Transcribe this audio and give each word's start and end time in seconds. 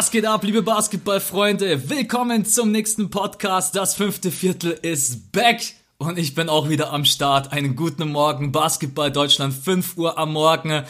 Was 0.00 0.10
geht 0.10 0.24
ab, 0.24 0.44
liebe 0.44 0.62
Basketballfreunde? 0.62 1.90
Willkommen 1.90 2.46
zum 2.46 2.72
nächsten 2.72 3.10
Podcast. 3.10 3.76
Das 3.76 3.94
fünfte 3.94 4.30
Viertel 4.30 4.70
ist 4.80 5.30
back. 5.30 5.60
Und 5.98 6.18
ich 6.18 6.34
bin 6.34 6.48
auch 6.48 6.70
wieder 6.70 6.90
am 6.90 7.04
Start. 7.04 7.52
Einen 7.52 7.76
guten 7.76 8.10
Morgen. 8.10 8.50
Basketball 8.50 9.12
Deutschland, 9.12 9.52
5 9.52 9.98
Uhr 9.98 10.16
am 10.16 10.32
Morgen. 10.32 10.84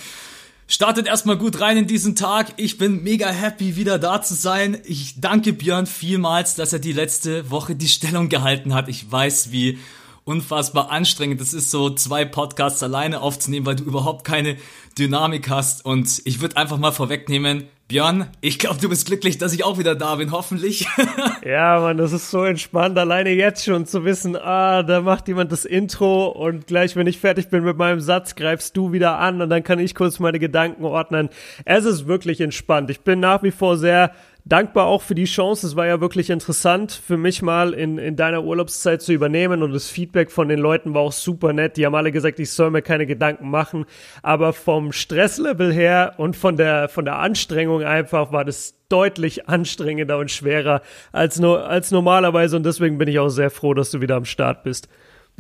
Startet 0.68 1.08
erstmal 1.08 1.36
gut 1.36 1.60
rein 1.60 1.76
in 1.76 1.88
diesen 1.88 2.14
Tag. 2.14 2.52
Ich 2.56 2.78
bin 2.78 3.02
mega 3.02 3.28
happy, 3.30 3.74
wieder 3.74 3.98
da 3.98 4.22
zu 4.22 4.34
sein. 4.34 4.78
Ich 4.84 5.20
danke 5.20 5.54
Björn 5.54 5.86
vielmals, 5.86 6.54
dass 6.54 6.72
er 6.72 6.78
die 6.78 6.92
letzte 6.92 7.50
Woche 7.50 7.74
die 7.74 7.88
Stellung 7.88 8.28
gehalten 8.28 8.74
hat. 8.74 8.88
Ich 8.88 9.10
weiß, 9.10 9.50
wie 9.50 9.80
unfassbar 10.24 10.90
anstrengend 10.90 11.40
es 11.40 11.54
ist, 11.54 11.70
so 11.70 11.90
zwei 11.90 12.24
Podcasts 12.24 12.82
alleine 12.82 13.20
aufzunehmen, 13.20 13.66
weil 13.66 13.76
du 13.76 13.84
überhaupt 13.84 14.24
keine 14.24 14.56
Dynamik 14.98 15.48
hast. 15.48 15.84
Und 15.84 16.22
ich 16.24 16.40
würde 16.40 16.56
einfach 16.56 16.78
mal 16.78 16.92
vorwegnehmen, 16.92 17.68
Björn, 17.90 18.28
ich 18.40 18.60
glaube, 18.60 18.80
du 18.80 18.88
bist 18.88 19.06
glücklich, 19.06 19.38
dass 19.38 19.52
ich 19.52 19.64
auch 19.64 19.76
wieder 19.76 19.96
da 19.96 20.14
bin, 20.14 20.30
hoffentlich. 20.30 20.86
ja, 21.44 21.80
Mann, 21.80 21.96
das 21.96 22.12
ist 22.12 22.30
so 22.30 22.44
entspannt, 22.44 22.96
alleine 22.96 23.30
jetzt 23.30 23.64
schon 23.64 23.84
zu 23.84 24.04
wissen, 24.04 24.36
ah, 24.36 24.84
da 24.84 25.00
macht 25.00 25.26
jemand 25.26 25.50
das 25.50 25.64
Intro 25.64 26.28
und 26.28 26.68
gleich, 26.68 26.94
wenn 26.94 27.08
ich 27.08 27.18
fertig 27.18 27.48
bin 27.48 27.64
mit 27.64 27.76
meinem 27.76 28.00
Satz, 28.00 28.36
greifst 28.36 28.76
du 28.76 28.92
wieder 28.92 29.18
an 29.18 29.42
und 29.42 29.50
dann 29.50 29.64
kann 29.64 29.80
ich 29.80 29.96
kurz 29.96 30.20
meine 30.20 30.38
Gedanken 30.38 30.84
ordnen. 30.84 31.30
Es 31.64 31.84
ist 31.84 32.06
wirklich 32.06 32.40
entspannt. 32.40 32.90
Ich 32.90 33.00
bin 33.00 33.18
nach 33.18 33.42
wie 33.42 33.50
vor 33.50 33.76
sehr 33.76 34.12
dankbar 34.44 34.86
auch 34.86 35.02
für 35.02 35.14
die 35.14 35.24
Chance. 35.24 35.66
Es 35.66 35.76
war 35.76 35.86
ja 35.86 36.00
wirklich 36.00 36.30
interessant 36.30 36.92
für 36.92 37.16
mich 37.16 37.42
mal 37.42 37.72
in, 37.72 37.98
in 37.98 38.16
deiner 38.16 38.44
Urlaubszeit 38.44 39.02
zu 39.02 39.12
übernehmen 39.12 39.62
und 39.62 39.72
das 39.72 39.88
Feedback 39.88 40.30
von 40.30 40.48
den 40.48 40.58
Leuten 40.58 40.94
war 40.94 41.02
auch 41.02 41.12
super 41.12 41.52
nett. 41.52 41.76
Die 41.76 41.86
haben 41.86 41.94
alle 41.94 42.12
gesagt, 42.12 42.40
ich 42.40 42.50
soll 42.50 42.70
mir 42.70 42.82
keine 42.82 43.06
Gedanken 43.06 43.50
machen. 43.50 43.86
Aber 44.22 44.52
vom 44.52 44.92
Stresslevel 44.92 45.72
her 45.72 46.14
und 46.18 46.36
von 46.36 46.56
der, 46.56 46.88
von 46.88 47.04
der 47.04 47.18
Anstrengung 47.18 47.82
einfach 47.82 48.32
war 48.32 48.44
das 48.44 48.76
deutlich 48.88 49.48
anstrengender 49.48 50.18
und 50.18 50.30
schwerer 50.30 50.82
als, 51.12 51.38
nur, 51.38 51.68
als 51.68 51.90
normalerweise 51.90 52.56
und 52.56 52.66
deswegen 52.66 52.98
bin 52.98 53.08
ich 53.08 53.20
auch 53.20 53.28
sehr 53.28 53.50
froh, 53.50 53.72
dass 53.72 53.90
du 53.92 54.00
wieder 54.00 54.16
am 54.16 54.24
Start 54.24 54.64
bist 54.64 54.88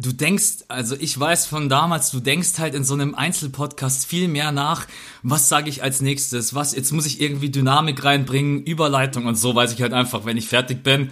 du 0.00 0.12
denkst, 0.12 0.64
also 0.68 0.96
ich 0.98 1.18
weiß 1.18 1.46
von 1.46 1.68
damals, 1.68 2.10
du 2.10 2.20
denkst 2.20 2.58
halt 2.58 2.74
in 2.74 2.84
so 2.84 2.94
einem 2.94 3.14
Einzelpodcast 3.14 4.06
viel 4.06 4.28
mehr 4.28 4.50
nach, 4.50 4.86
was 5.22 5.48
sage 5.48 5.68
ich 5.68 5.82
als 5.82 6.00
nächstes, 6.00 6.54
was, 6.54 6.74
jetzt 6.74 6.92
muss 6.92 7.06
ich 7.06 7.20
irgendwie 7.20 7.50
Dynamik 7.50 8.02
reinbringen, 8.02 8.62
Überleitung 8.64 9.26
und 9.26 9.34
so, 9.34 9.54
weiß 9.54 9.72
ich 9.72 9.82
halt 9.82 9.92
einfach, 9.92 10.24
wenn 10.24 10.36
ich 10.36 10.48
fertig 10.48 10.82
bin, 10.82 11.10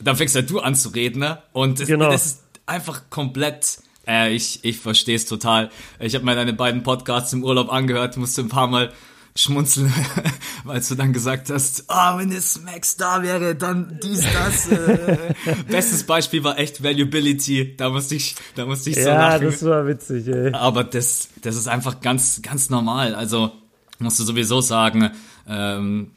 dann 0.00 0.16
fängst 0.16 0.34
halt 0.34 0.50
du 0.50 0.60
an 0.60 0.74
zu 0.74 0.88
reden, 0.90 1.20
ne? 1.20 1.42
Und 1.52 1.80
das, 1.80 1.86
genau. 1.86 2.10
das 2.10 2.26
ist 2.26 2.42
einfach 2.66 3.02
komplett, 3.08 3.78
äh, 4.06 4.34
ich, 4.34 4.64
ich 4.64 4.78
verstehe 4.78 5.16
es 5.16 5.26
total. 5.26 5.70
Ich 6.00 6.14
habe 6.14 6.24
mir 6.24 6.34
deine 6.34 6.52
beiden 6.52 6.82
Podcasts 6.82 7.32
im 7.32 7.44
Urlaub 7.44 7.72
angehört, 7.72 8.16
musste 8.16 8.42
ein 8.42 8.48
paar 8.48 8.66
Mal 8.66 8.92
schmunzeln, 9.36 9.92
weil 10.64 10.80
du 10.80 10.94
dann 10.94 11.12
gesagt 11.12 11.50
hast, 11.50 11.84
ah, 11.88 12.14
oh, 12.14 12.18
wenn 12.18 12.30
das 12.30 12.60
Max 12.62 12.96
da 12.96 13.22
wäre, 13.22 13.56
dann 13.56 13.98
dies, 14.02 14.24
das. 14.32 14.68
Äh. 14.68 15.34
Bestes 15.68 16.04
Beispiel 16.04 16.44
war 16.44 16.58
echt 16.58 16.82
Valuability. 16.82 17.76
Da 17.76 17.90
musste 17.90 18.14
ich, 18.14 18.36
da 18.54 18.64
musste 18.64 18.90
ich 18.90 18.96
so 18.96 19.08
ja, 19.08 19.30
lachen. 19.30 19.44
Ja, 19.44 19.50
das 19.50 19.64
war 19.64 19.86
witzig, 19.86 20.28
ey. 20.28 20.52
Aber 20.52 20.84
das, 20.84 21.28
das 21.42 21.56
ist 21.56 21.66
einfach 21.66 22.00
ganz, 22.00 22.42
ganz 22.42 22.70
normal. 22.70 23.14
Also, 23.14 23.50
musst 23.98 24.20
du 24.20 24.24
sowieso 24.24 24.60
sagen, 24.60 25.10
ähm, 25.48 26.12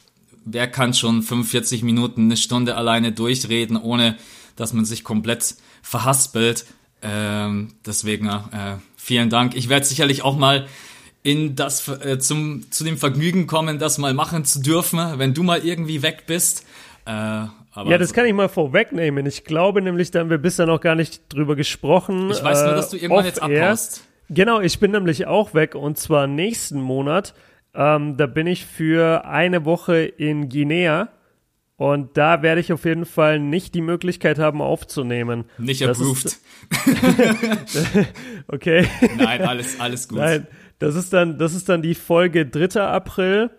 wer 0.46 0.68
kann 0.68 0.94
schon 0.94 1.24
45 1.24 1.84
Minuten, 1.84 2.26
eine 2.26 2.38
Stunde 2.38 2.76
alleine 2.76 3.12
durchreden, 3.12 3.78
ohne 3.78 4.18
dass 4.56 4.74
man 4.74 4.86
sich 4.86 5.04
komplett 5.04 5.56
verhaspelt. 5.82 6.66
Ähm, 7.02 7.74
deswegen, 7.86 8.28
äh, 8.28 8.78
vielen 8.96 9.30
Dank. 9.30 9.56
Ich 9.56 9.70
werde 9.70 9.86
sicherlich 9.86 10.24
auch 10.24 10.38
mal 10.38 10.68
in 11.28 11.58
das 11.58 11.90
äh, 11.90 12.20
zum 12.20 12.72
zu 12.72 12.86
dem 12.86 12.98
Vergnügen 12.98 13.48
kommen, 13.48 13.80
das 13.80 13.98
mal 13.98 14.14
machen 14.14 14.46
zu 14.46 14.62
dürfen, 14.62 15.00
wenn 15.18 15.34
du 15.34 15.44
mal 15.44 15.60
irgendwie 15.60 16.02
weg 16.02 16.24
bist. 16.26 16.66
Äh, 17.06 17.12
ja, 17.12 17.98
das 17.98 18.14
kann 18.14 18.26
ich 18.26 18.34
mal 18.34 18.48
vorwegnehmen. 18.48 19.26
Ich 19.26 19.44
glaube 19.44 19.82
nämlich, 19.82 20.10
da 20.10 20.22
haben 20.22 20.30
wir 20.30 20.38
bisher 20.38 20.66
noch 20.66 20.80
gar 20.80 20.96
nicht 20.96 21.22
drüber 21.28 21.58
gesprochen. 21.58 22.32
Ich 22.32 22.42
weiß 22.42 22.64
nur, 22.64 22.76
dass 22.76 22.92
du 22.92 22.98
äh, 22.98 23.02
irgendwann 23.02 23.26
jetzt 23.26 23.42
abhaust. 23.42 24.06
Genau, 24.30 24.62
ich 24.62 24.80
bin 24.80 24.92
nämlich 24.92 25.28
auch 25.28 25.54
weg 25.54 25.76
und 25.76 25.98
zwar 25.98 26.28
nächsten 26.28 26.80
Monat. 26.80 27.34
Ähm, 27.76 28.16
da 28.16 28.26
bin 28.26 28.48
ich 28.48 28.66
für 28.66 29.26
eine 29.26 29.66
Woche 29.66 30.04
in 30.06 30.48
Guinea. 30.48 31.10
Und 31.76 32.18
da 32.18 32.42
werde 32.42 32.60
ich 32.60 32.74
auf 32.74 32.86
jeden 32.86 33.06
Fall 33.06 33.40
nicht 33.40 33.76
die 33.76 33.82
Möglichkeit 33.82 34.40
haben 34.40 34.64
aufzunehmen. 34.64 35.46
Nicht 35.60 35.88
approved. 35.88 36.40
okay. 38.48 38.88
Nein, 39.18 39.42
alles, 39.42 39.80
alles 39.80 40.08
gut. 40.08 40.18
Nein, 40.18 40.48
das 40.80 40.96
ist 40.96 41.14
dann, 41.14 41.38
das 41.38 41.54
ist 41.54 41.70
dann 41.70 41.82
die 41.82 41.96
Folge 41.96 42.46
3. 42.46 42.82
April 42.82 43.50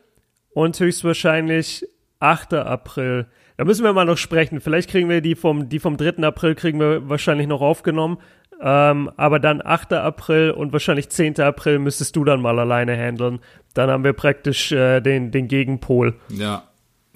und 0.51 0.79
höchstwahrscheinlich 0.79 1.87
8. 2.21 2.55
April. 2.55 3.27
Da 3.57 3.65
müssen 3.65 3.85
wir 3.85 3.93
mal 3.93 4.05
noch 4.05 4.19
sprechen. 4.19 4.61
Vielleicht 4.61 4.91
kriegen 4.91 5.09
wir 5.09 5.21
die 5.21 5.35
vom, 5.35 5.69
die 5.69 5.81
vom 5.81 5.97
3. 5.97 6.23
April 6.25 6.55
kriegen 6.55 6.79
wir 6.79 7.09
wahrscheinlich 7.09 7.47
noch 7.47 7.61
aufgenommen. 7.61 8.19
Ähm, 8.61 9.11
aber 9.17 9.39
dann 9.39 9.63
8. 9.65 9.93
April 9.95 10.51
und 10.51 10.73
wahrscheinlich 10.73 11.11
10. 11.11 11.41
April 11.41 11.79
müsstest 11.79 12.17
du 12.17 12.25
dann 12.25 12.41
mal 12.41 12.59
alleine 12.59 12.97
handeln. 12.97 13.41
Dann 13.75 13.91
haben 13.91 14.05
wir 14.05 14.13
praktisch 14.13 14.73
äh, 14.73 15.01
den, 15.01 15.31
den 15.31 15.49
Gegenpol. 15.49 16.17
Ja. 16.29 16.65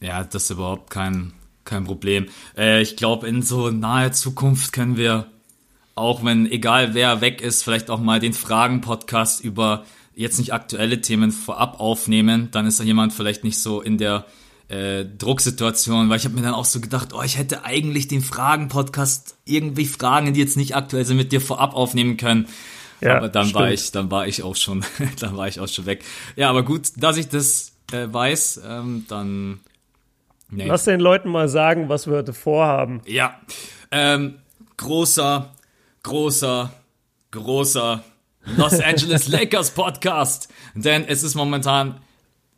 Ja, 0.01 0.25
das 0.25 0.45
ist 0.45 0.51
überhaupt 0.51 0.91
kein, 0.91 1.33
kein 1.65 1.85
Problem. 1.85 2.27
Äh, 2.57 2.83
ich 2.83 2.97
glaube, 2.97 3.29
in 3.29 3.43
so 3.43 3.71
naher 3.71 4.13
Zukunft 4.13 4.73
können 4.73 4.97
wir 4.97 5.27
auch 5.95 6.25
wenn, 6.25 6.51
egal 6.51 6.95
wer 6.95 7.21
weg 7.21 7.41
ist, 7.41 7.63
vielleicht 7.63 7.91
auch 7.91 8.01
mal 8.01 8.21
den 8.21 8.33
Fragen-Podcast 8.33 9.43
über 9.43 9.85
jetzt 10.15 10.39
nicht 10.39 10.53
aktuelle 10.53 11.01
Themen 11.01 11.31
vorab 11.31 11.81
aufnehmen, 11.81 12.49
dann 12.51 12.67
ist 12.67 12.81
da 12.81 12.85
jemand 12.85 13.13
vielleicht 13.13 13.45
nicht 13.45 13.59
so 13.59 13.81
in 13.81 13.99
der 13.99 14.27
äh, 14.69 15.05
Drucksituation, 15.05 16.09
weil 16.09 16.17
ich 16.17 16.25
habe 16.25 16.35
mir 16.35 16.43
dann 16.43 16.55
auch 16.55 16.65
so 16.65 16.81
gedacht, 16.81 17.13
oh, 17.13 17.23
ich 17.23 17.39
hätte 17.39 17.65
eigentlich 17.65 18.09
den 18.09 18.23
Fragen-Podcast 18.23 19.37
irgendwie 19.45 19.87
Fragen, 19.87 20.33
die 20.33 20.41
jetzt 20.41 20.57
nicht 20.57 20.77
aktuell 20.77 21.05
sind, 21.05 21.17
mit 21.17 21.33
dir 21.33 21.41
vorab 21.41 21.75
aufnehmen 21.75 22.17
können. 22.17 22.47
Ja, 23.01 23.17
aber 23.17 23.29
dann 23.29 23.47
stimmt. 23.47 23.61
war 23.61 23.71
ich, 23.71 23.91
dann 23.91 24.11
war 24.11 24.27
ich 24.27 24.43
auch 24.43 24.57
schon, 24.57 24.85
dann 25.21 25.37
war 25.37 25.49
ich 25.49 25.61
auch 25.61 25.69
schon 25.69 25.87
weg. 25.87 26.05
Ja, 26.37 26.49
aber 26.49 26.63
gut, 26.63 26.93
dass 26.97 27.17
ich 27.17 27.29
das 27.29 27.73
äh, 27.93 28.07
weiß, 28.11 28.63
ähm, 28.67 29.05
dann. 29.09 29.61
Nee. 30.51 30.67
Lass 30.67 30.85
den 30.85 31.01
Leuten 31.01 31.31
mal 31.31 31.49
sagen, 31.49 31.89
was 31.89 32.07
wir 32.07 32.17
heute 32.17 32.33
vorhaben. 32.33 33.01
Ja, 33.07 33.41
ähm, 33.91 34.37
großer 34.77 35.51
großer, 36.03 36.73
großer 37.31 38.05
Los 38.57 38.81
Angeles 38.81 39.29
Lakers 39.29 39.71
Podcast. 39.71 40.49
Denn 40.75 41.05
es 41.07 41.23
ist 41.23 41.35
momentan, 41.35 42.01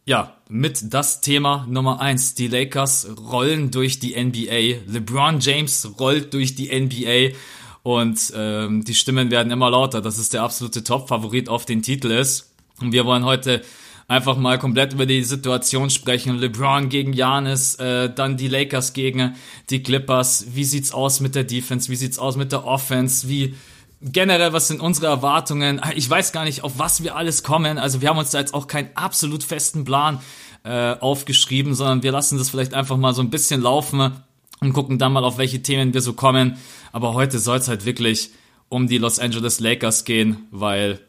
ja, 0.06 0.36
mit 0.48 0.92
das 0.92 1.20
Thema 1.20 1.66
Nummer 1.68 2.00
eins. 2.00 2.34
Die 2.34 2.48
Lakers 2.48 3.08
rollen 3.30 3.70
durch 3.70 3.98
die 3.98 4.16
NBA. 4.22 4.90
LeBron 4.90 5.40
James 5.40 5.88
rollt 5.98 6.32
durch 6.32 6.54
die 6.54 6.68
NBA. 6.68 7.36
Und 7.82 8.32
ähm, 8.34 8.82
die 8.84 8.94
Stimmen 8.94 9.30
werden 9.30 9.52
immer 9.52 9.70
lauter, 9.70 10.00
dass 10.00 10.16
es 10.16 10.30
der 10.30 10.42
absolute 10.42 10.84
Top-Favorit 10.84 11.48
auf 11.48 11.66
den 11.66 11.82
Titel 11.82 12.10
ist. 12.10 12.54
Und 12.80 12.92
wir 12.92 13.04
wollen 13.04 13.24
heute 13.24 13.62
einfach 14.08 14.36
mal 14.36 14.58
komplett 14.58 14.92
über 14.92 15.06
die 15.06 15.24
Situation 15.24 15.90
sprechen. 15.90 16.36
LeBron 16.38 16.88
gegen 16.88 17.12
Janis, 17.12 17.76
äh, 17.76 18.12
dann 18.12 18.36
die 18.36 18.48
Lakers 18.48 18.92
gegen 18.92 19.34
die 19.70 19.82
Clippers. 19.82 20.46
Wie 20.54 20.64
sieht's 20.64 20.92
aus 20.92 21.20
mit 21.20 21.34
der 21.34 21.44
Defense? 21.44 21.90
Wie 21.90 21.96
sieht's 21.96 22.18
aus 22.18 22.36
mit 22.36 22.52
der 22.52 22.66
Offense? 22.66 23.28
Wie 23.28 23.54
generell, 24.02 24.52
was 24.52 24.68
sind 24.68 24.80
unsere 24.80 25.06
Erwartungen? 25.06 25.80
Ich 25.94 26.08
weiß 26.08 26.32
gar 26.32 26.44
nicht, 26.44 26.62
auf 26.62 26.78
was 26.78 27.02
wir 27.02 27.16
alles 27.16 27.42
kommen. 27.42 27.78
Also 27.78 28.00
wir 28.00 28.08
haben 28.08 28.18
uns 28.18 28.30
da 28.30 28.40
jetzt 28.40 28.54
auch 28.54 28.66
keinen 28.66 28.90
absolut 28.94 29.42
festen 29.42 29.84
Plan 29.84 30.20
äh, 30.64 30.94
aufgeschrieben, 30.94 31.74
sondern 31.74 32.02
wir 32.02 32.12
lassen 32.12 32.38
das 32.38 32.50
vielleicht 32.50 32.74
einfach 32.74 32.96
mal 32.96 33.14
so 33.14 33.22
ein 33.22 33.30
bisschen 33.30 33.62
laufen 33.62 34.12
und 34.60 34.72
gucken 34.72 34.98
dann 34.98 35.12
mal, 35.12 35.24
auf 35.24 35.38
welche 35.38 35.62
Themen 35.62 35.94
wir 35.94 36.00
so 36.00 36.12
kommen. 36.12 36.58
Aber 36.92 37.14
heute 37.14 37.38
soll 37.38 37.58
es 37.58 37.68
halt 37.68 37.86
wirklich 37.86 38.30
um 38.68 38.88
die 38.88 38.98
Los 38.98 39.18
Angeles 39.18 39.60
Lakers 39.60 40.04
gehen, 40.04 40.46
weil 40.50 41.00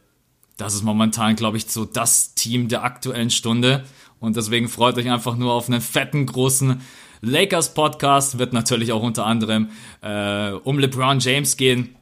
das 0.58 0.74
ist 0.74 0.84
momentan, 0.84 1.36
glaube 1.36 1.58
ich, 1.58 1.68
so 1.68 1.86
das 1.86 2.34
Team 2.34 2.68
der 2.68 2.84
aktuellen 2.84 3.30
Stunde. 3.30 3.84
Und 4.20 4.36
deswegen 4.38 4.70
freut 4.70 4.98
euch 4.98 5.10
einfach 5.10 5.36
nur 5.36 5.54
auf 5.54 5.68
einen 5.68 5.82
fetten, 5.82 6.26
großen 6.26 6.82
Lakers 7.22 7.74
Podcast. 7.74 8.40
Wird 8.40 8.54
natürlich 8.54 8.92
auch 8.92 9.04
unter 9.04 9.26
anderem 9.26 9.70
äh, 10.02 10.52
um 10.52 10.80
LeBron 10.80 11.20
James 11.20 11.58
gehen. 11.58 11.96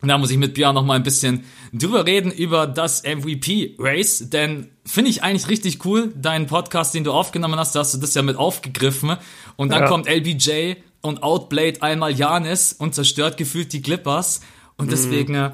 Und 0.00 0.08
da 0.08 0.16
muss 0.16 0.30
ich 0.30 0.38
mit 0.38 0.54
Björn 0.54 0.74
noch 0.74 0.84
mal 0.84 0.94
ein 0.94 1.02
bisschen 1.02 1.44
drüber 1.72 2.06
reden 2.06 2.30
über 2.30 2.66
das 2.66 3.02
MVP-Race, 3.02 4.30
denn 4.30 4.68
finde 4.86 5.10
ich 5.10 5.22
eigentlich 5.22 5.48
richtig 5.48 5.84
cool, 5.84 6.12
deinen 6.16 6.46
Podcast, 6.46 6.94
den 6.94 7.04
du 7.04 7.12
aufgenommen 7.12 7.58
hast, 7.58 7.74
da 7.74 7.80
hast 7.80 7.94
du 7.94 7.98
das 7.98 8.14
ja 8.14 8.22
mit 8.22 8.36
aufgegriffen 8.36 9.16
und 9.56 9.70
dann 9.70 9.82
ja. 9.82 9.88
kommt 9.88 10.08
LBJ 10.08 10.76
und 11.02 11.22
outplayed 11.22 11.82
einmal 11.82 12.12
Janis 12.12 12.72
und 12.72 12.94
zerstört 12.94 13.36
gefühlt 13.36 13.74
die 13.74 13.82
Clippers 13.82 14.40
und 14.78 14.90
deswegen 14.90 15.34
mhm. 15.34 15.52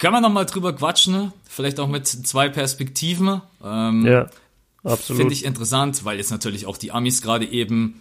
Können 0.00 0.14
wir 0.14 0.20
noch 0.20 0.32
mal 0.32 0.46
drüber 0.46 0.72
quatschen, 0.74 1.32
vielleicht 1.48 1.78
auch 1.78 1.88
mit 1.88 2.08
zwei 2.08 2.48
Perspektiven. 2.48 3.40
Ähm, 3.64 4.06
ja, 4.06 4.28
absolut. 4.82 5.20
Finde 5.20 5.34
ich 5.34 5.44
interessant, 5.44 6.04
weil 6.04 6.16
jetzt 6.16 6.32
natürlich 6.32 6.66
auch 6.66 6.76
die 6.76 6.90
Amis 6.90 7.22
gerade 7.22 7.46
eben 7.46 8.00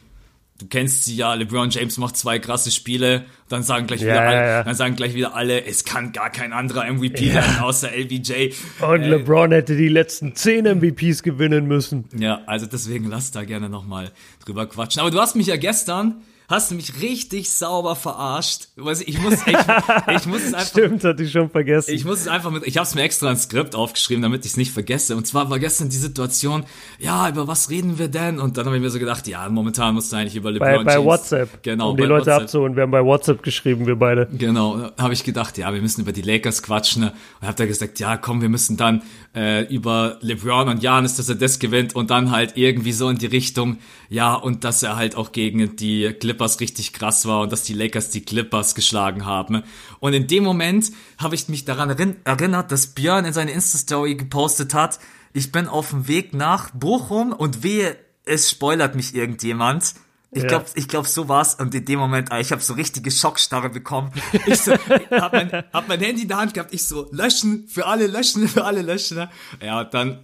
du 0.60 0.68
kennst 0.68 1.06
sie 1.06 1.16
ja, 1.16 1.34
LeBron 1.34 1.70
James 1.70 1.98
macht 1.98 2.18
zwei 2.18 2.38
krasse 2.38 2.72
Spiele, 2.72 3.26
dann 3.48 3.64
sagen 3.64 3.88
gleich 3.88 4.02
Ja, 4.02 4.08
wieder 4.08 4.16
ja, 4.16 4.30
alle, 4.30 4.48
ja. 4.48 4.64
dann 4.64 4.76
sagen 4.76 4.96
gleich 4.96 5.14
wieder 5.14 5.36
alle, 5.36 5.66
es 5.66 5.86
kann 5.86 6.12
gar 6.12 6.30
kein 6.30 6.54
anderer 6.54 6.92
MVP 6.92 7.34
werden 7.34 7.60
außer 7.60 7.90
LBJ. 7.96 8.54
Und 8.82 9.02
Äh, 9.02 9.08
LeBron 9.08 9.52
hätte 9.52 9.76
die 9.76 9.88
letzten 9.88 10.36
zehn 10.36 10.66
MVPs 10.66 11.24
gewinnen 11.24 11.66
müssen. 11.66 12.06
Ja, 12.18 12.42
also 12.46 12.66
deswegen 12.66 13.06
lass 13.06 13.32
da 13.32 13.44
gerne 13.46 13.70
nochmal 13.70 14.12
drüber 14.46 14.68
quatschen. 14.68 15.02
Aber 15.02 15.12
du 15.12 15.20
hast 15.20 15.36
mich 15.36 15.48
ja 15.48 15.56
gestern, 15.56 16.22
hast 16.50 16.72
du 16.72 16.76
mich 16.76 17.02
richtig 17.02 17.50
sauber 17.52 17.96
verarscht. 17.96 18.70
Ich 18.76 18.84
muss, 18.84 19.02
ich, 19.02 19.08
ich 19.10 20.26
muss 20.26 20.42
es 20.44 20.54
einfach 20.54 20.66
Stimmt, 20.68 21.04
hatte 21.04 21.24
ich 21.24 21.32
schon 21.32 21.50
vergessen. 21.50 21.94
ich 21.94 22.04
muss 22.06 22.22
es 22.22 22.28
einfach 22.28 22.50
mit, 22.52 22.66
ich 22.66 22.78
habe 22.78 22.86
es 22.88 22.96
mir 22.96 23.04
extra 23.04 23.30
ein 23.30 23.38
Skript 23.38 23.76
aufgeschrieben, 23.76 24.24
damit 24.24 24.46
ich 24.46 24.52
es 24.52 24.58
nicht 24.58 24.72
vergesse. 24.72 25.16
Und 25.16 25.28
zwar 25.28 25.50
war 25.50 25.60
gestern 25.60 25.90
die 25.90 25.98
Situation, 25.98 26.66
ja, 26.98 27.30
über 27.30 27.48
was 27.48 27.70
reden 27.70 28.00
wir 28.00 28.08
denn? 28.08 28.40
Und 28.40 28.58
dann 28.58 28.66
habe 28.66 28.76
ich 28.76 28.82
mir 28.82 28.90
so 28.90 28.98
gedacht, 29.00 29.28
ja, 29.28 29.48
momentan 29.48 29.94
musst 29.94 30.12
du 30.12 30.18
eigentlich 30.18 30.36
über 30.36 30.52
LeBron 30.52 30.78
bei, 30.78 30.84
bei 30.84 30.94
James. 30.94 31.06
WhatsApp. 31.06 31.64
Genau, 31.64 31.92
um 31.92 31.98
die 31.98 32.02
bei 32.02 32.08
Leute 32.08 32.26
WhatsApp. 32.28 32.42
abzuholen. 32.44 32.76
Wir 32.76 32.84
haben 32.84 32.92
bei 32.92 33.06
WhatsApp 33.06 33.44
geschrieben, 33.44 33.86
wir 33.86 33.96
beide. 33.96 34.28
Genau, 34.36 34.90
habe 34.98 35.14
ich 35.14 35.24
gedacht, 35.24 35.58
ja, 35.60 35.72
wir 35.74 35.82
müssen 35.82 36.02
über 36.02 36.12
die 36.12 36.24
Lakers 36.24 36.64
quatschen. 36.64 37.04
ne? 37.04 37.14
Und 37.42 37.48
habe 37.48 37.58
da 37.58 37.66
gesagt, 37.68 38.00
ja, 38.00 38.18
komm, 38.18 38.42
wir 38.42 38.50
müssen 38.50 38.76
dann 38.76 39.04
äh, 39.36 39.66
über 39.74 40.18
LeBron 40.22 40.70
und 40.70 40.82
Janis, 40.84 41.16
dass 41.16 41.30
er 41.30 41.36
das 41.36 41.60
gewinnt 41.60 41.96
und 41.96 42.10
dann 42.10 42.32
halt 42.32 42.54
irgendwie 42.56 42.92
so 42.92 43.10
in 43.10 43.18
die 43.18 43.28
Richtung, 43.28 43.78
ja, 44.10 44.34
und 44.34 44.64
dass 44.64 44.82
er 44.84 44.96
halt 44.96 45.16
auch 45.16 45.32
gegen 45.32 45.76
die 45.76 46.12
Clippers 46.20 46.60
richtig 46.60 46.94
krass 46.94 47.26
war 47.26 47.42
und 47.42 47.52
dass 47.52 47.64
die 47.64 47.74
Lakers 47.74 48.10
die 48.10 48.22
Clippers 48.22 48.76
geschlagen 48.76 49.26
haben. 49.26 49.64
Und 50.00 50.14
in 50.14 50.28
dem 50.28 50.44
Moment 50.44 50.92
habe 51.18 51.36
ich 51.36 51.48
mich 51.48 51.66
daran 51.66 51.92
erinn- 51.92 52.16
erinnert, 52.24 52.72
dass 52.72 52.88
Björn 52.88 53.26
in 53.26 53.34
seine 53.34 53.52
Insta-Story 53.52 54.16
gepostet 54.16 54.74
hat, 54.74 55.00
ich 55.34 55.52
bin 55.52 55.68
auf 55.68 55.92
dem 55.92 56.08
Weg 56.08 56.34
nach 56.34 56.72
Bochum 56.72 57.32
und 57.34 57.62
wehe, 57.62 57.96
es 58.26 58.50
spoilert 58.50 58.96
mich 58.96 59.14
irgendjemand. 59.14 59.94
Ich 60.32 60.44
Ja. 60.44 60.48
glaube, 60.50 60.66
ich 60.76 60.88
glaub, 60.88 61.08
so 61.08 61.28
war's. 61.28 61.56
Und 61.56 61.74
in 61.74 61.86
dem 61.86 61.98
Moment, 62.00 62.32
ah, 62.32 62.40
ich 62.40 62.52
habe 62.52 62.62
so 62.62 62.74
richtige 62.74 63.10
Schockstarre 63.10 63.70
bekommen. 63.70 64.12
Ich 64.46 64.60
so, 64.62 64.74
hab 65.12 65.34
mein, 65.34 65.52
hab 65.74 65.88
mein 65.88 66.00
Handy 66.00 66.22
in 66.24 66.28
der 66.28 66.38
Hand 66.38 66.54
gehabt. 66.54 66.74
Ich 66.74 66.86
so, 66.86 67.08
löschen, 67.12 67.68
für 67.68 67.88
alle 67.88 68.06
löschen, 68.08 68.48
für 68.48 68.64
alle 68.66 68.82
löschen. 68.84 69.18
ne? 69.18 69.30
Ja, 69.64 69.82
und 69.82 69.94
dann 69.94 70.20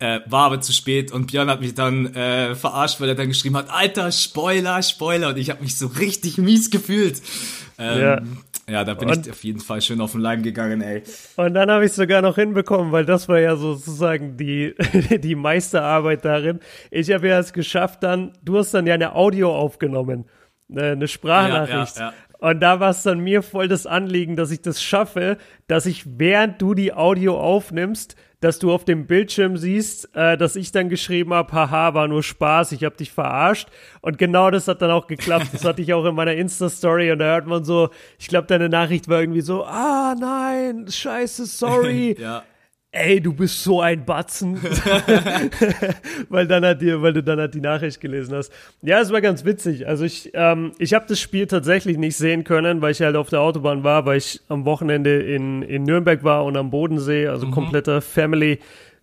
äh, 0.00 0.20
war 0.26 0.46
aber 0.46 0.60
zu 0.60 0.72
spät 0.72 1.12
und 1.12 1.26
Björn 1.28 1.48
hat 1.48 1.60
mich 1.60 1.74
dann 1.74 2.12
äh, 2.14 2.56
verarscht, 2.56 3.00
weil 3.00 3.08
er 3.10 3.14
dann 3.14 3.28
geschrieben 3.28 3.56
hat, 3.56 3.70
Alter, 3.70 4.10
Spoiler, 4.10 4.82
Spoiler. 4.82 5.28
Und 5.28 5.36
ich 5.38 5.50
habe 5.50 5.62
mich 5.62 5.76
so 5.78 5.86
richtig 5.86 6.36
mies 6.36 6.70
gefühlt. 6.70 7.22
Ähm, 7.78 8.00
Ja. 8.00 8.20
ja. 8.68 8.84
da 8.84 8.94
bin 8.94 9.08
Und- 9.10 9.26
ich 9.26 9.32
auf 9.32 9.42
jeden 9.44 9.60
Fall 9.60 9.80
schön 9.80 10.00
auf 10.00 10.12
den 10.12 10.20
Leim 10.20 10.42
gegangen, 10.42 10.80
ey. 10.80 11.02
Und 11.36 11.54
dann 11.54 11.70
habe 11.70 11.84
ich 11.86 11.92
sogar 11.92 12.22
noch 12.22 12.36
hinbekommen, 12.36 12.92
weil 12.92 13.04
das 13.04 13.28
war 13.28 13.38
ja 13.40 13.56
sozusagen 13.56 14.36
die, 14.36 14.74
die 15.22 15.34
Meisterarbeit 15.34 16.24
darin. 16.24 16.60
Ich 16.90 17.10
habe 17.12 17.28
ja 17.28 17.38
es 17.38 17.52
geschafft 17.52 18.02
dann, 18.02 18.32
du 18.42 18.58
hast 18.58 18.72
dann 18.74 18.86
ja 18.86 18.94
eine 18.94 19.14
Audio 19.14 19.54
aufgenommen, 19.54 20.26
äh, 20.74 20.92
eine 20.92 21.08
Sprachnachricht. 21.08 21.96
Ja, 21.98 22.08
ja, 22.08 22.14
Und 22.44 22.60
da 22.60 22.78
war 22.78 22.90
es 22.90 23.02
dann 23.02 23.20
mir 23.20 23.42
voll 23.42 23.68
das 23.68 23.86
Anliegen, 23.86 24.36
dass 24.36 24.50
ich 24.50 24.60
das 24.60 24.82
schaffe, 24.82 25.38
dass 25.66 25.86
ich, 25.86 26.18
während 26.18 26.60
du 26.60 26.74
die 26.74 26.92
Audio 26.92 27.40
aufnimmst, 27.40 28.16
dass 28.40 28.58
du 28.58 28.70
auf 28.70 28.84
dem 28.84 29.06
Bildschirm 29.06 29.56
siehst, 29.56 30.14
äh, 30.14 30.36
dass 30.36 30.54
ich 30.54 30.70
dann 30.70 30.90
geschrieben 30.90 31.32
habe, 31.32 31.50
haha, 31.54 31.94
war 31.94 32.06
nur 32.06 32.22
Spaß, 32.22 32.72
ich 32.72 32.84
habe 32.84 32.98
dich 32.98 33.12
verarscht. 33.12 33.70
Und 34.02 34.18
genau 34.18 34.50
das 34.50 34.68
hat 34.68 34.82
dann 34.82 34.90
auch 34.90 35.06
geklappt. 35.06 35.46
Das 35.54 35.64
hatte 35.64 35.80
ich 35.80 35.94
auch 35.94 36.04
in 36.04 36.14
meiner 36.14 36.34
Insta-Story 36.34 37.12
und 37.12 37.20
da 37.20 37.24
hört 37.24 37.46
man 37.46 37.64
so, 37.64 37.88
ich 38.18 38.28
glaube, 38.28 38.46
deine 38.46 38.68
Nachricht 38.68 39.08
war 39.08 39.20
irgendwie 39.20 39.40
so, 39.40 39.64
ah 39.64 40.14
nein, 40.14 40.84
scheiße, 40.86 41.46
sorry. 41.46 42.14
Ja. 42.24 42.42
Ey, 42.96 43.20
du 43.20 43.32
bist 43.32 43.64
so 43.64 43.80
ein 43.80 44.04
Batzen. 44.04 44.54
weil 46.28 46.46
dann 46.46 46.64
hat 46.64 46.80
dir, 46.80 47.02
weil 47.02 47.12
du 47.12 47.24
dann 47.24 47.40
halt 47.40 47.52
die 47.52 47.60
Nachricht 47.60 48.00
gelesen 48.00 48.36
hast. 48.36 48.52
Ja, 48.82 49.00
es 49.00 49.10
war 49.12 49.20
ganz 49.20 49.44
witzig. 49.44 49.88
Also 49.88 50.04
ich, 50.04 50.30
ähm, 50.34 50.70
ich 50.78 50.94
habe 50.94 51.04
das 51.08 51.18
Spiel 51.18 51.48
tatsächlich 51.48 51.98
nicht 51.98 52.16
sehen 52.16 52.44
können, 52.44 52.82
weil 52.82 52.92
ich 52.92 53.02
halt 53.02 53.16
auf 53.16 53.30
der 53.30 53.40
Autobahn 53.40 53.82
war, 53.82 54.06
weil 54.06 54.18
ich 54.18 54.40
am 54.48 54.64
Wochenende 54.64 55.20
in, 55.22 55.62
in 55.62 55.82
Nürnberg 55.82 56.22
war 56.22 56.44
und 56.44 56.56
am 56.56 56.70
Bodensee, 56.70 57.26
also 57.26 57.50
kompletter 57.50 58.00
Family, 58.00 58.60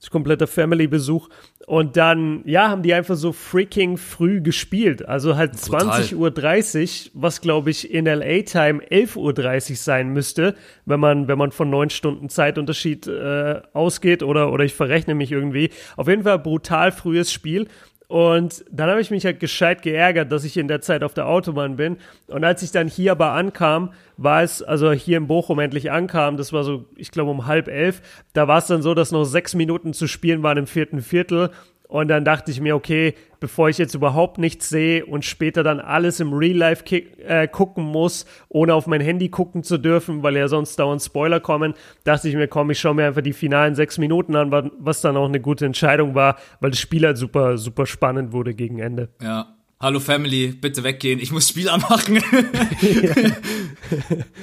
kompletter 0.10 0.48
Family-Besuch. 0.48 1.30
Und 1.68 1.96
dann, 1.96 2.42
ja, 2.46 2.70
haben 2.70 2.82
die 2.82 2.94
einfach 2.94 3.16
so 3.16 3.32
freaking 3.32 3.98
früh 3.98 4.42
gespielt. 4.42 5.08
Also 5.08 5.36
halt 5.36 5.52
Brutal. 5.62 5.82
20 5.82 6.16
Uhr 6.16 6.32
30, 6.32 7.12
was 7.14 7.40
glaube 7.40 7.70
ich 7.70 7.94
in 7.94 8.06
LA-Time 8.06 8.90
11 8.90 9.16
Uhr 9.16 9.34
30 9.34 9.80
sein 9.80 10.10
müsste, 10.10 10.56
wenn 10.86 11.00
man, 11.00 11.28
wenn 11.28 11.38
man 11.38 11.52
von 11.52 11.70
neun 11.70 11.90
Stunden 11.92 12.30
Zeitunterschied 12.30 13.08
äh, 13.08 13.62
ausgeht 13.74 14.24
oder, 14.24 14.52
oder 14.52 14.66
ich 14.66 14.74
verrechne 14.74 15.14
mich 15.14 15.32
irgendwie. 15.32 15.70
Auf 15.98 16.08
jeden 16.08 16.24
Fall 16.24 16.40
brutal 16.40 16.92
frühes 16.92 17.32
Spiel. 17.32 17.68
Und 18.12 18.66
dann 18.70 18.90
habe 18.90 19.00
ich 19.00 19.10
mich 19.10 19.24
halt 19.24 19.40
gescheit 19.40 19.84
geärgert, 19.84 20.34
dass 20.34 20.44
ich 20.44 20.58
in 20.58 20.68
der 20.68 20.82
Zeit 20.82 21.02
auf 21.02 21.14
der 21.14 21.28
Autobahn 21.28 21.78
bin. 21.78 21.96
Und 22.28 22.44
als 22.44 22.62
ich 22.62 22.74
dann 22.74 22.90
hier 22.90 23.14
aber 23.14 23.32
ankam, 23.32 23.94
war 24.18 24.44
es, 24.44 24.62
also 24.62 24.92
hier 24.92 25.16
in 25.16 25.28
Bochum 25.28 25.60
endlich 25.60 25.92
ankam, 25.92 26.36
das 26.36 26.52
war 26.52 26.66
so, 26.66 26.84
ich 26.98 27.12
glaube 27.12 27.32
um 27.32 27.48
halb 27.48 27.70
elf, 27.70 28.02
da 28.34 28.50
war 28.50 28.58
es 28.58 28.68
dann 28.68 28.82
so, 28.82 28.94
dass 28.94 29.14
noch 29.14 29.24
sechs 29.24 29.56
Minuten 29.56 29.94
zu 29.94 30.08
spielen 30.08 30.44
waren 30.44 30.58
im 30.58 30.68
vierten 30.68 31.02
Viertel. 31.02 31.52
Und 31.92 32.08
dann 32.08 32.24
dachte 32.24 32.52
ich 32.52 32.62
mir, 32.62 32.74
okay, 32.74 33.16
bevor 33.42 33.68
ich 33.68 33.78
jetzt 33.78 33.96
überhaupt 33.96 34.38
nichts 34.38 34.70
sehe 34.70 35.06
und 35.06 35.26
später 35.26 35.62
dann 35.62 35.82
alles 35.82 36.22
im 36.22 36.32
Real 36.32 36.56
Life 36.56 36.86
äh, 36.96 37.50
gucken 37.50 37.84
muss, 37.84 38.26
ohne 38.48 38.76
auf 38.76 38.88
mein 38.88 39.02
Handy 39.02 39.28
gucken 39.28 39.62
zu 39.64 39.78
dürfen, 39.78 40.24
weil 40.24 40.38
ja 40.38 40.48
sonst 40.48 40.80
dauernd 40.80 41.02
Spoiler 41.02 41.42
kommen, 41.42 41.74
dachte 42.06 42.30
ich 42.30 42.36
mir, 42.36 42.48
komm, 42.48 42.72
ich 42.72 42.80
schaue 42.80 42.96
mir 42.96 43.08
einfach 43.08 43.22
die 43.22 43.34
finalen 43.34 43.76
sechs 43.76 43.98
Minuten 43.98 44.38
an, 44.38 44.52
wa- 44.52 44.72
was 44.80 45.02
dann 45.02 45.18
auch 45.18 45.28
eine 45.28 45.42
gute 45.42 45.66
Entscheidung 45.66 46.16
war, 46.16 46.38
weil 46.62 46.72
das 46.72 46.80
Spiel 46.80 47.06
halt 47.06 47.18
super, 47.18 47.58
super 47.58 47.86
spannend 47.86 48.32
wurde 48.32 48.54
gegen 48.54 48.80
Ende. 48.80 49.10
Ja. 49.22 49.54
Hallo 49.82 50.00
Family, 50.00 50.48
bitte 50.50 50.84
weggehen, 50.86 51.20
ich 51.20 51.34
muss 51.34 51.50
Spiel 51.50 51.68
anmachen. 51.68 52.22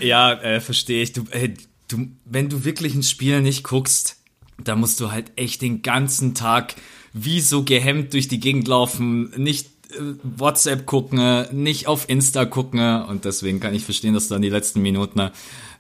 ja, 0.00 0.32
äh, 0.34 0.60
verstehe 0.60 1.02
ich. 1.02 1.12
Du, 1.12 1.24
äh, 1.30 1.50
du, 1.88 2.08
wenn 2.24 2.48
du 2.48 2.64
wirklich 2.64 2.94
ein 2.94 3.02
Spiel 3.02 3.40
nicht 3.40 3.64
guckst, 3.64 4.16
da 4.62 4.76
musst 4.76 5.00
du 5.00 5.12
halt 5.12 5.32
echt 5.36 5.62
den 5.62 5.82
ganzen 5.82 6.34
Tag 6.34 6.74
wie 7.12 7.40
so 7.40 7.64
gehemmt 7.64 8.12
durch 8.12 8.28
die 8.28 8.40
Gegend 8.40 8.69
laufen, 8.69 9.31
nicht 9.37 9.66
äh, 9.93 10.14
WhatsApp 10.22 10.87
gucken, 10.87 11.46
nicht 11.52 11.87
auf 11.87 12.08
Insta 12.08 12.44
gucken 12.44 13.02
und 13.05 13.25
deswegen 13.25 13.60
kann 13.60 13.75
ich 13.75 13.84
verstehen, 13.84 14.14
dass 14.14 14.28
du 14.28 14.34
dann 14.34 14.43
die 14.43 14.50
letzten 14.50 14.82
Minuten 14.82 15.31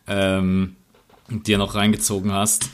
ähm, 0.06 0.76
dir 1.28 1.58
noch 1.58 1.74
reingezogen 1.74 2.32
hast. 2.32 2.70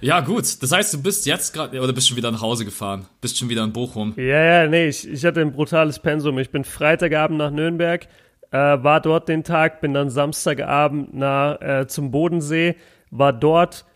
Ja, 0.00 0.20
gut. 0.20 0.62
Das 0.62 0.70
heißt, 0.70 0.92
du 0.92 1.02
bist 1.02 1.24
jetzt 1.24 1.54
gerade, 1.54 1.80
oder 1.80 1.94
bist 1.94 2.08
schon 2.08 2.18
wieder 2.18 2.30
nach 2.30 2.42
Hause 2.42 2.66
gefahren? 2.66 3.06
Bist 3.22 3.38
schon 3.38 3.48
wieder 3.48 3.64
in 3.64 3.72
Bochum? 3.72 4.12
Ja, 4.16 4.62
ja, 4.62 4.66
nee, 4.66 4.88
ich, 4.88 5.08
ich 5.08 5.24
hatte 5.24 5.40
ein 5.40 5.52
brutales 5.52 5.98
Pensum. 5.98 6.38
Ich 6.38 6.50
bin 6.50 6.64
Freitagabend 6.64 7.38
nach 7.38 7.50
Nürnberg, 7.50 8.06
äh, 8.50 8.58
war 8.58 9.00
dort 9.00 9.30
den 9.30 9.44
Tag, 9.44 9.80
bin 9.80 9.94
dann 9.94 10.10
Samstagabend 10.10 11.14
nach, 11.14 11.58
äh, 11.62 11.86
zum 11.86 12.10
Bodensee, 12.10 12.76
war 13.10 13.32
dort 13.32 13.86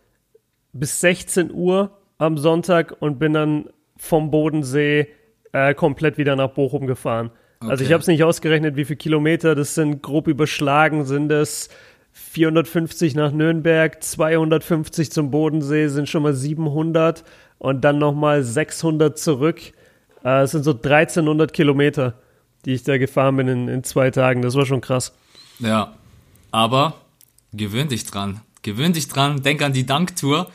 bis 0.73 0.99
16 1.00 1.53
Uhr 1.53 1.99
am 2.19 2.37
Sonntag 2.39 2.97
und 3.01 3.19
bin 3.19 3.33
dann 3.33 3.71
vom 3.97 4.31
Bodensee 4.31 5.09
äh, 5.53 5.75
komplett 5.75 6.19
wieder 6.19 6.37
nach 6.37 6.51
Bochum 6.51 6.87
gefahren. 6.87 7.31
Also 7.61 7.83
ich 7.83 7.89
Okay. 7.89 7.95
habe 7.95 8.01
es 8.03 8.07
nicht 8.07 8.23
ausgerechnet, 8.23 8.77
wie 8.77 8.85
viele 8.85 8.97
Kilometer, 8.99 9.55
das 9.55 9.75
sind 9.75 10.03
grob 10.03 10.29
überschlagen, 10.29 11.05
sind 11.05 11.33
es 11.33 11.69
450 12.13 13.15
nach 13.15 13.33
Nürnberg, 13.33 14.03
250 14.03 15.11
zum 15.11 15.31
Bodensee, 15.31 15.89
sind 15.89 16.09
schon 16.09 16.23
mal 16.23 16.35
700 16.35 17.25
und 17.59 17.83
dann 17.83 17.99
nochmal 17.99 18.43
600 18.43 19.19
zurück. 19.19 19.61
Äh, 20.25 20.43
Es 20.43 20.53
sind 20.53 20.65
so 20.65 20.73
1300 20.73 21.53
Kilometer, 21.53 22.15
die 22.65 22.75
ich 22.75 22.83
da 22.85 22.99
gefahren 22.99 23.37
bin 23.37 23.49
in, 23.49 23.69
in 23.69 23.85
zwei 23.85 24.11
Tagen. 24.11 24.43
Das 24.43 24.55
war 24.55 24.67
schon 24.67 24.81
krass. 24.81 25.15
Ja, 25.59 25.95
aber 26.51 26.95
gewöhn 27.53 27.89
dich 27.89 28.05
dran. 28.05 28.41
Gewöhn 28.63 28.93
dich 28.93 29.09
dran, 29.09 29.43
denk 29.43 29.63
an 29.63 29.73
die 29.73 29.87
Danktour. 29.87 30.51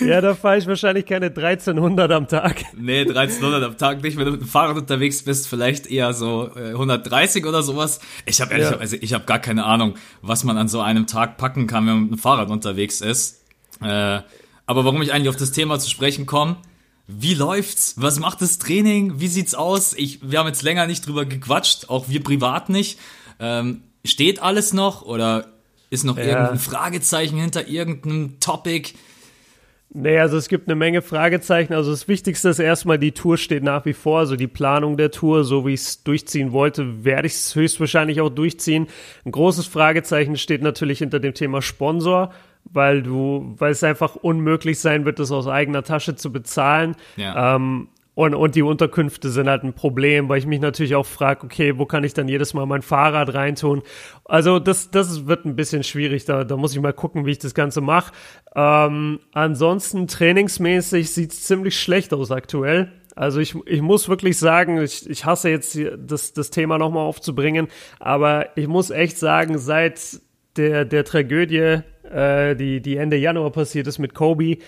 Ja, 0.00 0.20
da 0.20 0.34
fahre 0.34 0.58
ich 0.58 0.66
wahrscheinlich 0.66 1.06
keine 1.06 1.26
1300 1.26 2.10
am 2.12 2.28
Tag. 2.28 2.62
Nee, 2.76 3.00
1300 3.00 3.62
am 3.64 3.76
Tag 3.78 4.02
nicht, 4.02 4.16
wenn 4.16 4.24
du 4.26 4.32
mit 4.32 4.40
dem 4.40 4.48
Fahrrad 4.48 4.76
unterwegs 4.76 5.22
bist, 5.22 5.48
vielleicht 5.48 5.86
eher 5.86 6.12
so 6.14 6.50
äh, 6.56 6.70
130 6.70 7.44
oder 7.46 7.62
sowas. 7.62 8.00
Ich 8.26 8.40
habe 8.40 8.52
ehrlich, 8.52 8.70
Ja. 8.70 8.76
also 8.78 8.96
ich 9.00 9.12
habe 9.14 9.24
gar 9.24 9.38
keine 9.38 9.64
Ahnung, 9.64 9.94
was 10.22 10.44
man 10.44 10.56
an 10.58 10.68
so 10.68 10.80
einem 10.80 11.06
Tag 11.06 11.36
packen 11.36 11.66
kann, 11.66 11.86
wenn 11.86 11.94
man 11.94 12.02
mit 12.04 12.12
dem 12.12 12.18
Fahrrad 12.18 12.50
unterwegs 12.50 13.00
ist. 13.00 13.42
Äh, 13.82 14.20
aber 14.66 14.84
warum 14.84 15.00
ich 15.02 15.12
eigentlich 15.12 15.28
auf 15.28 15.36
das 15.36 15.52
Thema 15.52 15.78
zu 15.78 15.88
sprechen 15.90 16.26
komme, 16.26 16.56
wie 17.06 17.34
läuft's? 17.34 17.94
Was 17.96 18.18
macht 18.20 18.42
das 18.42 18.58
Training? 18.58 19.18
Wie 19.18 19.28
sieht's 19.28 19.54
aus? 19.54 19.94
Ich, 19.96 20.18
wir 20.30 20.38
haben 20.38 20.46
jetzt 20.46 20.62
länger 20.62 20.86
nicht 20.86 21.06
drüber 21.06 21.24
gequatscht, 21.24 21.88
auch 21.88 22.08
wir 22.08 22.22
privat 22.22 22.68
nicht. 22.68 22.98
Ähm, 23.40 23.82
steht 24.04 24.42
alles 24.42 24.72
noch 24.74 25.02
oder 25.02 25.46
ist 25.90 26.04
noch 26.04 26.16
Ja. 26.18 26.24
irgendein 26.24 26.58
Fragezeichen 26.58 27.38
hinter 27.38 27.66
irgendeinem 27.68 28.40
Topic? 28.40 28.90
Nee, 29.90 30.18
also 30.18 30.36
es 30.36 30.48
gibt 30.48 30.68
eine 30.68 30.74
Menge 30.76 31.00
Fragezeichen. 31.00 31.72
Also 31.72 31.90
das 31.90 32.08
Wichtigste 32.08 32.50
ist 32.50 32.58
erstmal, 32.58 32.98
die 32.98 33.12
Tour 33.12 33.38
steht 33.38 33.62
nach 33.62 33.86
wie 33.86 33.94
vor. 33.94 34.18
Also 34.18 34.36
die 34.36 34.46
Planung 34.46 34.98
der 34.98 35.10
Tour, 35.10 35.44
so 35.44 35.66
wie 35.66 35.72
ich 35.72 35.80
es 35.80 36.02
durchziehen 36.04 36.52
wollte, 36.52 37.04
werde 37.04 37.26
ich 37.26 37.32
es 37.32 37.54
höchstwahrscheinlich 37.54 38.20
auch 38.20 38.28
durchziehen. 38.28 38.86
Ein 39.24 39.32
großes 39.32 39.66
Fragezeichen 39.66 40.36
steht 40.36 40.60
natürlich 40.60 40.98
hinter 40.98 41.20
dem 41.20 41.32
Thema 41.32 41.62
Sponsor, 41.62 42.32
weil 42.64 43.02
du, 43.02 43.54
weil 43.56 43.72
es 43.72 43.82
einfach 43.82 44.14
unmöglich 44.14 44.78
sein 44.78 45.06
wird, 45.06 45.18
das 45.20 45.32
aus 45.32 45.46
eigener 45.46 45.82
Tasche 45.82 46.16
zu 46.16 46.30
bezahlen. 46.30 46.94
Ja. 47.16 47.56
Ähm, 47.56 47.88
Und, 48.18 48.34
und 48.34 48.56
die 48.56 48.62
Unterkünfte 48.62 49.28
sind 49.28 49.48
halt 49.48 49.62
ein 49.62 49.74
Problem, 49.74 50.28
weil 50.28 50.40
ich 50.40 50.46
mich 50.46 50.58
natürlich 50.58 50.96
auch 50.96 51.06
frage, 51.06 51.44
okay, 51.44 51.78
wo 51.78 51.86
kann 51.86 52.02
ich 52.02 52.14
dann 52.14 52.26
jedes 52.26 52.52
Mal 52.52 52.66
mein 52.66 52.82
Fahrrad 52.82 53.32
reintun? 53.32 53.82
Also 54.24 54.58
das, 54.58 54.90
das 54.90 55.28
wird 55.28 55.44
ein 55.44 55.54
bisschen 55.54 55.84
schwierig, 55.84 56.24
da, 56.24 56.42
da 56.42 56.56
muss 56.56 56.74
ich 56.74 56.80
mal 56.80 56.92
gucken, 56.92 57.26
wie 57.26 57.30
ich 57.30 57.38
das 57.38 57.54
Ganze 57.54 57.80
mache. 57.80 58.12
Ähm, 58.56 59.20
ansonsten 59.30 60.08
trainingsmäßig 60.08 61.12
sieht 61.12 61.30
es 61.30 61.44
ziemlich 61.44 61.78
schlecht 61.78 62.12
aus 62.12 62.32
aktuell. 62.32 62.90
Also 63.14 63.38
ich, 63.38 63.54
ich 63.66 63.82
muss 63.82 64.08
wirklich 64.08 64.36
sagen, 64.36 64.82
ich, 64.82 65.08
ich 65.08 65.24
hasse 65.24 65.50
jetzt 65.50 65.78
das, 65.96 66.32
das 66.32 66.50
Thema 66.50 66.76
nochmal 66.76 67.04
aufzubringen, 67.04 67.68
aber 68.00 68.48
ich 68.56 68.66
muss 68.66 68.90
echt 68.90 69.16
sagen, 69.16 69.58
seit 69.58 70.20
der, 70.56 70.84
der 70.84 71.04
Tragödie, 71.04 71.82
äh, 72.10 72.56
die, 72.56 72.80
die 72.80 72.96
Ende 72.96 73.16
Januar 73.16 73.52
passiert 73.52 73.86
ist 73.86 73.98
mit 73.98 74.14
Kobe, 74.14 74.58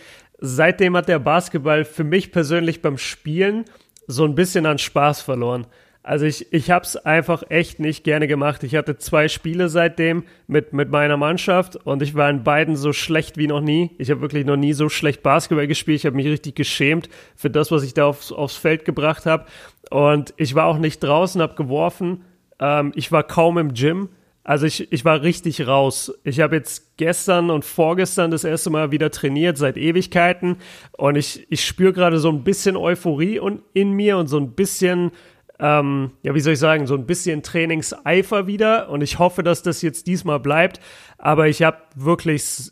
seitdem 0.40 0.96
hat 0.96 1.08
der 1.08 1.18
Basketball 1.18 1.84
für 1.84 2.04
mich 2.04 2.32
persönlich 2.32 2.82
beim 2.82 2.98
Spielen 2.98 3.64
so 4.06 4.24
ein 4.24 4.34
bisschen 4.34 4.66
an 4.66 4.78
Spaß 4.78 5.22
verloren. 5.22 5.66
Also 6.02 6.24
ich, 6.24 6.50
ich 6.52 6.70
habe 6.70 6.84
es 6.84 6.96
einfach 6.96 7.42
echt 7.50 7.78
nicht 7.78 8.04
gerne 8.04 8.26
gemacht. 8.26 8.64
Ich 8.64 8.74
hatte 8.74 8.96
zwei 8.96 9.28
Spiele 9.28 9.68
seitdem 9.68 10.24
mit, 10.46 10.72
mit 10.72 10.90
meiner 10.90 11.18
Mannschaft 11.18 11.76
und 11.76 12.00
ich 12.00 12.14
war 12.14 12.30
in 12.30 12.42
beiden 12.42 12.74
so 12.74 12.94
schlecht 12.94 13.36
wie 13.36 13.46
noch 13.46 13.60
nie. 13.60 13.90
Ich 13.98 14.10
habe 14.10 14.22
wirklich 14.22 14.46
noch 14.46 14.56
nie 14.56 14.72
so 14.72 14.88
schlecht 14.88 15.22
Basketball 15.22 15.66
gespielt. 15.66 15.98
Ich 15.98 16.06
habe 16.06 16.16
mich 16.16 16.26
richtig 16.26 16.54
geschämt 16.54 17.10
für 17.36 17.50
das, 17.50 17.70
was 17.70 17.82
ich 17.82 17.92
da 17.92 18.06
aufs, 18.06 18.32
aufs 18.32 18.56
Feld 18.56 18.86
gebracht 18.86 19.26
habe. 19.26 19.44
Und 19.90 20.32
ich 20.38 20.54
war 20.54 20.66
auch 20.66 20.78
nicht 20.78 21.00
draußen, 21.00 21.42
habe 21.42 21.54
geworfen. 21.54 22.24
Ähm, 22.58 22.92
ich 22.94 23.12
war 23.12 23.22
kaum 23.22 23.58
im 23.58 23.74
Gym. 23.74 24.08
Also 24.42 24.66
ich, 24.66 24.90
ich 24.90 25.04
war 25.04 25.22
richtig 25.22 25.66
raus. 25.66 26.12
Ich 26.24 26.40
habe 26.40 26.56
jetzt 26.56 26.96
gestern 26.96 27.50
und 27.50 27.64
vorgestern 27.64 28.30
das 28.30 28.44
erste 28.44 28.70
Mal 28.70 28.90
wieder 28.90 29.10
trainiert, 29.10 29.58
seit 29.58 29.76
Ewigkeiten. 29.76 30.56
Und 30.92 31.16
ich, 31.16 31.46
ich 31.50 31.64
spüre 31.64 31.92
gerade 31.92 32.18
so 32.18 32.30
ein 32.30 32.42
bisschen 32.42 32.76
Euphorie 32.76 33.38
und 33.38 33.62
in 33.74 33.92
mir 33.92 34.16
und 34.16 34.28
so 34.28 34.38
ein 34.38 34.52
bisschen, 34.52 35.10
ähm, 35.58 36.12
ja, 36.22 36.34
wie 36.34 36.40
soll 36.40 36.54
ich 36.54 36.58
sagen, 36.58 36.86
so 36.86 36.94
ein 36.94 37.06
bisschen 37.06 37.42
Trainingseifer 37.42 38.46
wieder. 38.46 38.88
Und 38.88 39.02
ich 39.02 39.18
hoffe, 39.18 39.42
dass 39.42 39.62
das 39.62 39.82
jetzt 39.82 40.06
diesmal 40.06 40.40
bleibt. 40.40 40.80
Aber 41.18 41.46
ich 41.46 41.62
habe 41.62 41.78
wirklich 41.94 42.70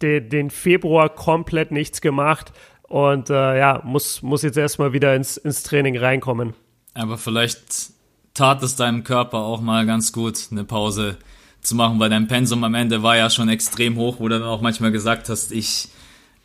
de, 0.00 0.20
den 0.20 0.48
Februar 0.48 1.10
komplett 1.10 1.70
nichts 1.70 2.00
gemacht. 2.00 2.52
Und 2.82 3.28
äh, 3.28 3.58
ja, 3.58 3.82
muss, 3.84 4.22
muss 4.22 4.42
jetzt 4.42 4.56
erstmal 4.56 4.94
wieder 4.94 5.14
ins, 5.14 5.36
ins 5.36 5.62
Training 5.64 5.98
reinkommen. 5.98 6.54
Aber 6.94 7.18
vielleicht 7.18 7.92
tat 8.34 8.62
es 8.62 8.76
deinem 8.76 9.04
Körper 9.04 9.38
auch 9.38 9.60
mal 9.60 9.86
ganz 9.86 10.12
gut, 10.12 10.48
eine 10.50 10.64
Pause 10.64 11.16
zu 11.62 11.74
machen, 11.74 11.98
weil 12.00 12.10
dein 12.10 12.28
Pensum 12.28 12.64
am 12.64 12.74
Ende 12.74 13.02
war 13.02 13.16
ja 13.16 13.30
schon 13.30 13.48
extrem 13.48 13.96
hoch, 13.96 14.16
wo 14.18 14.28
du 14.28 14.38
dann 14.38 14.48
auch 14.48 14.60
manchmal 14.60 14.92
gesagt 14.92 15.28
hast, 15.28 15.52
ich, 15.52 15.88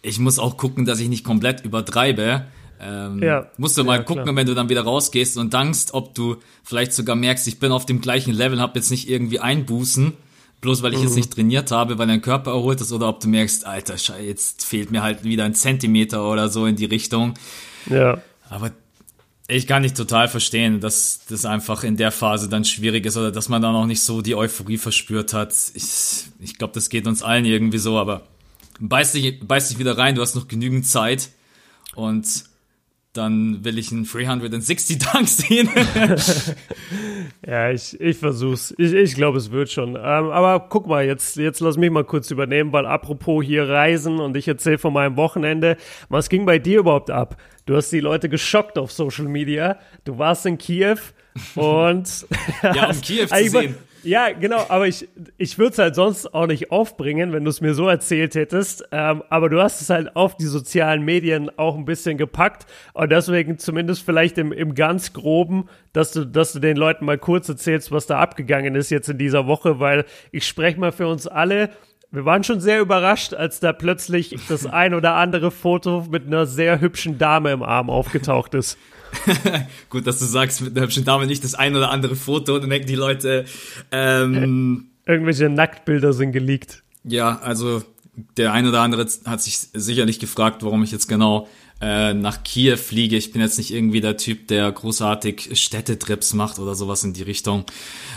ich 0.01 0.19
muss 0.19 0.39
auch 0.39 0.57
gucken, 0.57 0.85
dass 0.85 0.99
ich 0.99 1.09
nicht 1.09 1.23
komplett 1.23 1.63
übertreibe. 1.63 2.45
Ähm, 2.79 3.23
ja, 3.23 3.47
musst 3.57 3.77
du 3.77 3.85
mal 3.85 3.99
ja, 3.99 4.03
gucken, 4.03 4.23
klar. 4.23 4.35
wenn 4.35 4.47
du 4.47 4.53
dann 4.53 4.67
wieder 4.67 4.81
rausgehst 4.81 5.37
und 5.37 5.53
dankst, 5.53 5.93
ob 5.93 6.13
du 6.13 6.37
vielleicht 6.63 6.91
sogar 6.91 7.15
merkst, 7.15 7.47
ich 7.47 7.59
bin 7.59 7.71
auf 7.71 7.85
dem 7.85 8.01
gleichen 8.01 8.33
Level, 8.33 8.59
hab 8.59 8.75
jetzt 8.75 8.91
nicht 8.91 9.09
irgendwie 9.09 9.39
Einbußen, 9.39 10.11
bloß 10.59 10.83
weil 10.83 10.91
ich 10.91 10.99
mhm. 10.99 11.05
jetzt 11.05 11.15
nicht 11.15 11.33
trainiert 11.33 11.71
habe, 11.71 11.97
weil 11.97 12.07
dein 12.07 12.21
Körper 12.21 12.51
erholt 12.51 12.81
ist, 12.81 12.91
oder 12.91 13.07
ob 13.07 13.21
du 13.21 13.29
merkst, 13.29 13.65
alter 13.65 13.97
Scheiße, 13.97 14.23
jetzt 14.23 14.65
fehlt 14.65 14.91
mir 14.91 15.03
halt 15.03 15.23
wieder 15.23 15.45
ein 15.45 15.53
Zentimeter 15.53 16.29
oder 16.29 16.49
so 16.49 16.65
in 16.65 16.75
die 16.75 16.85
Richtung. 16.85 17.35
Ja. 17.89 18.19
Aber 18.49 18.71
ich 19.47 19.67
kann 19.67 19.83
nicht 19.83 19.95
total 19.95 20.27
verstehen, 20.27 20.79
dass 20.79 21.21
das 21.29 21.45
einfach 21.45 21.83
in 21.83 21.97
der 21.97 22.11
Phase 22.11 22.49
dann 22.49 22.65
schwierig 22.65 23.05
ist 23.05 23.15
oder 23.15 23.31
dass 23.31 23.49
man 23.49 23.61
dann 23.61 23.75
auch 23.75 23.85
nicht 23.85 24.01
so 24.01 24.21
die 24.21 24.35
Euphorie 24.35 24.77
verspürt 24.77 25.33
hat. 25.33 25.53
Ich, 25.73 26.25
ich 26.39 26.57
glaube, 26.57 26.73
das 26.73 26.89
geht 26.89 27.05
uns 27.05 27.21
allen 27.21 27.45
irgendwie 27.45 27.77
so, 27.77 27.99
aber 27.99 28.23
beiß 28.79 29.11
dich, 29.11 29.39
beiß 29.45 29.69
dich 29.69 29.77
wieder 29.77 29.97
rein, 29.97 30.15
du 30.15 30.21
hast 30.21 30.35
noch 30.35 30.47
genügend 30.47 30.87
Zeit 30.87 31.29
und 31.93 32.45
dann 33.15 33.63
will 33.63 33.77
ich 33.77 33.91
einen 33.91 34.05
360 34.05 34.97
Dunk 34.97 35.27
sehen. 35.27 35.69
ja, 37.47 37.71
ich, 37.71 37.99
ich 37.99 38.17
versuch's. 38.17 38.73
Ich, 38.77 38.93
ich 38.93 39.15
glaube, 39.15 39.37
es 39.37 39.51
wird 39.51 39.71
schon. 39.71 39.95
Ähm, 39.95 40.01
aber 40.01 40.67
guck 40.69 40.87
mal, 40.87 41.05
jetzt, 41.05 41.37
jetzt 41.37 41.59
lass 41.59 41.77
mich 41.77 41.91
mal 41.91 42.03
kurz 42.03 42.29
übernehmen, 42.31 42.71
weil 42.73 42.85
apropos 42.85 43.43
hier 43.43 43.69
Reisen 43.69 44.19
und 44.19 44.35
ich 44.35 44.47
erzähle 44.47 44.77
von 44.77 44.93
meinem 44.93 45.15
Wochenende. 45.17 45.77
Was 46.09 46.29
ging 46.29 46.45
bei 46.45 46.59
dir 46.59 46.79
überhaupt 46.79 47.09
ab? 47.09 47.37
Du 47.65 47.75
hast 47.75 47.91
die 47.91 47.99
Leute 47.99 48.29
geschockt 48.29 48.77
auf 48.77 48.91
Social 48.91 49.25
Media. 49.25 49.77
Du 50.03 50.17
warst 50.17 50.45
in 50.45 50.57
Kiew 50.57 50.97
und. 51.55 52.27
ja, 52.63 52.89
um 52.89 53.01
Kiew 53.01 53.27
zu 53.27 53.49
sehen. 53.49 53.75
Ja, 54.05 54.29
genau, 54.31 54.63
aber 54.69 54.87
ich, 54.87 55.09
ich 55.37 55.57
würde 55.57 55.71
es 55.71 55.77
halt 55.79 55.95
sonst 55.95 56.33
auch 56.33 56.45
nicht 56.45 56.71
aufbringen, 56.71 57.33
wenn 57.33 57.43
du 57.43 57.49
es 57.49 57.59
mir 57.59 57.73
so 57.73 57.87
erzählt 57.87 58.35
hättest. 58.35 58.87
Ähm, 58.91 59.23
aber 59.29 59.49
du 59.49 59.59
hast 59.59 59.81
es 59.81 59.89
halt 59.89 60.15
auf 60.15 60.37
die 60.37 60.45
sozialen 60.45 61.03
Medien 61.03 61.49
auch 61.57 61.75
ein 61.75 61.85
bisschen 61.85 62.17
gepackt. 62.17 62.67
Und 62.93 63.11
deswegen 63.11 63.57
zumindest 63.57 64.03
vielleicht 64.05 64.37
im, 64.37 64.51
im 64.51 64.75
ganz 64.75 65.13
Groben, 65.13 65.67
dass 65.91 66.11
du, 66.11 66.23
dass 66.23 66.53
du 66.53 66.59
den 66.59 66.77
Leuten 66.77 67.05
mal 67.05 67.17
kurz 67.17 67.49
erzählst, 67.49 67.91
was 67.91 68.05
da 68.05 68.19
abgegangen 68.19 68.75
ist 68.75 68.91
jetzt 68.91 69.09
in 69.09 69.17
dieser 69.17 69.47
Woche, 69.47 69.79
weil 69.79 70.05
ich 70.31 70.47
spreche 70.47 70.79
mal 70.79 70.91
für 70.91 71.07
uns 71.07 71.25
alle. 71.25 71.71
Wir 72.11 72.25
waren 72.25 72.43
schon 72.43 72.59
sehr 72.61 72.81
überrascht, 72.81 73.33
als 73.33 73.59
da 73.59 73.73
plötzlich 73.73 74.35
das 74.47 74.67
ein 74.67 74.93
oder 74.93 75.15
andere 75.15 75.49
Foto 75.49 76.05
mit 76.09 76.27
einer 76.27 76.45
sehr 76.45 76.79
hübschen 76.79 77.17
Dame 77.17 77.51
im 77.51 77.63
Arm 77.63 77.89
aufgetaucht 77.89 78.53
ist. 78.53 78.77
Gut, 79.89 80.07
dass 80.07 80.19
du 80.19 80.25
sagst, 80.25 80.61
mit 80.61 80.75
einer 80.75 80.85
hübschen 80.85 81.05
Dame 81.05 81.25
nicht 81.27 81.43
das 81.43 81.55
ein 81.55 81.75
oder 81.75 81.91
andere 81.91 82.15
Foto 82.15 82.55
und 82.55 82.61
dann 82.61 82.69
denken 82.69 82.87
die 82.87 82.95
Leute, 82.95 83.45
ähm, 83.91 84.87
Irgendwelche 85.05 85.49
Nacktbilder 85.49 86.13
sind 86.13 86.31
geleakt. 86.31 86.83
Ja, 87.03 87.37
also 87.39 87.83
der 88.37 88.53
ein 88.53 88.67
oder 88.67 88.81
andere 88.81 89.07
hat 89.25 89.41
sich 89.41 89.59
sicherlich 89.73 90.19
gefragt, 90.19 90.63
warum 90.63 90.83
ich 90.83 90.91
jetzt 90.91 91.07
genau 91.07 91.47
äh, 91.81 92.13
nach 92.13 92.43
Kiew 92.43 92.77
fliege. 92.77 93.17
Ich 93.17 93.31
bin 93.31 93.41
jetzt 93.41 93.57
nicht 93.57 93.71
irgendwie 93.71 94.01
der 94.01 94.17
Typ, 94.17 94.47
der 94.47 94.71
großartig 94.71 95.59
Städtetrips 95.59 96.33
macht 96.33 96.57
oder 96.57 96.73
sowas 96.75 97.03
in 97.03 97.13
die 97.13 97.23
Richtung. 97.23 97.65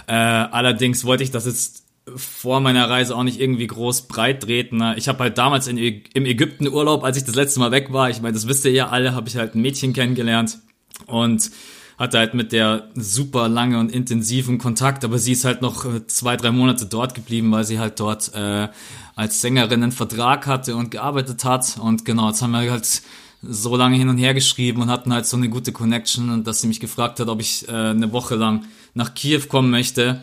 Äh, 0.06 0.12
allerdings 0.14 1.04
wollte 1.04 1.24
ich 1.24 1.30
das 1.30 1.44
jetzt 1.46 1.84
vor 2.16 2.60
meiner 2.60 2.88
Reise 2.88 3.14
auch 3.14 3.22
nicht 3.22 3.38
irgendwie 3.38 3.66
groß 3.66 4.02
breit 4.08 4.44
treten. 4.44 4.82
Ich 4.96 5.08
habe 5.08 5.18
halt 5.18 5.36
damals 5.36 5.66
in, 5.66 5.76
im 5.76 6.24
Ägypten 6.24 6.66
Urlaub, 6.66 7.04
als 7.04 7.18
ich 7.18 7.24
das 7.24 7.34
letzte 7.34 7.60
Mal 7.60 7.70
weg 7.70 7.92
war, 7.92 8.08
ich 8.08 8.22
meine, 8.22 8.32
das 8.32 8.48
wisst 8.48 8.64
ihr 8.64 8.72
ja 8.72 8.88
alle, 8.88 9.14
habe 9.14 9.28
ich 9.28 9.36
halt 9.36 9.54
ein 9.54 9.60
Mädchen 9.60 9.92
kennengelernt 9.92 10.58
und 11.06 11.50
hatte 11.98 12.18
halt 12.18 12.34
mit 12.34 12.52
der 12.52 12.88
super 12.94 13.48
lange 13.48 13.78
und 13.78 13.90
intensiven 13.90 14.58
Kontakt, 14.58 15.04
aber 15.04 15.18
sie 15.18 15.32
ist 15.32 15.44
halt 15.44 15.62
noch 15.62 15.84
äh, 15.84 16.06
zwei, 16.06 16.36
drei 16.36 16.52
Monate 16.52 16.86
dort 16.86 17.14
geblieben, 17.14 17.50
weil 17.50 17.64
sie 17.64 17.80
halt 17.80 17.98
dort 17.98 18.32
äh, 18.34 18.68
als 19.16 19.40
Sängerin 19.40 19.82
einen 19.82 19.92
Vertrag 19.92 20.46
hatte 20.46 20.76
und 20.76 20.92
gearbeitet 20.92 21.44
hat. 21.44 21.76
Und 21.78 22.04
genau, 22.04 22.28
jetzt 22.28 22.40
haben 22.40 22.52
wir 22.52 22.70
halt 22.70 23.02
so 23.42 23.76
lange 23.76 23.96
hin 23.96 24.08
und 24.08 24.18
her 24.18 24.32
geschrieben 24.32 24.80
und 24.82 24.90
hatten 24.90 25.12
halt 25.12 25.26
so 25.26 25.36
eine 25.36 25.48
gute 25.48 25.72
Connection 25.72 26.44
dass 26.44 26.60
sie 26.60 26.68
mich 26.68 26.80
gefragt 26.80 27.18
hat, 27.18 27.28
ob 27.28 27.40
ich 27.40 27.68
äh, 27.68 27.72
eine 27.72 28.12
Woche 28.12 28.36
lang 28.36 28.64
nach 28.94 29.14
Kiew 29.14 29.42
kommen 29.48 29.70
möchte. 29.70 30.22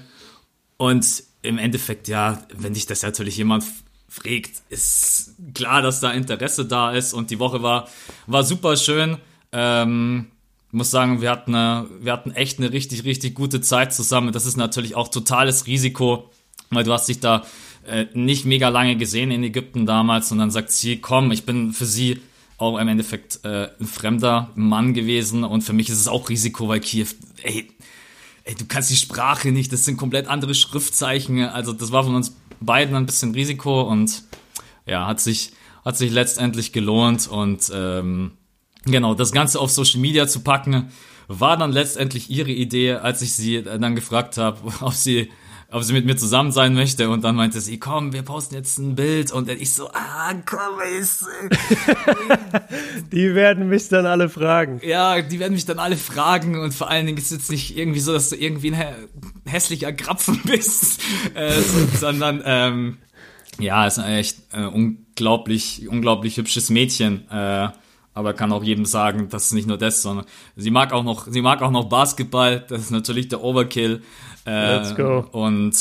Und 0.78 1.24
im 1.42 1.58
Endeffekt, 1.58 2.08
ja, 2.08 2.42
wenn 2.54 2.74
dich 2.74 2.86
das 2.86 3.04
natürlich 3.04 3.38
jemand 3.38 3.66
fragt, 4.08 4.52
ist 4.70 5.36
klar, 5.54 5.82
dass 5.82 6.00
da 6.00 6.12
Interesse 6.12 6.66
da 6.66 6.92
ist 6.92 7.14
und 7.14 7.32
die 7.32 7.40
Woche 7.40 7.62
war, 7.62 7.90
war 8.28 8.44
super 8.44 8.78
schön. 8.78 9.18
Ähm, 9.52 10.28
muss 10.76 10.92
sagen, 10.92 11.22
wir 11.22 11.32
hatten, 11.32 11.56
eine, 11.56 11.88
wir 12.02 12.12
hatten 12.12 12.32
echt 12.32 12.60
eine 12.60 12.72
richtig, 12.72 13.04
richtig 13.04 13.34
gute 13.34 13.62
Zeit 13.62 13.94
zusammen. 13.94 14.32
Das 14.32 14.46
ist 14.46 14.58
natürlich 14.58 14.96
auch 14.96 15.08
totales 15.08 15.68
Risiko, 15.68 16.30
weil 16.70 16.84
du 16.84 16.94
hast 16.94 17.08
dich 17.08 17.20
da 17.20 17.44
äh, 17.88 18.06
nicht 18.14 18.46
mega 18.46 18.70
lange 18.70 18.96
gesehen 18.98 19.32
in 19.32 19.44
Ägypten 19.44 19.86
damals 19.86 20.32
und 20.32 20.40
dann 20.40 20.52
sagt 20.52 20.72
sie, 20.72 20.98
komm, 20.98 21.32
ich 21.32 21.46
bin 21.46 21.74
für 21.74 21.86
sie 21.86 22.20
auch 22.58 22.78
im 22.78 22.88
Endeffekt 22.88 23.42
äh, 23.44 23.70
ein 23.80 23.86
fremder 23.86 24.50
Mann 24.56 24.94
gewesen 24.94 25.44
und 25.44 25.62
für 25.62 25.74
mich 25.74 25.90
ist 25.90 26.00
es 26.00 26.08
auch 26.08 26.30
Risiko, 26.30 26.68
weil 26.68 26.80
Kiew, 26.80 27.08
ey, 27.44 27.70
ey, 28.44 28.56
du 28.56 28.66
kannst 28.66 28.90
die 28.90 28.96
Sprache 28.96 29.52
nicht, 29.52 29.74
das 29.74 29.86
sind 29.86 29.98
komplett 29.98 30.28
andere 30.28 30.56
Schriftzeichen, 30.56 31.44
also 31.44 31.74
das 31.74 31.92
war 31.92 32.04
von 32.04 32.16
uns 32.16 32.36
beiden 32.62 32.96
ein 32.96 33.06
bisschen 33.06 33.34
Risiko 33.34 33.82
und 33.82 34.24
ja, 34.86 35.06
hat 35.06 35.20
sich, 35.20 35.52
hat 35.84 35.98
sich 35.98 36.12
letztendlich 36.12 36.72
gelohnt 36.72 37.28
und 37.28 37.72
ähm, 37.74 38.32
Genau, 38.86 39.16
das 39.16 39.32
Ganze 39.32 39.60
auf 39.60 39.72
Social 39.72 40.00
Media 40.00 40.28
zu 40.28 40.42
packen, 40.42 40.92
war 41.28 41.58
dann 41.58 41.72
letztendlich 41.72 42.30
ihre 42.30 42.52
Idee, 42.52 42.94
als 42.94 43.22
ich 43.22 43.34
sie 43.34 43.64
dann 43.64 43.96
gefragt 43.96 44.38
habe, 44.38 44.60
ob 44.82 44.94
sie, 44.94 45.32
ob 45.72 45.84
sie 45.84 45.94
mit 45.94 46.06
mir 46.06 46.16
zusammen 46.16 46.52
sein 46.52 46.76
möchte. 46.76 47.10
Und 47.10 47.24
dann 47.24 47.36
meinte 47.36 47.60
sie, 47.62 47.80
komm, 47.80 48.14
wir 48.14 48.22
posten 48.22 48.54
jetzt 48.54 48.78
ein 48.78 48.96
Bild. 48.96 49.32
Und 49.32 49.50
ich 49.50 49.74
so, 49.74 49.90
ah, 49.90 50.34
komm, 50.46 50.80
ist. 51.00 51.26
die 53.12 53.34
werden 53.34 53.70
mich 53.70 53.90
dann 53.90 54.06
alle 54.06 54.30
fragen. 54.30 54.80
Ja, 54.84 55.20
die 55.22 55.40
werden 55.40 55.54
mich 55.54 55.66
dann 55.66 55.80
alle 55.80 55.98
fragen. 55.98 56.60
Und 56.60 56.74
vor 56.76 56.90
allen 56.90 57.08
Dingen 57.08 57.18
ist 57.18 57.26
es 57.26 57.32
jetzt 57.32 57.52
nicht 57.52 57.76
irgendwie 57.76 58.02
so, 58.02 58.14
dass 58.14 58.30
du 58.30 58.36
irgendwie 58.36 58.72
ein 58.72 59.10
hässlicher 59.46 59.92
Grapfen 59.94 60.42
bist, 60.46 61.02
äh, 61.34 61.60
sondern, 62.00 62.44
ähm, 62.46 62.98
ja, 63.58 63.88
ist 63.88 64.00
ein 64.00 64.14
echt 64.14 64.38
äh, 64.52 64.66
unglaublich, 64.66 65.88
unglaublich 65.90 66.38
hübsches 66.38 66.70
Mädchen. 66.70 67.28
Äh, 67.32 67.70
aber 68.16 68.34
kann 68.34 68.52
auch 68.52 68.64
jedem 68.64 68.86
sagen, 68.86 69.28
das 69.30 69.48
ist 69.48 69.52
nicht 69.52 69.68
nur 69.68 69.78
das, 69.78 70.02
sondern 70.02 70.26
sie 70.56 70.72
mag 70.72 70.94
auch 70.94 71.04
noch, 71.04 71.28
sie 71.28 71.42
mag 71.42 71.62
auch 71.62 71.70
noch 71.70 71.90
Basketball, 71.90 72.66
das 72.68 72.84
ist 72.84 72.92
natürlich 72.92 73.28
der 73.28 73.44
Overkill. 73.44 74.02
Äh, 74.48 74.78
Let's 74.78 74.96
go. 74.96 75.26
Und 75.32 75.76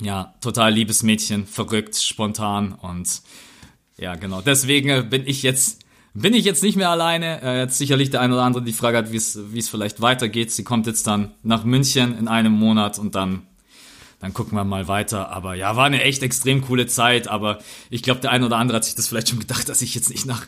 ja, 0.00 0.34
total 0.40 0.72
liebes 0.72 1.02
Mädchen, 1.02 1.46
verrückt, 1.46 1.96
spontan 1.96 2.72
und 2.72 3.22
ja, 3.96 4.14
genau. 4.16 4.40
Deswegen 4.42 5.08
bin 5.10 5.26
ich 5.26 5.42
jetzt 5.42 5.82
bin 6.14 6.34
ich 6.34 6.44
jetzt 6.44 6.62
nicht 6.62 6.76
mehr 6.76 6.90
alleine. 6.90 7.40
Äh, 7.42 7.60
jetzt 7.60 7.78
sicherlich 7.78 8.10
der 8.10 8.20
eine 8.20 8.34
oder 8.34 8.42
andere 8.42 8.62
die 8.62 8.72
Frage 8.72 8.98
hat, 8.98 9.12
wie 9.12 9.16
es 9.16 9.38
wie 9.52 9.58
es 9.58 9.68
vielleicht 9.70 10.02
weitergeht. 10.02 10.50
Sie 10.50 10.64
kommt 10.64 10.86
jetzt 10.86 11.06
dann 11.06 11.32
nach 11.42 11.64
München 11.64 12.18
in 12.18 12.28
einem 12.28 12.52
Monat 12.52 12.98
und 12.98 13.14
dann 13.14 13.46
dann 14.22 14.32
gucken 14.32 14.56
wir 14.56 14.62
mal 14.62 14.86
weiter. 14.86 15.30
Aber 15.30 15.54
ja, 15.54 15.74
war 15.74 15.86
eine 15.86 16.00
echt 16.02 16.22
extrem 16.22 16.62
coole 16.62 16.86
Zeit. 16.86 17.26
Aber 17.26 17.58
ich 17.90 18.04
glaube, 18.04 18.20
der 18.20 18.30
eine 18.30 18.46
oder 18.46 18.56
andere 18.56 18.76
hat 18.76 18.84
sich 18.84 18.94
das 18.94 19.08
vielleicht 19.08 19.28
schon 19.28 19.40
gedacht, 19.40 19.68
dass 19.68 19.82
ich 19.82 19.96
jetzt 19.96 20.10
nicht 20.10 20.26
nach. 20.26 20.46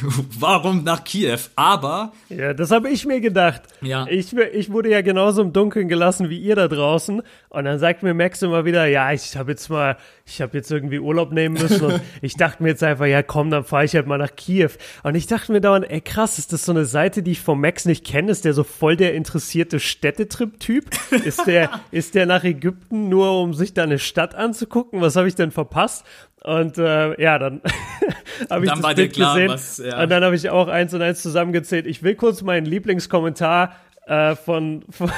Warum 0.38 0.84
nach 0.84 1.02
Kiew? 1.02 1.38
Aber. 1.56 2.12
Ja, 2.28 2.54
das 2.54 2.70
habe 2.70 2.88
ich 2.90 3.06
mir 3.06 3.20
gedacht. 3.20 3.62
Ja. 3.80 4.06
Ich, 4.08 4.36
ich 4.36 4.70
wurde 4.70 4.90
ja 4.90 5.00
genauso 5.00 5.42
im 5.42 5.52
Dunkeln 5.52 5.88
gelassen 5.88 6.30
wie 6.30 6.38
ihr 6.38 6.54
da 6.54 6.68
draußen. 6.68 7.22
Und 7.48 7.64
dann 7.64 7.80
sagt 7.80 8.04
mir 8.04 8.14
Max 8.14 8.40
immer 8.42 8.64
wieder, 8.64 8.86
ja, 8.86 9.12
ich 9.12 9.36
habe 9.36 9.50
jetzt 9.50 9.68
mal, 9.68 9.96
ich 10.24 10.40
habe 10.40 10.56
jetzt 10.56 10.70
irgendwie 10.70 11.00
Urlaub 11.00 11.32
nehmen 11.32 11.60
müssen. 11.60 11.84
und 11.86 12.00
ich 12.22 12.36
dachte 12.36 12.62
mir 12.62 12.68
jetzt 12.68 12.84
einfach, 12.84 13.06
ja, 13.06 13.24
komm, 13.24 13.50
dann 13.50 13.64
fahre 13.64 13.84
ich 13.84 13.96
halt 13.96 14.06
mal 14.06 14.18
nach 14.18 14.36
Kiew. 14.36 14.70
Und 15.02 15.16
ich 15.16 15.26
dachte 15.26 15.50
mir 15.50 15.60
dauernd, 15.60 15.90
ey, 15.90 16.00
krass, 16.00 16.38
ist 16.38 16.52
das 16.52 16.64
so 16.64 16.70
eine 16.70 16.84
Seite, 16.84 17.24
die 17.24 17.32
ich 17.32 17.40
von 17.40 17.60
Max 17.60 17.84
nicht 17.84 18.06
kenne? 18.06 18.30
Ist 18.30 18.44
der 18.44 18.54
so 18.54 18.62
voll 18.62 18.96
der 18.96 19.14
interessierte 19.14 19.80
Städtetrip-Typ? 19.80 20.84
Ist 21.24 21.46
der, 21.48 21.70
ist 21.90 22.14
der 22.14 22.26
nach 22.26 22.44
Ägypten 22.44 23.07
nur, 23.08 23.40
um 23.42 23.54
sich 23.54 23.74
da 23.74 23.82
eine 23.84 23.98
Stadt 23.98 24.34
anzugucken? 24.34 25.00
Was 25.00 25.16
habe 25.16 25.28
ich 25.28 25.34
denn 25.34 25.50
verpasst? 25.50 26.04
Und 26.44 26.78
äh, 26.78 27.20
ja, 27.20 27.38
dann 27.38 27.60
habe 28.50 28.64
ich 28.64 28.70
Dann 28.70 28.80
das 28.82 28.94
Bild 28.94 29.12
klar, 29.12 29.34
gesehen 29.34 29.50
was- 29.50 29.78
ja. 29.78 30.02
und 30.02 30.08
dann 30.10 30.22
habe 30.24 30.36
ich 30.36 30.48
auch 30.50 30.68
eins 30.68 30.94
und 30.94 31.02
eins 31.02 31.20
zusammengezählt. 31.22 31.86
Ich 31.86 32.02
will 32.02 32.14
kurz 32.14 32.42
meinen 32.42 32.64
Lieblingskommentar 32.66 33.74
äh, 34.06 34.36
von, 34.36 34.84
von 34.90 35.10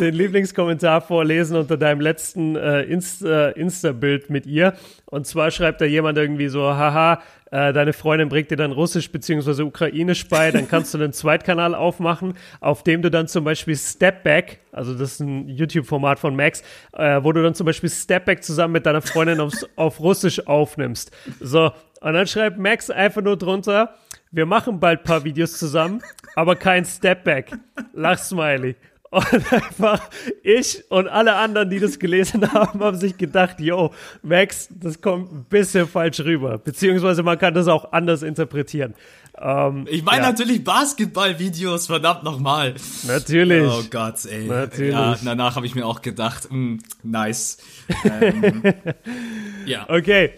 den 0.00 0.14
Lieblingskommentar 0.14 1.00
vorlesen 1.00 1.56
unter 1.56 1.76
deinem 1.76 2.00
letzten 2.00 2.56
äh, 2.56 2.82
Insta, 2.82 3.50
Insta-Bild 3.50 4.30
mit 4.30 4.46
ihr. 4.46 4.74
Und 5.06 5.26
zwar 5.26 5.50
schreibt 5.50 5.80
da 5.80 5.84
jemand 5.84 6.18
irgendwie 6.18 6.48
so, 6.48 6.62
haha, 6.62 7.22
äh, 7.52 7.72
deine 7.74 7.92
Freundin 7.92 8.30
bringt 8.30 8.50
dir 8.50 8.56
dann 8.56 8.72
Russisch 8.72 9.12
beziehungsweise 9.12 9.66
Ukrainisch 9.66 10.26
bei, 10.26 10.50
dann 10.50 10.66
kannst 10.66 10.94
du 10.94 10.98
einen 10.98 11.12
Zweitkanal 11.12 11.74
aufmachen, 11.74 12.32
auf 12.60 12.82
dem 12.82 13.02
du 13.02 13.10
dann 13.10 13.28
zum 13.28 13.44
Beispiel 13.44 13.76
Step 13.76 14.24
Back, 14.24 14.60
also 14.72 14.94
das 14.94 15.12
ist 15.12 15.20
ein 15.20 15.48
YouTube-Format 15.48 16.18
von 16.18 16.34
Max, 16.34 16.62
äh, 16.94 17.22
wo 17.22 17.30
du 17.30 17.42
dann 17.42 17.54
zum 17.54 17.66
Beispiel 17.66 17.90
Step 17.90 18.24
Back 18.24 18.42
zusammen 18.42 18.72
mit 18.72 18.86
deiner 18.86 19.02
Freundin 19.02 19.38
aufs, 19.38 19.66
auf 19.76 20.00
Russisch 20.00 20.46
aufnimmst. 20.46 21.10
So, 21.40 21.70
und 22.00 22.14
dann 22.14 22.26
schreibt 22.26 22.58
Max 22.58 22.88
einfach 22.88 23.20
nur 23.20 23.36
drunter, 23.36 23.96
wir 24.30 24.46
machen 24.46 24.80
bald 24.80 25.00
ein 25.00 25.04
paar 25.04 25.24
Videos 25.24 25.58
zusammen, 25.58 26.02
aber 26.34 26.56
kein 26.56 26.86
Step 26.86 27.22
Back. 27.22 27.52
Lachsmiley. 27.92 28.76
Und 29.12 29.52
einfach 29.52 30.08
ich 30.42 30.84
und 30.88 31.06
alle 31.06 31.34
anderen, 31.34 31.68
die 31.68 31.78
das 31.78 31.98
gelesen 31.98 32.50
haben, 32.54 32.80
haben 32.80 32.96
sich 32.96 33.18
gedacht, 33.18 33.60
yo, 33.60 33.92
Max, 34.22 34.68
das 34.70 35.02
kommt 35.02 35.30
ein 35.30 35.44
bisschen 35.44 35.86
falsch 35.86 36.20
rüber. 36.20 36.56
Beziehungsweise 36.56 37.22
man 37.22 37.38
kann 37.38 37.52
das 37.52 37.68
auch 37.68 37.92
anders 37.92 38.22
interpretieren. 38.22 38.94
Ähm, 39.38 39.86
Ich 39.90 40.02
meine 40.02 40.22
ja, 40.22 40.30
natürlich 40.30 40.64
Basketball-Videos, 40.64 41.88
verdammt 41.88 42.22
nochmal. 42.22 42.72
Natürlich. 43.06 43.70
Oh 43.70 43.82
Gott, 43.90 44.24
ey. 44.24 44.46
Natürlich. 44.46 44.94
Ja, 44.94 45.14
danach 45.22 45.56
habe 45.56 45.66
ich 45.66 45.74
mir 45.74 45.84
auch 45.84 46.00
gedacht, 46.00 46.50
mm, 46.50 46.78
nice. 47.02 47.58
Ähm, 48.04 48.62
ja. 49.66 49.84
Okay. 49.90 50.30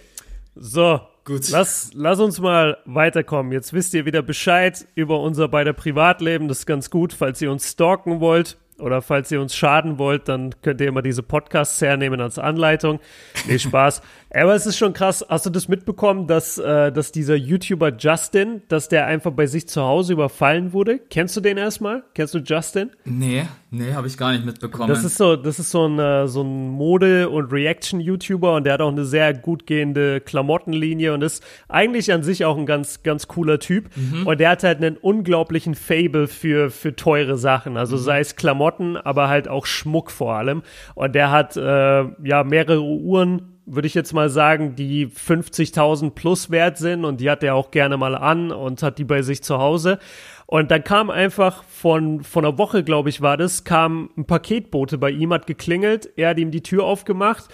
So. 0.57 1.01
Gut. 1.25 1.49
Lass, 1.51 1.93
lass 1.95 2.19
uns 2.19 2.41
mal 2.41 2.77
weiterkommen. 2.87 3.53
Jetzt 3.53 3.73
wisst 3.73 3.95
ihr 3.95 4.05
wieder 4.05 4.21
Bescheid 4.21 4.85
über 4.95 5.21
unser 5.21 5.47
beider 5.49 5.73
Privatleben. 5.73 6.49
Das 6.49 6.59
ist 6.59 6.67
ganz 6.67 6.91
gut. 6.91 7.15
Falls 7.15 7.41
ihr 7.41 7.51
uns 7.51 7.71
stalken 7.71 8.21
wollt 8.21 8.59
oder 8.79 9.03
falls 9.03 9.31
ihr 9.31 9.41
uns 9.41 9.55
schaden 9.55 9.99
wollt, 9.99 10.29
dann 10.29 10.55
könnt 10.63 10.81
ihr 10.81 10.89
immer 10.89 11.03
diese 11.03 11.23
Podcasts 11.23 11.81
hernehmen 11.81 12.21
als 12.21 12.39
Anleitung. 12.39 13.01
Nee, 13.47 13.59
Spaß. 13.59 14.03
Aber 14.35 14.55
es 14.55 14.67
ist 14.67 14.77
schon 14.77 14.93
krass. 14.93 15.25
Hast 15.29 15.47
du 15.47 15.51
das 15.51 15.69
mitbekommen, 15.69 16.27
dass, 16.27 16.59
äh, 16.59 16.91
dass 16.91 17.13
dieser 17.13 17.37
YouTuber 17.37 17.93
Justin, 17.97 18.63
dass 18.69 18.89
der 18.89 19.07
einfach 19.07 19.31
bei 19.31 19.47
sich 19.47 19.69
zu 19.69 19.83
Hause 19.83 20.15
überfallen 20.15 20.73
wurde? 20.73 20.99
Kennst 20.99 21.37
du 21.37 21.41
den 21.41 21.57
erstmal? 21.57 22.03
Kennst 22.15 22.35
du 22.35 22.39
Justin? 22.39 22.91
Nee, 23.05 23.47
nee, 23.71 23.93
habe 23.93 24.09
ich 24.09 24.19
gar 24.19 24.33
nicht 24.33 24.45
mitbekommen. 24.45 24.89
Das 24.89 25.05
ist 25.05 25.19
so, 25.19 25.37
das 25.37 25.61
ist 25.61 25.71
so 25.71 25.87
ein, 25.87 25.99
äh, 26.01 26.27
so 26.27 26.43
ein 26.43 26.69
Mode- 26.71 27.31
und 27.31 27.53
Reaction-YouTuber 27.53 28.57
und 28.57 28.65
der 28.65 28.75
hat 28.75 28.81
auch 28.81 28.91
eine 28.91 29.05
sehr 29.05 29.35
gut 29.35 29.67
gehende 29.67 30.21
Klamottenlinie 30.21 31.15
und 31.15 31.23
ist 31.23 31.45
eigentlich 31.69 32.13
an 32.13 32.25
sich 32.25 32.45
auch 32.45 32.59
ein 32.59 32.67
ganz, 32.67 33.05
ganz 33.05 33.29
cooler 33.29 33.61
Typ. 33.61 33.91
Und 34.25 34.41
der 34.41 34.51
hat 34.51 34.65
halt 34.65 34.79
einen 34.79 34.97
unglaublichen 34.97 35.75
Fable 35.75 36.27
für, 36.27 36.71
für 36.71 36.97
teure 36.97 37.37
Sachen. 37.37 37.77
Also 37.77 37.97
sei 37.97 38.21
es 38.21 38.35
Klamotten, 38.37 38.97
aber 38.97 39.29
halt 39.29 39.47
auch 39.47 39.67
Schmuck 39.67 40.11
vor 40.11 40.35
allem. 40.35 40.63
Und 40.95 41.15
der 41.15 41.31
hat, 41.31 41.57
äh, 41.57 41.61
ja, 41.61 42.45
mehrere 42.45 42.83
Uhren 42.83 43.54
würde 43.67 43.87
ich 43.87 43.95
jetzt 43.95 44.13
mal 44.13 44.29
sagen, 44.29 44.77
die 44.77 45.07
50.000 45.07 46.11
plus 46.11 46.51
wert 46.51 46.79
sind 46.79 47.05
und 47.05 47.21
die 47.21 47.31
hat 47.31 47.43
er 47.43 47.55
auch 47.55 47.71
gerne 47.71 47.97
mal 47.97 48.15
an 48.15 48.53
und 48.53 48.83
hat 48.83 48.99
die 48.99 49.05
bei 49.05 49.23
sich 49.23 49.43
zu 49.43 49.59
Hause. 49.59 49.99
Und 50.47 50.71
dann 50.71 50.85
kam 50.85 51.11
einfach 51.11 51.65
von, 51.65 52.23
von 52.23 52.45
einer 52.45 52.59
Woche, 52.59 52.85
glaube 52.85 53.09
ich, 53.09 53.23
war 53.23 53.37
das, 53.37 53.65
kam 53.65 54.11
ein 54.17 54.27
Paketbote 54.27 54.99
bei 54.99 55.11
ihm, 55.11 55.33
hat 55.33 55.47
geklingelt, 55.47 56.11
er 56.17 56.31
hat 56.31 56.39
ihm 56.39 56.51
die 56.51 56.63
Tür 56.63 56.85
aufgemacht 56.85 57.49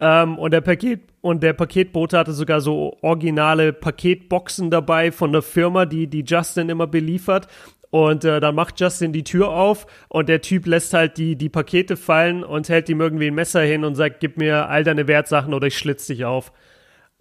ähm, 0.00 0.38
und 0.38 0.52
der 0.52 0.60
Paket 0.60 1.00
und 1.22 1.42
der 1.42 1.54
Paketbote 1.54 2.18
hatte 2.18 2.32
sogar 2.32 2.60
so 2.60 2.96
originale 3.02 3.72
Paketboxen 3.72 4.70
dabei 4.70 5.10
von 5.10 5.32
der 5.32 5.42
Firma, 5.42 5.86
die 5.86 6.06
die 6.06 6.22
Justin 6.24 6.68
immer 6.68 6.86
beliefert. 6.86 7.48
Und 7.96 8.26
äh, 8.26 8.40
dann 8.40 8.54
macht 8.54 8.78
Justin 8.78 9.14
die 9.14 9.24
Tür 9.24 9.48
auf 9.48 9.86
und 10.08 10.28
der 10.28 10.42
Typ 10.42 10.66
lässt 10.66 10.92
halt 10.92 11.16
die, 11.16 11.34
die 11.34 11.48
Pakete 11.48 11.96
fallen 11.96 12.44
und 12.44 12.68
hält 12.68 12.90
ihm 12.90 13.00
irgendwie 13.00 13.28
ein 13.28 13.34
Messer 13.34 13.62
hin 13.62 13.84
und 13.84 13.94
sagt, 13.94 14.20
gib 14.20 14.36
mir 14.36 14.68
all 14.68 14.84
deine 14.84 15.08
Wertsachen 15.08 15.54
oder 15.54 15.68
ich 15.68 15.78
schlitz 15.78 16.06
dich 16.06 16.26
auf. 16.26 16.52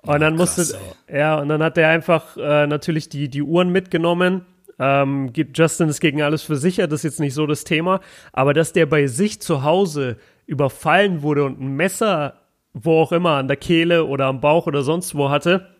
Und 0.02 0.20
dann 0.20 0.36
krass, 0.36 0.58
musste, 0.58 0.78
ja, 1.10 1.40
und 1.40 1.48
dann 1.48 1.64
hat 1.64 1.78
er 1.78 1.88
einfach 1.88 2.36
äh, 2.36 2.68
natürlich 2.68 3.08
die, 3.08 3.30
die 3.30 3.42
Uhren 3.42 3.70
mitgenommen. 3.70 4.46
Ähm, 4.78 5.32
gibt 5.32 5.58
Justin 5.58 5.88
ist 5.88 6.02
gegen 6.02 6.22
alles 6.22 6.44
versichert, 6.44 6.92
das 6.92 7.00
ist 7.00 7.04
jetzt 7.06 7.20
nicht 7.22 7.36
so 7.36 7.48
das 7.48 7.64
Thema. 7.64 8.02
Aber 8.34 8.54
dass 8.54 8.74
der 8.74 8.86
bei 8.86 9.08
sich 9.08 9.40
zu 9.40 9.64
Hause 9.64 10.18
überfallen 10.46 11.22
wurde 11.22 11.46
und 11.46 11.62
ein 11.62 11.78
Messer, 11.78 12.42
wo 12.74 13.00
auch 13.00 13.14
immer, 13.14 13.38
an 13.38 13.48
der 13.48 13.56
Kehle 13.56 14.04
oder 14.04 14.26
am 14.26 14.42
Bauch 14.42 14.68
oder 14.68 14.82
sonst 14.82 15.16
wo 15.16 15.30
hatte, 15.30 15.74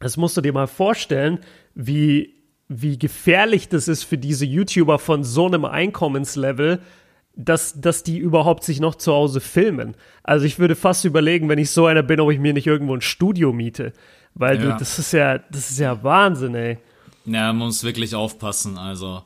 das 0.00 0.16
musst 0.16 0.38
du 0.38 0.40
dir 0.40 0.54
mal 0.54 0.68
vorstellen, 0.68 1.40
wie, 1.74 2.41
wie 2.80 2.98
gefährlich 2.98 3.68
das 3.68 3.88
ist 3.88 4.04
für 4.04 4.18
diese 4.18 4.46
YouTuber 4.46 4.98
von 4.98 5.24
so 5.24 5.46
einem 5.46 5.64
Einkommenslevel, 5.64 6.80
dass, 7.34 7.80
dass 7.80 8.02
die 8.02 8.18
überhaupt 8.18 8.62
sich 8.64 8.80
noch 8.80 8.94
zu 8.94 9.12
Hause 9.12 9.40
filmen. 9.40 9.94
Also 10.22 10.44
ich 10.44 10.58
würde 10.58 10.74
fast 10.76 11.04
überlegen, 11.04 11.48
wenn 11.48 11.58
ich 11.58 11.70
so 11.70 11.86
einer 11.86 12.02
bin, 12.02 12.20
ob 12.20 12.30
ich 12.30 12.38
mir 12.38 12.52
nicht 12.52 12.66
irgendwo 12.66 12.94
ein 12.94 13.00
Studio 13.00 13.52
miete. 13.52 13.92
Weil 14.34 14.58
du, 14.58 14.68
Ja. 14.68 14.76
das 14.76 14.98
ist 14.98 15.12
ja, 15.12 15.38
das 15.38 15.70
ist 15.70 15.78
ja 15.78 16.02
Wahnsinn, 16.02 16.54
ey. 16.54 16.78
Ja, 17.24 17.52
man 17.52 17.66
muss 17.68 17.84
wirklich 17.84 18.14
aufpassen, 18.14 18.76
also. 18.78 19.22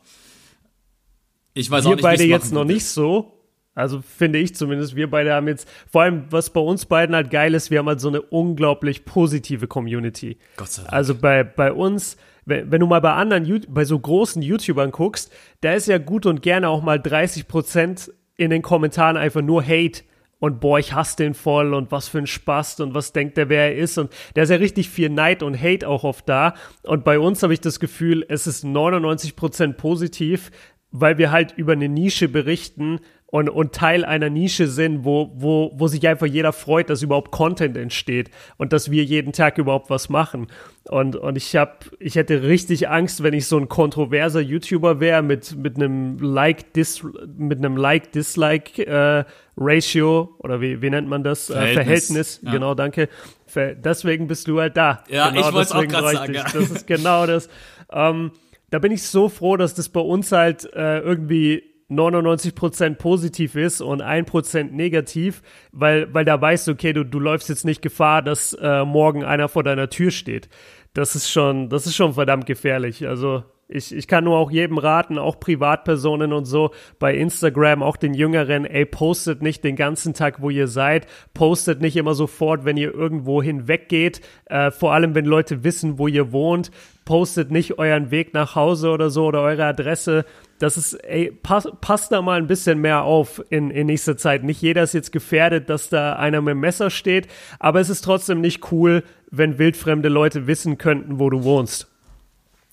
Ich 1.55 1.71
weiß 1.71 1.87
auch 1.87 1.91
Wir 1.91 1.97
nicht, 1.97 2.03
beide 2.03 2.25
jetzt 2.25 2.53
noch 2.53 2.65
nicht 2.65 2.85
so. 2.87 3.33
Also 3.75 4.01
finde 4.03 4.39
ich 4.39 4.55
zumindest, 4.55 4.97
wir 4.97 5.11
beide 5.11 5.35
haben 5.35 5.49
jetzt, 5.49 5.69
vor 5.91 6.03
allem 6.03 6.25
was 6.31 6.51
bei 6.51 6.61
uns 6.61 6.87
beiden 6.87 7.15
halt 7.15 7.31
geil 7.31 7.53
ist, 7.55 7.71
wir 7.71 7.79
haben 7.79 7.89
halt 7.89 8.01
so 8.01 8.09
eine 8.09 8.23
unglaublich 8.23 9.05
positive 9.05 9.67
Community. 9.67 10.39
Gott 10.57 10.69
sei 10.71 10.83
Dank. 10.83 10.95
Also 10.95 11.15
bei, 11.15 11.45
bei 11.45 11.73
uns, 11.73 12.17
wenn, 12.47 12.81
du 12.81 12.87
mal 12.87 13.01
bei 13.01 13.13
anderen, 13.13 13.65
bei 13.69 13.85
so 13.85 13.99
großen 13.99 14.41
YouTubern 14.41 14.93
guckst, 14.93 15.33
da 15.61 15.75
ist 15.75 15.89
ja 15.89 15.99
gut 15.99 16.27
und 16.27 16.43
gerne 16.43 16.69
auch 16.69 16.83
mal 16.83 16.99
30 16.99 17.49
Prozent 17.49 18.13
in 18.37 18.51
den 18.51 18.63
Kommentaren 18.63 19.17
einfach 19.17 19.43
nur 19.43 19.63
Hate 19.63 20.03
und 20.39 20.61
boah, 20.61 20.79
ich 20.79 20.93
hasse 20.93 21.17
den 21.17 21.35
voll 21.35 21.75
und 21.75 21.91
was 21.91 22.09
für 22.09 22.19
ein 22.19 22.27
Spaß 22.27 22.81
und 22.81 22.95
was 22.95 23.13
denkt 23.13 23.37
der, 23.37 23.49
wer 23.49 23.73
er 23.73 23.77
ist 23.77 23.99
und 23.99 24.13
da 24.35 24.43
ist 24.43 24.51
ja 24.51 24.57
richtig 24.57 24.89
viel 24.89 25.09
Neid 25.09 25.43
und 25.43 25.61
Hate 25.61 25.89
auch 25.89 26.05
oft 26.05 26.29
da 26.29 26.55
und 26.85 27.05
bei 27.05 27.19
uns 27.19 27.43
habe 27.43 27.53
ich 27.53 27.61
das 27.61 27.81
Gefühl, 27.81 28.25
es 28.29 28.47
ist 28.47 28.63
99 28.63 29.35
Prozent 29.35 29.77
positiv, 29.77 30.51
weil 30.93 31.19
wir 31.19 31.33
halt 31.33 31.53
über 31.57 31.73
eine 31.73 31.89
Nische 31.89 32.29
berichten 32.29 33.01
und, 33.37 33.49
und 33.51 33.73
Teil 33.75 34.05
einer 34.05 34.31
Nische 34.31 34.67
sind, 34.67 35.05
wo, 35.05 35.31
wo, 35.35 35.71
wo 35.75 35.89
sich 35.89 36.07
einfach 36.09 36.27
jeder 36.27 36.53
freut, 36.55 36.89
dass 36.89 37.03
überhaupt 37.03 37.33
Content 37.33 37.77
entsteht 37.77 38.31
und 38.57 38.73
dass 38.73 38.91
wir 38.91 39.05
jeden 39.05 39.33
Tag 39.33 39.59
überhaupt 39.59 39.91
was 39.91 40.09
machen. 40.09 40.47
Und, 40.85 41.17
und 41.17 41.37
ich 41.37 41.55
hab, 41.57 41.85
ich 41.99 42.15
hätte 42.15 42.45
richtig 42.45 42.89
Angst, 42.89 43.23
wenn 43.23 43.35
ich 43.35 43.47
so 43.47 43.59
ein 43.59 43.69
kontroverser 43.69 44.41
YouTuber 44.41 45.01
wäre 45.01 45.23
mit, 45.23 45.55
mit 45.57 45.77
einem 45.77 46.19
Like-Dis, 46.19 47.05
mit 47.37 47.59
einem 47.59 47.77
Like-Dislike-Ratio 47.77 50.35
oder 50.39 50.61
wie, 50.61 50.83
wie 50.83 50.91
nennt 50.91 51.09
man 51.09 51.25
das? 51.25 51.51
Äh, 51.51 51.55
Verhältnis. 51.55 51.85
Verhältnis, 51.85 52.41
Ja. 52.43 52.53
genau, 52.53 52.75
danke. 52.75 53.09
Ver 53.47 53.75
deswegen 53.75 54.27
bist 54.29 54.49
du 54.49 54.61
halt 54.61 54.77
da. 54.77 55.03
Ja, 55.09 55.31
genau 55.31 55.49
ich 55.49 55.55
wollt's 55.55 55.73
auch 55.73 55.85
bräuchte 55.85 56.17
sagen, 56.17 56.33
ich- 56.35 56.39
ja. 56.39 56.45
Das 56.45 56.71
ist 56.71 56.87
genau 56.87 57.27
das. 57.27 57.49
Ähm, 57.93 58.33
da 58.71 58.79
bin 58.79 58.93
ich 58.93 59.03
so 59.03 59.29
froh, 59.29 59.57
dass 59.57 59.75
das 59.75 59.89
bei 59.89 60.01
uns 60.01 60.33
halt 60.33 60.65
äh, 60.75 61.01
irgendwie 61.01 61.63
99% 61.91 62.95
positiv 62.97 63.55
ist 63.55 63.81
und 63.81 64.03
1% 64.03 64.73
negativ, 64.73 65.43
weil, 65.73 66.13
weil 66.13 66.25
da 66.25 66.41
weißt 66.41 66.67
du, 66.69 66.73
okay, 66.73 66.93
du, 66.93 67.05
du 67.05 67.21
läufst 67.21 67.49
jetzt 67.49 67.65
nicht 67.65 67.83
Gefahr, 67.83 68.23
dass 68.23 68.53
äh, 68.55 68.85
morgen 68.85 69.25
einer 69.25 69.49
vor 69.49 69.63
deiner 69.63 69.89
Tür 69.89 70.11
steht. 70.11 70.49
Das 70.95 71.15
ist 71.15 71.31
schon, 71.31 71.69
das 71.69 71.87
ist 71.87 71.95
schon 71.95 72.15
verdammt 72.15 72.47
gefährlich. 72.47 73.07
Also 73.07 73.45
Ich, 73.69 73.93
ich 73.95 74.07
kann 74.07 74.25
nur 74.25 74.39
auch 74.39 74.53
jedem 74.53 74.79
raten, 74.79 75.19
auch 75.19 75.41
Privatpersonen 75.41 76.33
und 76.33 76.45
so, 76.45 76.71
bei 77.01 77.15
Instagram, 77.17 77.83
auch 77.83 77.97
den 77.97 78.15
Jüngeren, 78.15 78.65
ey, 78.65 78.87
postet 78.87 79.43
nicht 79.43 79.65
den 79.65 79.75
ganzen 79.75 80.15
Tag, 80.15 80.41
wo 80.41 80.51
ihr 80.51 80.69
seid. 80.69 81.07
Postet 81.35 81.81
nicht 81.81 81.97
immer 81.97 82.15
sofort, 82.15 82.65
wenn 82.65 82.77
ihr 82.77 82.95
irgendwo 82.95 83.43
hinweggeht. 83.43 84.21
Äh, 84.47 84.71
vor 84.71 84.93
allem, 84.93 85.15
wenn 85.17 85.25
Leute 85.25 85.65
wissen, 85.65 85.99
wo 85.99 86.07
ihr 86.07 86.31
wohnt. 86.31 86.71
Postet 87.05 87.51
nicht 87.51 87.79
euren 87.79 88.11
Weg 88.11 88.35
nach 88.35 88.55
Hause 88.55 88.91
oder 88.91 89.11
so 89.11 89.27
oder 89.27 89.43
eure 89.43 89.65
Adresse. 89.65 90.25
Das 90.59 90.77
ist, 90.77 90.95
ey, 90.95 91.31
pass, 91.43 91.69
passt 91.81 92.13
da 92.13 92.23
mal 92.23 92.39
ein 92.39 92.47
bisschen 92.47 92.81
mehr 92.81 93.03
auf 93.03 93.43
in, 93.51 93.71
in 93.71 93.87
nächster 93.87 94.17
Zeit. 94.17 94.45
Nicht 94.45 94.63
jeder 94.63 94.83
ist 94.83 94.95
jetzt 94.95 95.13
gefährdet, 95.13 95.69
dass 95.69 95.89
da 95.89 96.15
einer 96.15 96.41
mit 96.41 96.53
dem 96.53 96.61
Messer 96.61 96.91
steht, 96.91 97.29
aber 97.59 97.81
es 97.81 97.91
ist 97.91 98.03
trotzdem 98.03 98.41
nicht 98.41 98.73
cool, 98.73 99.05
wenn 99.31 99.59
wildfremde 99.59 100.09
Leute 100.09 100.47
wissen 100.47 100.79
könnten, 100.79 101.19
wo 101.19 101.31
du 101.31 101.45
wohnst. 101.45 101.89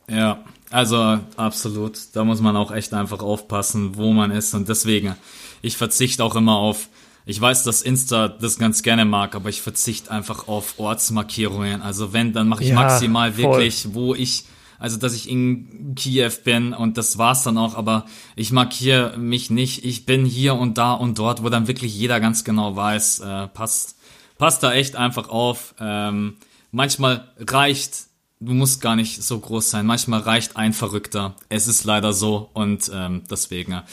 Ja, 0.10 0.43
also 0.69 1.19
absolut. 1.38 2.00
Da 2.13 2.24
muss 2.24 2.41
man 2.41 2.56
auch 2.56 2.72
echt 2.72 2.93
einfach 2.93 3.22
aufpassen, 3.22 3.96
wo 3.96 4.12
man 4.12 4.32
ist. 4.32 4.54
Und 4.54 4.69
deswegen, 4.69 5.15
ich 5.62 5.78
verzichte 5.78 6.24
auch 6.24 6.36
immer 6.36 6.56
auf, 6.56 6.89
ich 7.26 7.39
weiß, 7.39 7.63
dass 7.63 7.82
Insta 7.82 8.28
das 8.28 8.58
ganz 8.58 8.84
gerne 8.84 9.06
mag, 9.06 9.36
aber 9.36 9.50
ich 9.50 9.62
verzichte 9.62 10.12
einfach 10.12 10.48
auf 10.48 10.78
Ortsmarkierungen. 10.78 11.82
Also 11.82 12.12
wenn, 12.12 12.34
dann 12.34 12.50
mache 12.50 12.63
ich 12.63 12.69
ja, 12.69 12.76
maximal 12.76 13.32
voll. 13.32 13.43
wirklich, 13.43 13.93
wo 13.93 14.13
ich, 14.13 14.46
also 14.84 14.98
dass 14.98 15.15
ich 15.15 15.30
in 15.30 15.96
Kiew 15.96 16.30
bin 16.43 16.74
und 16.74 16.98
das 16.98 17.17
war's 17.17 17.43
dann 17.43 17.58
auch, 17.58 17.76
aber 17.76 18.06
ich 18.36 18.52
markiere 18.52 19.17
mich 19.17 19.50
nicht. 19.50 19.86
Ich 19.86 20.06
bin 20.06 20.26
hier 20.26 20.56
und 20.56 20.78
da 20.78 20.91
und 20.91 21.17
dort, 21.19 21.41
wo 21.41 21.48
dann 21.48 21.69
wirklich 21.69 21.98
jeder 21.98 22.19
ganz 22.19 22.43
genau 22.43 22.76
weiß, 22.76 23.22
äh, 23.22 23.48
passt, 23.48 23.96
passt 24.38 24.62
da 24.62 24.74
echt 24.74 24.98
einfach 24.98 25.30
auf. 25.30 25.74
Ähm, 25.80 26.36
manchmal 26.72 27.32
reicht 27.39 28.08
du 28.41 28.52
musst 28.52 28.82
gar 28.82 28.98
nicht 28.98 29.24
so 29.24 29.39
groß 29.39 29.69
sein. 29.69 29.86
Manchmal 29.86 30.19
reicht 30.19 30.58
ein 30.58 30.74
Verrückter. 30.74 31.38
Es 31.48 31.67
ist 31.67 31.86
leider 31.86 32.12
so 32.12 32.50
und 32.52 32.91
ähm, 32.93 33.24
deswegen. 33.32 33.84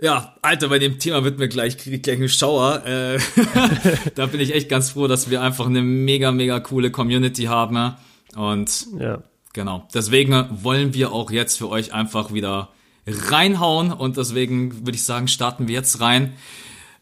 Ja, 0.00 0.34
Alter, 0.42 0.70
bei 0.70 0.80
dem 0.80 0.98
Thema 0.98 1.22
wird 1.22 1.38
mir 1.38 1.46
gleich, 1.46 1.76
gleich 1.78 2.16
einen 2.16 2.28
Schauer. 2.28 2.84
Äh, 2.84 3.20
da 4.16 4.26
bin 4.26 4.40
ich 4.40 4.52
echt 4.56 4.68
ganz 4.68 4.90
froh, 4.90 5.06
dass 5.06 5.30
wir 5.30 5.40
einfach 5.40 5.66
eine 5.66 5.82
mega, 5.82 6.32
mega 6.32 6.58
coole 6.58 6.90
Community 6.90 7.44
haben. 7.44 7.94
Und 8.34 8.88
ja. 8.98 9.22
Genau, 9.56 9.88
deswegen 9.92 10.46
wollen 10.62 10.94
wir 10.94 11.10
auch 11.10 11.32
jetzt 11.32 11.58
für 11.58 11.68
euch 11.68 11.92
einfach 11.92 12.32
wieder 12.32 12.68
reinhauen. 13.06 13.90
Und 13.90 14.16
deswegen 14.16 14.86
würde 14.86 14.94
ich 14.94 15.02
sagen, 15.02 15.26
starten 15.26 15.66
wir 15.66 15.74
jetzt 15.74 16.00
rein. 16.00 16.34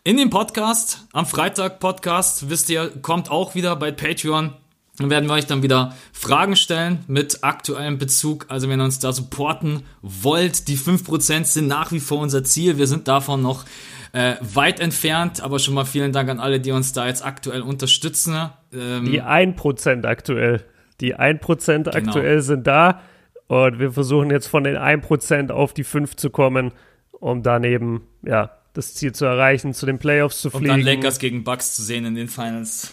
In 0.05 0.17
den 0.17 0.31
Podcast, 0.31 1.07
am 1.13 1.27
Freitag 1.27 1.81
Podcast, 1.81 2.49
wisst 2.49 2.71
ihr, 2.71 2.89
kommt 3.03 3.31
auch 3.31 3.55
wieder 3.55 3.77
bei 3.77 3.91
Patreon 3.91 4.55
dann 4.97 5.11
werden 5.11 5.29
wir 5.29 5.35
euch 5.35 5.47
dann 5.47 5.65
wieder 5.65 5.97
Fragen 6.13 6.55
stellen 6.55 7.01
mit 7.09 7.43
aktuellem 7.43 7.99
Bezug. 7.99 8.47
Also 8.49 8.69
wenn 8.69 8.81
ihr 8.81 8.85
uns 8.85 9.01
da 9.01 9.13
supporten 9.13 9.83
wollt, 10.03 10.69
die 10.69 10.79
5% 10.79 11.45
sind 11.45 11.67
nach 11.67 11.91
wie 11.91 11.99
vor 11.99 12.21
unser 12.21 12.45
Ziel. 12.45 12.79
Wir 12.79 12.87
sind 12.87 13.09
davon 13.09 13.43
noch 13.43 13.65
äh, 14.13 14.37
weit 14.41 14.79
entfernt, 14.79 15.43
aber 15.43 15.59
schon 15.59 15.75
mal 15.75 15.85
vielen 15.85 16.13
Dank 16.13 16.31
an 16.31 16.39
alle, 16.39 16.61
die 16.61 16.71
uns 16.71 16.93
da 16.93 17.09
jetzt 17.09 17.25
aktuell 17.25 17.63
unterstützen. 17.63 18.51
Ähm, 18.73 19.07
die 19.07 19.21
1% 19.21 20.05
aktuell. 20.07 20.65
Die 21.01 21.17
1% 21.17 21.85
genau. 21.85 21.91
aktuell 21.91 22.41
sind 22.41 22.67
da 22.67 23.01
und 23.47 23.79
wir 23.79 23.93
versuchen 23.93 24.31
jetzt 24.31 24.47
von 24.47 24.65
den 24.65 24.77
1% 24.77 25.51
auf 25.51 25.75
die 25.75 25.85
5 25.85 26.17
zu 26.17 26.31
kommen, 26.31 26.73
um 27.13 27.43
daneben, 27.43 28.03
ja, 28.25 28.51
das 28.73 28.95
Ziel 28.95 29.13
zu 29.13 29.25
erreichen, 29.25 29.73
zu 29.73 29.87
den 29.87 29.99
Playoffs 29.99 30.41
zu 30.41 30.51
fliegen. 30.51 30.71
Und 30.71 30.79
dann 30.79 30.81
Lakers 30.81 31.19
gegen 31.21 31.45
Bucks 31.45 31.75
zu 31.75 31.83
sehen 31.83 32.05
in 32.05 32.17
den 32.17 32.29
Finals. 32.29 32.93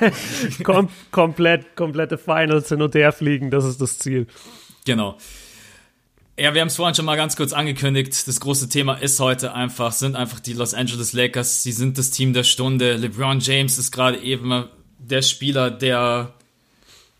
Kom 0.64 0.88
komplett, 1.12 1.76
komplette 1.76 2.18
Finals 2.18 2.68
hin 2.68 2.82
und 2.82 2.94
her 2.94 3.12
fliegen, 3.12 3.50
das 3.50 3.64
ist 3.64 3.80
das 3.80 3.98
Ziel. 3.98 4.26
Genau. 4.84 5.16
Ja, 6.38 6.54
wir 6.54 6.62
haben 6.62 6.68
es 6.68 6.76
vorhin 6.76 6.94
schon 6.94 7.04
mal 7.04 7.16
ganz 7.16 7.36
kurz 7.36 7.52
angekündigt. 7.52 8.26
Das 8.26 8.40
große 8.40 8.68
Thema 8.68 8.94
ist 8.94 9.20
heute 9.20 9.54
einfach, 9.54 9.92
sind 9.92 10.16
einfach 10.16 10.40
die 10.40 10.54
Los 10.54 10.74
Angeles 10.74 11.12
Lakers. 11.12 11.62
Sie 11.62 11.72
sind 11.72 11.98
das 11.98 12.10
Team 12.10 12.32
der 12.32 12.42
Stunde. 12.42 12.96
LeBron 12.96 13.38
James 13.38 13.78
ist 13.78 13.92
gerade 13.92 14.18
eben 14.18 14.64
der 14.98 15.22
Spieler, 15.22 15.70
der, 15.70 16.32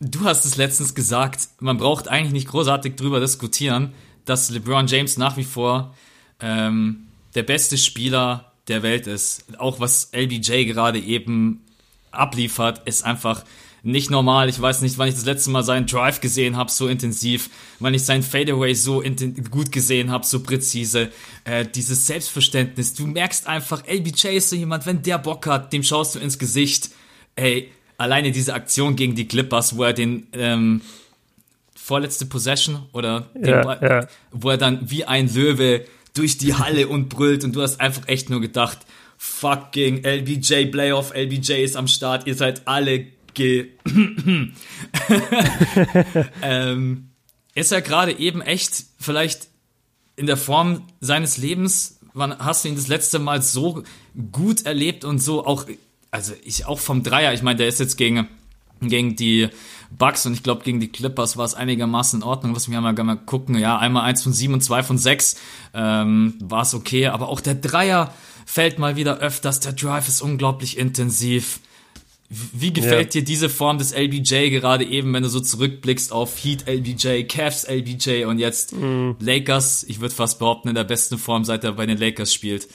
du 0.03 0.25
hast 0.25 0.45
es 0.45 0.57
letztens 0.57 0.95
gesagt, 0.95 1.49
man 1.61 1.79
braucht 1.79 2.09
eigentlich 2.09 2.33
nicht 2.33 2.49
großartig 2.49 2.97
drüber 2.97 3.21
diskutieren, 3.21 3.93
dass 4.25 4.51
LeBron 4.51 4.87
James 4.87 5.17
nach 5.17 5.37
wie 5.37 5.45
vor 5.45 5.95
ähm, 6.41 7.07
der 7.35 7.45
beste 7.45 7.79
Spieler 7.79 8.53
der 8.69 8.83
Welt 8.83 9.07
ist. 9.07 9.45
Auch 9.59 9.81
was 9.81 10.11
LBJ 10.13 10.65
gerade 10.65 10.99
eben 10.99 11.65
abliefert, 12.11 12.83
ist 12.87 13.05
einfach 13.05 13.45
nicht 13.85 14.11
normal. 14.11 14.49
Ich 14.49 14.61
weiß 14.61 14.83
nicht, 14.83 14.99
wann 14.99 15.09
ich 15.09 15.15
das 15.15 15.25
letzte 15.25 15.51
Mal 15.51 15.65
seinen 15.65 15.87
Drive 15.87 16.21
gesehen 16.21 16.57
habe, 16.57 16.71
so 16.71 16.87
intensiv, 16.87 17.51
wann 17.81 17.95
ich 17.95 18.05
seinen 18.05 18.23
Fadeaway 18.23 18.75
so 18.75 19.03
gut 19.51 19.73
gesehen 19.73 20.11
habe, 20.11 20.25
so 20.25 20.41
präzise. 20.41 21.11
Äh, 21.45 21.67
dieses 21.67 22.07
Selbstverständnis. 22.07 22.95
Du 22.95 23.07
merkst 23.07 23.47
einfach, 23.49 23.83
LBJ 23.87 24.37
ist 24.37 24.51
so 24.51 24.57
jemand, 24.57 24.87
wenn 24.87 25.03
der 25.03 25.19
Bock 25.19 25.47
hat, 25.47 25.73
dem 25.73 25.83
schaust 25.83 26.15
du 26.15 26.21
ins 26.21 26.39
Gesicht. 26.39 26.91
Ey, 27.35 27.73
alleine 28.03 28.33
diese 28.33 28.53
Aktion 28.55 28.97
gegen 28.97 29.15
die 29.15 29.29
Clippers, 29.29 29.77
wo 29.77 29.85
er 29.85 29.93
den 29.93 30.27
ähm, 30.33 30.83
vorletzte 31.75 32.27
Possession 32.27 32.83
oder 32.93 33.31
ja, 33.41 33.81
ja. 33.81 34.07
wo 34.33 34.51
er 34.51 34.59
dann 34.59 34.91
wie 34.91 35.05
ein 35.05 35.33
Löwe 35.33 35.85
durch 36.13 36.37
die 36.37 36.55
Halle 36.55 36.89
und 36.89 37.09
brüllt 37.09 37.45
und 37.45 37.55
du 37.55 37.63
hast 37.63 37.81
einfach 37.81 38.09
echt 38.09 38.29
nur 38.29 38.41
gedacht, 38.41 38.79
fucking 39.17 40.05
LBJ 40.05 40.67
Playoff, 40.67 41.15
LBJ 41.15 41.63
ist 41.63 41.77
am 41.77 41.87
Start, 41.87 42.27
ihr 42.27 42.35
seid 42.35 42.67
alle 42.67 43.07
ge... 43.35 43.69
ähm, 46.43 47.09
ist 47.55 47.71
er 47.71 47.83
gerade 47.83 48.19
eben 48.19 48.41
echt 48.41 48.85
vielleicht 48.99 49.49
in 50.17 50.27
der 50.27 50.37
Form 50.37 50.89
seines 51.01 51.37
Lebens, 51.37 52.01
wann 52.15 52.39
hast 52.39 52.65
du 52.65 52.69
ihn 52.69 52.75
das 52.75 52.89
letzte 52.89 53.19
Mal 53.19 53.43
so 53.43 53.85
gut 54.33 54.67
erlebt 54.67 55.05
und 55.05 55.19
so 55.19 55.47
auch, 55.47 55.67
also 56.13 56.35
ich 56.45 56.67
auch 56.67 56.79
vom 56.79 57.03
Dreier, 57.03 57.33
ich 57.33 57.43
meine, 57.43 57.57
der 57.57 57.67
ist 57.67 57.81
jetzt 57.81 57.97
gegen, 57.97 58.29
gegen 58.81 59.17
die 59.17 59.49
Bucks 59.91 60.25
und 60.27 60.35
ich 60.35 60.43
glaube 60.43 60.63
gegen 60.63 60.79
die 60.79 60.89
Clippers 60.89 61.37
war 61.37 61.45
es 61.45 61.55
einigermaßen 61.55 62.21
in 62.21 62.23
Ordnung. 62.23 62.55
Was 62.55 62.71
wir 62.71 62.81
mal, 62.81 62.93
mal 62.93 63.17
gucken, 63.17 63.59
ja, 63.59 63.79
einmal 63.79 64.05
eins 64.05 64.23
von 64.23 64.33
sieben 64.33 64.55
und 64.55 64.61
zwei 64.61 64.83
von 64.83 64.99
sechs 64.99 65.37
ähm, 65.75 66.35
war 66.41 66.63
es 66.63 66.75
okay, 66.75 67.07
aber 67.07 67.29
auch 67.29 67.41
der 67.41 67.55
Dreier 67.55 68.15
fällt 68.47 68.79
mal 68.79 68.95
wieder 68.97 69.19
öfters. 69.19 69.61
Der 69.61 69.73
Drive 69.73 70.07
ist 70.07 70.21
unglaublich 70.21 70.79
intensiv. 70.79 71.61
Wie 72.29 72.73
gefällt 72.73 73.15
ja. 73.15 73.21
dir 73.21 73.25
diese 73.25 73.51
Form 73.51 73.79
des 73.79 73.93
LBJ 73.93 74.51
gerade 74.51 74.85
eben, 74.85 75.13
wenn 75.13 75.23
du 75.23 75.29
so 75.29 75.41
zurückblickst 75.41 76.13
auf 76.13 76.43
Heat 76.43 76.67
LBJ, 76.67 77.25
Cavs 77.25 77.65
LBJ 77.65 78.25
und 78.25 78.39
jetzt 78.39 78.75
mhm. 78.75 79.17
Lakers? 79.19 79.85
Ich 79.85 80.01
würde 80.01 80.15
fast 80.15 80.39
behaupten, 80.39 80.69
in 80.69 80.75
der 80.75 80.85
besten 80.85 81.19
Form, 81.19 81.45
seit 81.45 81.65
er 81.65 81.73
bei 81.73 81.85
den 81.85 81.99
Lakers 81.99 82.33
spielt. 82.33 82.69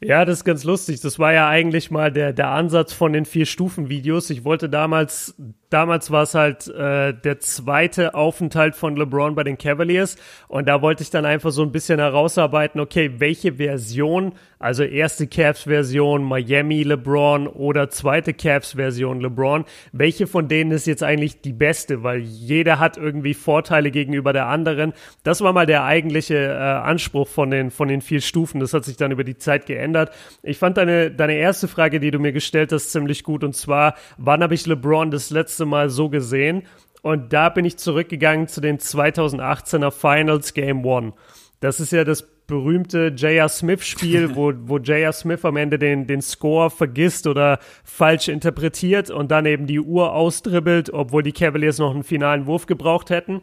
Ja, 0.00 0.24
das 0.24 0.38
ist 0.38 0.44
ganz 0.44 0.64
lustig. 0.64 1.00
Das 1.00 1.18
war 1.18 1.32
ja 1.32 1.48
eigentlich 1.48 1.90
mal 1.90 2.12
der, 2.12 2.32
der 2.32 2.48
Ansatz 2.48 2.92
von 2.92 3.12
den 3.12 3.24
Vier-Stufen-Videos. 3.24 4.30
Ich 4.30 4.44
wollte 4.44 4.68
damals 4.68 5.34
damals 5.70 6.10
war 6.10 6.22
es 6.22 6.34
halt 6.34 6.68
äh, 6.68 7.12
der 7.12 7.40
zweite 7.40 8.14
Aufenthalt 8.14 8.74
von 8.74 8.96
LeBron 8.96 9.34
bei 9.34 9.44
den 9.44 9.58
Cavaliers 9.58 10.16
und 10.48 10.68
da 10.68 10.82
wollte 10.82 11.02
ich 11.02 11.10
dann 11.10 11.26
einfach 11.26 11.50
so 11.50 11.62
ein 11.62 11.72
bisschen 11.72 11.98
herausarbeiten, 11.98 12.80
okay, 12.80 13.12
welche 13.18 13.54
Version, 13.54 14.32
also 14.58 14.82
erste 14.82 15.26
Cavs-Version 15.26 16.24
Miami 16.24 16.82
LeBron 16.82 17.46
oder 17.46 17.90
zweite 17.90 18.34
Cavs-Version 18.34 19.20
LeBron, 19.20 19.64
welche 19.92 20.26
von 20.26 20.48
denen 20.48 20.72
ist 20.72 20.86
jetzt 20.86 21.02
eigentlich 21.02 21.40
die 21.40 21.52
beste, 21.52 22.02
weil 22.02 22.20
jeder 22.20 22.78
hat 22.78 22.96
irgendwie 22.96 23.34
Vorteile 23.34 23.90
gegenüber 23.90 24.32
der 24.32 24.46
anderen. 24.46 24.92
Das 25.22 25.40
war 25.42 25.52
mal 25.52 25.66
der 25.66 25.84
eigentliche 25.84 26.36
äh, 26.36 26.58
Anspruch 26.58 27.28
von 27.28 27.50
den 27.50 27.70
von 27.70 27.88
den 27.88 28.00
vier 28.00 28.20
Stufen. 28.20 28.60
Das 28.60 28.72
hat 28.72 28.84
sich 28.84 28.96
dann 28.96 29.12
über 29.12 29.24
die 29.24 29.36
Zeit 29.36 29.66
geändert. 29.66 30.12
Ich 30.42 30.58
fand 30.58 30.76
deine 30.76 31.10
deine 31.10 31.34
erste 31.34 31.68
Frage, 31.68 32.00
die 32.00 32.10
du 32.10 32.18
mir 32.18 32.32
gestellt 32.32 32.72
hast, 32.72 32.90
ziemlich 32.90 33.22
gut 33.22 33.44
und 33.44 33.54
zwar, 33.54 33.94
wann 34.16 34.42
habe 34.42 34.54
ich 34.54 34.66
LeBron 34.66 35.10
das 35.10 35.30
letzte 35.30 35.57
letzte 35.58 35.66
Mal 35.66 35.90
so 35.90 36.08
gesehen. 36.08 36.62
Und 37.02 37.32
da 37.32 37.48
bin 37.48 37.64
ich 37.64 37.78
zurückgegangen 37.78 38.46
zu 38.46 38.60
den 38.60 38.78
2018er 38.78 39.90
Finals 39.90 40.54
Game 40.54 40.84
One. 40.84 41.14
Das 41.58 41.80
ist 41.80 41.90
ja 41.90 42.04
das 42.04 42.22
berühmte 42.46 43.12
J.R. 43.16 43.48
Smith-Spiel, 43.48 44.30
wo, 44.36 44.52
wo 44.54 44.78
J.R. 44.78 45.12
Smith 45.12 45.44
am 45.44 45.56
Ende 45.56 45.80
den, 45.80 46.06
den 46.06 46.22
Score 46.22 46.70
vergisst 46.70 47.26
oder 47.26 47.58
falsch 47.82 48.28
interpretiert 48.28 49.10
und 49.10 49.32
dann 49.32 49.46
eben 49.46 49.66
die 49.66 49.80
Uhr 49.80 50.12
ausdribbelt, 50.12 50.92
obwohl 50.92 51.24
die 51.24 51.32
Cavaliers 51.32 51.78
noch 51.78 51.92
einen 51.92 52.04
finalen 52.04 52.46
Wurf 52.46 52.66
gebraucht 52.66 53.10
hätten. 53.10 53.42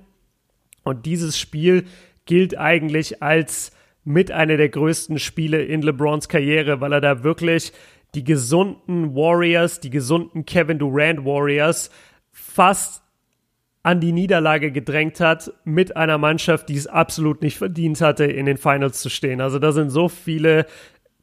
Und 0.84 1.06
dieses 1.06 1.38
Spiel 1.38 1.84
gilt 2.26 2.58
eigentlich 2.58 3.22
als 3.22 3.72
mit 4.06 4.32
einer 4.32 4.56
der 4.56 4.70
größten 4.70 5.20
Spiele 5.20 5.64
in 5.64 5.82
LeBrons 5.82 6.30
Karriere, 6.30 6.80
weil 6.80 6.94
er 6.94 7.02
da 7.02 7.24
wirklich 7.24 7.74
die 8.16 8.24
gesunden 8.24 9.16
Warriors, 9.16 9.80
die 9.80 9.90
gesunden 9.90 10.46
Kevin 10.46 10.80
Durant 10.80 11.26
Warriors 11.26 11.90
fast 12.32 13.04
an 13.84 14.00
die 14.00 14.14
Niederlage 14.14 14.72
gedrängt 14.72 15.20
hat 15.20 15.54
mit 15.64 15.96
einer 15.96 16.18
Mannschaft, 16.18 16.70
die 16.70 16.76
es 16.76 16.88
absolut 16.88 17.44
nicht 17.44 17.58
verdient 17.58 18.02
hatte, 18.02 18.26
in 18.26 18.48
den 18.48 18.58
Finals 18.58 19.00
zu 19.00 19.10
stehen. 19.10 19.42
Also 19.42 19.60
da 19.60 19.72
sind 19.72 19.92
so 19.92 20.10
viele, 20.10 20.66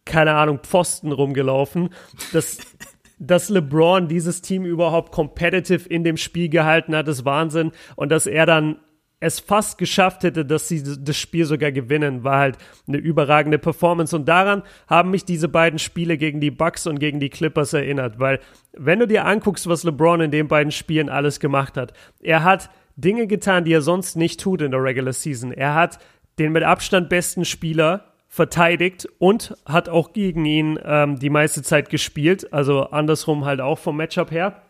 keine 0.05 0.35
Ahnung, 0.35 0.61
Pfosten 0.63 1.11
rumgelaufen, 1.11 1.91
dass, 2.33 2.59
dass 3.19 3.49
LeBron 3.49 4.07
dieses 4.07 4.43
Team 4.43 4.65
überhaupt 4.65 5.11
competitive 5.11 5.89
in 5.89 6.05
dem 6.05 6.17
Spiel 6.17 6.49
gehalten 6.49 6.95
hat, 6.95 7.09
ist 7.09 7.25
Wahnsinn. 7.25 7.73
Und 7.97 8.11
dass 8.13 8.29
er 8.29 8.47
dann 8.47 8.77
es 9.23 9.39
fast 9.39 9.79
geschafft 9.79 10.25
hätte, 10.25 10.45
dass 10.45 10.67
sie 10.67 10.83
das 10.83 11.17
Spiel 11.17 11.45
sogar 11.45 11.71
gewinnen, 11.71 12.25
war 12.25 12.39
halt 12.39 12.59
eine 12.89 12.97
überragende 12.97 13.59
Performance. 13.59 14.15
Und 14.17 14.27
daran 14.29 14.63
haben 14.89 15.13
mich 15.13 15.25
diese 15.25 15.49
beiden 15.49 15.79
Spiele 15.79 16.19
gegen 16.19 16.41
die 16.41 16.51
Bucks 16.51 16.89
und 16.89 16.99
gegen 16.99 17.21
die 17.21 17.31
Clippers 17.31 17.73
erinnert, 17.73 18.19
weil 18.19 18.41
wenn 18.73 18.99
du 18.99 19.07
dir 19.07 19.25
anguckst, 19.25 19.69
was 19.69 19.85
LeBron 19.85 20.23
in 20.23 20.33
den 20.33 20.49
beiden 20.49 20.73
Spielen 20.73 21.09
alles 21.09 21.39
gemacht 21.39 21.77
hat, 21.77 21.93
er 22.21 22.43
hat 22.43 22.69
Dinge 22.97 23.29
getan, 23.29 23.65
die 23.65 23.73
er 23.73 23.83
sonst 23.83 24.17
nicht 24.17 24.41
tut 24.41 24.61
in 24.61 24.73
der 24.73 24.83
Regular 24.83 25.13
Season. 25.13 25.53
Er 25.53 25.75
hat 25.75 25.99
den 26.41 26.51
mit 26.51 26.65
Abstand 26.65 27.09
besten 27.09 27.45
Spieler 27.45 28.13
verteidigt 28.27 29.09
und 29.19 29.55
hat 29.67 29.89
auch 29.89 30.13
gegen 30.13 30.45
ihn 30.47 30.81
ähm, 30.85 31.19
die 31.21 31.31
meiste 31.31 31.63
Zeit 31.63 31.91
gespielt, 31.91 32.53
also 32.53 32.87
andersrum 32.87 33.45
halt 33.45 33.61
auch 33.61 33.79
vom 33.79 33.97
Matchup 33.97 34.33
her. 34.33 34.63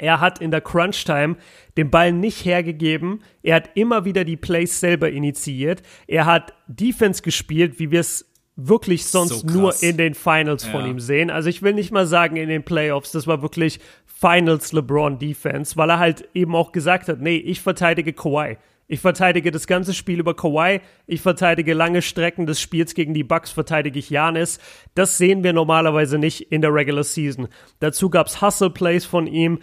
Er 0.00 0.20
hat 0.20 0.40
in 0.40 0.50
der 0.50 0.60
Crunch-Time 0.60 1.36
den 1.76 1.90
Ball 1.90 2.12
nicht 2.12 2.44
hergegeben. 2.44 3.22
Er 3.42 3.56
hat 3.56 3.70
immer 3.74 4.04
wieder 4.04 4.24
die 4.24 4.36
Plays 4.36 4.80
selber 4.80 5.10
initiiert. 5.10 5.82
Er 6.06 6.26
hat 6.26 6.54
Defense 6.66 7.22
gespielt, 7.22 7.78
wie 7.78 7.90
wir 7.90 8.00
es 8.00 8.30
wirklich 8.56 9.06
sonst 9.06 9.40
so 9.40 9.46
nur 9.46 9.82
in 9.82 9.96
den 9.96 10.14
Finals 10.14 10.64
ja. 10.64 10.70
von 10.72 10.86
ihm 10.86 11.00
sehen. 11.00 11.30
Also 11.30 11.48
ich 11.48 11.62
will 11.62 11.74
nicht 11.74 11.92
mal 11.92 12.06
sagen 12.06 12.36
in 12.36 12.48
den 12.48 12.64
Playoffs, 12.64 13.12
das 13.12 13.26
war 13.26 13.42
wirklich 13.42 13.80
Finals 14.06 14.72
LeBron 14.72 15.18
Defense, 15.18 15.76
weil 15.76 15.90
er 15.90 15.98
halt 15.98 16.28
eben 16.34 16.54
auch 16.54 16.72
gesagt 16.72 17.08
hat, 17.08 17.20
nee, 17.20 17.36
ich 17.36 17.60
verteidige 17.60 18.12
Kawhi. 18.12 18.58
Ich 18.92 18.98
verteidige 18.98 19.52
das 19.52 19.68
ganze 19.68 19.94
Spiel 19.94 20.18
über 20.18 20.34
Kawhi. 20.34 20.80
Ich 21.06 21.20
verteidige 21.20 21.74
lange 21.74 22.02
Strecken 22.02 22.46
des 22.46 22.60
Spiels 22.60 22.94
gegen 22.94 23.14
die 23.14 23.22
Bucks, 23.22 23.52
verteidige 23.52 24.00
ich 24.00 24.10
Janis. 24.10 24.58
Das 24.96 25.16
sehen 25.16 25.44
wir 25.44 25.52
normalerweise 25.52 26.18
nicht 26.18 26.50
in 26.50 26.60
der 26.60 26.74
Regular 26.74 27.04
Season. 27.04 27.46
Dazu 27.78 28.10
gab's 28.10 28.42
Hustle 28.42 28.70
Plays 28.70 29.04
von 29.04 29.28
ihm. 29.28 29.60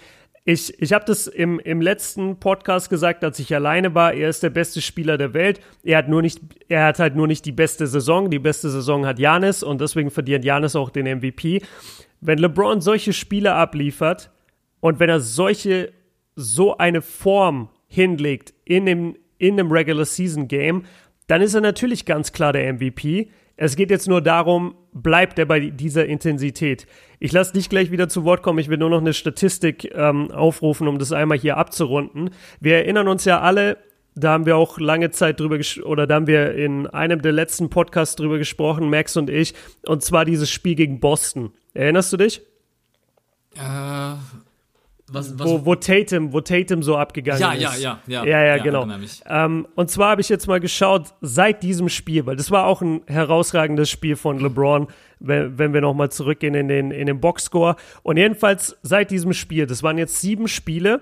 Ich, 0.49 0.81
ich 0.81 0.93
habe 0.93 1.03
das 1.03 1.27
im, 1.27 1.59
im 1.59 1.81
letzten 1.81 2.39
Podcast 2.39 2.89
gesagt, 2.89 3.21
als 3.25 3.37
ich 3.37 3.53
alleine 3.53 3.93
war. 3.95 4.13
Er 4.13 4.29
ist 4.29 4.43
der 4.43 4.49
beste 4.49 4.79
Spieler 4.79 5.17
der 5.17 5.33
Welt. 5.33 5.59
Er 5.83 5.97
hat 5.97 6.07
nur 6.07 6.21
nicht, 6.21 6.39
er 6.69 6.85
hat 6.85 6.99
halt 6.99 7.17
nur 7.17 7.27
nicht 7.27 7.43
die 7.43 7.51
beste 7.51 7.85
Saison. 7.85 8.29
Die 8.29 8.39
beste 8.39 8.69
Saison 8.69 9.05
hat 9.05 9.19
Janis 9.19 9.61
und 9.61 9.81
deswegen 9.81 10.09
verdient 10.09 10.45
Janis 10.45 10.77
auch 10.77 10.89
den 10.89 11.17
MVP. 11.17 11.63
Wenn 12.21 12.37
LeBron 12.37 12.79
solche 12.79 13.11
Spiele 13.11 13.55
abliefert 13.55 14.31
und 14.79 15.01
wenn 15.01 15.09
er 15.09 15.19
solche, 15.19 15.91
so 16.37 16.77
eine 16.77 17.01
Form 17.01 17.67
hinlegt 17.85 18.53
in 18.63 18.85
dem, 18.85 19.17
in 19.39 19.57
dem 19.57 19.69
Regular 19.69 20.05
Season 20.05 20.47
Game, 20.47 20.85
dann 21.27 21.41
ist 21.41 21.55
er 21.55 21.61
natürlich 21.61 22.05
ganz 22.05 22.31
klar 22.31 22.53
der 22.53 22.71
MVP. 22.71 23.31
Es 23.57 23.75
geht 23.75 23.91
jetzt 23.91 24.07
nur 24.07 24.21
darum, 24.21 24.75
bleibt 25.01 25.39
er 25.39 25.45
bei 25.45 25.59
dieser 25.59 26.05
Intensität. 26.05 26.87
Ich 27.19 27.31
lasse 27.31 27.53
dich 27.53 27.69
gleich 27.69 27.91
wieder 27.91 28.09
zu 28.09 28.23
Wort 28.23 28.43
kommen. 28.43 28.59
Ich 28.59 28.69
will 28.69 28.77
nur 28.77 28.89
noch 28.89 29.01
eine 29.01 29.13
Statistik 29.13 29.91
ähm, 29.95 30.31
aufrufen, 30.31 30.87
um 30.87 30.99
das 30.99 31.11
einmal 31.11 31.37
hier 31.37 31.57
abzurunden. 31.57 32.31
Wir 32.59 32.75
erinnern 32.75 33.07
uns 33.07 33.25
ja 33.25 33.41
alle, 33.41 33.77
da 34.15 34.31
haben 34.31 34.45
wir 34.45 34.57
auch 34.57 34.79
lange 34.79 35.11
Zeit 35.11 35.39
drüber 35.39 35.59
oder 35.83 36.07
da 36.07 36.15
haben 36.15 36.27
wir 36.27 36.55
in 36.55 36.87
einem 36.87 37.21
der 37.21 37.31
letzten 37.31 37.69
Podcasts 37.69 38.15
drüber 38.15 38.37
gesprochen, 38.37 38.89
Max 38.89 39.15
und 39.17 39.29
ich, 39.29 39.53
und 39.85 40.03
zwar 40.03 40.25
dieses 40.25 40.49
Spiel 40.49 40.75
gegen 40.75 40.99
Boston. 40.99 41.51
Erinnerst 41.73 42.13
du 42.13 42.17
dich? 42.17 42.41
Äh, 43.55 44.15
was, 45.09 45.39
was? 45.39 45.47
Wo, 45.47 45.65
wo, 45.65 45.75
Tatum, 45.75 46.33
wo 46.33 46.41
Tatum 46.41 46.83
so 46.83 46.97
abgegangen 46.97 47.41
ja, 47.41 47.53
ist. 47.53 47.61
Ja, 47.61 47.75
ja, 47.75 48.01
ja. 48.07 48.25
Ja, 48.25 48.39
ja, 48.39 48.57
ja 48.57 48.63
genau. 48.63 48.87
Ähm, 49.25 49.67
und 49.75 49.89
zwar 49.89 50.11
habe 50.11 50.21
ich 50.21 50.27
jetzt 50.27 50.47
mal 50.47 50.59
geschaut, 50.59 51.13
seit 51.21 51.63
diesem 51.63 51.87
Spiel, 51.87 52.25
weil 52.25 52.35
das 52.35 52.51
war 52.51 52.65
auch 52.65 52.81
ein 52.81 53.01
herausragendes 53.07 53.89
Spiel 53.89 54.17
von 54.17 54.39
LeBron, 54.39 54.87
wenn, 55.19 55.57
wenn 55.57 55.73
wir 55.73 55.81
nochmal 55.81 56.11
zurückgehen 56.11 56.55
in 56.55 56.67
den, 56.67 56.91
in 56.91 57.07
den 57.07 57.21
Boxscore. 57.21 57.77
Und 58.03 58.17
jedenfalls 58.17 58.77
seit 58.81 59.09
diesem 59.11 59.31
Spiel, 59.31 59.65
das 59.65 59.81
waren 59.81 59.97
jetzt 59.97 60.19
sieben 60.19 60.47
Spiele. 60.47 61.01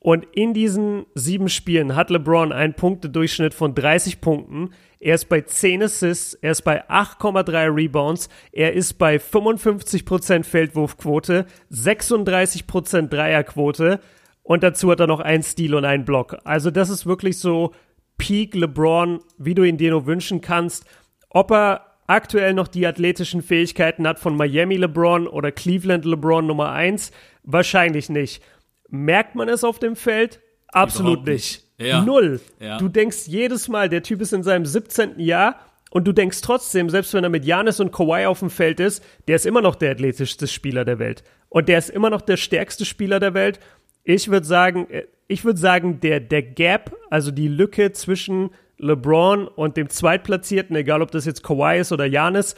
Und 0.00 0.26
in 0.32 0.52
diesen 0.52 1.06
sieben 1.14 1.48
Spielen 1.48 1.96
hat 1.96 2.10
LeBron 2.10 2.52
einen 2.52 2.74
Punktedurchschnitt 2.74 3.54
von 3.54 3.74
30 3.74 4.20
Punkten. 4.20 4.70
Er 5.04 5.16
ist 5.16 5.28
bei 5.28 5.42
10 5.42 5.82
Assists, 5.82 6.32
er 6.32 6.52
ist 6.52 6.62
bei 6.62 6.88
8,3 6.88 7.76
Rebounds, 7.76 8.30
er 8.52 8.72
ist 8.72 8.94
bei 8.94 9.16
55% 9.16 10.44
Feldwurfquote, 10.44 11.44
36% 11.70 13.08
Dreierquote 13.08 14.00
und 14.42 14.62
dazu 14.62 14.90
hat 14.90 15.00
er 15.00 15.06
noch 15.06 15.20
einen 15.20 15.42
Steal 15.42 15.74
und 15.74 15.84
einen 15.84 16.06
Block. 16.06 16.38
Also 16.44 16.70
das 16.70 16.88
ist 16.88 17.04
wirklich 17.04 17.38
so 17.38 17.74
Peak 18.16 18.54
LeBron, 18.54 19.20
wie 19.36 19.54
du 19.54 19.62
ihn 19.62 19.76
dir 19.76 19.90
nur 19.90 20.06
wünschen 20.06 20.40
kannst. 20.40 20.86
Ob 21.28 21.50
er 21.50 21.98
aktuell 22.06 22.54
noch 22.54 22.68
die 22.68 22.86
athletischen 22.86 23.42
Fähigkeiten 23.42 24.08
hat 24.08 24.18
von 24.18 24.34
Miami 24.38 24.78
LeBron 24.78 25.26
oder 25.26 25.52
Cleveland 25.52 26.06
LeBron 26.06 26.46
Nummer 26.46 26.72
1, 26.72 27.12
wahrscheinlich 27.42 28.08
nicht. 28.08 28.42
Merkt 28.88 29.34
man 29.34 29.50
es 29.50 29.64
auf 29.64 29.78
dem 29.78 29.96
Feld? 29.96 30.40
Absolut 30.68 31.26
nicht. 31.26 31.63
Ja. 31.78 32.02
Null. 32.02 32.40
Ja. 32.60 32.78
Du 32.78 32.88
denkst 32.88 33.26
jedes 33.26 33.68
Mal, 33.68 33.88
der 33.88 34.02
Typ 34.02 34.20
ist 34.20 34.32
in 34.32 34.42
seinem 34.42 34.66
17. 34.66 35.18
Jahr 35.18 35.58
und 35.90 36.06
du 36.06 36.12
denkst 36.12 36.40
trotzdem, 36.40 36.90
selbst 36.90 37.14
wenn 37.14 37.24
er 37.24 37.30
mit 37.30 37.44
Janis 37.44 37.80
und 37.80 37.92
Kawhi 37.92 38.26
auf 38.26 38.40
dem 38.40 38.50
Feld 38.50 38.80
ist, 38.80 39.02
der 39.28 39.36
ist 39.36 39.46
immer 39.46 39.60
noch 39.60 39.74
der 39.74 39.92
athletischste 39.92 40.46
Spieler 40.46 40.84
der 40.84 40.98
Welt. 40.98 41.24
Und 41.48 41.68
der 41.68 41.78
ist 41.78 41.90
immer 41.90 42.10
noch 42.10 42.20
der 42.20 42.36
stärkste 42.36 42.84
Spieler 42.84 43.20
der 43.20 43.34
Welt. 43.34 43.60
Ich 44.02 44.28
würde 44.28 44.46
sagen, 44.46 44.88
äh, 44.90 45.04
ich 45.28 45.44
würde 45.44 45.58
sagen, 45.58 46.00
der, 46.00 46.20
der 46.20 46.42
Gap, 46.42 46.96
also 47.10 47.30
die 47.30 47.48
Lücke 47.48 47.92
zwischen 47.92 48.50
LeBron 48.78 49.48
und 49.48 49.76
dem 49.76 49.88
Zweitplatzierten, 49.88 50.76
egal 50.76 51.00
ob 51.00 51.10
das 51.10 51.24
jetzt 51.24 51.42
Kawhi 51.42 51.78
ist 51.78 51.92
oder 51.92 52.06
Janis, 52.06 52.54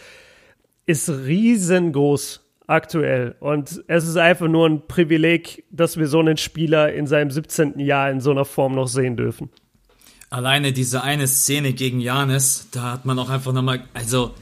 ist 0.86 1.08
riesengroß 1.08 2.45
aktuell. 2.66 3.36
Und 3.40 3.82
es 3.86 4.06
ist 4.06 4.16
einfach 4.16 4.48
nur 4.48 4.68
ein 4.68 4.86
Privileg, 4.86 5.64
dass 5.70 5.96
wir 5.96 6.08
so 6.08 6.20
einen 6.20 6.36
Spieler 6.36 6.92
in 6.92 7.06
seinem 7.06 7.30
17. 7.30 7.78
Jahr 7.78 8.10
in 8.10 8.20
so 8.20 8.30
einer 8.30 8.44
Form 8.44 8.74
noch 8.74 8.88
sehen 8.88 9.16
dürfen. 9.16 9.50
Alleine 10.30 10.72
diese 10.72 11.02
eine 11.02 11.26
Szene 11.28 11.72
gegen 11.72 12.00
Janis, 12.00 12.68
da 12.72 12.92
hat 12.92 13.04
man 13.04 13.18
auch 13.18 13.30
einfach 13.30 13.52
nochmal, 13.52 13.84
also 13.94 14.34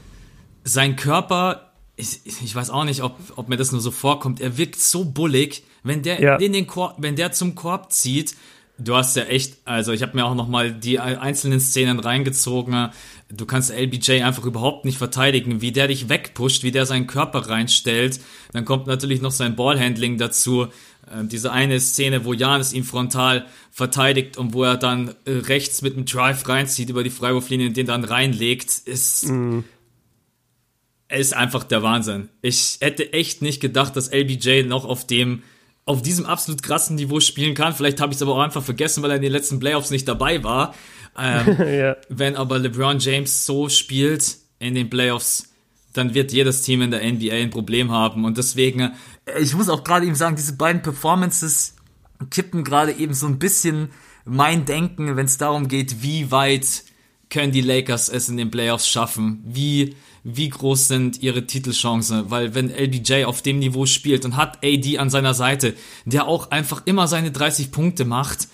sein 0.63 0.95
Körper, 0.95 1.71
ich, 1.95 2.21
ich 2.25 2.55
weiß 2.55 2.71
auch 2.71 2.85
nicht, 2.85 3.03
ob, 3.03 3.17
ob 3.35 3.49
mir 3.49 3.57
das 3.57 3.71
nur 3.71 3.81
so 3.81 3.91
vorkommt, 3.91 4.41
er 4.41 4.57
wirkt 4.57 4.79
so 4.79 5.05
bullig, 5.05 5.63
wenn 5.83 6.01
der, 6.01 6.19
ja. 6.19 6.35
in 6.37 6.53
den 6.53 6.65
Korb, 6.65 6.95
wenn 6.97 7.15
der 7.15 7.31
zum 7.31 7.53
Korb 7.53 7.91
zieht, 7.91 8.35
du 8.77 8.95
hast 8.95 9.15
ja 9.15 9.23
echt, 9.23 9.57
also 9.65 9.91
ich 9.91 10.01
habe 10.01 10.15
mir 10.15 10.25
auch 10.25 10.35
nochmal 10.35 10.73
die 10.73 10.99
einzelnen 10.99 11.59
Szenen 11.59 11.99
reingezogen, 11.99 12.89
du 13.37 13.45
kannst 13.45 13.71
LBJ 13.71 14.23
einfach 14.23 14.45
überhaupt 14.45 14.85
nicht 14.85 14.97
verteidigen, 14.97 15.61
wie 15.61 15.71
der 15.71 15.87
dich 15.87 16.09
wegpusht, 16.09 16.63
wie 16.63 16.71
der 16.71 16.85
seinen 16.85 17.07
Körper 17.07 17.49
reinstellt. 17.49 18.19
Dann 18.53 18.65
kommt 18.65 18.87
natürlich 18.87 19.21
noch 19.21 19.31
sein 19.31 19.55
Ballhandling 19.55 20.17
dazu. 20.17 20.67
Ähm, 21.13 21.29
diese 21.29 21.51
eine 21.51 21.79
Szene, 21.79 22.25
wo 22.25 22.33
Janis 22.33 22.73
ihn 22.73 22.83
frontal 22.83 23.45
verteidigt 23.71 24.37
und 24.37 24.53
wo 24.53 24.63
er 24.63 24.77
dann 24.77 25.15
äh, 25.25 25.31
rechts 25.31 25.81
mit 25.81 25.95
dem 25.95 26.05
Drive 26.05 26.47
reinzieht 26.47 26.89
über 26.89 27.03
die 27.03 27.09
Freiwurflinie 27.09 27.67
und 27.67 27.77
den 27.77 27.87
dann 27.87 28.03
reinlegt, 28.03 28.79
ist, 28.85 29.27
mhm. 29.27 29.63
ist 31.09 31.35
einfach 31.35 31.63
der 31.63 31.83
Wahnsinn. 31.83 32.29
Ich 32.41 32.77
hätte 32.81 33.13
echt 33.13 33.41
nicht 33.41 33.59
gedacht, 33.59 33.95
dass 33.95 34.11
LBJ 34.11 34.63
noch 34.63 34.85
auf 34.85 35.05
dem 35.05 35.43
auf 35.87 36.01
diesem 36.01 36.25
absolut 36.25 36.63
krassen 36.63 36.95
Niveau 36.95 37.19
spielen 37.19 37.53
kann. 37.53 37.75
Vielleicht 37.75 38.01
habe 38.01 38.11
ich 38.11 38.17
es 38.17 38.21
aber 38.23 38.33
auch 38.33 38.39
einfach 38.39 38.63
vergessen, 38.63 39.03
weil 39.03 39.11
er 39.11 39.17
in 39.17 39.21
den 39.21 39.31
letzten 39.31 39.59
Playoffs 39.59 39.91
nicht 39.91 40.07
dabei 40.07 40.43
war. 40.43 40.73
Ähm, 41.17 41.57
ja. 41.79 41.95
Wenn 42.09 42.35
aber 42.35 42.59
LeBron 42.59 42.99
James 42.99 43.45
so 43.45 43.69
spielt 43.69 44.37
in 44.59 44.75
den 44.75 44.89
Playoffs, 44.89 45.49
dann 45.93 46.13
wird 46.13 46.31
jedes 46.31 46.61
Team 46.61 46.81
in 46.81 46.91
der 46.91 47.03
NBA 47.03 47.33
ein 47.33 47.49
Problem 47.49 47.91
haben. 47.91 48.25
Und 48.25 48.37
deswegen, 48.37 48.91
äh, 49.25 49.39
ich 49.39 49.55
muss 49.55 49.69
auch 49.69 49.83
gerade 49.83 50.05
eben 50.05 50.15
sagen, 50.15 50.35
diese 50.35 50.53
beiden 50.53 50.81
Performances 50.81 51.75
kippen 52.29 52.63
gerade 52.63 52.93
eben 52.93 53.13
so 53.13 53.27
ein 53.27 53.39
bisschen 53.39 53.89
mein 54.25 54.65
Denken, 54.65 55.15
wenn 55.15 55.25
es 55.25 55.37
darum 55.37 55.67
geht, 55.67 56.01
wie 56.01 56.31
weit 56.31 56.83
können 57.29 57.51
die 57.51 57.61
Lakers 57.61 58.09
es 58.09 58.29
in 58.29 58.37
den 58.37 58.51
Playoffs 58.51 58.87
schaffen? 58.87 59.43
Wie, 59.45 59.95
wie 60.23 60.49
groß 60.49 60.87
sind 60.87 61.21
ihre 61.21 61.45
Titelchancen? 61.45 62.29
Weil 62.31 62.55
wenn 62.55 62.69
LBJ 62.69 63.25
auf 63.25 63.41
dem 63.41 63.59
Niveau 63.59 63.85
spielt 63.85 64.25
und 64.25 64.37
hat 64.37 64.63
AD 64.63 64.97
an 64.97 65.09
seiner 65.09 65.33
Seite, 65.33 65.75
der 66.05 66.27
auch 66.27 66.51
einfach 66.51 66.83
immer 66.85 67.07
seine 67.07 67.31
30 67.31 67.71
Punkte 67.71 68.05
macht, 68.05 68.47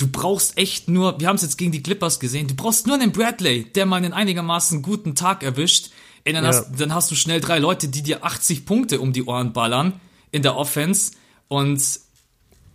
du 0.00 0.08
brauchst 0.08 0.56
echt 0.56 0.88
nur, 0.88 1.20
wir 1.20 1.28
haben 1.28 1.36
es 1.36 1.42
jetzt 1.42 1.58
gegen 1.58 1.72
die 1.72 1.82
Clippers 1.82 2.20
gesehen, 2.20 2.48
du 2.48 2.54
brauchst 2.54 2.86
nur 2.86 2.96
einen 2.96 3.12
Bradley, 3.12 3.64
der 3.64 3.86
mal 3.86 3.96
einen 3.96 4.12
einigermaßen 4.12 4.82
guten 4.82 5.14
Tag 5.14 5.42
erwischt. 5.42 5.90
Ey, 6.24 6.32
dann, 6.32 6.44
ja. 6.44 6.50
hast, 6.50 6.72
dann 6.78 6.94
hast 6.94 7.10
du 7.10 7.14
schnell 7.14 7.40
drei 7.40 7.58
Leute, 7.58 7.88
die 7.88 8.02
dir 8.02 8.24
80 8.24 8.66
Punkte 8.66 9.00
um 9.00 9.12
die 9.12 9.24
Ohren 9.24 9.52
ballern 9.52 10.00
in 10.32 10.42
der 10.42 10.56
Offense. 10.56 11.12
Und 11.48 11.82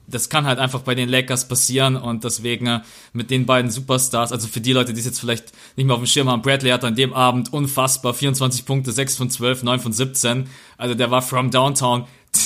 das 0.08 0.30
kann 0.30 0.46
halt 0.46 0.60
einfach 0.60 0.82
bei 0.82 0.94
den 0.94 1.10
Lakers 1.10 1.48
passieren 1.48 1.96
und 1.96 2.24
deswegen 2.24 2.68
äh, 2.68 2.82
mit 3.14 3.32
den 3.32 3.46
beiden 3.46 3.72
Superstars, 3.72 4.32
also 4.32 4.48
für 4.48 4.62
die 4.62 4.74
Leute, 4.74 4.94
die 4.94 5.00
es 5.00 5.06
jetzt 5.06 5.20
vielleicht 5.20 5.52
nicht 5.76 5.86
mehr 5.86 5.96
auf 5.96 6.02
dem 6.02 6.08
Schirm 6.08 6.30
haben, 6.30 6.44
Bradley 6.44 6.70
hat 6.70 6.84
an 6.84 6.96
dem 6.96 7.14
Abend 7.14 7.52
unfassbar 7.52 8.14
24 8.14 8.66
Punkte, 8.66 8.92
6 8.92 9.16
von 9.16 9.30
12, 9.30 9.64
9 9.64 9.80
von 9.80 9.94
17. 9.94 10.48
Also 10.78 10.94
der 10.94 11.10
war 11.12 11.22
from 11.22 11.52
downtown. 11.52 12.06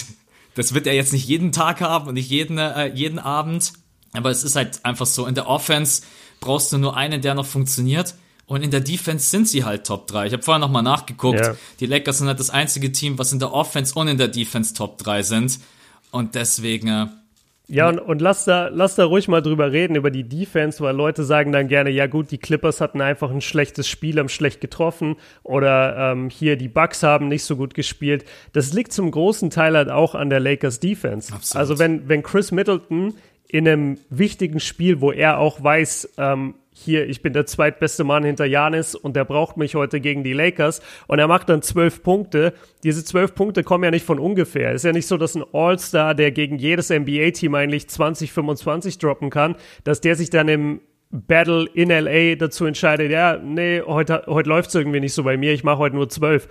Das 0.55 0.73
wird 0.73 0.87
er 0.87 0.93
jetzt 0.93 1.13
nicht 1.13 1.25
jeden 1.25 1.53
Tag 1.53 1.79
haben 1.79 2.07
und 2.09 2.15
nicht 2.15 2.29
jeden, 2.29 2.57
äh, 2.57 2.87
jeden 2.87 3.19
Abend. 3.19 3.71
Aber 4.13 4.29
es 4.29 4.43
ist 4.43 4.55
halt 4.55 4.83
einfach 4.83 5.05
so, 5.05 5.25
in 5.25 5.35
der 5.35 5.47
Offense 5.47 6.01
brauchst 6.39 6.71
du 6.71 6.77
nur 6.77 6.95
einen, 6.97 7.21
der 7.21 7.35
noch 7.35 7.45
funktioniert. 7.45 8.15
Und 8.47 8.63
in 8.63 8.71
der 8.71 8.79
Defense 8.79 9.29
sind 9.29 9.47
sie 9.47 9.63
halt 9.63 9.85
Top 9.85 10.07
3. 10.07 10.25
Ich 10.25 10.33
habe 10.33 10.41
vorher 10.41 10.59
nochmal 10.59 10.81
nachgeguckt. 10.81 11.39
Yeah. 11.39 11.55
Die 11.79 11.85
Lakers 11.85 12.17
sind 12.17 12.27
halt 12.27 12.39
das 12.39 12.49
einzige 12.49 12.91
Team, 12.91 13.19
was 13.19 13.31
in 13.31 13.37
der 13.37 13.53
Offense 13.53 13.93
und 13.93 14.07
in 14.07 14.17
der 14.17 14.27
Defense 14.27 14.73
Top 14.73 14.97
3 14.97 15.21
sind. 15.21 15.59
Und 16.09 16.33
deswegen, 16.33 16.87
äh, 16.87 17.05
Ja, 17.67 17.87
und, 17.89 17.99
und 17.99 18.19
lass, 18.19 18.45
da, 18.45 18.69
lass 18.69 18.95
da 18.95 19.05
ruhig 19.05 19.27
mal 19.27 19.43
drüber 19.43 19.71
reden, 19.71 19.95
über 19.95 20.09
die 20.09 20.23
Defense, 20.27 20.83
weil 20.83 20.95
Leute 20.95 21.23
sagen 21.23 21.51
dann 21.51 21.67
gerne, 21.67 21.91
ja 21.91 22.07
gut, 22.07 22.31
die 22.31 22.39
Clippers 22.39 22.81
hatten 22.81 23.01
einfach 23.01 23.29
ein 23.29 23.41
schlechtes 23.41 23.87
Spiel, 23.87 24.17
haben 24.17 24.29
schlecht 24.29 24.61
getroffen 24.61 25.17
oder 25.43 26.13
ähm, 26.13 26.31
hier 26.31 26.55
die 26.55 26.69
Bucks 26.69 27.03
haben 27.03 27.27
nicht 27.27 27.43
so 27.43 27.55
gut 27.55 27.75
gespielt. 27.75 28.25
Das 28.53 28.73
liegt 28.73 28.91
zum 28.91 29.11
großen 29.11 29.51
Teil 29.51 29.77
halt 29.77 29.91
auch 29.91 30.15
an 30.15 30.31
der 30.31 30.39
Lakers 30.39 30.79
Defense. 30.79 31.31
Absolut. 31.31 31.59
Also 31.59 31.77
wenn, 31.77 32.09
wenn 32.09 32.23
Chris 32.23 32.51
Middleton 32.51 33.13
in 33.49 33.67
einem 33.67 33.97
wichtigen 34.09 34.59
Spiel, 34.59 35.01
wo 35.01 35.11
er 35.11 35.39
auch 35.39 35.61
weiß, 35.61 36.13
ähm, 36.17 36.53
hier, 36.71 37.09
ich 37.09 37.21
bin 37.21 37.33
der 37.33 37.45
zweitbeste 37.45 38.03
Mann 38.05 38.23
hinter 38.23 38.45
Janis 38.45 38.95
und 38.95 39.15
der 39.15 39.25
braucht 39.25 39.57
mich 39.57 39.75
heute 39.75 39.99
gegen 39.99 40.23
die 40.23 40.33
Lakers. 40.33 40.81
Und 41.07 41.19
er 41.19 41.27
macht 41.27 41.49
dann 41.49 41.61
zwölf 41.61 42.03
Punkte. 42.03 42.53
Diese 42.83 43.03
zwölf 43.03 43.35
Punkte 43.35 43.63
kommen 43.63 43.83
ja 43.83 43.91
nicht 43.91 44.05
von 44.05 44.19
ungefähr. 44.19 44.71
Ist 44.71 44.85
ja 44.85 44.93
nicht 44.93 45.07
so, 45.07 45.17
dass 45.17 45.35
ein 45.35 45.43
All-Star, 45.51 46.15
der 46.15 46.31
gegen 46.31 46.57
jedes 46.57 46.89
NBA-Team 46.89 47.53
eigentlich 47.55 47.89
20, 47.89 48.31
25 48.31 48.97
droppen 48.97 49.29
kann, 49.29 49.55
dass 49.83 49.99
der 49.99 50.15
sich 50.15 50.29
dann 50.29 50.47
im 50.47 50.81
Battle 51.11 51.67
in 51.73 51.89
LA 51.89 52.35
dazu 52.35 52.65
entscheidet, 52.65 53.11
ja, 53.11 53.37
nee, 53.37 53.81
heute, 53.81 54.23
heute 54.27 54.47
läuft 54.47 54.69
es 54.69 54.75
irgendwie 54.75 54.99
nicht 54.99 55.13
so 55.13 55.23
bei 55.23 55.37
mir, 55.37 55.53
ich 55.53 55.63
mache 55.63 55.79
heute 55.79 55.95
nur 55.95 56.07
zwölf. 56.07 56.47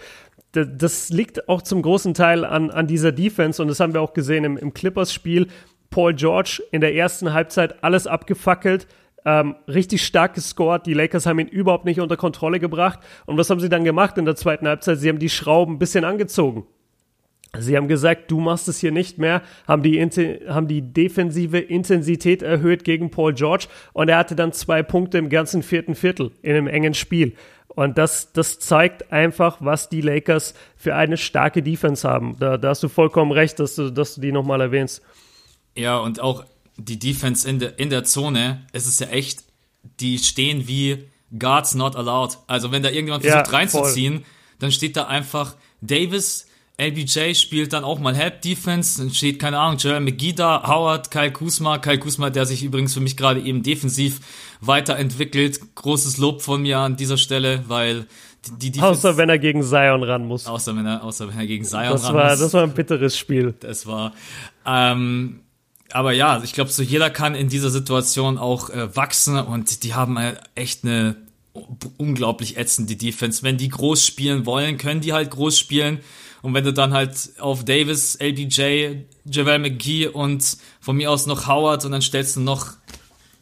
Das 0.52 1.10
liegt 1.10 1.48
auch 1.48 1.62
zum 1.62 1.82
großen 1.82 2.14
Teil 2.14 2.44
an, 2.44 2.70
an 2.70 2.86
dieser 2.86 3.12
Defense 3.12 3.62
und 3.62 3.68
das 3.68 3.80
haben 3.80 3.92
wir 3.94 4.00
auch 4.00 4.14
gesehen 4.14 4.44
im, 4.44 4.56
im 4.56 4.74
Clippers-Spiel. 4.74 5.46
Paul 5.90 6.14
George 6.14 6.62
in 6.70 6.80
der 6.80 6.94
ersten 6.94 7.32
Halbzeit 7.32 7.82
alles 7.82 8.06
abgefackelt, 8.06 8.86
ähm, 9.24 9.56
richtig 9.66 10.04
stark 10.04 10.34
gescored. 10.34 10.86
Die 10.86 10.94
Lakers 10.94 11.26
haben 11.26 11.38
ihn 11.38 11.48
überhaupt 11.48 11.84
nicht 11.84 12.00
unter 12.00 12.16
Kontrolle 12.16 12.60
gebracht. 12.60 13.00
Und 13.26 13.36
was 13.36 13.50
haben 13.50 13.60
sie 13.60 13.68
dann 13.68 13.84
gemacht 13.84 14.16
in 14.16 14.24
der 14.24 14.36
zweiten 14.36 14.66
Halbzeit? 14.66 14.98
Sie 14.98 15.08
haben 15.08 15.18
die 15.18 15.28
Schrauben 15.28 15.74
ein 15.74 15.78
bisschen 15.78 16.04
angezogen. 16.04 16.66
Sie 17.58 17.76
haben 17.76 17.88
gesagt, 17.88 18.30
du 18.30 18.40
machst 18.40 18.68
es 18.68 18.78
hier 18.78 18.92
nicht 18.92 19.18
mehr, 19.18 19.42
haben 19.66 19.82
die, 19.82 19.98
haben 20.48 20.68
die 20.68 20.82
defensive 20.82 21.58
Intensität 21.58 22.42
erhöht 22.42 22.84
gegen 22.84 23.10
Paul 23.10 23.32
George 23.32 23.68
und 23.94 24.10
er 24.10 24.18
hatte 24.18 24.36
dann 24.36 24.52
zwei 24.52 24.82
Punkte 24.82 25.16
im 25.16 25.30
ganzen 25.30 25.62
vierten 25.62 25.94
Viertel 25.94 26.32
in 26.42 26.56
einem 26.56 26.66
engen 26.66 26.92
Spiel. 26.92 27.34
Und 27.68 27.96
das, 27.96 28.32
das 28.32 28.58
zeigt 28.58 29.12
einfach, 29.12 29.58
was 29.60 29.88
die 29.88 30.02
Lakers 30.02 30.54
für 30.76 30.94
eine 30.94 31.16
starke 31.16 31.62
Defense 31.62 32.06
haben. 32.06 32.36
Da, 32.38 32.58
da 32.58 32.70
hast 32.70 32.82
du 32.82 32.88
vollkommen 32.88 33.32
recht, 33.32 33.58
dass 33.60 33.76
du, 33.76 33.90
dass 33.90 34.16
du 34.16 34.20
die 34.20 34.32
nochmal 34.32 34.60
erwähnst. 34.60 35.02
Ja, 35.78 35.98
und 35.98 36.20
auch 36.20 36.44
die 36.76 36.98
Defense 36.98 37.48
in 37.48 37.58
der, 37.58 37.78
in 37.78 37.90
der 37.90 38.04
Zone, 38.04 38.66
es 38.72 38.86
ist 38.86 39.00
ja 39.00 39.08
echt, 39.08 39.44
die 40.00 40.18
stehen 40.18 40.66
wie 40.66 41.08
Guards 41.36 41.74
not 41.74 41.96
allowed. 41.96 42.38
Also 42.46 42.72
wenn 42.72 42.82
da 42.82 42.88
irgendjemand 42.88 43.24
versucht 43.24 43.46
ja, 43.46 43.52
reinzuziehen, 43.52 44.14
voll. 44.14 44.24
dann 44.58 44.72
steht 44.72 44.96
da 44.96 45.06
einfach 45.06 45.54
Davis, 45.80 46.46
LBJ 46.80 47.34
spielt 47.34 47.72
dann 47.72 47.82
auch 47.82 47.98
mal 47.98 48.14
Help 48.14 48.42
Defense, 48.42 49.00
dann 49.00 49.12
steht, 49.12 49.40
keine 49.40 49.58
Ahnung, 49.58 49.78
Joel 49.78 50.00
McGee 50.00 50.32
da, 50.32 50.62
Howard, 50.66 51.10
Kyle 51.10 51.32
Kuzma, 51.32 51.78
Kyle 51.78 51.98
Kuzma, 51.98 52.30
der 52.30 52.46
sich 52.46 52.62
übrigens 52.62 52.94
für 52.94 53.00
mich 53.00 53.16
gerade 53.16 53.40
eben 53.40 53.64
defensiv 53.64 54.20
weiterentwickelt. 54.60 55.74
Großes 55.74 56.18
Lob 56.18 56.40
von 56.40 56.62
mir 56.62 56.78
an 56.78 56.96
dieser 56.96 57.16
Stelle, 57.18 57.64
weil 57.66 58.06
die, 58.60 58.70
die 58.70 58.80
Außer 58.80 59.16
wenn 59.16 59.28
er 59.28 59.38
gegen 59.38 59.64
Zion 59.64 60.04
ran 60.04 60.24
muss. 60.24 60.46
Außer 60.46 60.76
wenn 60.76 60.86
er, 60.86 61.02
außer 61.02 61.28
wenn 61.28 61.38
er 61.38 61.46
gegen 61.46 61.64
Zion 61.64 61.90
das 61.90 62.04
ran 62.04 62.14
war, 62.14 62.30
muss. 62.30 62.38
Das 62.38 62.54
war 62.54 62.62
ein 62.62 62.74
bitteres 62.74 63.18
Spiel. 63.18 63.54
Das 63.58 63.86
war, 63.86 64.12
ähm, 64.64 65.40
aber 65.92 66.12
ja, 66.12 66.42
ich 66.42 66.52
glaube, 66.52 66.70
so 66.70 66.82
jeder 66.82 67.10
kann 67.10 67.34
in 67.34 67.48
dieser 67.48 67.70
Situation 67.70 68.38
auch 68.38 68.70
äh, 68.70 68.94
wachsen 68.94 69.38
und 69.38 69.84
die 69.84 69.94
haben 69.94 70.18
halt 70.18 70.40
echt 70.54 70.84
eine 70.84 71.16
unglaublich 71.96 72.56
ätzende 72.56 72.96
Defense. 72.96 73.42
Wenn 73.42 73.56
die 73.56 73.68
groß 73.68 74.04
spielen 74.04 74.46
wollen, 74.46 74.78
können 74.78 75.00
die 75.00 75.12
halt 75.12 75.30
groß 75.30 75.58
spielen. 75.58 76.00
Und 76.42 76.54
wenn 76.54 76.64
du 76.64 76.72
dann 76.72 76.92
halt 76.92 77.30
auf 77.40 77.64
Davis, 77.64 78.16
LBJ, 78.20 79.04
Javel 79.24 79.58
McGee 79.58 80.06
und 80.06 80.56
von 80.80 80.96
mir 80.96 81.10
aus 81.10 81.26
noch 81.26 81.48
Howard 81.48 81.84
und 81.84 81.92
dann 81.92 82.02
stellst 82.02 82.36
du 82.36 82.40
noch, 82.40 82.74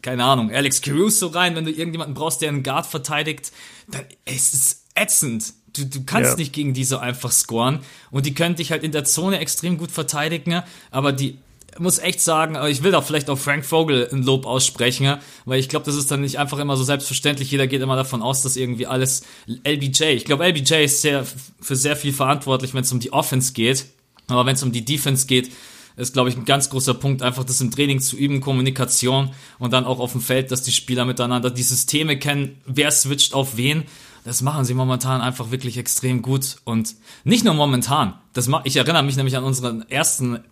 keine 0.01 0.23
Ahnung, 0.23 0.51
Alex 0.51 0.81
Caruso 0.81 1.27
rein, 1.27 1.55
wenn 1.55 1.65
du 1.65 1.71
irgendjemanden 1.71 2.15
brauchst, 2.15 2.41
der 2.41 2.49
einen 2.49 2.63
Guard 2.63 2.87
verteidigt, 2.87 3.51
dann 3.87 4.05
ist 4.25 4.53
es 4.53 4.85
ätzend. 4.95 5.53
Du, 5.73 5.85
du 5.85 6.03
kannst 6.05 6.31
ja. 6.31 6.37
nicht 6.37 6.53
gegen 6.53 6.73
diese 6.73 7.01
einfach 7.01 7.31
scoren. 7.31 7.81
Und 8.09 8.25
die 8.25 8.33
können 8.33 8.55
dich 8.55 8.71
halt 8.71 8.83
in 8.83 8.91
der 8.91 9.03
Zone 9.03 9.37
extrem 9.39 9.77
gut 9.77 9.91
verteidigen, 9.91 10.63
aber 10.89 11.11
die 11.11 11.37
muss 11.79 11.99
echt 11.99 12.21
sagen, 12.21 12.57
ich 12.67 12.83
will 12.83 12.91
da 12.91 13.01
vielleicht 13.01 13.29
auch 13.29 13.37
Frank 13.37 13.65
Vogel 13.65 14.09
ein 14.11 14.23
Lob 14.23 14.45
aussprechen, 14.45 15.17
weil 15.45 15.59
ich 15.59 15.69
glaube, 15.69 15.85
das 15.85 15.95
ist 15.95 16.09
dann 16.09 16.21
nicht 16.21 16.39
einfach 16.39 16.59
immer 16.59 16.77
so 16.77 16.83
selbstverständlich. 16.83 17.51
Jeder 17.51 17.67
geht 17.67 17.81
immer 17.81 17.95
davon 17.95 18.21
aus, 18.21 18.41
dass 18.41 18.55
irgendwie 18.55 18.87
alles 18.87 19.23
LBJ. 19.47 20.03
Ich 20.05 20.25
glaube, 20.25 20.45
LBJ 20.45 20.85
ist 20.85 21.01
sehr, 21.01 21.25
für 21.61 21.75
sehr 21.75 21.95
viel 21.95 22.13
verantwortlich, 22.13 22.73
wenn 22.73 22.81
es 22.81 22.91
um 22.91 22.99
die 22.99 23.13
Offense 23.13 23.53
geht. 23.53 23.85
Aber 24.27 24.45
wenn 24.45 24.55
es 24.55 24.63
um 24.63 24.71
die 24.71 24.85
Defense 24.85 25.27
geht, 25.27 25.51
ist, 25.97 26.13
glaube 26.13 26.29
ich, 26.29 26.37
ein 26.37 26.45
ganz 26.45 26.69
großer 26.69 26.93
Punkt, 26.93 27.23
einfach 27.23 27.43
das 27.43 27.59
im 27.59 27.71
Training 27.71 27.99
zu 27.99 28.15
üben, 28.15 28.39
Kommunikation 28.39 29.31
und 29.57 29.73
dann 29.73 29.85
auch 29.85 29.99
auf 29.99 30.11
dem 30.11 30.21
Feld, 30.21 30.51
dass 30.51 30.61
die 30.61 30.71
Spieler 30.71 31.05
miteinander 31.05 31.49
die 31.49 31.63
Systeme 31.63 32.17
kennen, 32.19 32.61
wer 32.65 32.91
switcht 32.91 33.33
auf 33.33 33.57
wen. 33.57 33.83
Das 34.23 34.41
machen 34.41 34.65
sie 34.65 34.73
momentan 34.73 35.21
einfach 35.21 35.51
wirklich 35.51 35.77
extrem 35.77 36.21
gut 36.21 36.57
und 36.65 36.95
nicht 37.23 37.45
nur 37.45 37.53
momentan. 37.53 38.13
Das 38.33 38.49
ich 38.65 38.75
erinnere 38.75 39.03
mich 39.03 39.15
nämlich 39.15 39.37
an 39.37 39.43
unseren 39.43 39.89
ersten 39.89 40.43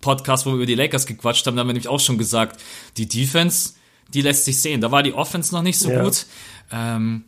Podcast, 0.00 0.46
wo 0.46 0.50
wir 0.50 0.56
über 0.56 0.66
die 0.66 0.74
Lakers 0.74 1.06
gequatscht 1.06 1.46
haben, 1.46 1.56
da 1.56 1.60
haben 1.60 1.68
wir 1.68 1.74
nämlich 1.74 1.88
auch 1.88 2.00
schon 2.00 2.18
gesagt, 2.18 2.60
die 2.96 3.06
Defense, 3.08 3.74
die 4.12 4.22
lässt 4.22 4.44
sich 4.44 4.60
sehen. 4.60 4.80
Da 4.80 4.90
war 4.90 5.02
die 5.02 5.12
Offense 5.12 5.54
noch 5.54 5.62
nicht 5.62 5.78
so 5.78 5.90
ja. 5.90 6.02
gut. 6.02 6.26
Ähm, 6.72 7.24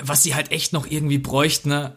was 0.00 0.22
sie 0.22 0.34
halt 0.34 0.52
echt 0.52 0.72
noch 0.72 0.86
irgendwie 0.86 1.18
bräuchten, 1.18 1.70
ne? 1.70 1.96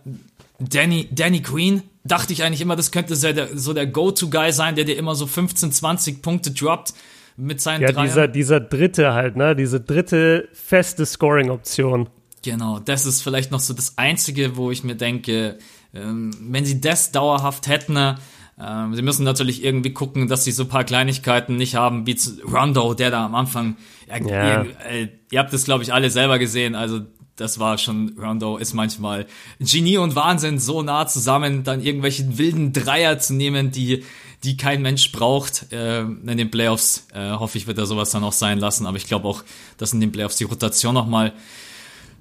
Danny, 0.59 1.09
Danny 1.11 1.39
Green, 1.39 1.81
dachte 2.03 2.33
ich 2.33 2.43
eigentlich 2.43 2.61
immer, 2.61 2.75
das 2.75 2.91
könnte 2.91 3.15
so 3.15 3.31
der, 3.31 3.57
so 3.57 3.73
der 3.73 3.87
Go-To-Guy 3.87 4.51
sein, 4.51 4.75
der 4.75 4.85
dir 4.85 4.95
immer 4.95 5.15
so 5.15 5.25
15, 5.25 5.71
20 5.71 6.21
Punkte 6.21 6.51
droppt 6.51 6.93
mit 7.37 7.61
seinen 7.61 7.81
Ja, 7.81 7.91
dieser, 7.91 8.27
dieser 8.27 8.59
dritte 8.59 9.13
halt, 9.13 9.35
ne? 9.35 9.55
Diese 9.55 9.79
dritte 9.79 10.49
feste 10.53 11.05
Scoring-Option. 11.05 12.09
Genau, 12.43 12.79
das 12.79 13.05
ist 13.05 13.21
vielleicht 13.21 13.51
noch 13.51 13.59
so 13.59 13.73
das 13.73 13.97
Einzige, 13.97 14.57
wo 14.57 14.71
ich 14.71 14.83
mir 14.83 14.95
denke, 14.95 15.57
ähm, 15.93 16.31
wenn 16.39 16.65
sie 16.65 16.81
das 16.81 17.11
dauerhaft 17.11 17.67
hätten, 17.67 17.93
ne, 17.93 18.15
ähm, 18.63 18.93
sie 18.95 19.01
müssen 19.01 19.23
natürlich 19.23 19.63
irgendwie 19.63 19.91
gucken, 19.91 20.27
dass 20.27 20.43
sie 20.43 20.51
so 20.51 20.63
ein 20.63 20.69
paar 20.69 20.83
Kleinigkeiten 20.83 21.55
nicht 21.55 21.75
haben, 21.75 22.05
wie 22.05 22.17
Rondo, 22.43 22.93
der 22.93 23.11
da 23.11 23.25
am 23.25 23.35
Anfang, 23.35 23.77
ja, 24.07 24.17
ja. 24.17 24.63
Ihr, 24.63 24.67
äh, 24.89 25.07
ihr, 25.31 25.39
habt 25.39 25.53
das 25.53 25.63
glaube 25.63 25.83
ich 25.83 25.93
alle 25.93 26.09
selber 26.09 26.37
gesehen, 26.37 26.75
also 26.75 27.01
das 27.37 27.59
war 27.59 27.77
schon, 27.77 28.15
Rondo 28.19 28.57
ist 28.57 28.73
manchmal 28.73 29.25
Genie 29.59 29.97
und 29.97 30.15
Wahnsinn 30.15 30.59
so 30.59 30.83
nah 30.83 31.07
zusammen, 31.07 31.63
dann 31.63 31.81
irgendwelche 31.81 32.37
wilden 32.37 32.73
Dreier 32.73 33.17
zu 33.19 33.33
nehmen, 33.33 33.71
die 33.71 34.03
die 34.43 34.57
kein 34.57 34.81
Mensch 34.81 35.11
braucht 35.11 35.71
äh, 35.71 36.01
in 36.01 36.37
den 36.37 36.49
Playoffs. 36.49 37.07
Äh, 37.13 37.31
hoffe 37.31 37.57
ich, 37.57 37.67
wird 37.67 37.77
er 37.77 37.85
sowas 37.85 38.09
dann 38.09 38.23
auch 38.23 38.33
sein 38.33 38.57
lassen, 38.57 38.85
aber 38.85 38.97
ich 38.97 39.05
glaube 39.05 39.27
auch, 39.27 39.43
dass 39.77 39.93
in 39.93 39.99
den 39.99 40.11
Playoffs 40.11 40.37
die 40.37 40.45
Rotation 40.45 40.95
nochmal 40.95 41.33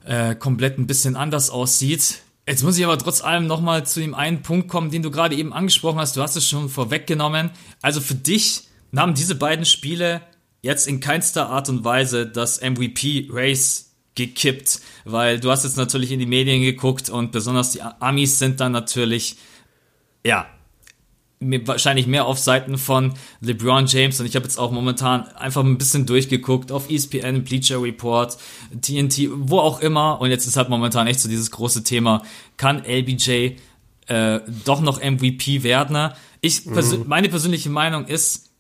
äh, 0.05 0.35
komplett 0.35 0.79
ein 0.79 0.87
bisschen 0.87 1.17
anders 1.17 1.51
aussieht. 1.51 2.21
Jetzt 2.51 2.65
muss 2.65 2.77
ich 2.77 2.85
aber 2.85 2.99
trotz 2.99 3.23
allem 3.23 3.47
nochmal 3.47 3.87
zu 3.87 4.01
dem 4.01 4.13
einen 4.13 4.43
Punkt 4.43 4.67
kommen, 4.67 4.91
den 4.91 5.03
du 5.03 5.13
gerade 5.13 5.37
eben 5.37 5.53
angesprochen 5.53 6.01
hast. 6.01 6.17
Du 6.17 6.21
hast 6.21 6.35
es 6.35 6.49
schon 6.49 6.69
vorweggenommen. 6.69 7.51
Also 7.81 8.01
für 8.01 8.17
dich 8.17 8.63
nahmen 8.91 9.15
diese 9.15 9.37
beiden 9.37 9.65
Spiele 9.65 10.21
jetzt 10.61 10.89
in 10.89 10.99
keinster 10.99 11.49
Art 11.49 11.69
und 11.69 11.85
Weise 11.85 12.27
das 12.27 12.61
MVP-Race 12.61 13.93
gekippt, 14.17 14.81
weil 15.05 15.39
du 15.39 15.53
hast 15.53 15.63
jetzt 15.63 15.77
natürlich 15.77 16.11
in 16.11 16.19
die 16.19 16.27
Medien 16.27 16.61
geguckt 16.61 17.09
und 17.09 17.31
besonders 17.31 17.71
die 17.71 17.83
Amis 17.83 18.41
sind 18.41 18.59
dann 18.59 18.73
natürlich, 18.73 19.37
ja, 20.27 20.49
wahrscheinlich 21.41 22.07
mehr 22.07 22.27
auf 22.27 22.39
Seiten 22.39 22.77
von 22.77 23.15
LeBron 23.41 23.87
James 23.87 24.21
und 24.21 24.27
ich 24.27 24.37
habe 24.37 24.45
jetzt 24.45 24.59
auch 24.59 24.71
momentan 24.73 25.27
einfach 25.29 25.65
ein 25.65 25.79
bisschen 25.79 26.05
durchgeguckt 26.05 26.71
auf 26.71 26.91
ESPN, 26.91 27.45
Bleacher 27.45 27.83
Report, 27.83 28.37
TNT, 28.79 29.31
wo 29.33 29.59
auch 29.59 29.81
immer 29.81 30.21
und 30.21 30.29
jetzt 30.29 30.47
ist 30.47 30.59
halt 30.59 30.69
momentan 30.69 31.07
echt 31.07 31.21
so 31.21 31.31
dieses 31.31 31.51
große 31.51 31.83
Thema, 31.83 32.23
kann 32.59 32.85
LBJ 32.85 33.57
äh, 34.09 34.41
doch 34.67 34.83
noch 34.83 35.03
MVP 35.03 35.63
werden? 35.63 36.13
Ich, 36.43 36.67
mhm. 36.67 37.05
meine 37.07 37.31
persönliche 37.31 37.71
Meinung 37.71 38.05
ist, 38.05 38.51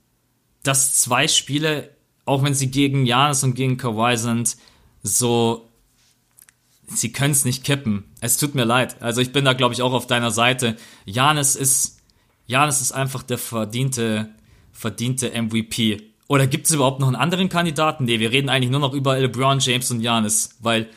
dass 0.62 0.94
zwei 0.94 1.28
Spiele, 1.28 1.90
auch 2.24 2.42
wenn 2.42 2.54
sie 2.54 2.70
gegen 2.70 3.04
Janis 3.04 3.44
und 3.44 3.54
gegen 3.54 3.76
Kawhi 3.76 4.16
sind, 4.16 4.56
so 5.02 5.68
sie 6.86 7.12
können 7.12 7.32
es 7.32 7.44
nicht 7.44 7.62
kippen. 7.62 8.04
Es 8.20 8.38
tut 8.38 8.54
mir 8.54 8.64
leid. 8.64 9.02
Also 9.02 9.20
ich 9.20 9.32
bin 9.32 9.44
da, 9.44 9.52
glaube 9.52 9.74
ich, 9.74 9.82
auch 9.82 9.92
auf 9.92 10.06
deiner 10.06 10.30
Seite. 10.30 10.76
Janis 11.04 11.56
ist 11.56 11.99
Janis 12.50 12.80
ist 12.80 12.90
einfach 12.90 13.22
der 13.22 13.38
verdiente, 13.38 14.28
verdiente 14.72 15.30
MVP. 15.30 16.02
Oder 16.26 16.48
gibt 16.48 16.66
es 16.66 16.72
überhaupt 16.72 16.98
noch 16.98 17.06
einen 17.06 17.14
anderen 17.14 17.48
Kandidaten? 17.48 18.04
Nee, 18.04 18.18
wir 18.18 18.32
reden 18.32 18.48
eigentlich 18.48 18.72
nur 18.72 18.80
noch 18.80 18.92
über 18.92 19.16
LeBron 19.16 19.60
James 19.60 19.88
und 19.92 20.00
Janis, 20.00 20.56
weil 20.60 20.88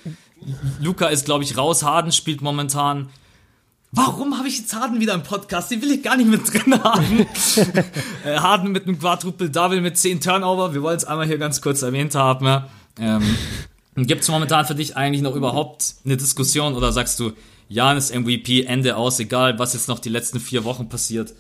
Luca 0.82 1.08
ist, 1.08 1.26
glaube 1.26 1.44
ich, 1.44 1.56
raus. 1.56 1.84
Harden 1.84 2.12
spielt 2.12 2.42
momentan. 2.42 3.10
Warum 3.92 4.36
habe 4.40 4.48
ich 4.48 4.58
jetzt 4.58 4.74
Harden 4.74 5.00
wieder 5.00 5.14
im 5.14 5.22
Podcast? 5.22 5.70
Den 5.70 5.84
will 5.84 5.92
ich 5.92 6.02
gar 6.02 6.18
nicht 6.18 6.28
mit 6.28 6.42
drin 6.52 6.84
haben. 6.84 7.28
Äh, 8.26 8.38
Harden 8.38 8.72
mit 8.72 8.88
einem 8.88 8.98
Quadruple 8.98 9.50
Double 9.50 9.82
mit 9.82 9.98
10 9.98 10.22
Turnover. 10.22 10.74
Wir 10.74 10.82
wollen 10.82 10.98
es 10.98 11.04
einmal 11.06 11.28
hier 11.28 11.38
ganz 11.38 11.62
kurz 11.62 11.82
erwähnt 11.82 12.16
haben. 12.16 12.64
Ähm, 12.98 13.22
Gibt 13.96 14.22
es 14.22 14.30
momentan 14.30 14.66
für 14.66 14.76
dich 14.76 14.96
eigentlich 14.98 15.22
noch 15.22 15.36
überhaupt 15.36 15.96
eine 16.06 16.18
Diskussion 16.18 16.74
oder 16.74 16.92
sagst 16.92 17.20
du, 17.20 17.34
Janis 17.68 18.14
MVP, 18.14 18.64
Ende 18.64 18.96
aus, 18.96 19.20
egal 19.20 19.60
was 19.60 19.74
jetzt 19.74 19.88
noch 19.88 20.00
die 20.00 20.10
letzten 20.10 20.40
vier 20.40 20.64
Wochen 20.64 20.90
passiert? 20.90 21.34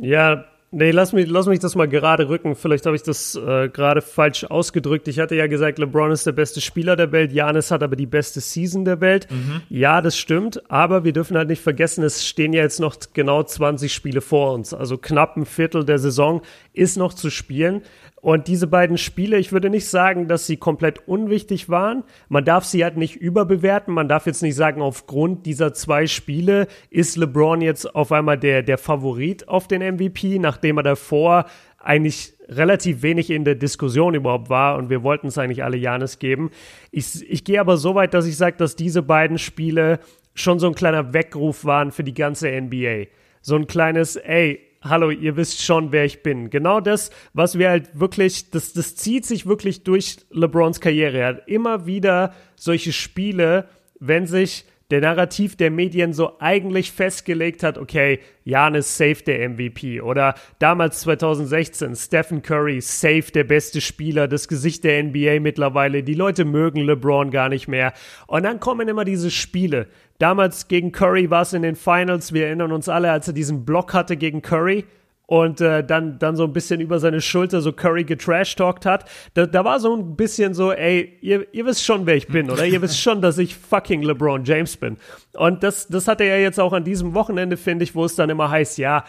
Ja, 0.00 0.44
Nee, 0.72 0.90
lass 0.90 1.12
mich, 1.12 1.28
lass 1.28 1.46
mich 1.46 1.60
das 1.60 1.76
mal 1.76 1.86
gerade 1.88 2.28
rücken. 2.28 2.56
Vielleicht 2.56 2.86
habe 2.86 2.96
ich 2.96 3.02
das 3.02 3.36
äh, 3.36 3.68
gerade 3.68 4.02
falsch 4.02 4.44
ausgedrückt. 4.44 5.06
Ich 5.06 5.20
hatte 5.20 5.36
ja 5.36 5.46
gesagt, 5.46 5.78
LeBron 5.78 6.10
ist 6.10 6.26
der 6.26 6.32
beste 6.32 6.60
Spieler 6.60 6.96
der 6.96 7.12
Welt. 7.12 7.32
Janis 7.32 7.70
hat 7.70 7.82
aber 7.82 7.94
die 7.94 8.04
beste 8.04 8.40
Season 8.40 8.84
der 8.84 9.00
Welt. 9.00 9.26
Mhm. 9.30 9.62
Ja, 9.68 10.02
das 10.02 10.18
stimmt. 10.18 10.68
Aber 10.70 11.04
wir 11.04 11.12
dürfen 11.12 11.36
halt 11.36 11.48
nicht 11.48 11.62
vergessen, 11.62 12.02
es 12.02 12.26
stehen 12.26 12.52
ja 12.52 12.62
jetzt 12.62 12.80
noch 12.80 12.96
genau 13.14 13.44
20 13.44 13.90
Spiele 13.90 14.20
vor 14.20 14.52
uns. 14.52 14.74
Also 14.74 14.98
knapp 14.98 15.36
ein 15.36 15.46
Viertel 15.46 15.84
der 15.84 15.98
Saison 15.98 16.42
ist 16.72 16.98
noch 16.98 17.14
zu 17.14 17.30
spielen. 17.30 17.82
Und 18.26 18.48
diese 18.48 18.66
beiden 18.66 18.98
Spiele, 18.98 19.38
ich 19.38 19.52
würde 19.52 19.70
nicht 19.70 19.86
sagen, 19.86 20.26
dass 20.26 20.48
sie 20.48 20.56
komplett 20.56 21.06
unwichtig 21.06 21.68
waren. 21.68 22.02
Man 22.28 22.44
darf 22.44 22.64
sie 22.64 22.82
halt 22.82 22.96
nicht 22.96 23.14
überbewerten. 23.14 23.94
Man 23.94 24.08
darf 24.08 24.26
jetzt 24.26 24.42
nicht 24.42 24.56
sagen, 24.56 24.82
aufgrund 24.82 25.46
dieser 25.46 25.72
zwei 25.74 26.08
Spiele 26.08 26.66
ist 26.90 27.16
LeBron 27.16 27.60
jetzt 27.60 27.94
auf 27.94 28.10
einmal 28.10 28.36
der, 28.36 28.64
der 28.64 28.78
Favorit 28.78 29.46
auf 29.46 29.68
den 29.68 29.80
MVP, 29.80 30.40
nachdem 30.40 30.78
er 30.78 30.82
davor 30.82 31.44
eigentlich 31.78 32.34
relativ 32.48 33.02
wenig 33.02 33.30
in 33.30 33.44
der 33.44 33.54
Diskussion 33.54 34.16
überhaupt 34.16 34.50
war 34.50 34.76
und 34.76 34.90
wir 34.90 35.04
wollten 35.04 35.28
es 35.28 35.38
eigentlich 35.38 35.62
alle 35.62 35.76
Janis 35.76 36.18
geben. 36.18 36.50
Ich, 36.90 37.30
ich 37.30 37.44
gehe 37.44 37.60
aber 37.60 37.76
so 37.76 37.94
weit, 37.94 38.12
dass 38.12 38.26
ich 38.26 38.36
sage, 38.36 38.56
dass 38.56 38.74
diese 38.74 39.02
beiden 39.02 39.38
Spiele 39.38 40.00
schon 40.34 40.58
so 40.58 40.66
ein 40.66 40.74
kleiner 40.74 41.12
Weckruf 41.12 41.64
waren 41.64 41.92
für 41.92 42.02
die 42.02 42.14
ganze 42.14 42.50
NBA. 42.50 43.04
So 43.40 43.54
ein 43.54 43.68
kleines, 43.68 44.16
ey, 44.16 44.65
hallo, 44.82 45.10
ihr 45.10 45.36
wisst 45.36 45.62
schon, 45.62 45.92
wer 45.92 46.04
ich 46.04 46.22
bin. 46.22 46.50
Genau 46.50 46.80
das, 46.80 47.10
was 47.32 47.58
wir 47.58 47.70
halt 47.70 47.98
wirklich, 47.98 48.50
das, 48.50 48.72
das 48.72 48.96
zieht 48.96 49.24
sich 49.24 49.46
wirklich 49.46 49.84
durch 49.84 50.18
LeBrons 50.30 50.80
Karriere. 50.80 51.18
Er 51.18 51.28
hat 51.28 51.48
immer 51.48 51.86
wieder 51.86 52.34
solche 52.56 52.92
Spiele, 52.92 53.68
wenn 53.98 54.26
sich 54.26 54.64
der 54.90 55.00
Narrativ 55.00 55.56
der 55.56 55.70
Medien 55.70 56.12
so 56.12 56.38
eigentlich 56.38 56.92
festgelegt 56.92 57.64
hat, 57.64 57.76
okay, 57.76 58.20
Jan 58.44 58.76
ist 58.76 58.96
safe 58.96 59.24
der 59.24 59.48
MVP 59.48 60.00
oder 60.00 60.34
damals 60.60 61.00
2016 61.00 61.96
Stephen 61.96 62.42
Curry 62.42 62.80
safe 62.80 63.32
der 63.34 63.42
beste 63.42 63.80
Spieler, 63.80 64.28
das 64.28 64.46
Gesicht 64.46 64.84
der 64.84 65.02
NBA 65.02 65.40
mittlerweile, 65.40 66.04
die 66.04 66.14
Leute 66.14 66.44
mögen 66.44 66.82
LeBron 66.82 67.32
gar 67.32 67.48
nicht 67.48 67.66
mehr 67.66 67.94
und 68.28 68.44
dann 68.44 68.60
kommen 68.60 68.86
immer 68.86 69.04
diese 69.04 69.32
Spiele. 69.32 69.88
Damals 70.18 70.68
gegen 70.68 70.92
Curry 70.92 71.30
war 71.30 71.42
es 71.42 71.52
in 71.52 71.62
den 71.62 71.76
Finals, 71.76 72.32
wir 72.32 72.46
erinnern 72.46 72.72
uns 72.72 72.88
alle, 72.88 73.10
als 73.10 73.28
er 73.28 73.34
diesen 73.34 73.64
Block 73.64 73.92
hatte 73.92 74.16
gegen 74.16 74.42
Curry 74.42 74.84
und 75.26 75.60
äh, 75.60 75.84
dann, 75.84 76.18
dann 76.18 76.36
so 76.36 76.44
ein 76.44 76.52
bisschen 76.52 76.80
über 76.80 76.98
seine 77.00 77.20
Schulter 77.20 77.60
so 77.60 77.72
Curry 77.72 78.04
getrashtalkt 78.04 78.86
hat. 78.86 79.08
Da, 79.34 79.46
da 79.46 79.64
war 79.64 79.80
so 79.80 79.94
ein 79.94 80.16
bisschen 80.16 80.54
so, 80.54 80.72
ey, 80.72 81.18
ihr, 81.20 81.46
ihr 81.52 81.66
wisst 81.66 81.84
schon, 81.84 82.06
wer 82.06 82.14
ich 82.14 82.28
bin, 82.28 82.50
oder? 82.50 82.64
ihr 82.64 82.80
wisst 82.80 83.00
schon, 83.00 83.20
dass 83.20 83.36
ich 83.38 83.56
fucking 83.56 84.02
LeBron 84.02 84.44
James 84.44 84.76
bin. 84.76 84.96
Und 85.34 85.62
das, 85.62 85.88
das 85.88 86.06
hat 86.06 86.20
er 86.20 86.40
jetzt 86.40 86.60
auch 86.60 86.72
an 86.72 86.84
diesem 86.84 87.14
Wochenende, 87.14 87.56
finde 87.56 87.82
ich, 87.84 87.94
wo 87.94 88.04
es 88.04 88.14
dann 88.14 88.30
immer 88.30 88.50
heißt, 88.50 88.78
ja, 88.78 89.04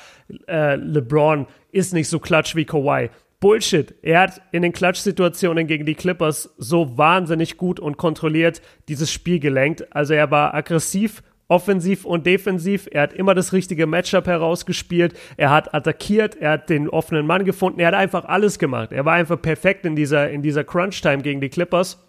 äh, 0.48 0.76
LeBron 0.76 1.46
ist 1.72 1.94
nicht 1.94 2.10
so 2.10 2.20
klatsch 2.20 2.56
wie 2.56 2.66
Kawhi. 2.66 3.10
Bullshit. 3.40 3.94
Er 4.02 4.22
hat 4.22 4.42
in 4.52 4.64
den 4.64 4.74
Klatsch-Situationen 4.74 5.68
gegen 5.68 5.86
die 5.86 5.96
Clippers 5.96 6.56
so 6.58 6.98
wahnsinnig 6.98 7.58
gut 7.58 7.80
und 7.80 7.98
kontrolliert 7.98 8.62
dieses 8.88 9.12
Spiel 9.12 9.40
gelenkt. 9.40 9.96
Also 9.96 10.14
er 10.14 10.32
war 10.32 10.56
aggressiv 10.56 11.22
offensiv 11.48 12.06
und 12.06 12.26
defensiv. 12.26 12.88
Er 12.92 13.04
hat 13.04 13.14
immer 13.14 13.34
das 13.34 13.54
richtige 13.54 13.88
Matchup 13.88 14.28
herausgespielt. 14.28 15.18
Er 15.38 15.50
hat 15.50 15.74
attackiert, 15.74 16.36
er 16.36 16.52
hat 16.52 16.70
den 16.70 16.90
offenen 16.90 17.26
Mann 17.26 17.46
gefunden. 17.46 17.80
Er 17.80 17.88
hat 17.88 17.94
einfach 17.94 18.26
alles 18.26 18.60
gemacht. 18.60 18.92
Er 18.92 19.06
war 19.06 19.14
einfach 19.14 19.42
perfekt 19.42 19.86
in 19.86 19.96
dieser, 19.96 20.30
in 20.30 20.42
dieser 20.42 20.64
Crunch-Time 20.64 21.22
gegen 21.22 21.42
die 21.42 21.50
Clippers. 21.50 22.04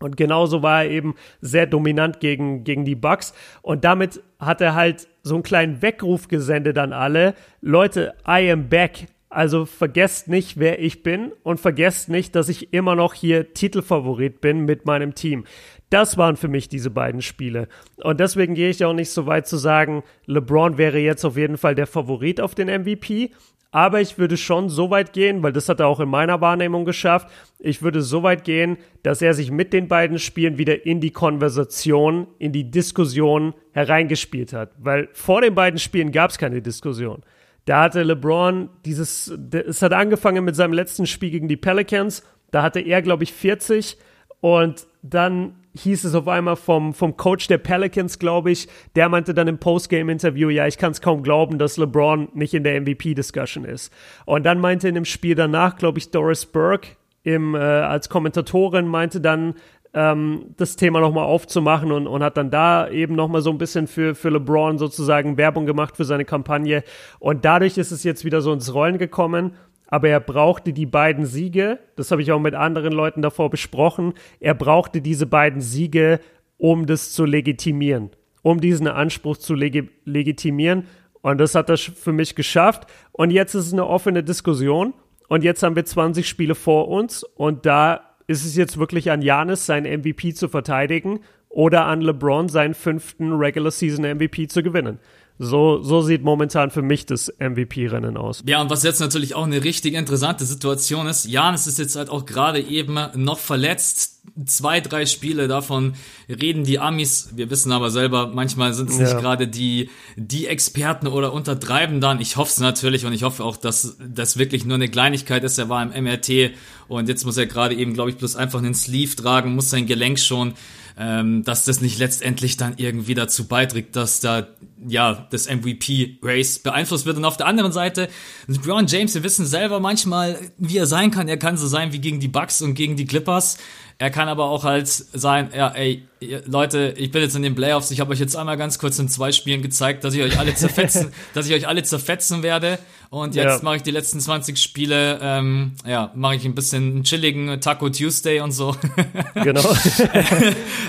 Und 0.00 0.16
genauso 0.16 0.62
war 0.62 0.84
er 0.84 0.90
eben 0.90 1.14
sehr 1.40 1.66
dominant 1.66 2.20
gegen, 2.20 2.64
gegen 2.64 2.84
die 2.84 2.96
Bucks. 2.96 3.32
Und 3.62 3.84
damit 3.84 4.22
hat 4.38 4.60
er 4.60 4.74
halt 4.74 5.08
so 5.22 5.34
einen 5.34 5.42
kleinen 5.42 5.82
Weckruf 5.82 6.28
gesendet 6.28 6.78
an 6.78 6.92
alle. 6.92 7.34
Leute, 7.60 8.14
I 8.26 8.50
am 8.50 8.68
back. 8.68 9.06
Also 9.34 9.64
vergesst 9.64 10.28
nicht, 10.28 10.60
wer 10.60 10.80
ich 10.80 11.02
bin 11.02 11.32
und 11.42 11.58
vergesst 11.58 12.08
nicht, 12.08 12.36
dass 12.36 12.48
ich 12.48 12.72
immer 12.72 12.94
noch 12.94 13.14
hier 13.14 13.52
Titelfavorit 13.52 14.40
bin 14.40 14.64
mit 14.64 14.86
meinem 14.86 15.16
Team. 15.16 15.44
Das 15.90 16.16
waren 16.16 16.36
für 16.36 16.46
mich 16.46 16.68
diese 16.68 16.90
beiden 16.90 17.20
Spiele. 17.20 17.66
Und 17.96 18.20
deswegen 18.20 18.54
gehe 18.54 18.70
ich 18.70 18.84
auch 18.84 18.92
nicht 18.92 19.10
so 19.10 19.26
weit 19.26 19.48
zu 19.48 19.56
sagen, 19.56 20.04
LeBron 20.26 20.78
wäre 20.78 20.98
jetzt 20.98 21.24
auf 21.24 21.36
jeden 21.36 21.56
Fall 21.56 21.74
der 21.74 21.88
Favorit 21.88 22.40
auf 22.40 22.54
den 22.54 22.68
MVP. 22.68 23.32
Aber 23.72 24.00
ich 24.00 24.18
würde 24.18 24.36
schon 24.36 24.68
so 24.68 24.90
weit 24.90 25.12
gehen, 25.12 25.42
weil 25.42 25.52
das 25.52 25.68
hat 25.68 25.80
er 25.80 25.88
auch 25.88 25.98
in 25.98 26.08
meiner 26.08 26.40
Wahrnehmung 26.40 26.84
geschafft. 26.84 27.28
Ich 27.58 27.82
würde 27.82 28.02
so 28.02 28.22
weit 28.22 28.44
gehen, 28.44 28.76
dass 29.02 29.20
er 29.20 29.34
sich 29.34 29.50
mit 29.50 29.72
den 29.72 29.88
beiden 29.88 30.20
Spielen 30.20 30.58
wieder 30.58 30.86
in 30.86 31.00
die 31.00 31.10
Konversation, 31.10 32.28
in 32.38 32.52
die 32.52 32.70
Diskussion 32.70 33.52
hereingespielt 33.72 34.52
hat. 34.52 34.70
Weil 34.78 35.08
vor 35.12 35.40
den 35.40 35.56
beiden 35.56 35.80
Spielen 35.80 36.12
gab 36.12 36.30
es 36.30 36.38
keine 36.38 36.62
Diskussion. 36.62 37.24
Da 37.64 37.82
hatte 37.82 38.02
LeBron 38.02 38.68
dieses, 38.84 39.32
es 39.52 39.82
hat 39.82 39.92
angefangen 39.92 40.44
mit 40.44 40.56
seinem 40.56 40.72
letzten 40.72 41.06
Spiel 41.06 41.30
gegen 41.30 41.48
die 41.48 41.56
Pelicans. 41.56 42.22
Da 42.50 42.62
hatte 42.62 42.80
er, 42.80 43.02
glaube 43.02 43.24
ich, 43.24 43.32
40 43.32 43.96
und 44.40 44.86
dann 45.02 45.54
hieß 45.76 46.04
es 46.04 46.14
auf 46.14 46.28
einmal 46.28 46.56
vom, 46.56 46.94
vom 46.94 47.16
Coach 47.16 47.48
der 47.48 47.58
Pelicans, 47.58 48.18
glaube 48.18 48.50
ich, 48.50 48.68
der 48.94 49.08
meinte 49.08 49.34
dann 49.34 49.48
im 49.48 49.58
Postgame-Interview, 49.58 50.48
ja, 50.50 50.66
ich 50.66 50.78
kann 50.78 50.92
es 50.92 51.00
kaum 51.00 51.22
glauben, 51.22 51.58
dass 51.58 51.76
LeBron 51.76 52.28
nicht 52.34 52.54
in 52.54 52.62
der 52.62 52.80
MVP-Discussion 52.80 53.64
ist. 53.64 53.92
Und 54.24 54.44
dann 54.44 54.60
meinte 54.60 54.88
in 54.88 54.94
dem 54.94 55.04
Spiel 55.04 55.34
danach, 55.34 55.76
glaube 55.76 55.98
ich, 55.98 56.10
Doris 56.10 56.46
Burke 56.46 56.90
im, 57.24 57.54
äh, 57.54 57.58
als 57.58 58.08
Kommentatorin 58.08 58.86
meinte 58.86 59.20
dann, 59.20 59.54
ähm, 59.94 60.54
das 60.56 60.76
Thema 60.76 61.00
nochmal 61.00 61.24
aufzumachen 61.24 61.92
und, 61.92 62.06
und 62.06 62.22
hat 62.22 62.36
dann 62.36 62.50
da 62.50 62.88
eben 62.88 63.14
nochmal 63.14 63.40
so 63.40 63.50
ein 63.50 63.58
bisschen 63.58 63.86
für, 63.86 64.14
für 64.14 64.30
LeBron 64.30 64.78
sozusagen 64.78 65.36
Werbung 65.36 65.66
gemacht 65.66 65.96
für 65.96 66.04
seine 66.04 66.24
Kampagne. 66.24 66.84
Und 67.18 67.44
dadurch 67.44 67.78
ist 67.78 67.92
es 67.92 68.04
jetzt 68.04 68.24
wieder 68.24 68.40
so 68.40 68.52
ins 68.52 68.74
Rollen 68.74 68.98
gekommen 68.98 69.52
aber 69.94 70.08
er 70.08 70.18
brauchte 70.18 70.72
die 70.72 70.86
beiden 70.86 71.24
Siege, 71.24 71.78
das 71.94 72.10
habe 72.10 72.20
ich 72.20 72.32
auch 72.32 72.40
mit 72.40 72.54
anderen 72.54 72.92
Leuten 72.92 73.22
davor 73.22 73.48
besprochen, 73.48 74.14
er 74.40 74.54
brauchte 74.54 75.00
diese 75.00 75.26
beiden 75.26 75.60
Siege, 75.60 76.18
um 76.56 76.86
das 76.86 77.12
zu 77.12 77.24
legitimieren, 77.24 78.10
um 78.42 78.60
diesen 78.60 78.88
Anspruch 78.88 79.36
zu 79.36 79.54
legi 79.54 79.88
legitimieren. 80.04 80.88
Und 81.22 81.38
das 81.38 81.54
hat 81.54 81.70
er 81.70 81.78
für 81.78 82.12
mich 82.12 82.34
geschafft. 82.34 82.86
Und 83.12 83.30
jetzt 83.30 83.54
ist 83.54 83.68
es 83.68 83.72
eine 83.72 83.86
offene 83.86 84.24
Diskussion. 84.24 84.94
Und 85.28 85.44
jetzt 85.44 85.62
haben 85.62 85.76
wir 85.76 85.84
20 85.84 86.28
Spiele 86.28 86.54
vor 86.54 86.88
uns. 86.88 87.22
Und 87.22 87.64
da 87.64 88.13
ist 88.26 88.44
es 88.44 88.56
jetzt 88.56 88.78
wirklich 88.78 89.10
an 89.10 89.22
Janis, 89.22 89.66
seinen 89.66 90.00
MVP 90.00 90.34
zu 90.34 90.48
verteidigen 90.48 91.20
oder 91.48 91.86
an 91.86 92.00
LeBron, 92.00 92.48
seinen 92.48 92.74
fünften 92.74 93.32
Regular 93.32 93.70
Season 93.70 94.04
MVP 94.04 94.48
zu 94.48 94.62
gewinnen. 94.62 94.98
So, 95.36 95.82
so 95.82 96.00
sieht 96.00 96.22
momentan 96.22 96.70
für 96.70 96.82
mich 96.82 97.06
das 97.06 97.32
MVP-Rennen 97.40 98.16
aus. 98.16 98.44
Ja, 98.46 98.60
und 98.60 98.70
was 98.70 98.84
jetzt 98.84 99.00
natürlich 99.00 99.34
auch 99.34 99.42
eine 99.42 99.64
richtig 99.64 99.94
interessante 99.94 100.44
Situation 100.44 101.08
ist, 101.08 101.24
Janis 101.24 101.66
ist 101.66 101.80
jetzt 101.80 101.96
halt 101.96 102.08
auch 102.08 102.24
gerade 102.24 102.60
eben 102.60 102.96
noch 103.16 103.40
verletzt. 103.40 104.22
Zwei, 104.46 104.80
drei 104.80 105.06
Spiele 105.06 105.48
davon 105.48 105.94
reden 106.28 106.62
die 106.62 106.78
Amis. 106.78 107.30
Wir 107.34 107.50
wissen 107.50 107.72
aber 107.72 107.90
selber, 107.90 108.28
manchmal 108.28 108.74
sind 108.74 108.90
es 108.90 108.98
nicht 108.98 109.18
gerade 109.18 109.48
die, 109.48 109.90
die 110.14 110.46
Experten 110.46 111.08
oder 111.08 111.32
untertreiben 111.32 112.00
dann. 112.00 112.20
Ich 112.20 112.36
hoffe 112.36 112.50
es 112.50 112.60
natürlich 112.60 113.04
und 113.04 113.12
ich 113.12 113.24
hoffe 113.24 113.42
auch, 113.42 113.56
dass 113.56 113.96
das 114.08 114.38
wirklich 114.38 114.64
nur 114.64 114.76
eine 114.76 114.88
Kleinigkeit 114.88 115.42
ist. 115.42 115.58
Er 115.58 115.68
war 115.68 115.82
im 115.82 116.04
MRT 116.04 116.52
und 116.86 117.08
jetzt 117.08 117.24
muss 117.24 117.36
er 117.36 117.46
gerade 117.46 117.74
eben, 117.74 117.92
glaube 117.92 118.10
ich, 118.10 118.16
bloß 118.16 118.36
einfach 118.36 118.60
einen 118.60 118.74
Sleeve 118.74 119.16
tragen, 119.16 119.56
muss 119.56 119.70
sein 119.70 119.86
Gelenk 119.86 120.20
schon 120.20 120.54
ähm, 120.96 121.42
dass 121.42 121.64
das 121.64 121.80
nicht 121.80 121.98
letztendlich 121.98 122.56
dann 122.56 122.74
irgendwie 122.76 123.14
dazu 123.14 123.48
beiträgt, 123.48 123.96
dass 123.96 124.20
da 124.20 124.46
ja 124.86 125.26
das 125.30 125.48
MVP-Race 125.48 126.60
beeinflusst 126.60 127.04
wird. 127.04 127.16
Und 127.16 127.24
auf 127.24 127.36
der 127.36 127.46
anderen 127.46 127.72
Seite, 127.72 128.08
LeBron 128.46 128.86
James, 128.86 129.14
wir 129.14 129.24
wissen 129.24 129.46
selber 129.46 129.80
manchmal, 129.80 130.38
wie 130.58 130.78
er 130.78 130.86
sein 130.86 131.10
kann. 131.10 131.28
Er 131.28 131.36
kann 131.36 131.56
so 131.56 131.66
sein 131.66 131.92
wie 131.92 131.98
gegen 131.98 132.20
die 132.20 132.28
Bucks 132.28 132.62
und 132.62 132.74
gegen 132.74 132.96
die 132.96 133.06
Clippers. 133.06 133.58
Er 133.98 134.10
kann 134.10 134.28
aber 134.28 134.44
auch 134.46 134.64
halt 134.64 134.88
sein, 134.88 135.50
ja, 135.54 135.68
ey, 135.68 136.06
Leute, 136.46 136.94
ich 136.96 137.10
bin 137.10 137.22
jetzt 137.22 137.36
in 137.36 137.42
den 137.42 137.54
Playoffs, 137.54 137.90
ich 137.90 138.00
habe 138.00 138.12
euch 138.12 138.18
jetzt 138.18 138.36
einmal 138.36 138.56
ganz 138.56 138.78
kurz 138.78 138.98
in 138.98 139.08
zwei 139.08 139.30
Spielen 139.30 139.62
gezeigt, 139.62 140.02
dass 140.02 140.14
ich 140.14 140.22
euch 140.22 140.38
alle 140.38 140.54
zerfetzen, 140.54 141.12
dass 141.34 141.46
ich 141.46 141.54
euch 141.54 141.68
alle 141.68 141.82
zerfetzen 141.84 142.42
werde. 142.42 142.78
Und 143.10 143.34
jetzt 143.34 143.44
ja. 143.44 143.60
mache 143.62 143.76
ich 143.76 143.82
die 143.82 143.90
letzten 143.90 144.20
20 144.20 144.58
Spiele, 144.58 145.18
ähm, 145.22 145.72
ja, 145.86 146.10
mache 146.14 146.36
ich 146.36 146.44
ein 146.44 146.54
bisschen 146.54 146.90
einen 146.92 147.04
chilligen 147.04 147.60
Taco 147.60 147.88
Tuesday 147.90 148.40
und 148.40 148.52
so. 148.52 148.76
Genau. 149.34 149.74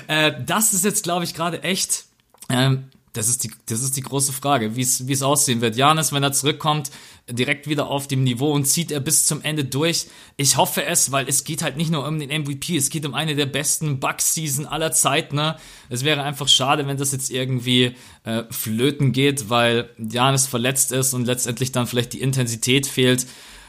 äh, 0.08 0.32
das 0.46 0.74
ist 0.74 0.86
jetzt, 0.86 1.04
glaube 1.04 1.26
ich, 1.26 1.34
gerade 1.34 1.64
echt. 1.64 2.06
Ähm, 2.50 2.86
das 3.16 3.30
ist 3.30 3.44
die, 3.44 3.52
das 3.68 3.82
ist 3.82 3.96
die 3.96 4.02
große 4.02 4.34
Frage, 4.34 4.76
wie 4.76 4.82
es, 4.82 5.08
wie 5.08 5.14
es 5.14 5.22
aussehen 5.22 5.62
wird. 5.62 5.76
Janis, 5.76 6.12
wenn 6.12 6.22
er 6.22 6.34
zurückkommt, 6.34 6.92
direkt 7.30 7.68
wieder 7.68 7.88
auf 7.88 8.08
dem 8.08 8.24
Niveau 8.24 8.52
und 8.52 8.66
zieht 8.66 8.92
er 8.92 9.00
bis 9.00 9.26
zum 9.26 9.42
Ende 9.42 9.64
durch. 9.64 10.08
Ich 10.38 10.58
hoffe 10.58 10.86
es, 10.86 11.12
weil 11.12 11.28
es 11.28 11.44
geht 11.46 11.64
halt 11.64 11.78
nicht 11.78 11.92
nur 11.92 12.06
um 12.06 12.20
den 12.20 12.30
MVP, 12.30 12.76
es 12.76 12.90
geht 12.90 13.06
um 13.06 13.14
eine 13.14 13.36
der 13.36 13.46
besten 13.46 14.00
Bug-Season 14.00 14.66
aller 14.66 14.92
Zeiten. 14.92 15.38
Ne? 15.38 15.56
Es 15.90 16.04
wäre 16.04 16.24
einfach 16.24 16.48
schade, 16.48 16.88
wenn 16.88 16.98
das 16.98 17.14
jetzt 17.14 17.32
irgendwie 17.32 17.96
äh, 18.24 18.44
flöten 18.52 19.14
geht, 19.14 19.50
weil 19.50 19.90
Janis 19.98 20.46
verletzt 20.46 20.92
ist 20.92 21.14
und 21.14 21.26
letztendlich 21.26 21.72
dann 21.72 21.88
vielleicht 21.88 22.14
die 22.14 22.22
Intensität 22.22 22.86
fehlt. 22.86 23.26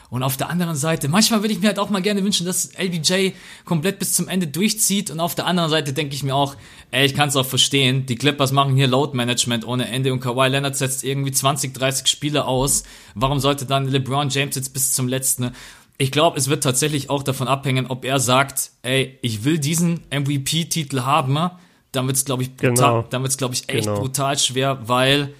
Und 0.09 0.23
auf 0.23 0.37
der 0.37 0.49
anderen 0.49 0.75
Seite, 0.75 1.09
manchmal 1.09 1.41
würde 1.43 1.53
ich 1.53 1.59
mir 1.59 1.67
halt 1.67 1.79
auch 1.79 1.89
mal 1.89 2.01
gerne 2.01 2.23
wünschen, 2.23 2.45
dass 2.45 2.71
LBJ 2.77 3.31
komplett 3.65 3.99
bis 3.99 4.13
zum 4.13 4.29
Ende 4.29 4.47
durchzieht. 4.47 5.11
Und 5.11 5.19
auf 5.19 5.35
der 5.35 5.45
anderen 5.45 5.69
Seite 5.69 5.91
denke 5.91 6.15
ich 6.15 6.23
mir 6.23 6.33
auch, 6.33 6.55
ey, 6.91 7.05
ich 7.05 7.13
kann 7.13 7.27
es 7.29 7.35
auch 7.35 7.45
verstehen. 7.45 8.05
Die 8.05 8.15
Clippers 8.15 8.51
machen 8.53 8.75
hier 8.75 8.87
Load 8.87 9.15
Management 9.17 9.67
ohne 9.67 9.87
Ende 9.89 10.13
und 10.13 10.21
Kawhi 10.21 10.47
Leonard 10.47 10.77
setzt 10.77 11.03
irgendwie 11.03 11.31
20, 11.33 11.73
30 11.73 12.07
Spiele 12.07 12.45
aus. 12.45 12.83
Warum 13.15 13.39
sollte 13.39 13.65
dann 13.65 13.87
LeBron 13.89 14.29
James 14.29 14.55
jetzt 14.55 14.73
bis 14.73 14.93
zum 14.93 15.09
letzten? 15.09 15.51
Ich 15.97 16.11
glaube, 16.11 16.37
es 16.37 16.47
wird 16.47 16.63
tatsächlich 16.63 17.09
auch 17.09 17.23
davon 17.23 17.47
abhängen, 17.47 17.87
ob 17.87 18.05
er 18.05 18.19
sagt, 18.19 18.69
ey, 18.83 19.17
ich 19.21 19.43
will 19.43 19.57
diesen 19.59 20.01
MVP-Titel 20.11 21.01
haben. 21.01 21.49
Dann 21.91 22.07
wird's, 22.07 22.23
glaube 22.23 22.43
ich, 22.43 22.55
Genau. 22.57 23.01
dann 23.09 23.23
wird's, 23.23 23.37
glaube 23.37 23.55
ich, 23.55 23.67
echt 23.67 23.85
Genau. 23.87 23.99
brutal 23.99 24.37
schwer, 24.37 24.87
weil 24.87 25.33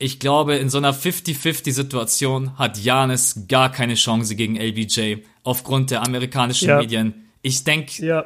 ich 0.00 0.18
glaube, 0.18 0.56
in 0.56 0.68
so 0.70 0.78
einer 0.78 0.92
50-50-Situation 0.94 2.58
hat 2.58 2.78
Janis 2.78 3.42
gar 3.48 3.70
keine 3.70 3.94
Chance 3.94 4.34
gegen 4.34 4.56
LBJ 4.56 5.16
aufgrund 5.44 5.90
der 5.90 6.02
amerikanischen 6.02 6.68
Ja. 6.68 6.78
Medien. 6.78 7.26
Ich 7.42 7.64
denke, 7.64 8.04
Ja, 8.04 8.24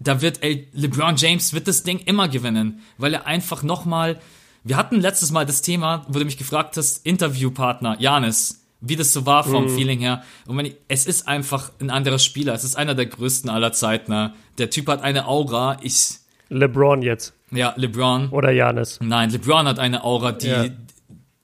da 0.00 0.20
wird 0.20 0.42
El 0.42 0.66
LeBron 0.72 1.14
James 1.16 1.52
wird 1.52 1.68
das 1.68 1.84
Ding 1.84 2.00
immer 2.00 2.28
gewinnen, 2.28 2.80
weil 2.98 3.14
er 3.14 3.26
einfach 3.26 3.62
nochmal. 3.62 4.20
Wir 4.64 4.76
hatten 4.76 5.00
letztes 5.00 5.30
Mal 5.30 5.46
das 5.46 5.62
Thema, 5.62 6.04
wo 6.08 6.18
du 6.18 6.24
mich 6.24 6.36
gefragt 6.38 6.76
hast, 6.76 7.04
Interviewpartner 7.06 7.96
Janis, 8.00 8.64
wie 8.80 8.96
das 8.96 9.12
so 9.12 9.26
war 9.26 9.44
vom 9.44 9.68
Feeling 9.68 10.00
her. 10.00 10.22
Und 10.46 10.56
wenn 10.56 10.66
ich, 10.66 10.76
es 10.88 11.06
ist 11.06 11.26
einfach 11.28 11.70
ein 11.80 11.90
anderer 11.90 12.18
Spieler. 12.18 12.54
Es 12.54 12.64
ist 12.64 12.76
einer 12.76 12.94
der 12.96 13.06
größten 13.06 13.48
aller 13.50 13.72
Zeiten. 13.72 14.10
Ne? 14.12 14.34
Der 14.58 14.70
Typ 14.70 14.88
hat 14.88 15.02
eine 15.02 15.26
Aura. 15.26 15.78
Ich, 15.82 16.10
LeBron 16.48 17.02
jetzt. 17.02 17.32
Ja, 17.52 17.74
LeBron. 17.76 18.28
Oder 18.30 18.50
Janis. 18.50 18.98
Nein, 19.00 19.30
LeBron 19.30 19.66
hat 19.66 19.78
eine 19.78 20.02
Aura, 20.04 20.32
die, 20.32 20.46
Ja. 20.48 20.66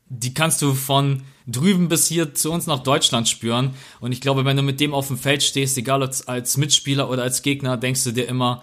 die 0.08 0.34
kannst 0.34 0.62
du 0.62 0.74
von 0.74 1.22
drüben 1.46 1.88
bis 1.88 2.06
hier 2.06 2.34
zu 2.34 2.52
uns 2.52 2.66
nach 2.66 2.80
Deutschland 2.82 3.28
spüren. 3.28 3.74
Und 4.00 4.12
ich 4.12 4.20
glaube, 4.20 4.44
wenn 4.44 4.56
du 4.56 4.62
mit 4.62 4.80
dem 4.80 4.92
auf 4.92 5.08
dem 5.08 5.16
Feld 5.18 5.42
stehst, 5.42 5.78
egal 5.78 6.02
als, 6.02 6.28
als 6.28 6.56
Mitspieler 6.58 7.08
oder 7.08 7.22
als 7.22 7.42
Gegner, 7.42 7.76
denkst 7.76 8.04
du 8.04 8.12
dir 8.12 8.28
immer, 8.28 8.62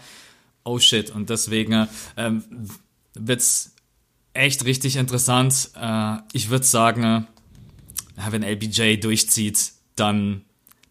oh 0.64 0.78
shit. 0.80 1.10
Und 1.10 1.30
deswegen 1.32 1.88
ähm, 2.16 2.44
wird's 3.16 3.74
echt 4.34 4.66
richtig 4.66 4.98
interessant. 4.98 5.72
Äh, 5.82 6.18
ich 6.34 6.50
würde 6.50 6.66
sagen, 6.66 7.28
wenn 8.30 8.44
LBJ 8.44 8.98
durchzieht, 8.98 9.72
dann 9.96 10.45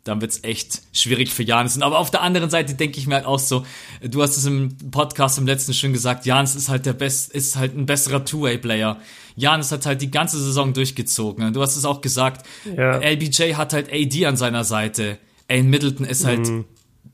dann 0.05 0.21
wird's 0.21 0.41
echt 0.43 0.83
schwierig 0.93 1.33
für 1.33 1.43
Janis. 1.43 1.81
Aber 1.81 1.99
auf 1.99 2.11
der 2.11 2.21
anderen 2.23 2.51
Seite 2.51 2.75
denke 2.75 2.99
ich 2.99 3.07
mir 3.07 3.15
halt 3.17 3.25
auch 3.27 3.39
so, 3.39 3.65
du 4.03 4.23
hast 4.23 4.37
es 4.37 4.45
im 4.45 4.77
Podcast 4.91 5.39
im 5.39 5.47
letzten 5.47 5.73
schon 5.75 5.93
gesagt, 5.95 6.27
Janis 6.27 6.55
ist 6.55 6.69
halt 6.69 6.85
der 6.87 6.93
best, 6.93 7.33
ist 7.33 7.57
halt 7.57 7.77
ein 7.77 7.87
besserer 7.87 8.25
Two-Way-Player. 8.25 8.99
Janis 9.37 9.73
hat 9.73 9.87
halt 9.87 10.03
die 10.03 10.11
ganze 10.11 10.39
Saison 10.39 10.73
durchgezogen. 10.75 11.53
Du 11.55 11.63
hast 11.63 11.77
es 11.77 11.85
auch 11.85 12.01
gesagt. 12.03 12.47
Ja. 12.77 12.99
LBJ 12.99 13.55
hat 13.55 13.73
halt 13.73 13.91
AD 13.93 14.27
an 14.27 14.37
seiner 14.37 14.63
Seite. 14.65 15.19
Aiden 15.49 15.71
Middleton 15.71 16.07
ist 16.07 16.25
halt 16.25 16.49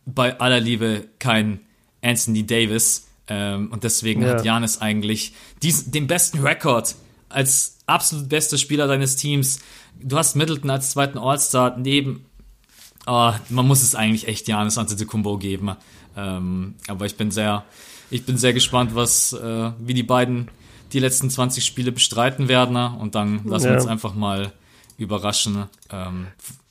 bei 0.05 0.38
aller 0.41 0.61
Liebe 0.61 1.07
kein 1.18 1.61
Anthony 2.03 2.45
Davis. 2.47 3.07
Ähm, 3.28 3.70
und 3.72 3.84
deswegen 3.84 4.22
Ja. 4.22 4.30
hat 4.30 4.45
Janis 4.45 4.78
eigentlich 4.80 5.32
diesen, 5.62 5.93
den 5.93 6.09
besten 6.09 6.41
Rekord 6.41 6.97
als 7.28 7.78
absolut 7.86 8.28
bester 8.28 8.59
Spieler 8.59 8.88
deines 8.88 9.14
Teams. 9.16 9.61
Du 10.03 10.18
hast 10.18 10.34
Middleton 10.34 10.70
als 10.70 10.91
zweiten 10.91 11.16
All-Star 11.18 11.76
neben 11.78 12.26
Ah, 13.07 13.34
man 13.48 13.66
muss 13.66 13.82
es 13.82 13.94
eigentlich 13.94 14.28
echt 14.28 14.46
Janis 14.48 14.78
Antetokounmpo 14.78 15.38
geben. 15.38 15.72
Ähm, 16.16 16.74
aber 16.88 17.07
ich 17.07 17.16
bin 17.16 17.30
sehr, 17.30 17.64
ich 18.11 18.24
bin 18.24 18.36
sehr 18.36 18.53
gespannt, 18.53 18.94
was, 18.94 19.32
äh, 19.32 19.72
wie 19.78 19.94
die 19.94 20.03
beiden 20.03 20.48
die 20.92 20.98
letzten 20.98 21.30
20 21.30 21.64
Spiele 21.64 21.92
bestreiten 21.92 22.48
werden. 22.48 22.76
Und 22.76 23.14
dann 23.14 23.44
lassen 23.46 23.64
wir 23.66 23.72
Ja. 23.72 23.78
uns 23.78 23.86
einfach 23.86 24.14
mal 24.14 24.53
überraschen. 24.98 25.64
Ähm, 25.90 26.26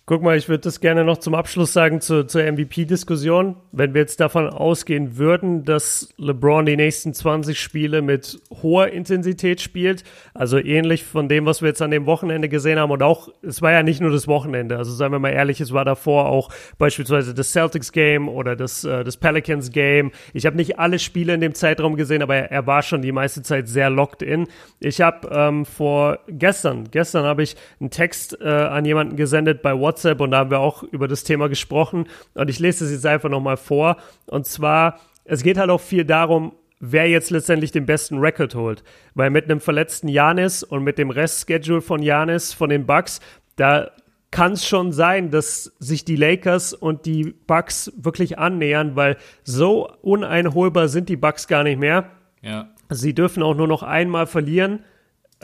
Guck 0.10 0.24
mal, 0.24 0.36
ich 0.36 0.50
würde 0.50 0.62
das 0.62 0.80
gerne 0.80 1.06
noch 1.06 1.20
zum 1.20 1.36
Abschluss 1.36 1.72
sagen 1.72 2.02
zu, 2.02 2.26
zur 2.26 2.42
MVP-Diskussion. 2.42 3.58
Wenn 3.72 3.94
wir 3.94 4.02
jetzt 4.02 4.20
davon 4.20 4.48
ausgehen 4.50 5.20
würden, 5.20 5.66
dass 5.66 6.10
LeBron 6.18 6.66
die 6.66 6.78
nächsten 6.78 7.14
20 7.14 7.62
Spiele 7.62 8.02
mit 8.02 8.40
hoher 8.64 8.88
Intensität 8.88 9.62
spielt, 9.62 10.04
also 10.34 10.58
ähnlich 10.58 11.04
von 11.04 11.30
dem, 11.30 11.46
was 11.46 11.62
wir 11.62 11.70
jetzt 11.70 11.84
an 11.84 11.92
dem 11.92 12.08
Wochenende 12.08 12.50
gesehen 12.50 12.80
haben 12.80 12.90
und 12.90 13.04
auch, 13.04 13.30
es 13.44 13.62
war 13.62 13.72
ja 13.72 13.84
nicht 13.84 14.02
nur 14.02 14.10
das 14.10 14.28
Wochenende, 14.28 14.78
also 14.78 14.92
seien 14.92 15.12
wir 15.12 15.20
mal 15.20 15.30
ehrlich, 15.30 15.62
es 15.62 15.74
war 15.74 15.86
davor 15.86 16.26
auch 16.26 16.50
beispielsweise 16.80 17.36
das 17.36 17.52
Celtics-Game 17.52 18.30
oder 18.30 18.56
das, 18.56 18.84
äh, 18.84 19.04
das 19.04 19.16
Pelicans-Game. 19.16 20.10
Ich 20.34 20.48
habe 20.48 20.56
nicht 20.56 20.80
alle 20.80 20.98
Spiele 20.98 21.36
in 21.36 21.42
dem 21.42 21.54
Zeitraum 21.54 21.96
gesehen, 21.98 22.24
aber 22.24 22.36
er, 22.36 22.52
er 22.52 22.66
war 22.66 22.82
schon 22.82 23.04
die 23.04 23.12
meiste 23.12 23.44
Zeit 23.44 23.68
sehr 23.68 23.92
locked 23.92 24.24
in. 24.24 24.48
Ich 24.80 25.02
habe 25.02 25.30
ähm, 25.32 25.66
vor 25.66 26.18
gestern, 26.28 26.86
gestern 26.90 27.26
habe 27.26 27.44
ich 27.44 27.56
einen 27.80 27.92
Text 27.92 28.42
äh, 28.42 28.48
an 28.48 28.86
jemanden 28.86 29.16
gesendet 29.16 29.62
bei 29.62 29.78
WhatsApp 29.78 29.99
und 30.06 30.32
da 30.32 30.38
haben 30.38 30.52
wir 30.52 30.60
auch 30.60 30.84
über 30.84 31.08
das 31.08 31.24
Thema 31.24 31.50
gesprochen 31.50 32.08
und 32.34 32.50
ich 32.50 32.60
lese 32.60 32.86
es 32.86 32.92
jetzt 32.92 33.06
einfach 33.06 33.30
nochmal 33.30 33.58
vor 33.58 33.98
und 34.28 34.46
zwar, 34.46 35.00
es 35.26 35.44
geht 35.44 35.58
halt 35.58 35.70
auch 35.70 35.82
viel 35.82 36.06
darum, 36.06 36.54
wer 36.80 37.08
jetzt 37.10 37.30
letztendlich 37.30 37.72
den 37.72 37.86
besten 37.86 38.20
Record 38.20 38.56
holt, 38.56 38.84
weil 39.14 39.30
mit 39.30 39.46
einem 39.46 39.60
verletzten 39.60 40.08
Janis 40.08 40.64
und 40.64 40.84
mit 40.84 40.98
dem 40.98 41.10
Restschedule 41.10 41.82
von 41.82 42.02
Janis 42.02 42.54
von 42.54 42.70
den 42.70 42.86
Bucks, 42.86 43.20
da 43.56 43.92
kann 44.32 44.54
es 44.54 44.66
schon 44.66 44.92
sein, 44.92 45.32
dass 45.32 45.76
sich 45.80 46.06
die 46.06 46.16
Lakers 46.16 46.74
und 46.74 47.06
die 47.06 47.36
Bucks 47.48 47.92
wirklich 47.98 48.38
annähern, 48.38 48.96
weil 48.96 49.18
so 49.44 49.92
uneinholbar 50.02 50.88
sind 50.88 51.10
die 51.10 51.18
Bucks 51.18 51.48
gar 51.48 51.64
nicht 51.64 51.80
mehr. 51.80 52.12
ja. 52.42 52.70
Sie 52.92 53.14
dürfen 53.14 53.44
auch 53.44 53.54
nur 53.54 53.68
noch 53.68 53.84
einmal 53.84 54.26
verlieren. 54.26 54.80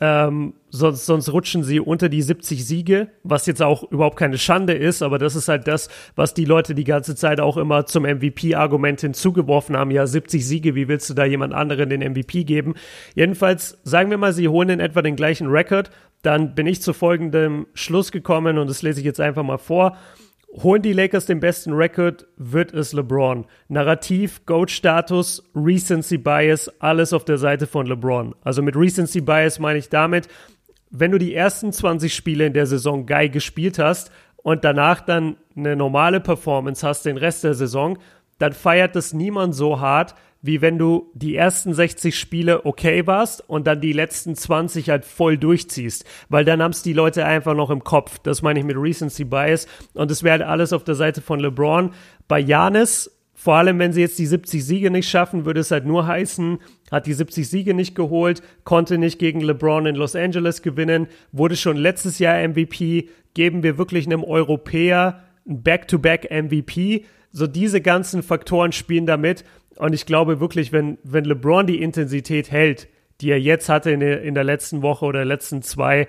Ähm, 0.02 0.56
sonst, 0.76 1.06
sonst 1.06 1.32
rutschen 1.32 1.64
sie 1.64 1.80
unter 1.80 2.10
die 2.10 2.22
70 2.22 2.66
Siege, 2.66 3.08
was 3.24 3.46
jetzt 3.46 3.62
auch 3.62 3.90
überhaupt 3.92 4.18
keine 4.18 4.38
Schande 4.38 4.74
ist, 4.74 5.02
aber 5.02 5.18
das 5.18 5.36
ist 5.36 5.48
halt 5.48 5.68
das, 5.68 5.90
was 6.16 6.34
die 6.34 6.46
Leute 6.46 6.76
die 6.76 6.84
ganze 6.84 7.16
Zeit 7.16 7.40
auch 7.40 7.58
immer 7.58 7.86
zum 7.86 8.04
MVP-Argument 8.04 9.02
hinzugeworfen 9.02 9.78
haben. 9.78 9.92
Ja, 9.92 10.06
70 10.06 10.46
Siege, 10.46 10.76
wie 10.76 10.88
willst 10.88 11.10
du 11.10 11.14
da 11.14 11.26
jemand 11.26 11.54
anderen 11.54 11.90
den 11.90 12.02
MVP 12.02 12.44
geben? 12.44 12.76
Jedenfalls, 13.16 13.80
sagen 13.84 14.10
wir 14.10 14.18
mal, 14.18 14.34
sie 14.34 14.48
holen 14.48 14.70
in 14.70 14.80
etwa 14.80 15.02
den 15.02 15.16
gleichen 15.16 15.48
Rekord, 15.48 15.90
dann 16.22 16.56
bin 16.56 16.68
ich 16.68 16.82
zu 16.82 16.94
folgendem 16.94 17.68
Schluss 17.74 18.12
gekommen 18.12 18.58
und 18.58 18.70
das 18.70 18.82
lese 18.82 19.00
ich 19.00 19.06
jetzt 19.06 19.22
einfach 19.22 19.44
mal 19.44 19.58
vor. 19.58 19.98
Holen 20.64 20.82
die 20.82 20.94
Lakers 20.94 21.26
den 21.26 21.42
besten 21.42 21.74
Rekord, 21.74 22.28
wird 22.38 22.74
es 22.74 22.94
LeBron. 22.94 23.46
Narrativ, 23.68 24.46
Goat-Status, 24.46 25.44
Recency 25.54 26.18
Bias, 26.18 26.70
alles 26.80 27.12
auf 27.12 27.26
der 27.26 27.38
Seite 27.38 27.68
von 27.68 27.86
LeBron. 27.86 28.34
Also 28.42 28.62
mit 28.62 28.78
Recency 28.78 29.20
Bias 29.20 29.60
meine 29.60 29.80
ich 29.80 29.90
damit, 29.90 30.30
wenn 30.90 31.12
du 31.12 31.18
die 31.18 31.34
ersten 31.34 31.72
20 31.72 32.14
Spiele 32.14 32.46
in 32.46 32.54
der 32.54 32.68
Saison 32.68 33.06
geil 33.06 33.30
gespielt 33.30 33.80
hast 33.80 34.12
und 34.38 34.64
danach 34.64 35.02
dann 35.02 35.38
eine 35.56 35.76
normale 35.76 36.20
Performance 36.20 36.86
hast 36.86 37.06
den 37.06 37.18
Rest 37.18 37.44
der 37.44 37.54
Saison, 37.54 37.98
dann 38.38 38.54
feiert 38.54 38.96
das 38.96 39.14
niemand 39.14 39.56
so 39.56 39.80
hart, 39.80 40.16
wie 40.46 40.62
wenn 40.62 40.78
du 40.78 41.12
die 41.16 41.36
ersten 41.36 41.74
60 41.74 42.18
Spiele 42.18 42.66
okay 42.66 43.08
warst 43.08 43.48
und 43.50 43.66
dann 43.66 43.82
die 43.82 43.94
letzten 43.94 44.36
20 44.36 44.92
halt 44.92 45.04
voll 45.04 45.40
durchziehst. 45.40 46.06
Weil 46.30 46.46
dann 46.46 46.62
haben 46.62 46.72
es 46.72 46.84
die 46.84 46.94
Leute 46.94 47.26
einfach 47.26 47.56
noch 47.56 47.72
im 47.72 47.84
Kopf. 47.84 48.20
Das 48.20 48.44
meine 48.44 48.60
ich 48.60 48.66
mit 48.66 48.78
Recency 48.78 49.24
Bias. 49.24 49.68
Und 49.96 50.12
das 50.12 50.22
wäre 50.22 50.34
halt 50.34 50.44
alles 50.44 50.72
auf 50.72 50.84
der 50.84 50.94
Seite 50.94 51.22
von 51.22 51.40
LeBron. 51.40 51.92
Bei 52.28 52.40
Janis, 52.40 53.15
vor 53.46 53.58
allem 53.58 53.78
wenn 53.78 53.94
sie 53.94 54.02
jetzt 54.02 54.18
die 54.18 54.26
70 54.26 54.66
Siege 54.66 54.90
nicht 54.90 55.08
schaffen, 55.08 55.46
würde 55.46 55.60
es 55.60 55.70
halt 55.70 55.86
nur 55.86 56.08
heißen, 56.08 56.58
hat 56.90 57.06
die 57.06 57.14
70 57.14 57.48
Siege 57.48 57.76
nicht 57.76 57.94
geholt, 57.94 58.42
konnte 58.64 58.98
nicht 58.98 59.20
gegen 59.20 59.40
LeBron 59.40 59.86
in 59.86 59.94
Los 59.94 60.16
Angeles 60.16 60.64
gewinnen, 60.64 61.06
wurde 61.32 61.56
schon 61.56 61.78
letztes 61.78 62.18
Jahr 62.18 62.40
MVP, 62.40 63.08
geben 63.36 63.62
wir 63.62 63.78
wirklich 63.78 64.08
einem 64.08 64.24
Europäer 64.24 65.22
ein 65.48 65.62
Back-to-Back-MVP. 65.62 67.06
So 67.32 67.46
diese 67.46 67.82
ganzen 67.82 68.24
Faktoren 68.24 68.72
spielen 68.72 69.06
damit. 69.06 69.46
Und 69.78 69.94
ich 69.94 70.08
glaube 70.08 70.40
wirklich, 70.40 70.72
wenn, 70.72 70.98
wenn 71.04 71.26
LeBron 71.26 71.68
die 71.68 71.84
Intensität 71.84 72.50
hält, 72.50 72.88
die 73.22 73.30
er 73.30 73.40
jetzt 73.40 73.70
hatte 73.70 73.92
in 73.92 74.00
der, 74.00 74.24
in 74.24 74.34
der 74.34 74.44
letzten 74.44 74.82
Woche 74.82 75.06
oder 75.06 75.24
letzten 75.24 75.62
zwei, 75.62 76.08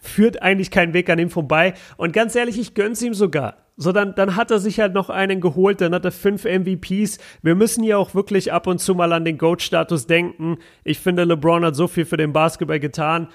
führt 0.00 0.40
eigentlich 0.40 0.70
kein 0.70 0.94
Weg 0.94 1.10
an 1.10 1.18
ihm 1.18 1.28
vorbei. 1.28 1.74
Und 1.98 2.14
ganz 2.14 2.34
ehrlich, 2.34 2.58
ich 2.58 2.72
gönn's 2.72 3.02
ihm 3.02 3.12
sogar. 3.12 3.65
So, 3.78 3.92
dann, 3.92 4.14
dann 4.14 4.36
hat 4.36 4.50
er 4.50 4.58
sich 4.58 4.80
halt 4.80 4.94
noch 4.94 5.10
einen 5.10 5.40
geholt, 5.40 5.82
dann 5.82 5.94
hat 5.94 6.04
er 6.04 6.12
fünf 6.12 6.44
MVPs. 6.44 7.18
Wir 7.42 7.54
müssen 7.54 7.84
ja 7.84 7.98
auch 7.98 8.14
wirklich 8.14 8.52
ab 8.52 8.66
und 8.66 8.80
zu 8.80 8.94
mal 8.94 9.12
an 9.12 9.26
den 9.26 9.36
GOAT-Status 9.36 10.06
denken. 10.06 10.58
Ich 10.82 10.98
finde, 10.98 11.24
LeBron 11.24 11.64
hat 11.64 11.76
so 11.76 11.86
viel 11.86 12.06
für 12.06 12.16
den 12.16 12.32
Basketball 12.32 12.80
getan. 12.80 13.28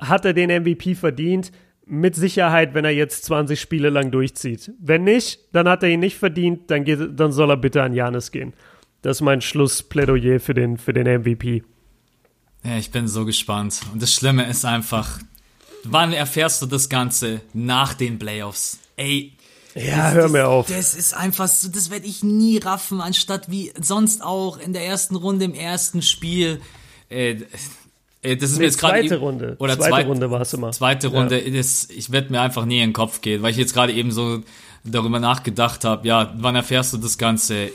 Hat 0.00 0.24
er 0.24 0.32
den 0.32 0.50
MVP 0.50 0.96
verdient? 0.96 1.52
Mit 1.86 2.16
Sicherheit, 2.16 2.74
wenn 2.74 2.84
er 2.84 2.90
jetzt 2.90 3.24
20 3.24 3.60
Spiele 3.60 3.90
lang 3.90 4.10
durchzieht. 4.10 4.72
Wenn 4.80 5.04
nicht, 5.04 5.40
dann 5.52 5.68
hat 5.68 5.82
er 5.82 5.88
ihn 5.88 6.00
nicht 6.00 6.18
verdient, 6.18 6.70
dann, 6.70 6.84
geht, 6.84 6.98
dann 7.18 7.30
soll 7.30 7.50
er 7.50 7.56
bitte 7.56 7.82
an 7.82 7.92
Janis 7.92 8.32
gehen. 8.32 8.54
Das 9.02 9.18
ist 9.18 9.20
mein 9.22 9.40
Schlussplädoyer 9.40 10.40
für 10.40 10.54
den, 10.54 10.78
für 10.78 10.92
den 10.92 11.06
MVP. 11.20 11.62
Ja, 12.64 12.76
ich 12.76 12.90
bin 12.90 13.06
so 13.08 13.24
gespannt. 13.24 13.80
Und 13.92 14.02
das 14.02 14.12
Schlimme 14.12 14.48
ist 14.48 14.64
einfach, 14.64 15.20
wann 15.84 16.12
erfährst 16.12 16.60
du 16.60 16.66
das 16.66 16.88
Ganze 16.88 17.40
nach 17.54 17.94
den 17.94 18.18
Playoffs? 18.18 18.78
Ey, 18.96 19.32
Ja, 19.86 20.10
hör 20.12 20.28
mir 20.28 20.48
auf. 20.48 20.66
Das 20.68 20.94
ist 20.94 21.14
einfach 21.14 21.48
so, 21.48 21.68
das 21.68 21.90
werde 21.90 22.06
ich 22.06 22.22
nie 22.22 22.58
raffen, 22.58 23.00
anstatt 23.00 23.50
wie 23.50 23.72
sonst 23.80 24.22
auch 24.24 24.58
in 24.58 24.72
der 24.72 24.84
ersten 24.86 25.16
Runde, 25.16 25.44
im 25.44 25.54
ersten 25.54 26.02
Spiel. 26.02 26.60
Äh, 27.08 27.36
Äh, 28.22 28.36
Das 28.36 28.50
ist 28.50 28.56
Nee, 28.56 28.60
mir 28.60 28.64
jetzt 28.66 28.78
gerade 28.78 29.00
zweite 29.00 29.16
Runde. 29.16 29.56
Oder 29.58 29.76
Zweite 29.76 29.90
zweit- 29.90 30.06
Runde 30.06 30.30
war 30.30 30.42
es 30.42 30.52
immer. 30.52 30.72
Zweite 30.72 31.08
Runde, 31.08 31.50
das, 31.52 31.88
ich 31.88 32.12
werde 32.12 32.30
mir 32.30 32.42
einfach 32.42 32.66
nie 32.66 32.76
in 32.82 32.88
den 32.90 32.92
Kopf 32.92 33.22
gehen, 33.22 33.40
weil 33.42 33.50
ich 33.52 33.56
jetzt 33.56 33.72
gerade 33.72 33.94
eben 33.94 34.12
so 34.12 34.42
darüber 34.84 35.18
nachgedacht 35.20 35.84
habe, 35.84 36.06
ja, 36.06 36.34
wann 36.36 36.54
erfährst 36.54 36.92
du 36.92 36.98
das 36.98 37.16
Ganze? 37.16 37.70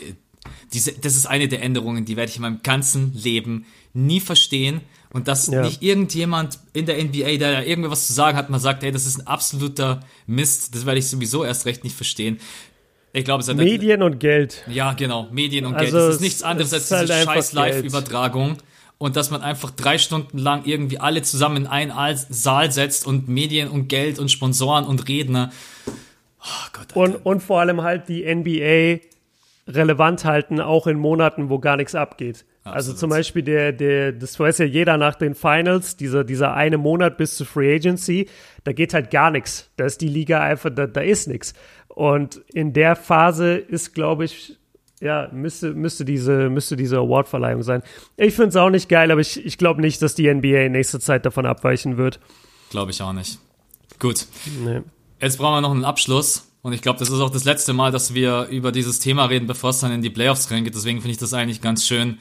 Diese, 0.72 0.92
das 0.92 1.16
ist 1.16 1.26
eine 1.26 1.48
der 1.48 1.64
Änderungen, 1.64 2.06
die 2.06 2.16
werde 2.16 2.30
ich 2.30 2.36
in 2.36 2.44
meinem 2.44 2.60
ganzen 2.62 3.12
Leben 3.16 3.66
nie 3.94 4.20
verstehen. 4.20 4.82
Und 5.16 5.30
dass 5.30 5.48
Ja. 5.48 5.62
nicht 5.62 5.82
irgendjemand 5.82 6.60
in 6.74 6.86
der 6.86 6.98
NBA, 7.00 7.38
der 7.38 7.54
da 7.54 7.62
irgendwas 7.62 8.06
zu 8.06 8.12
sagen 8.12 8.38
hat, 8.38 8.50
mal 8.50 8.60
sagt, 8.60 8.84
hey, 8.84 8.92
das 8.92 9.06
ist 9.06 9.18
ein 9.18 9.26
absoluter 9.28 10.02
Mist, 10.28 10.76
das 10.76 10.86
werde 10.86 11.00
ich 11.00 11.08
sowieso 11.08 11.46
erst 11.46 11.66
recht 11.66 11.86
nicht 11.86 11.96
verstehen. 11.96 12.38
Ich 13.14 13.24
glaube, 13.24 13.42
es 13.42 13.48
hat 13.48 13.56
Medien 13.56 14.04
und 14.04 14.20
Geld. 14.20 14.66
ja, 14.68 14.92
genau. 14.92 15.30
Medien 15.32 15.66
und 15.66 15.76
Also 15.76 15.84
Geld. 15.86 15.94
Das 15.96 16.04
es- 16.10 16.16
ist 16.16 16.22
nichts 16.22 16.44
anderes 16.44 16.74
es 16.74 16.92
als 16.92 16.92
halt 16.92 17.10
diese 17.10 17.24
scheiß. 17.32 17.54
Live-Übertragung. 17.54 18.58
Und 18.98 19.16
dass 19.16 19.32
man 19.32 19.42
einfach 19.42 19.72
drei 19.72 19.98
Stunden 19.98 20.38
lang 20.38 20.64
irgendwie 20.66 21.00
alle 21.00 21.22
zusammen 21.22 21.56
in 21.58 21.68
einen 21.68 21.92
Al- 21.92 22.18
Saal 22.18 22.74
setzt 22.74 23.08
und 23.08 23.30
Medien 23.30 23.70
und 23.70 23.88
Geld 23.88 24.20
und 24.20 24.32
Sponsoren 24.32 24.84
und 24.84 25.08
Redner. 25.08 25.50
Oh 26.42 26.68
Gott. 26.74 26.94
Und, 26.94 27.26
und 27.26 27.42
vor 27.42 27.62
allem 27.62 27.84
halt 27.84 28.10
die 28.10 28.24
NBA 28.26 29.00
relevant 29.68 30.26
halten, 30.26 30.60
auch 30.60 30.88
in 30.88 30.98
Monaten, 31.00 31.50
wo 31.50 31.60
gar 31.60 31.78
nichts 31.78 31.96
abgeht. 31.96 32.44
Also 32.72 32.94
zum 32.94 33.12
Beispiel 33.12 33.44
der, 33.44 33.72
der, 33.72 34.12
das 34.12 34.40
weiß 34.40 34.58
ja 34.58 34.66
jeder 34.66 34.98
nach 34.98 35.16
den 35.16 35.36
Finals, 35.36 35.98
dieser, 35.98 36.24
dieser 36.24 36.56
eine 36.56 36.80
Monat 36.80 37.16
bis 37.18 37.38
zur 37.38 37.46
Free 37.46 37.76
Agency, 37.76 38.28
da 38.64 38.74
geht 38.74 38.96
halt 38.96 39.12
gar 39.12 39.30
nichts. 39.30 39.70
Da 39.78 39.86
ist 39.86 40.02
die 40.02 40.08
Liga 40.08 40.42
einfach, 40.42 40.72
da, 40.74 40.88
da 40.88 41.02
ist 41.02 41.28
nichts. 41.28 41.54
Und 41.88 42.42
in 42.52 42.74
der 42.74 42.96
Phase 42.96 43.56
ist, 43.56 43.94
glaube 43.94 44.26
ich, 44.26 44.58
ja, 45.00 45.30
müsste, 45.32 45.74
müsste 45.74 46.06
diese, 46.06 46.50
müsste 46.50 46.76
diese 46.76 46.98
Awardverleihung 46.98 47.62
sein. 47.62 47.84
Ich 48.18 48.34
finde 48.34 48.50
es 48.50 48.56
auch 48.56 48.72
nicht 48.72 48.90
geil, 48.90 49.12
aber 49.12 49.22
ich, 49.22 49.46
ich 49.46 49.60
glaube 49.60 49.82
nicht, 49.82 50.02
dass 50.02 50.16
die 50.16 50.34
NBA 50.34 50.66
in 50.66 50.72
nächster 50.72 51.00
Zeit 51.00 51.26
davon 51.26 51.46
abweichen 51.46 51.98
wird. 51.98 52.20
Glaube 52.72 52.90
ich 52.92 53.02
auch 53.02 53.14
nicht. 53.14 53.38
Gut. 54.00 54.26
Nee. 54.64 54.82
Jetzt 55.22 55.38
brauchen 55.38 55.58
wir 55.58 55.62
noch 55.62 55.72
einen 55.72 55.86
Abschluss. 55.86 56.50
Und 56.64 56.74
ich 56.74 56.82
glaube, 56.82 56.98
das 56.98 57.10
ist 57.10 57.20
auch 57.20 57.30
das 57.30 57.44
letzte 57.44 57.74
Mal, 57.74 57.92
dass 57.92 58.16
wir 58.16 58.48
über 58.50 58.72
dieses 58.72 58.98
Thema 58.98 59.26
reden, 59.26 59.46
bevor 59.46 59.70
es 59.70 59.82
dann 59.82 59.92
in 59.92 60.02
die 60.02 60.10
Playoffs 60.10 60.50
reingeht. 60.50 60.74
Deswegen 60.74 61.00
finde 61.00 61.12
ich 61.12 61.20
das 61.20 61.34
eigentlich 61.36 61.62
ganz 61.62 61.86
schön. 61.86 62.18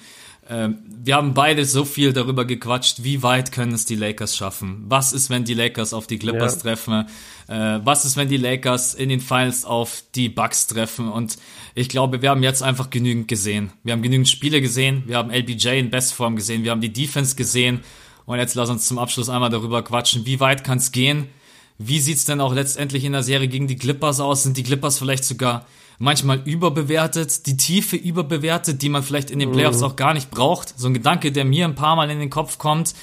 Ähm, 0.48 0.78
wir 1.02 1.16
haben 1.16 1.32
beide 1.34 1.64
so 1.64 1.84
viel 1.84 2.12
darüber 2.12 2.44
gequatscht, 2.44 3.02
wie 3.02 3.22
weit 3.22 3.50
können 3.52 3.72
es 3.72 3.86
die 3.86 3.94
Lakers 3.94 4.36
schaffen? 4.36 4.84
Was 4.88 5.12
ist, 5.12 5.30
wenn 5.30 5.44
die 5.44 5.54
Lakers 5.54 5.94
auf 5.94 6.06
die 6.06 6.18
Clippers 6.18 6.56
Ja. 6.56 6.60
treffen? 6.60 7.06
Äh, 7.48 7.80
was 7.84 8.04
ist, 8.04 8.16
wenn 8.16 8.28
die 8.28 8.36
Lakers 8.36 8.94
in 8.94 9.08
den 9.08 9.20
Finals 9.20 9.64
auf 9.64 10.02
die 10.14 10.28
Bucks 10.28 10.66
treffen? 10.66 11.08
Und 11.10 11.36
ich 11.74 11.88
glaube, 11.88 12.20
wir 12.22 12.30
haben 12.30 12.42
jetzt 12.42 12.62
einfach 12.62 12.90
genügend 12.90 13.28
gesehen. 13.28 13.72
Wir 13.82 13.92
haben 13.94 14.02
genügend 14.02 14.28
Spiele 14.28 14.60
gesehen. 14.60 15.04
Wir 15.06 15.16
haben 15.16 15.30
LBJ 15.30 15.78
in 15.78 15.90
Bestform 15.90 16.36
gesehen. 16.36 16.62
Wir 16.64 16.70
haben 16.72 16.80
die 16.80 16.92
Defense 16.92 17.36
gesehen. 17.36 17.80
Und 18.26 18.38
jetzt 18.38 18.54
lass 18.54 18.70
uns 18.70 18.86
zum 18.86 18.98
Abschluss 18.98 19.28
einmal 19.28 19.50
darüber 19.50 19.82
quatschen, 19.82 20.24
wie 20.24 20.40
weit 20.40 20.64
kann 20.64 20.78
es 20.78 20.92
gehen? 20.92 21.28
Wie 21.76 21.98
sieht's 22.00 22.24
denn 22.24 22.40
auch 22.40 22.54
letztendlich 22.54 23.04
in 23.04 23.12
der 23.12 23.22
Serie 23.22 23.48
gegen 23.48 23.66
die 23.66 23.76
Clippers 23.76 24.20
aus? 24.20 24.44
Sind 24.44 24.56
die 24.56 24.62
Clippers 24.62 24.98
vielleicht 24.98 25.24
sogar 25.24 25.66
manchmal 25.98 26.40
überbewertet, 26.44 27.46
die 27.46 27.56
Tiefe 27.56 27.96
überbewertet, 27.96 28.82
die 28.82 28.88
man 28.88 29.02
vielleicht 29.02 29.30
in 29.30 29.38
den 29.38 29.52
Playoffs 29.52 29.82
auch 29.82 29.96
gar 29.96 30.14
nicht 30.14 30.30
braucht? 30.30 30.78
So 30.78 30.88
ein 30.88 30.94
Gedanke, 30.94 31.32
der 31.32 31.44
mir 31.44 31.64
ein 31.64 31.74
paar 31.74 31.96
Mal 31.96 32.10
in 32.10 32.18
den 32.18 32.30
Kopf 32.30 32.58
kommt. 32.58 32.94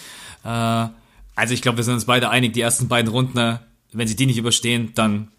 Äh, 0.43 0.47
also 0.47 1.53
ich 1.53 1.61
glaube, 1.61 1.77
wir 1.77 1.83
sind 1.83 1.95
uns 1.95 2.05
beide 2.05 2.29
einig, 2.29 2.53
die 2.53 2.61
ersten 2.61 2.87
beiden 2.87 3.11
Runden, 3.11 3.37
äh, 3.37 3.57
wenn 3.93 4.07
sie 4.07 4.15
die 4.15 4.25
nicht 4.25 4.37
überstehen, 4.37 4.91
dann 4.95 5.29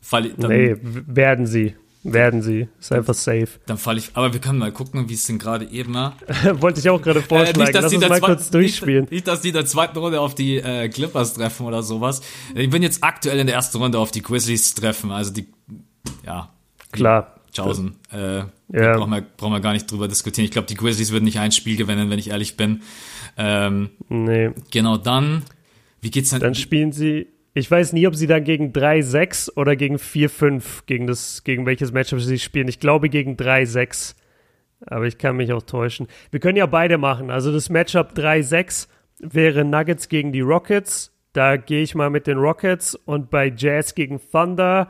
falle 0.00 0.30
dann, 0.36 0.50
Nee, 0.50 0.76
werden 0.82 1.46
sie. 1.46 1.74
Werden 2.04 2.42
sie. 2.42 2.68
Ist 2.78 2.92
einfach 2.92 3.14
safe. 3.14 3.48
dann 3.66 3.76
falle 3.76 3.98
ich. 3.98 4.10
Aber 4.14 4.32
wir 4.32 4.40
können 4.40 4.58
mal 4.58 4.72
gucken, 4.72 5.08
wie 5.08 5.14
es 5.14 5.26
denn 5.26 5.38
gerade 5.38 5.66
eben. 5.66 5.94
Äh, 5.94 6.10
Wollte 6.60 6.80
ich 6.80 6.88
auch 6.88 7.02
gerade 7.02 7.20
vorschlagen. 7.22 7.72
Lass 7.72 7.90
die 7.90 7.96
uns 7.96 8.08
mal 8.08 8.20
kurz 8.20 8.50
durchspielen. 8.50 9.02
Nicht, 9.02 9.12
nicht, 9.12 9.28
dass 9.28 9.40
die 9.40 9.48
in 9.48 9.54
der 9.54 9.66
zweiten 9.66 9.98
Runde 9.98 10.20
auf 10.20 10.34
die 10.34 10.56
äh, 10.58 10.88
Clippers 10.88 11.34
treffen 11.34 11.66
oder 11.66 11.82
sowas. 11.82 12.22
Ich 12.54 12.70
bin 12.70 12.82
jetzt 12.82 13.02
aktuell 13.02 13.38
in 13.40 13.46
der 13.46 13.56
ersten 13.56 13.78
Runde 13.78 13.98
auf 13.98 14.10
die 14.10 14.22
Grizzlies 14.22 14.74
treffen. 14.74 15.10
Also 15.10 15.32
die, 15.32 15.48
ja, 16.24 16.50
Klar. 16.98 17.34
Tschaußen. 17.52 17.94
Äh, 18.12 18.42
Ja. 18.70 18.96
brauchen 18.98 19.10
wir, 19.10 19.22
brauchen 19.36 19.52
wir 19.52 19.60
gar 19.60 19.72
nicht 19.72 19.90
drüber 19.90 20.06
diskutieren. 20.08 20.44
Ich 20.44 20.50
glaube, 20.50 20.66
die 20.68 20.74
Grizzlies 20.74 21.10
würden 21.12 21.24
nicht 21.24 21.38
ein 21.38 21.52
Spiel 21.52 21.76
gewinnen, 21.76 22.10
wenn 22.10 22.18
ich 22.18 22.28
ehrlich 22.30 22.56
bin. 22.56 22.82
Ähm, 23.38 23.90
Nee. 24.08 24.50
genau 24.70 24.96
dann, 24.98 25.42
wie 26.02 26.10
geht's 26.10 26.30
denn? 26.30 26.40
Dann 26.40 26.54
spielen 26.54 26.92
sie. 26.92 27.28
Ich 27.54 27.70
weiß 27.70 27.92
nie, 27.94 28.06
ob 28.06 28.14
sie 28.14 28.26
dann 28.26 28.44
gegen 28.44 28.72
3-6 28.72 29.50
oder 29.56 29.74
gegen 29.74 29.96
4-5 29.96 30.82
gegen 30.86 31.06
das, 31.06 31.42
gegen 31.44 31.64
welches 31.66 31.90
Matchup 31.92 32.20
sie 32.20 32.38
spielen. 32.38 32.68
Ich 32.68 32.78
glaube 32.78 33.08
gegen 33.08 33.36
3-6. 33.36 34.14
Aber 34.86 35.06
ich 35.06 35.18
kann 35.18 35.36
mich 35.36 35.52
auch 35.52 35.62
täuschen. 35.62 36.06
Wir 36.30 36.38
können 36.38 36.56
ja 36.56 36.66
beide 36.66 36.98
machen. 36.98 37.30
Also 37.30 37.50
das 37.50 37.68
Matchup 37.70 38.12
3-6 38.14 38.86
wäre 39.18 39.64
Nuggets 39.64 40.08
gegen 40.08 40.30
die 40.30 40.40
Rockets. 40.42 41.10
Da 41.32 41.56
gehe 41.56 41.82
ich 41.82 41.94
mal 41.96 42.10
mit 42.10 42.26
den 42.28 42.38
Rockets 42.38 42.94
und 42.94 43.30
bei 43.30 43.52
Jazz 43.56 43.94
gegen 43.96 44.20
Thunder. 44.30 44.88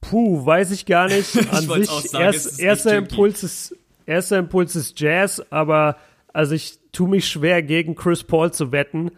Puh, 0.00 0.44
weiß 0.44 0.70
ich 0.70 0.86
gar 0.86 1.08
nicht. 1.08 1.36
An 1.52 1.68
sich, 1.68 1.88
sagen, 1.88 2.24
erst, 2.24 2.60
erster. 2.60 2.96
Impuls 2.96 3.42
ist, 3.42 3.76
erster 4.06 4.38
Impuls 4.38 4.76
ist 4.76 4.98
Jazz, 5.00 5.42
aber 5.50 5.96
also 6.32 6.54
ich 6.54 6.78
tue 6.92 7.08
mich 7.08 7.28
schwer 7.28 7.62
gegen 7.62 7.94
Chris 7.94 8.24
Paul 8.24 8.52
zu 8.52 8.72
wetten, 8.72 9.10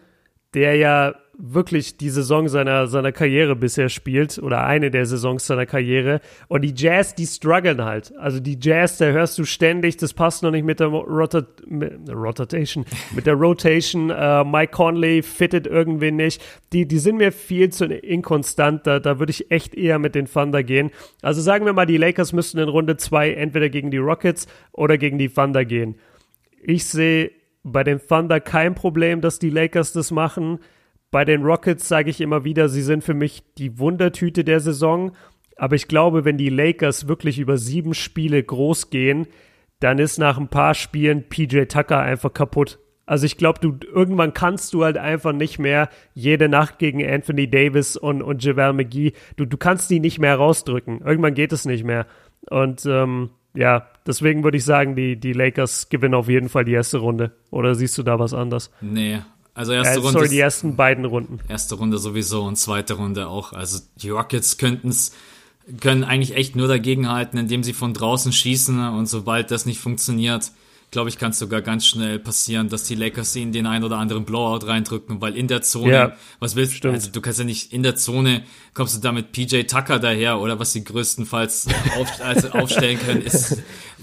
der 0.53 0.75
ja 0.75 1.15
wirklich 1.43 1.97
die 1.97 2.09
Saison 2.09 2.47
seiner, 2.49 2.87
seiner 2.87 3.11
Karriere 3.11 3.55
bisher 3.55 3.89
spielt 3.89 4.37
oder 4.37 4.63
eine 4.63 4.91
der 4.91 5.05
Saisons 5.05 5.47
seiner 5.47 5.65
Karriere. 5.65 6.21
Und 6.47 6.61
die 6.61 6.73
Jazz, 6.75 7.15
die 7.15 7.25
strugglen 7.25 7.83
halt. 7.83 8.15
Also 8.17 8.39
die 8.39 8.57
Jazz, 8.61 8.97
da 8.97 9.05
hörst 9.05 9.37
du 9.39 9.45
ständig, 9.45 9.97
das 9.97 10.13
passt 10.13 10.43
noch 10.43 10.51
nicht 10.51 10.65
mit 10.65 10.79
der 10.79 10.87
Rotat 10.87 11.47
mit, 11.65 11.93
Rotation, 12.09 12.85
mit 13.15 13.25
der 13.25 13.33
Rotation. 13.33 14.11
Äh, 14.11 14.43
Mike 14.43 14.71
Conley 14.71 15.23
fittet 15.23 15.65
irgendwie 15.65 16.11
nicht. 16.11 16.43
Die, 16.73 16.87
die 16.87 16.99
sind 16.99 17.17
mir 17.17 17.31
viel 17.31 17.69
zu 17.69 17.85
inkonstant. 17.85 18.85
Da, 18.85 18.99
da 18.99 19.19
würde 19.19 19.31
ich 19.31 19.49
echt 19.49 19.73
eher 19.73 19.97
mit 19.97 20.13
den 20.13 20.25
Thunder 20.25 20.63
gehen. 20.63 20.91
Also 21.21 21.41
sagen 21.41 21.65
wir 21.65 21.73
mal, 21.73 21.85
die 21.85 21.97
Lakers 21.97 22.33
müssten 22.33 22.59
in 22.59 22.69
Runde 22.69 22.97
zwei 22.97 23.33
entweder 23.33 23.69
gegen 23.69 23.89
die 23.89 23.97
Rockets 23.97 24.47
oder 24.73 24.97
gegen 24.97 25.17
die 25.17 25.29
Thunder 25.29 25.65
gehen. 25.65 25.95
Ich 26.63 26.85
sehe 26.85 27.31
bei 27.63 27.83
den 27.83 27.99
Thunder 27.99 28.39
kein 28.39 28.75
Problem, 28.75 29.21
dass 29.21 29.39
die 29.39 29.49
Lakers 29.49 29.93
das 29.93 30.11
machen. 30.11 30.59
Bei 31.11 31.25
den 31.25 31.43
Rockets 31.43 31.87
sage 31.87 32.09
ich 32.09 32.21
immer 32.21 32.43
wieder, 32.43 32.69
sie 32.69 32.81
sind 32.81 33.03
für 33.03 33.13
mich 33.13 33.43
die 33.57 33.77
Wundertüte 33.77 34.43
der 34.43 34.59
Saison. 34.59 35.11
Aber 35.57 35.75
ich 35.75 35.87
glaube, 35.87 36.25
wenn 36.25 36.37
die 36.37 36.49
Lakers 36.49 37.07
wirklich 37.07 37.37
über 37.37 37.57
sieben 37.57 37.93
Spiele 37.93 38.41
groß 38.41 38.89
gehen, 38.89 39.27
dann 39.79 39.99
ist 39.99 40.17
nach 40.17 40.37
ein 40.37 40.47
paar 40.47 40.73
Spielen 40.73 41.27
PJ 41.27 41.63
Tucker 41.65 41.99
einfach 41.99 42.33
kaputt. 42.33 42.79
Also 43.05 43.25
ich 43.25 43.35
glaube, 43.35 43.59
du 43.59 43.75
irgendwann 43.85 44.33
kannst 44.33 44.73
du 44.73 44.83
halt 44.83 44.97
einfach 44.97 45.33
nicht 45.33 45.59
mehr 45.59 45.89
jede 46.13 46.47
Nacht 46.47 46.79
gegen 46.79 47.05
Anthony 47.05 47.49
Davis 47.49 47.97
und, 47.97 48.21
und 48.21 48.43
JaVale 48.43 48.73
McGee, 48.73 49.13
du, 49.35 49.45
du 49.45 49.57
kannst 49.57 49.89
die 49.89 49.99
nicht 49.99 50.19
mehr 50.19 50.35
rausdrücken. 50.35 51.01
Irgendwann 51.01 51.33
geht 51.33 51.51
es 51.51 51.65
nicht 51.65 51.83
mehr. 51.83 52.05
Und 52.49 52.85
ähm, 52.85 53.31
ja, 53.53 53.87
deswegen 54.05 54.43
würde 54.43 54.57
ich 54.57 54.65
sagen, 54.65 54.95
die, 54.95 55.15
die 55.17 55.33
Lakers 55.33 55.89
gewinnen 55.89 56.13
auf 56.15 56.29
jeden 56.29 56.49
Fall 56.49 56.65
die 56.65 56.73
erste 56.73 56.99
Runde. 56.99 57.31
Oder 57.49 57.75
siehst 57.75 57.97
du 57.97 58.03
da 58.03 58.19
was 58.19 58.33
anders? 58.33 58.71
nee, 58.81 59.19
also 59.53 59.73
erste 59.73 59.95
Äh, 59.95 59.97
Runde. 59.97 60.11
sorry, 60.13 60.29
die 60.29 60.39
ersten 60.39 60.75
beiden 60.77 61.03
Runden. 61.05 61.39
Erste 61.49 61.75
Runde 61.75 61.97
sowieso 61.97 62.43
und 62.43 62.55
zweite 62.57 62.93
Runde 62.93 63.27
auch. 63.27 63.51
Also 63.53 63.79
die 63.97 64.09
Rockets 64.09 64.57
könnten's 64.57 65.13
können 65.79 66.03
eigentlich 66.03 66.35
echt 66.35 66.55
nur 66.55 66.67
dagegenhalten, 66.67 67.37
indem 67.37 67.63
sie 67.63 67.73
von 67.73 67.93
draußen 67.93 68.31
schießen 68.33 68.79
und 68.89 69.05
sobald 69.05 69.51
das 69.51 69.65
nicht 69.65 69.79
funktioniert, 69.79 70.51
glaube 70.91 71.07
ich, 71.09 71.17
kann 71.17 71.31
es 71.31 71.39
sogar 71.39 71.61
ganz 71.61 71.85
schnell 71.87 72.19
passieren, 72.19 72.67
dass 72.67 72.83
die 72.83 72.95
Lakers 72.95 73.33
ihnen 73.37 73.53
den 73.53 73.65
ein 73.65 73.83
oder 73.85 73.97
anderen 73.97 74.25
Blowout 74.25 74.67
reindrücken, 74.67 75.21
weil 75.21 75.37
in 75.37 75.47
der 75.47 75.61
Zone, 75.61 75.91
Ja, 75.93 76.15
was 76.39 76.57
willst 76.57 76.73
du? 76.73 76.77
stimmt. 76.77 76.93
Also 76.95 77.11
du 77.11 77.21
kannst 77.21 77.39
ja 77.39 77.45
nicht 77.45 77.71
in 77.71 77.81
der 77.81 77.95
Zone 77.95 78.43
kommst 78.73 78.95
du 78.97 78.99
da 78.99 79.11
mit 79.13 79.31
PJ 79.31 79.61
Tucker 79.63 79.99
daher 79.99 80.39
oder 80.41 80.59
was 80.59 80.73
sie 80.73 80.83
größtenfalls 80.83 81.67
auf, 81.97 82.21
also 82.21 82.49
aufstellen 82.49 82.99
können, 82.99 83.21
ist 83.21 83.57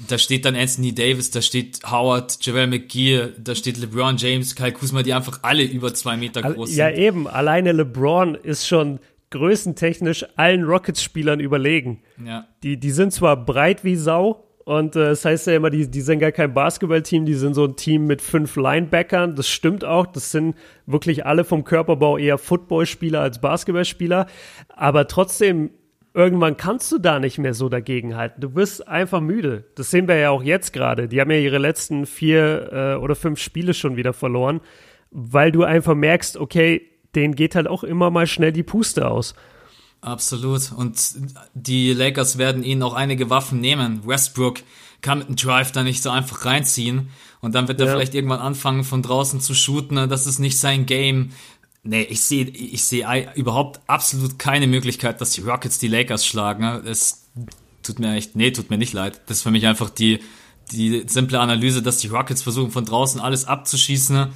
da 0.08 0.16
steht 0.16 0.44
dann 0.46 0.56
Anthony 0.56 0.94
Davis, 0.94 1.30
da 1.30 1.42
steht 1.42 1.80
Howard, 1.90 2.38
JaVale 2.44 2.66
McGee, 2.68 3.28
da 3.38 3.54
steht 3.54 3.76
LeBron 3.76 4.16
James, 4.16 4.54
Kyle 4.54 4.72
Kuzma, 4.72 5.02
die 5.02 5.12
einfach 5.12 5.40
alle 5.42 5.64
über 5.64 5.92
zwei 5.92 6.16
Meter 6.16 6.40
groß 6.40 6.74
Ja, 6.74 6.88
sind. 6.88 6.98
eben. 6.98 7.26
Alleine 7.28 7.72
LeBron 7.72 8.34
ist 8.34 8.66
schon 8.66 8.98
größentechnisch 9.30 10.24
allen 10.36 10.64
Rockets-Spielern 10.64 11.40
überlegen. 11.40 12.02
Ja. 12.24 12.46
Die, 12.62 12.78
die 12.78 12.90
sind 12.90 13.12
zwar 13.12 13.36
breit 13.36 13.84
wie 13.84 13.96
Sau 13.96 14.44
und 14.68 14.96
äh, 14.96 15.06
das 15.06 15.24
heißt 15.24 15.46
ja 15.46 15.56
immer, 15.56 15.70
die, 15.70 15.90
die 15.90 16.02
sind 16.02 16.18
gar 16.18 16.30
kein 16.30 16.52
Basketballteam, 16.52 17.24
die 17.24 17.32
sind 17.32 17.54
so 17.54 17.64
ein 17.64 17.76
Team 17.76 18.06
mit 18.06 18.20
fünf 18.20 18.54
Linebackern. 18.54 19.34
Das 19.34 19.48
stimmt 19.48 19.82
auch. 19.82 20.04
Das 20.04 20.30
sind 20.30 20.56
wirklich 20.84 21.24
alle 21.24 21.44
vom 21.44 21.64
Körperbau 21.64 22.18
eher 22.18 22.36
Footballspieler 22.36 23.22
als 23.22 23.40
Basketballspieler. 23.40 24.26
Aber 24.68 25.08
trotzdem, 25.08 25.70
irgendwann 26.12 26.58
kannst 26.58 26.92
du 26.92 26.98
da 26.98 27.18
nicht 27.18 27.38
mehr 27.38 27.54
so 27.54 27.70
dagegenhalten. 27.70 28.42
Du 28.42 28.54
wirst 28.56 28.86
einfach 28.86 29.22
müde. 29.22 29.64
Das 29.74 29.90
sehen 29.90 30.06
wir 30.06 30.16
ja 30.16 30.28
auch 30.28 30.42
jetzt 30.42 30.74
gerade. 30.74 31.08
Die 31.08 31.18
haben 31.18 31.30
ja 31.30 31.38
ihre 31.38 31.56
letzten 31.56 32.04
vier 32.04 32.68
äh, 32.70 33.02
oder 33.02 33.14
fünf 33.14 33.40
Spiele 33.40 33.72
schon 33.72 33.96
wieder 33.96 34.12
verloren, 34.12 34.60
weil 35.10 35.50
du 35.50 35.62
einfach 35.62 35.94
merkst, 35.94 36.36
okay, 36.36 36.82
denen 37.14 37.34
geht 37.34 37.54
halt 37.54 37.68
auch 37.68 37.84
immer 37.84 38.10
mal 38.10 38.26
schnell 38.26 38.52
die 38.52 38.64
Puste 38.64 39.10
aus. 39.10 39.34
Absolut. 40.00 40.72
Und 40.72 40.96
die 41.54 41.92
Lakers 41.92 42.38
werden 42.38 42.62
ihnen 42.62 42.82
auch 42.82 42.94
einige 42.94 43.30
Waffen 43.30 43.60
nehmen. 43.60 44.06
Westbrook 44.06 44.60
kann 45.00 45.18
mit 45.18 45.26
einem 45.28 45.36
Drive 45.36 45.72
da 45.72 45.82
nicht 45.82 46.02
so 46.02 46.10
einfach 46.10 46.44
reinziehen. 46.44 47.10
Und 47.40 47.54
dann 47.54 47.68
wird 47.68 47.80
er 47.80 47.86
Ja. 47.86 47.92
vielleicht 47.92 48.14
irgendwann 48.14 48.40
anfangen, 48.40 48.84
von 48.84 49.02
draußen 49.02 49.40
zu 49.40 49.54
shooten. 49.54 49.94
ne? 49.96 50.08
Das 50.08 50.26
ist 50.26 50.38
nicht 50.38 50.58
sein 50.58 50.86
Game. 50.86 51.30
Nee, 51.84 52.02
ich 52.02 52.20
sehe 52.22 52.44
ich 52.48 52.82
sehe 52.84 53.08
ei- 53.08 53.32
überhaupt 53.34 53.80
absolut 53.86 54.38
keine 54.38 54.66
Möglichkeit, 54.66 55.20
dass 55.20 55.30
die 55.30 55.40
Rockets 55.42 55.78
die 55.78 55.88
Lakers 55.88 56.26
schlagen. 56.26 56.62
ne? 56.62 56.82
Es 56.84 57.24
tut 57.82 57.98
mir 57.98 58.14
echt, 58.14 58.36
nee, 58.36 58.50
tut 58.50 58.70
mir 58.70 58.78
nicht 58.78 58.92
leid. 58.92 59.20
Das 59.26 59.38
ist 59.38 59.42
für 59.44 59.50
mich 59.52 59.66
einfach 59.66 59.88
die, 59.90 60.20
die 60.72 61.04
simple 61.06 61.40
Analyse, 61.40 61.80
dass 61.82 61.98
die 61.98 62.08
Rockets 62.08 62.42
versuchen, 62.42 62.70
von 62.72 62.84
draußen 62.84 63.20
alles 63.20 63.46
abzuschießen. 63.46 64.28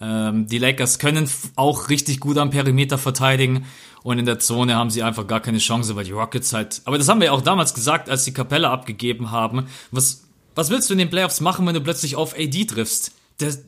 Ähm, 0.00 0.46
die 0.46 0.58
Lakers 0.58 0.98
können 0.98 1.28
auch 1.56 1.88
richtig 1.88 2.20
gut 2.20 2.38
am 2.38 2.50
Perimeter 2.50 2.98
verteidigen 2.98 3.66
und 4.02 4.18
in 4.18 4.26
der 4.26 4.38
Zone 4.38 4.76
haben 4.76 4.90
sie 4.90 5.02
einfach 5.02 5.26
gar 5.26 5.40
keine 5.40 5.58
Chance, 5.58 5.96
weil 5.96 6.04
die 6.04 6.12
Rockets 6.12 6.52
halt. 6.52 6.82
Aber 6.84 6.98
das 6.98 7.08
haben 7.08 7.20
wir 7.20 7.26
ja 7.26 7.32
auch 7.32 7.40
damals 7.40 7.74
gesagt, 7.74 8.08
als 8.08 8.24
die 8.24 8.32
Kapelle 8.32 8.70
abgegeben 8.70 9.30
haben. 9.32 9.66
Was, 9.90 10.24
was 10.54 10.70
willst 10.70 10.88
du 10.88 10.94
in 10.94 10.98
den 10.98 11.10
Playoffs 11.10 11.40
machen, 11.40 11.66
wenn 11.66 11.74
du 11.74 11.80
plötzlich 11.80 12.16
auf 12.16 12.34
AD 12.38 12.64
triffst? 12.66 13.12
Das, 13.38 13.64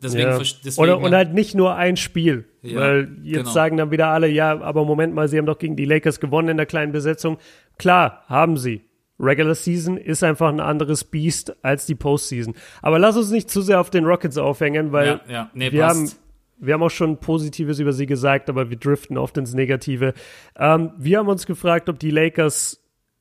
deswegen, 0.00 0.30
Ja. 0.30 0.38
deswegen 0.38 0.76
Oder, 0.78 0.98
und 0.98 1.12
halt 1.14 1.34
nicht 1.34 1.54
nur 1.54 1.74
ein 1.74 1.96
Spiel. 1.96 2.44
Ja, 2.62 2.78
weil 2.78 3.16
jetzt 3.24 3.38
genau. 3.38 3.50
sagen 3.50 3.76
dann 3.76 3.90
wieder 3.90 4.08
alle, 4.08 4.28
ja, 4.28 4.60
aber 4.60 4.84
Moment 4.84 5.14
mal, 5.14 5.28
sie 5.28 5.36
haben 5.36 5.46
doch 5.46 5.58
gegen 5.58 5.74
die 5.74 5.84
Lakers 5.84 6.20
gewonnen 6.20 6.48
in 6.48 6.56
der 6.56 6.66
kleinen 6.66 6.92
Besetzung. 6.92 7.38
Klar, 7.76 8.22
haben 8.28 8.56
sie. 8.56 8.82
Regular 9.22 9.54
Season 9.54 9.96
ist 9.96 10.24
einfach 10.24 10.48
ein 10.48 10.60
anderes 10.60 11.04
Beast 11.04 11.54
als 11.64 11.86
die 11.86 11.94
Postseason. 11.94 12.54
Aber 12.82 12.98
lass 12.98 13.16
uns 13.16 13.30
nicht 13.30 13.48
zu 13.50 13.62
sehr 13.62 13.80
auf 13.80 13.88
den 13.90 14.04
Rockets 14.04 14.36
aufhängen, 14.36 14.90
weil 14.92 15.06
Ja, 15.06 15.20
ja, 15.32 15.50
nee, 15.54 15.70
wir 15.72 15.82
passt. 15.82 15.96
haben 15.96 16.10
wir 16.64 16.74
haben 16.74 16.82
auch 16.84 16.90
schon 16.90 17.18
Positives 17.18 17.80
über 17.80 17.92
sie 17.92 18.06
gesagt, 18.06 18.48
aber 18.48 18.70
wir 18.70 18.76
driften 18.76 19.18
oft 19.18 19.36
ins 19.36 19.52
Negative. 19.52 20.14
Ähm, 20.56 20.92
wir 20.96 21.18
haben 21.18 21.26
uns 21.28 21.44
gefragt, 21.46 21.88
ob 21.88 21.98
die 21.98 22.10
Lakers, 22.10 22.80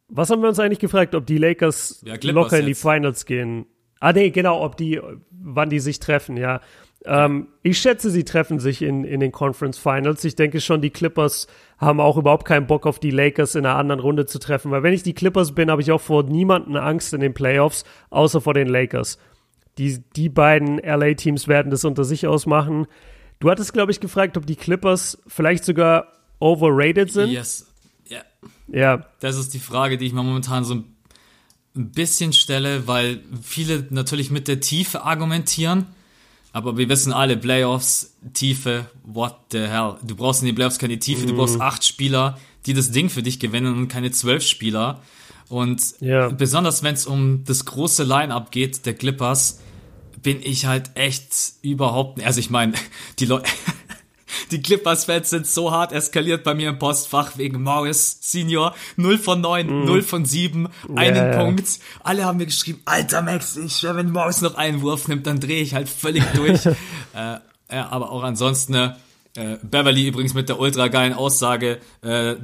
was 0.09 0.29
haben 0.29 0.41
wir 0.43 0.49
uns 0.49 0.59
eigentlich 0.59 0.77
gefragt, 0.77 1.15
ob 1.15 1.25
die 1.25 1.39
Lakers 1.39 2.03
Ja, 2.05 2.15
locker 2.31 2.59
in 2.59 2.67
die. 2.67 2.75
Finals 2.75 3.25
gehen? 3.25 3.65
Ah, 3.99 4.13
nee, 4.13 4.29
genau, 4.29 4.63
ob 4.63 4.77
die, 4.77 4.99
wann 5.31 5.69
die 5.71 5.79
sich 5.79 5.99
treffen, 5.99 6.37
ja. 6.37 6.61
Ähm, 7.05 7.47
ich 7.63 7.79
schätze, 7.79 8.11
sie 8.11 8.23
treffen 8.23 8.59
sich 8.59 8.81
in, 8.81 9.03
in 9.03 9.19
den 9.19 9.31
Conference 9.31 9.77
Finals. 9.77 10.23
Ich 10.23 10.35
denke 10.35 10.61
schon, 10.61 10.81
die 10.81 10.91
Clippers 10.91 11.47
haben 11.77 11.99
auch 11.99 12.17
überhaupt 12.17 12.45
keinen 12.45 12.67
Bock 12.67 12.85
auf 12.85 12.99
die 12.99 13.11
Lakers 13.11 13.55
in 13.55 13.65
einer 13.65 13.75
anderen 13.75 13.99
Runde 13.99 14.25
zu 14.27 14.37
treffen, 14.37 14.71
weil 14.71 14.83
wenn 14.83 14.93
ich 14.93 15.03
die 15.03 15.13
Clippers 15.13 15.53
bin, 15.53 15.71
habe 15.71 15.81
ich 15.81 15.91
auch 15.91 16.01
vor 16.01 16.23
niemanden 16.23 16.77
Angst 16.77 17.13
in 17.13 17.21
den 17.21 17.33
Playoffs, 17.33 17.85
außer 18.11 18.39
vor 18.39 18.53
den 18.53 18.67
Lakers. 18.67 19.17
Die, 19.77 20.03
die 20.15 20.29
beiden 20.29 20.77
LA-Teams 20.77 21.47
werden 21.47 21.71
das 21.71 21.85
unter 21.85 22.03
sich 22.03 22.27
ausmachen. 22.27 22.85
Du 23.39 23.49
hattest, 23.49 23.73
glaube 23.73 23.91
ich, 23.91 23.99
gefragt, 23.99 24.37
ob 24.37 24.45
die 24.45 24.55
Clippers 24.55 25.21
vielleicht 25.25 25.65
sogar 25.65 26.07
overrated 26.39 27.11
sind. 27.11 27.31
Yes. 27.31 27.67
Ja, 28.07 28.21
Ja, 28.67 29.05
das 29.21 29.37
ist 29.37 29.53
die 29.53 29.59
Frage, 29.59 29.97
die 29.97 30.05
ich 30.05 30.13
mir 30.13 30.23
momentan 30.23 30.65
so 30.65 30.75
ein 30.75 30.85
bisschen 31.73 32.33
stelle, 32.33 32.87
weil 32.87 33.21
viele 33.41 33.87
natürlich 33.89 34.29
mit 34.29 34.47
der 34.47 34.59
Tiefe 34.59 35.03
argumentieren. 35.03 35.87
Aber 36.53 36.77
wir 36.77 36.89
wissen 36.89 37.13
alle, 37.13 37.37
Playoffs, 37.37 38.13
Tiefe, 38.33 38.85
what 39.03 39.35
the 39.51 39.59
hell. 39.59 39.95
Du 40.03 40.15
brauchst 40.15 40.41
in 40.41 40.47
den 40.47 40.55
Playoffs 40.55 40.79
keine 40.79 40.99
Tiefe, 40.99 41.25
du 41.25 41.33
brauchst 41.35 41.61
acht 41.61 41.85
Spieler, 41.85 42.37
die 42.65 42.73
das 42.73 42.91
Ding 42.91 43.09
für 43.09 43.23
dich 43.23 43.39
gewinnen 43.39 43.73
und 43.75 43.87
keine 43.87 44.11
zwölf 44.11 44.43
Spieler. 44.43 45.01
Und 45.47 45.81
Ja. 46.01 46.29
besonders 46.29 46.83
wenn 46.83 46.93
es 46.93 47.05
um 47.05 47.43
das 47.45 47.65
große 47.65 48.03
Line-Up 48.03 48.51
geht, 48.51 48.85
der 48.85 48.93
Clippers, 48.95 49.59
bin 50.21 50.39
ich 50.43 50.65
halt 50.65 50.91
echt 50.95 51.31
überhaupt, 51.61 52.17
nicht- 52.17 52.27
also 52.27 52.39
ich 52.39 52.49
meine, 52.49 52.73
die 53.19 53.25
Leute, 53.25 53.49
die 54.51 54.61
Clippers-Fans 54.61 55.29
sind 55.29 55.47
so 55.47 55.71
hart 55.71 55.91
eskaliert 55.91 56.43
bei 56.43 56.53
mir 56.53 56.69
im 56.69 56.79
Postfach 56.79 57.37
wegen 57.37 57.61
Morris 57.61 58.17
Senior. 58.21 58.75
0 58.97 59.17
von 59.17 59.41
9, 59.41 59.85
0 59.85 60.01
von 60.01 60.25
7, 60.25 60.67
einen 60.95 61.15
ja. 61.15 61.43
Punkt. 61.43 61.79
Alle 62.03 62.25
haben 62.25 62.37
mir 62.37 62.45
geschrieben, 62.45 62.81
alter 62.85 63.21
Max, 63.21 63.57
ich 63.57 63.75
schwör, 63.75 63.95
wenn 63.95 64.11
Morris 64.11 64.41
noch 64.41 64.55
einen 64.55 64.81
Wurf 64.81 65.07
nimmt, 65.07 65.27
dann 65.27 65.39
drehe 65.39 65.61
ich 65.61 65.73
halt 65.73 65.89
völlig 65.89 66.23
durch. 66.33 66.65
äh, 66.65 66.75
ja, 67.71 67.89
aber 67.89 68.11
auch 68.11 68.23
ansonsten, 68.23 68.73
äh, 68.75 69.57
Beverly 69.61 70.07
übrigens 70.07 70.33
mit 70.33 70.49
der 70.49 70.59
ultra 70.59 70.87
geilen 70.87 71.13
Aussage, 71.13 71.79
äh, 72.01 72.35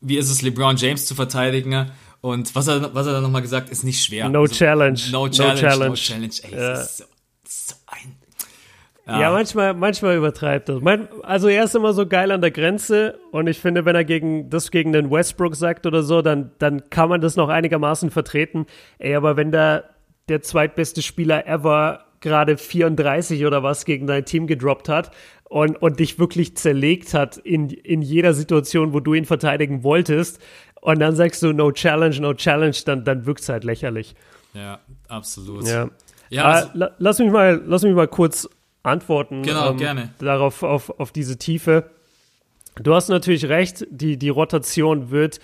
wie 0.00 0.16
ist 0.16 0.30
es, 0.30 0.42
LeBron 0.42 0.76
James 0.76 1.06
zu 1.06 1.14
verteidigen? 1.14 1.90
Und 2.20 2.54
was 2.54 2.66
er, 2.66 2.94
was 2.94 3.06
er 3.06 3.12
dann 3.14 3.22
nochmal 3.22 3.42
gesagt, 3.42 3.70
ist 3.70 3.84
nicht 3.84 4.02
schwer. 4.02 4.28
No 4.28 4.46
challenge. 4.46 5.00
No 5.10 5.26
No 5.26 5.28
challenge, 5.28 5.60
no 5.62 5.94
challenge. 5.94 5.94
challenge. 5.94 6.34
Ey, 6.42 6.82
ist 6.82 6.98
so, 6.98 7.04
so 7.46 7.74
Ja, 9.08 9.30
manchmal, 9.30 9.72
manchmal 9.74 10.16
übertreibt 10.16 10.68
das. 10.68 10.80
Mein, 10.82 11.08
also 11.22 11.48
er 11.48 11.64
ist 11.64 11.74
immer 11.74 11.94
so 11.94 12.06
geil 12.06 12.30
an 12.30 12.42
der 12.42 12.50
Grenze 12.50 13.18
und 13.30 13.46
ich 13.46 13.58
finde, 13.58 13.84
wenn 13.86 13.96
er 13.96 14.04
gegen 14.04 14.50
das 14.50 14.70
gegen 14.70 14.92
den 14.92 15.10
Westbrook 15.10 15.56
sagt 15.56 15.86
oder 15.86 16.02
so, 16.02 16.20
dann, 16.20 16.50
dann 16.58 16.90
kann 16.90 17.08
man 17.08 17.20
das 17.22 17.34
noch 17.36 17.48
einigermaßen 17.48 18.10
vertreten. 18.10 18.66
Ey, 18.98 19.14
aber 19.14 19.36
wenn 19.36 19.50
da 19.50 19.84
der 20.28 20.42
zweitbeste 20.42 21.00
Spieler 21.00 21.46
ever 21.46 22.04
gerade 22.20 22.58
34 22.58 23.46
oder 23.46 23.62
was 23.62 23.84
gegen 23.84 24.06
dein 24.06 24.24
Team 24.26 24.46
gedroppt 24.46 24.88
hat 24.90 25.10
und, 25.44 25.80
und 25.80 26.00
dich 26.00 26.18
wirklich 26.18 26.56
zerlegt 26.56 27.14
hat 27.14 27.38
in, 27.38 27.70
in 27.70 28.02
jeder 28.02 28.34
Situation, 28.34 28.92
wo 28.92 29.00
du 29.00 29.14
ihn 29.14 29.24
verteidigen 29.24 29.84
wolltest 29.84 30.38
und 30.80 30.98
dann 31.00 31.14
sagst 31.16 31.42
du 31.42 31.52
no 31.52 31.72
challenge, 31.72 32.20
no 32.20 32.34
challenge, 32.34 32.76
dann, 32.84 33.04
dann 33.04 33.24
wirkt's 33.24 33.48
halt 33.48 33.64
lächerlich. 33.64 34.14
Ja, 34.52 34.80
absolut. 35.08 35.66
Ja. 35.66 35.88
Ja, 36.30 36.44
Ah, 36.44 36.52
also, 36.52 36.68
la, 36.74 36.90
lass 36.98 37.18
mich 37.20 37.30
mal, 37.30 37.62
lass 37.64 37.82
mich 37.82 37.94
mal 37.94 38.06
kurz 38.06 38.48
antworten. 38.82 39.36
ähm, 39.36 39.42
Genau, 39.42 39.74
gerne. 39.74 40.10
Darauf, 40.18 40.62
auf, 40.62 40.90
auf 40.98 41.12
diese 41.12 41.38
Tiefe. 41.38 41.90
Du 42.80 42.94
hast 42.94 43.08
natürlich 43.08 43.48
recht, 43.48 43.86
die, 43.90 44.16
die 44.16 44.28
Rotation 44.28 45.10
wird 45.10 45.40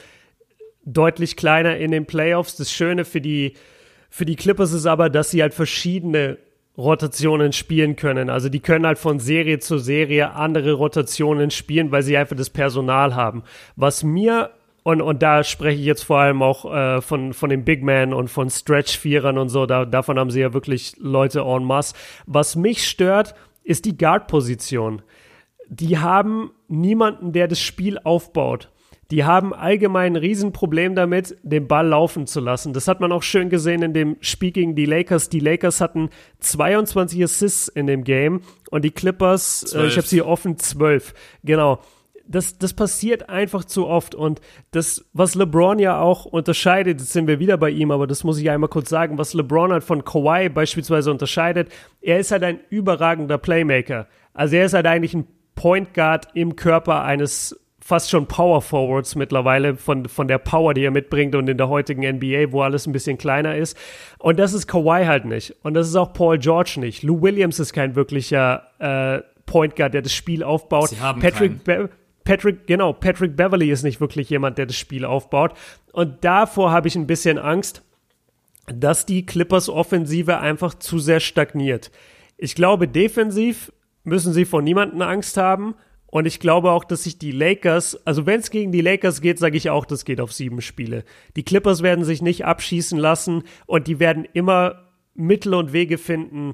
deutlich 0.85 1.37
kleiner 1.37 1.77
in 1.77 1.91
den 1.91 2.07
Playoffs. 2.07 2.57
Das 2.57 2.71
Schöne 2.71 3.05
für 3.05 3.21
die, 3.21 3.55
für 4.11 4.25
die 4.25 4.37
Clippers 4.37 4.73
ist 4.73 4.87
aber, 4.87 5.11
dass 5.11 5.31
sie 5.31 5.43
halt 5.43 5.55
verschiedene 5.55 6.39
Rotationen 6.77 7.53
spielen 7.53 7.97
können. 7.97 8.31
Also 8.31 8.49
die 8.49 8.61
können 8.61 8.87
halt 8.87 8.99
von 8.99 9.21
Serie 9.21 9.61
zu 9.61 9.79
Serie 9.79 10.33
andere 10.33 10.73
Rotationen 10.73 11.51
spielen, 11.51 11.93
weil 11.93 12.03
sie 12.03 12.17
einfach 12.17 12.37
das 12.37 12.51
Personal 12.51 13.15
haben. 13.15 13.45
Was 13.77 14.03
mir 14.03 14.51
und, 14.85 15.01
und 15.01 15.23
da 15.23 15.43
spreche 15.45 15.81
ich 15.81 15.87
jetzt 15.87 16.03
vor 16.03 16.19
allem 16.19 16.43
auch 16.43 16.71
äh, 16.71 17.01
von, 17.01 17.33
von 17.33 17.49
den 17.49 17.65
Big 17.65 17.83
Men 17.83 18.13
und 18.13 18.29
von 18.29 18.51
Stretch-Vierern 18.51 19.39
und 19.39 19.49
so. 19.49 19.65
Da, 19.65 19.87
davon 19.87 20.19
haben 20.19 20.31
sie 20.31 20.41
ja 20.41 20.53
wirklich 20.53 20.95
Leute 20.99 21.41
en 21.41 21.65
masse. 21.65 21.95
Was 22.27 22.55
mich 22.55 22.87
stört, 22.87 23.35
ist 23.63 23.87
die 23.87 23.97
Guard-Position. 23.97 25.01
Die 25.71 25.99
haben 25.99 26.51
niemanden, 26.69 27.33
der 27.33 27.49
das 27.49 27.61
Spiel 27.61 27.99
aufbaut. 28.05 28.71
Die 29.11 29.25
haben 29.25 29.55
allgemein 29.55 30.13
ein 30.13 30.17
Riesenproblem 30.17 30.95
damit, 30.95 31.37
den 31.43 31.67
Ball 31.67 31.87
laufen 31.87 32.27
zu 32.27 32.41
lassen. 32.41 32.75
Das 32.75 32.87
hat 32.87 33.01
man 33.01 33.11
auch 33.11 33.23
schön 33.23 33.49
gesehen 33.49 33.83
in 33.83 33.95
dem 33.95 34.17
Spiel 34.21 34.53
gegen 34.53 34.75
die 34.75 34.87
Lakers. 34.87 35.31
Die 35.31 35.41
Lakers 35.41 35.81
hatten 35.81 36.11
22 36.41 37.23
Assists 37.25 37.69
in 37.69 37.87
dem 37.87 38.05
Game 38.05 38.43
und 38.71 38.85
die 38.85 38.91
Clippers, 38.91 39.73
äh, 39.75 39.87
ich 39.87 39.97
habe 39.97 40.07
sie 40.07 40.21
offen 40.21 40.59
12. 40.59 41.15
Genau 41.43 41.81
das, 42.27 42.59
das 42.59 42.73
passiert 42.73 43.29
einfach 43.29 43.65
zu 43.65 43.87
oft. 43.87 44.15
Und 44.15 44.41
das, 44.71 45.05
was 45.13 45.35
LeBron 45.35 45.79
ja 45.79 46.01
auch 46.01 46.25
unterscheidet, 46.25 47.01
jetzt 47.01 47.13
sind 47.13 47.27
wir 47.27 47.39
wieder 47.39 47.57
bei 47.57 47.71
ihm, 47.71 47.91
aber 47.91 48.07
das 48.07 48.25
muss 48.25 48.39
ich 48.39 48.51
einmal 48.51 48.69
kurz 48.69 48.89
sagen, 48.89 49.19
was 49.19 49.35
LeBron 49.35 49.73
halt 49.73 49.85
von 49.85 50.05
Kawhi 50.05 50.49
beispielsweise 50.49 51.11
unterscheidet, 51.11 51.69
er 52.01 52.19
ist 52.19 52.31
halt 52.31 52.43
ein 52.43 52.61
überragender 52.71 53.39
Playmaker. 53.39 54.07
Also 54.33 54.57
er 54.57 54.67
ist 54.67 54.75
halt 54.75 54.87
eigentlich 54.87 55.15
ein 55.15 55.27
Point 55.55 55.95
Guard 55.95 56.29
im 56.35 56.57
Körper 56.57 57.03
eines 57.03 57.59
fast 57.85 58.09
schon 58.09 58.27
Power 58.27 58.63
Forwards 58.63 59.15
mittlerweile 59.15 59.77
von, 59.77 60.09
von 60.09 60.27
der 60.27 60.39
Power, 60.39 60.73
die 60.73 60.85
er 60.85 60.91
mitbringt 60.91 61.35
und 61.35 61.49
in 61.49 61.59
der 61.59 61.69
heutigen 61.69 62.01
NBA, 62.17 62.51
wo 62.51 62.63
alles 62.63 62.87
ein 62.87 62.93
bisschen 62.93 63.19
kleiner 63.19 63.57
ist. 63.57 63.77
Und 64.19 64.39
das 64.39 64.55
ist 64.55 64.67
Kawhi 64.67 65.05
halt 65.05 65.27
nicht. 65.27 65.55
Und 65.63 65.75
das 65.75 65.89
ist 65.89 65.97
auch 65.97 66.15
Paul 66.15 66.39
George 66.39 66.77
nicht. 66.79 67.03
Lou 67.03 67.21
Williams 67.21 67.59
ist 67.59 67.75
kein 67.75 67.95
wirklicher 67.95 68.63
äh, 68.79 69.23
Point 69.45 69.77
Guard, 69.77 69.93
der 69.93 70.01
das 70.01 70.15
Spiel 70.15 70.43
aufbaut. 70.43 70.89
Sie 70.89 71.01
haben 71.01 71.21
Patrick, 71.21 71.63
Be 71.63 71.91
Patrick, 72.25 72.67
genau, 72.67 72.93
Patrick 72.93 73.37
Beverly 73.37 73.71
ist 73.71 73.83
nicht 73.83 74.01
wirklich 74.01 74.31
jemand, 74.31 74.59
der 74.59 74.67
das 74.67 74.77
Spiel 74.77 75.05
aufbaut. 75.05 75.55
Und 75.93 76.25
davor 76.25 76.73
habe 76.73 76.89
ich 76.89 76.97
ein 76.97 77.07
bisschen 77.07 77.39
Angst, 77.39 77.83
dass 78.67 79.07
die 79.07 79.27
Clippers 79.27 79.69
Offensive 79.69 80.39
einfach 80.39 80.75
zu 80.75 80.99
sehr 80.99 81.21
stagniert. 81.21 81.91
Ich 82.39 82.55
glaube, 82.55 82.89
defensiv 82.89 83.73
müssen 84.05 84.33
sie 84.33 84.45
vor 84.45 84.63
niemanden 84.63 85.03
Angst 85.03 85.37
haben. 85.37 85.75
Und 86.07 86.27
ich 86.27 86.39
glaube 86.39 86.71
auch, 86.71 86.85
dass 86.85 87.03
sich 87.03 87.19
die 87.19 87.33
Lakers, 87.33 88.07
also 88.07 88.25
wenn 88.25 88.39
es 88.39 88.51
gegen 88.51 88.71
die 88.71 88.83
Lakers 88.83 89.21
geht, 89.21 89.39
sage 89.41 89.57
ich 89.57 89.69
auch, 89.69 89.85
das 89.85 90.05
geht 90.05 90.21
auf 90.21 90.33
sieben 90.33 90.61
Spiele. 90.61 91.05
Die 91.35 91.43
Clippers 91.43 91.83
werden 91.83 92.05
sich 92.05 92.23
nicht 92.23 92.45
abschießen 92.45 92.97
lassen 92.97 93.43
und 93.67 93.89
die 93.89 93.99
werden 93.99 94.25
immer 94.33 94.85
Mittel 95.15 95.55
und 95.55 95.73
Wege 95.73 95.99
finden, 95.99 96.53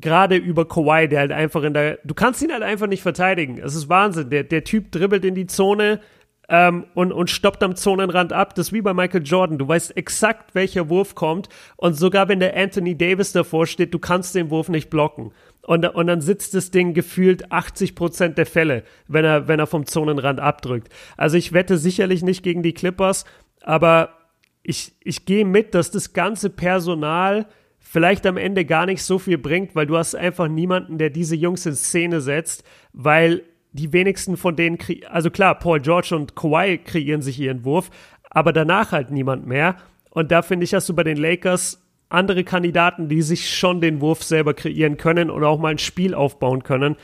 gerade 0.00 0.36
über 0.36 0.66
Kawhi, 0.66 1.08
der 1.08 1.20
halt 1.20 1.32
einfach 1.32 1.62
in 1.62 1.74
der, 1.74 1.98
du 2.04 2.14
kannst 2.14 2.40
ihn 2.42 2.52
halt 2.52 2.62
einfach 2.62 2.86
nicht 2.86 3.02
verteidigen. 3.02 3.58
Es 3.58 3.74
ist 3.74 3.88
Wahnsinn. 3.88 4.30
Der, 4.30 4.44
der 4.44 4.64
Typ 4.64 4.92
dribbelt 4.92 5.24
in 5.24 5.34
die 5.34 5.46
Zone 5.46 6.00
ähm, 6.48 6.86
und, 6.94 7.12
und 7.12 7.30
stoppt 7.30 7.62
am 7.62 7.74
Zonenrand 7.74 8.32
ab. 8.32 8.54
Das 8.54 8.68
ist 8.68 8.72
wie 8.72 8.80
bei 8.80 8.94
Michael 8.94 9.24
Jordan. 9.24 9.58
Du 9.58 9.66
weißt 9.66 9.96
exakt, 9.96 10.54
welcher 10.54 10.88
Wurf 10.88 11.14
kommt. 11.14 11.48
Und 11.76 11.94
sogar 11.94 12.28
wenn 12.28 12.40
der 12.40 12.56
Anthony 12.56 12.96
Davis 12.96 13.32
davor 13.32 13.66
steht, 13.66 13.92
du 13.92 13.98
kannst 13.98 14.34
den 14.34 14.50
Wurf 14.50 14.68
nicht 14.68 14.88
blocken. 14.88 15.32
Und, 15.62 15.84
und 15.86 16.06
dann 16.06 16.20
sitzt 16.20 16.54
das 16.54 16.70
Ding 16.70 16.94
gefühlt 16.94 17.50
80 17.52 17.94
Prozent 17.94 18.38
der 18.38 18.46
Fälle, 18.46 18.84
wenn 19.08 19.24
er, 19.24 19.48
wenn 19.48 19.58
er 19.58 19.66
vom 19.66 19.84
Zonenrand 19.84 20.40
abdrückt. 20.40 20.88
Also 21.16 21.36
ich 21.36 21.52
wette 21.52 21.76
sicherlich 21.76 22.22
nicht 22.22 22.42
gegen 22.42 22.62
die 22.62 22.72
Clippers, 22.72 23.26
aber 23.62 24.14
ich, 24.62 24.94
ich 25.02 25.26
gehe 25.26 25.44
mit, 25.44 25.74
dass 25.74 25.90
das 25.90 26.12
ganze 26.14 26.50
Personal 26.50 27.46
vielleicht 27.90 28.26
am 28.26 28.36
Ende 28.36 28.66
gar 28.66 28.84
nicht 28.84 29.02
so 29.02 29.18
viel 29.18 29.38
bringt, 29.38 29.74
weil 29.74 29.86
du 29.86 29.96
hast 29.96 30.14
einfach 30.14 30.46
niemanden, 30.46 30.98
der 30.98 31.08
diese 31.08 31.34
Jungs 31.34 31.64
in 31.64 31.74
Szene 31.74 32.20
setzt, 32.20 32.62
weil 32.92 33.42
die 33.72 33.92
wenigsten 33.92 34.36
von 34.36 34.56
denen, 34.56 34.78
also 35.10 35.30
klar, 35.30 35.58
Paul 35.58 35.80
George 35.80 36.14
und 36.14 36.36
Kawhi 36.36 36.78
kreieren 36.78 37.22
sich 37.22 37.40
ihren 37.40 37.64
Wurf, 37.64 37.90
aber 38.28 38.52
danach 38.52 38.92
halt 38.92 39.10
niemand 39.10 39.46
mehr. 39.46 39.76
Und 40.10 40.30
da 40.30 40.42
finde 40.42 40.64
ich, 40.64 40.74
hast 40.74 40.88
du 40.88 40.94
bei 40.94 41.04
den 41.04 41.16
Lakers 41.16 41.82
andere 42.10 42.44
Kandidaten, 42.44 43.08
die 43.08 43.22
sich 43.22 43.54
schon 43.54 43.80
den 43.80 44.00
Wurf 44.02 44.22
selber 44.22 44.52
kreieren 44.52 44.98
können 44.98 45.30
und 45.30 45.44
auch 45.44 45.58
mal 45.58 45.68
ein 45.68 45.78
Spiel 45.78 46.14
aufbauen 46.14 46.62
können. 46.62 46.96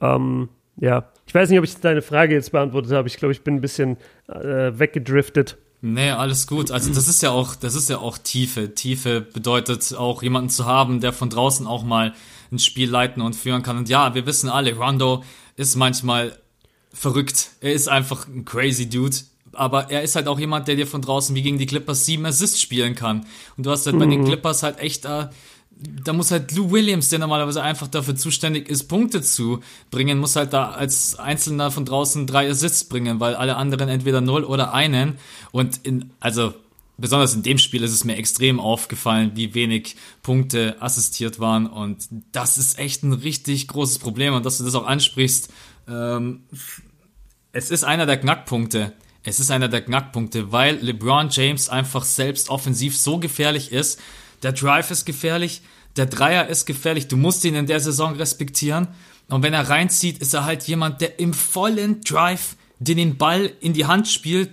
Ähm, 0.00 0.50
ja, 0.76 1.10
ich 1.26 1.34
weiß 1.34 1.50
nicht, 1.50 1.58
ob 1.58 1.64
ich 1.64 1.80
deine 1.80 2.02
Frage 2.02 2.34
jetzt 2.34 2.52
beantwortet 2.52 2.92
habe. 2.92 3.08
Ich 3.08 3.16
glaube, 3.16 3.32
ich 3.32 3.42
bin 3.42 3.56
ein 3.56 3.60
bisschen 3.60 3.96
äh, 4.28 4.78
weggedriftet. 4.78 5.58
Nee, 5.80 6.10
alles 6.10 6.46
gut. 6.46 6.70
Also 6.70 6.92
das 6.92 7.06
ist 7.06 7.22
ja 7.22 7.30
auch, 7.30 7.54
das 7.54 7.74
ist 7.74 7.88
ja 7.88 7.98
auch 7.98 8.18
Tiefe. 8.18 8.74
Tiefe 8.74 9.20
bedeutet 9.20 9.94
auch 9.94 10.22
jemanden 10.22 10.50
zu 10.50 10.66
haben, 10.66 11.00
der 11.00 11.12
von 11.12 11.30
draußen 11.30 11.66
auch 11.66 11.84
mal 11.84 12.14
ein 12.50 12.58
Spiel 12.58 12.90
leiten 12.90 13.22
und 13.22 13.36
führen 13.36 13.62
kann. 13.62 13.76
Und 13.76 13.88
ja, 13.88 14.14
wir 14.14 14.26
wissen 14.26 14.48
alle, 14.48 14.74
Rondo 14.74 15.22
ist 15.56 15.76
manchmal 15.76 16.36
verrückt. 16.92 17.50
Er 17.60 17.72
ist 17.74 17.88
einfach 17.88 18.26
ein 18.26 18.44
crazy 18.44 18.88
Dude. 18.88 19.16
Aber 19.52 19.90
er 19.90 20.02
ist 20.02 20.14
halt 20.14 20.28
auch 20.28 20.38
jemand, 20.38 20.68
der 20.68 20.76
dir 20.76 20.86
von 20.86 21.02
draußen 21.02 21.34
wie 21.34 21.42
gegen 21.42 21.58
die 21.58 21.66
Clippers 21.66 22.04
sieben 22.04 22.26
Assists 22.26 22.60
spielen 22.60 22.94
kann. 22.94 23.26
Und 23.56 23.66
du 23.66 23.70
hast 23.70 23.86
halt 23.86 23.96
mhm. 23.96 24.00
bei 24.00 24.06
den 24.06 24.20
mhm. 24.22 24.26
Clippers 24.26 24.62
halt 24.62 24.78
echt 24.78 25.04
äh, 25.04 25.28
da 25.80 26.12
muss 26.12 26.30
halt 26.30 26.52
Lou 26.52 26.70
Williams, 26.70 27.08
der 27.08 27.18
normalerweise 27.18 27.62
einfach 27.62 27.86
dafür 27.86 28.16
zuständig 28.16 28.68
ist, 28.68 28.84
Punkte 28.84 29.22
zu 29.22 29.60
bringen, 29.90 30.18
muss 30.18 30.36
halt 30.36 30.52
da 30.52 30.70
als 30.70 31.18
Einzelner 31.18 31.70
von 31.70 31.84
draußen 31.84 32.26
drei 32.26 32.50
Assists 32.50 32.84
bringen, 32.84 33.20
weil 33.20 33.34
alle 33.34 33.56
anderen 33.56 33.88
entweder 33.88 34.20
null 34.20 34.44
oder 34.44 34.74
einen. 34.74 35.18
Und 35.52 35.80
in, 35.84 36.10
also 36.20 36.54
besonders 36.96 37.34
in 37.34 37.42
dem 37.42 37.58
Spiel 37.58 37.82
ist 37.82 37.92
es 37.92 38.04
mir 38.04 38.16
extrem 38.16 38.58
aufgefallen, 38.58 39.32
wie 39.34 39.54
wenig 39.54 39.96
Punkte 40.22 40.76
assistiert 40.80 41.38
waren. 41.38 41.66
Und 41.66 42.08
das 42.32 42.58
ist 42.58 42.78
echt 42.78 43.04
ein 43.04 43.12
richtig 43.12 43.68
großes 43.68 43.98
Problem. 43.98 44.34
Und 44.34 44.44
dass 44.44 44.58
du 44.58 44.64
das 44.64 44.74
auch 44.74 44.86
ansprichst, 44.86 45.48
ähm, 45.88 46.40
es 47.52 47.70
ist 47.70 47.84
einer 47.84 48.06
der 48.06 48.18
Knackpunkte. 48.18 48.92
Es 49.22 49.40
ist 49.40 49.50
einer 49.50 49.68
der 49.68 49.82
Knackpunkte, 49.82 50.52
weil 50.52 50.76
LeBron 50.76 51.28
James 51.30 51.68
einfach 51.68 52.04
selbst 52.04 52.50
offensiv 52.50 52.96
so 52.96 53.18
gefährlich 53.18 53.72
ist. 53.72 54.00
Der 54.42 54.52
Drive 54.52 54.90
ist 54.90 55.04
gefährlich, 55.04 55.62
der 55.96 56.06
Dreier 56.06 56.46
ist 56.48 56.66
gefährlich. 56.66 57.08
Du 57.08 57.16
musst 57.16 57.44
ihn 57.44 57.54
in 57.54 57.66
der 57.66 57.80
Saison 57.80 58.14
respektieren. 58.14 58.88
Und 59.28 59.42
wenn 59.42 59.52
er 59.52 59.68
reinzieht, 59.68 60.18
ist 60.18 60.32
er 60.32 60.44
halt 60.44 60.62
jemand, 60.64 61.00
der 61.00 61.18
im 61.18 61.34
vollen 61.34 62.00
Drive 62.02 62.56
den 62.78 63.16
Ball 63.16 63.52
in 63.60 63.72
die 63.72 63.86
Hand 63.86 64.08
spielt, 64.08 64.50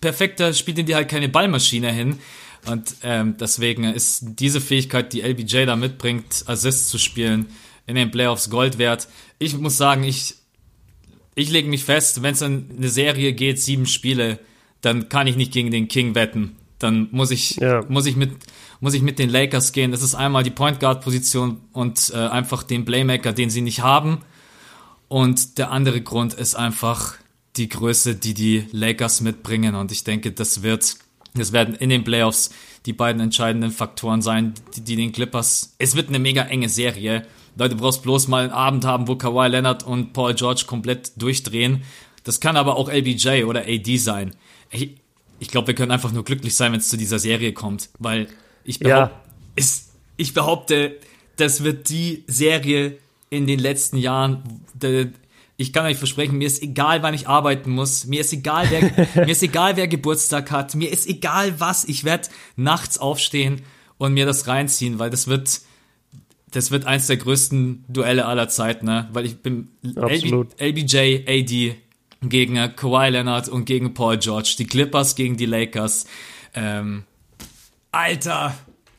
perfekter 0.00 0.54
spielt 0.54 0.78
in 0.78 0.86
dir 0.86 0.96
halt 0.96 1.08
keine 1.08 1.28
Ballmaschine 1.28 1.92
hin. 1.92 2.18
Und 2.66 2.94
ähm, 3.02 3.36
deswegen 3.38 3.84
ist 3.84 4.22
diese 4.22 4.60
Fähigkeit, 4.60 5.12
die 5.12 5.20
LBJ 5.20 5.66
da 5.66 5.76
mitbringt, 5.76 6.44
Assists 6.46 6.88
zu 6.88 6.98
spielen, 6.98 7.46
in 7.86 7.96
den 7.96 8.10
Playoffs 8.10 8.50
Gold 8.50 8.78
wert. 8.78 9.08
Ich 9.38 9.56
muss 9.58 9.76
sagen, 9.76 10.04
ich, 10.04 10.36
ich 11.34 11.50
lege 11.50 11.68
mich 11.68 11.84
fest, 11.84 12.22
wenn 12.22 12.34
es 12.34 12.42
in 12.42 12.70
eine 12.76 12.88
Serie 12.88 13.32
geht, 13.32 13.60
sieben 13.60 13.86
Spiele, 13.86 14.38
dann 14.80 15.08
kann 15.08 15.26
ich 15.26 15.36
nicht 15.36 15.52
gegen 15.52 15.70
den 15.70 15.88
King 15.88 16.14
wetten. 16.14 16.56
Dann 16.78 17.08
muss 17.10 17.30
ich, 17.30 17.56
ja. 17.56 17.84
muss 17.88 18.06
ich 18.06 18.16
mit, 18.16 18.30
muss 18.82 18.94
ich 18.94 19.02
mit 19.02 19.20
den 19.20 19.30
Lakers 19.30 19.70
gehen. 19.70 19.92
Das 19.92 20.02
ist 20.02 20.16
einmal 20.16 20.42
die 20.42 20.50
Point 20.50 20.80
Guard 20.80 21.04
Position 21.04 21.60
und 21.72 22.10
äh, 22.12 22.16
einfach 22.16 22.64
den 22.64 22.84
Playmaker, 22.84 23.32
den 23.32 23.48
sie 23.48 23.60
nicht 23.60 23.80
haben. 23.80 24.18
Und 25.06 25.56
der 25.58 25.70
andere 25.70 26.00
Grund 26.00 26.34
ist 26.34 26.56
einfach 26.56 27.14
die 27.56 27.68
Größe, 27.68 28.16
die 28.16 28.34
die 28.34 28.66
Lakers 28.72 29.20
mitbringen. 29.20 29.76
Und 29.76 29.92
ich 29.92 30.02
denke, 30.02 30.32
das 30.32 30.64
wird, 30.64 30.96
das 31.34 31.52
werden 31.52 31.76
in 31.76 31.90
den 31.90 32.02
Playoffs 32.02 32.50
die 32.84 32.92
beiden 32.92 33.22
entscheidenden 33.22 33.70
Faktoren 33.70 34.20
sein, 34.20 34.54
die, 34.74 34.80
die 34.80 34.96
den 34.96 35.12
Clippers. 35.12 35.76
Es 35.78 35.94
wird 35.94 36.08
eine 36.08 36.18
mega 36.18 36.42
enge 36.42 36.68
Serie. 36.68 37.24
Leute, 37.54 37.76
brauchst 37.76 38.02
bloß 38.02 38.26
mal 38.26 38.42
einen 38.42 38.52
Abend 38.52 38.84
haben, 38.84 39.06
wo 39.06 39.14
Kawhi 39.14 39.46
Leonard 39.46 39.84
und 39.84 40.12
Paul 40.12 40.34
George 40.34 40.64
komplett 40.66 41.12
durchdrehen. 41.22 41.84
Das 42.24 42.40
kann 42.40 42.56
aber 42.56 42.76
auch 42.76 42.90
LBJ 42.90 43.44
oder 43.44 43.60
AD 43.60 43.96
sein. 43.98 44.34
Ich, 44.72 44.96
ich 45.38 45.46
glaube, 45.46 45.68
wir 45.68 45.74
können 45.74 45.92
einfach 45.92 46.10
nur 46.10 46.24
glücklich 46.24 46.56
sein, 46.56 46.72
wenn 46.72 46.80
es 46.80 46.88
zu 46.88 46.96
dieser 46.96 47.20
Serie 47.20 47.52
kommt, 47.52 47.90
weil 48.00 48.26
ich, 48.64 48.78
behaupte, 48.78 49.14
ja. 49.14 49.22
ist, 49.56 49.92
ich 50.16 50.34
behaupte, 50.34 50.98
das 51.36 51.64
wird 51.64 51.88
die 51.88 52.24
Serie 52.26 52.98
in 53.30 53.46
den 53.46 53.58
letzten 53.58 53.96
Jahren, 53.96 54.42
ich 55.56 55.72
kann 55.72 55.86
euch 55.86 55.96
versprechen, 55.96 56.38
mir 56.38 56.46
ist 56.46 56.62
egal, 56.62 57.02
wann 57.02 57.14
ich 57.14 57.28
arbeiten 57.28 57.70
muss. 57.70 58.06
Mir 58.06 58.20
ist 58.20 58.32
egal, 58.32 58.66
wer, 58.70 59.06
mir 59.24 59.32
ist 59.32 59.42
egal, 59.42 59.76
wer 59.76 59.86
Geburtstag 59.88 60.50
hat. 60.50 60.74
Mir 60.74 60.90
ist 60.90 61.08
egal, 61.08 61.60
was. 61.60 61.84
Ich 61.84 62.04
werde 62.04 62.28
nachts 62.56 62.98
aufstehen 62.98 63.62
und 63.98 64.12
mir 64.12 64.26
das 64.26 64.48
reinziehen, 64.48 64.98
weil 64.98 65.10
das 65.10 65.28
wird, 65.28 65.60
das 66.50 66.70
wird 66.70 66.86
eins 66.86 67.06
der 67.06 67.16
größten 67.16 67.84
Duelle 67.88 68.26
aller 68.26 68.48
Zeiten, 68.48 68.86
ne? 68.86 69.08
Weil 69.12 69.26
ich 69.26 69.38
bin 69.38 69.68
LB, 69.84 70.60
LBJ, 70.60 71.24
AD 71.28 71.76
gegen 72.22 72.76
Kawhi 72.76 73.10
Leonard 73.10 73.48
und 73.48 73.64
gegen 73.64 73.94
Paul 73.94 74.18
George. 74.18 74.56
Die 74.58 74.66
Clippers 74.66 75.14
gegen 75.14 75.36
die 75.36 75.46
Lakers. 75.46 76.06
Ähm, 76.54 77.04
Alter, 77.92 78.54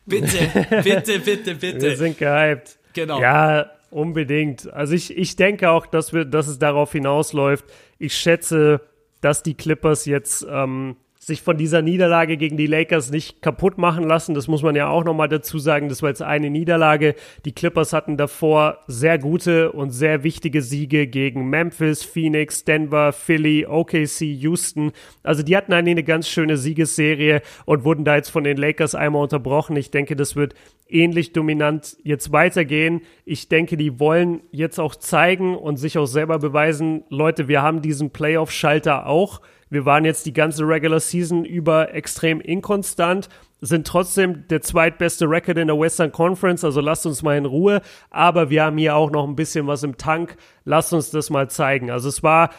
bitte, 0.06 0.38
bitte, 0.84 1.20
bitte, 1.20 1.56
bitte. 1.60 1.82
Wir 1.82 1.98
sind 1.98 2.18
gehypt. 2.18 2.78
Genau. 2.94 3.20
Ja, 3.20 3.70
Unbedingt. 3.94 4.74
Also 4.74 4.96
ich, 4.96 5.16
ich 5.16 5.36
denke 5.36 5.70
auch, 5.70 5.86
dass, 5.86 6.14
wir, 6.14 6.26
dass 6.26 6.48
es 6.48 6.58
darauf 6.58 6.94
hinausläuft. 6.94 7.66
Ich 8.00 8.18
schätze, 8.18 8.82
dass 9.22 9.44
die 9.44 9.54
Clippers 9.54 10.06
jetzt 10.06 10.44
ähm, 10.50 10.96
sich 11.26 11.42
von 11.42 11.58
dieser 11.58 11.82
Niederlage 11.82 12.38
gegen 12.38 12.58
die 12.58 12.68
Lakers 12.68 13.12
nicht 13.12 13.42
kaputt 13.42 13.78
machen 13.78 14.04
lassen. 14.04 14.34
Das 14.34 14.48
muss 14.48 14.62
man 14.62 14.76
ja 14.76 14.90
auch 14.90 15.04
nochmal 15.04 15.30
dazu 15.30 15.58
sagen. 15.58 15.90
Das 15.90 16.02
war 16.02 16.10
jetzt 16.10 16.22
eine 16.22 16.50
Niederlage. 16.50 17.16
Die 17.46 17.54
Clippers 17.54 17.94
hatten 17.94 18.18
davor 18.18 18.80
sehr 18.88 19.18
gute 19.18 19.72
und 19.72 19.92
sehr 19.92 20.24
wichtige 20.24 20.62
Siege 20.62 21.08
gegen 21.08 21.50
Memphis, 21.50 22.04
Phoenix, 22.04 22.66
Denver, 22.66 23.14
Philly, 23.14 23.66
OKC, 23.66 24.22
Houston. 24.22 24.92
Also 25.24 25.44
die 25.44 25.56
hatten 25.56 25.74
eine 25.74 26.04
ganz 26.04 26.28
schöne 26.28 26.58
Siegesserie 26.58 27.42
und 27.66 27.84
wurden 27.84 28.06
da 28.06 28.16
jetzt 28.16 28.30
von 28.30 28.44
den 28.44 28.58
Lakers 28.58 28.96
einmal 28.96 29.24
unterbrochen. 29.24 29.76
Ich 29.78 29.92
denke, 29.92 30.16
das 30.16 30.36
wird 30.36 30.54
ähnlich 30.90 31.34
dominant 31.34 31.98
jetzt 32.04 32.32
weitergehen. 32.32 33.02
Ich 33.26 33.50
denke, 33.50 33.78
die 33.78 34.00
wollen 34.00 34.42
jetzt 34.52 34.80
auch 34.80 34.96
zeigen 34.96 35.56
und 35.56 35.78
sich 35.78 35.98
auch 35.98 36.06
selber 36.06 36.40
beweisen, 36.40 37.04
Leute, 37.10 37.48
wir 37.48 37.62
haben 37.62 37.82
diesen 37.82 38.12
Playoff-Schalter 38.12 39.08
auch. 39.08 39.42
Wir 39.74 39.86
waren 39.86 40.06
jetzt 40.06 40.28
die 40.28 40.34
ganze 40.34 40.68
Regular 40.68 41.00
Season 41.00 41.46
über 41.46 41.96
extrem 41.96 42.42
inkonstant, 42.42 43.28
sind 43.60 43.88
trotzdem 43.88 44.48
der 44.48 44.62
zweitbeste 44.62 45.28
Record 45.28 45.58
in 45.58 45.66
der 45.66 45.80
Western 45.80 46.12
Conference, 46.12 46.64
also 46.64 46.80
lasst 46.80 47.08
uns 47.08 47.24
mal 47.24 47.36
in 47.38 47.46
Ruhe. 47.46 47.82
Aber 48.12 48.52
wir 48.52 48.66
haben 48.66 48.78
hier 48.78 48.96
auch 48.96 49.10
noch 49.10 49.28
ein 49.28 49.36
bisschen 49.36 49.66
was 49.66 49.82
im 49.82 49.98
Tank. 49.98 50.38
Lasst 50.64 50.94
uns 50.94 51.10
das 51.10 51.32
mal 51.32 51.50
zeigen. 51.50 51.90
Also 51.90 52.08
es 52.08 52.22
war 52.22 52.52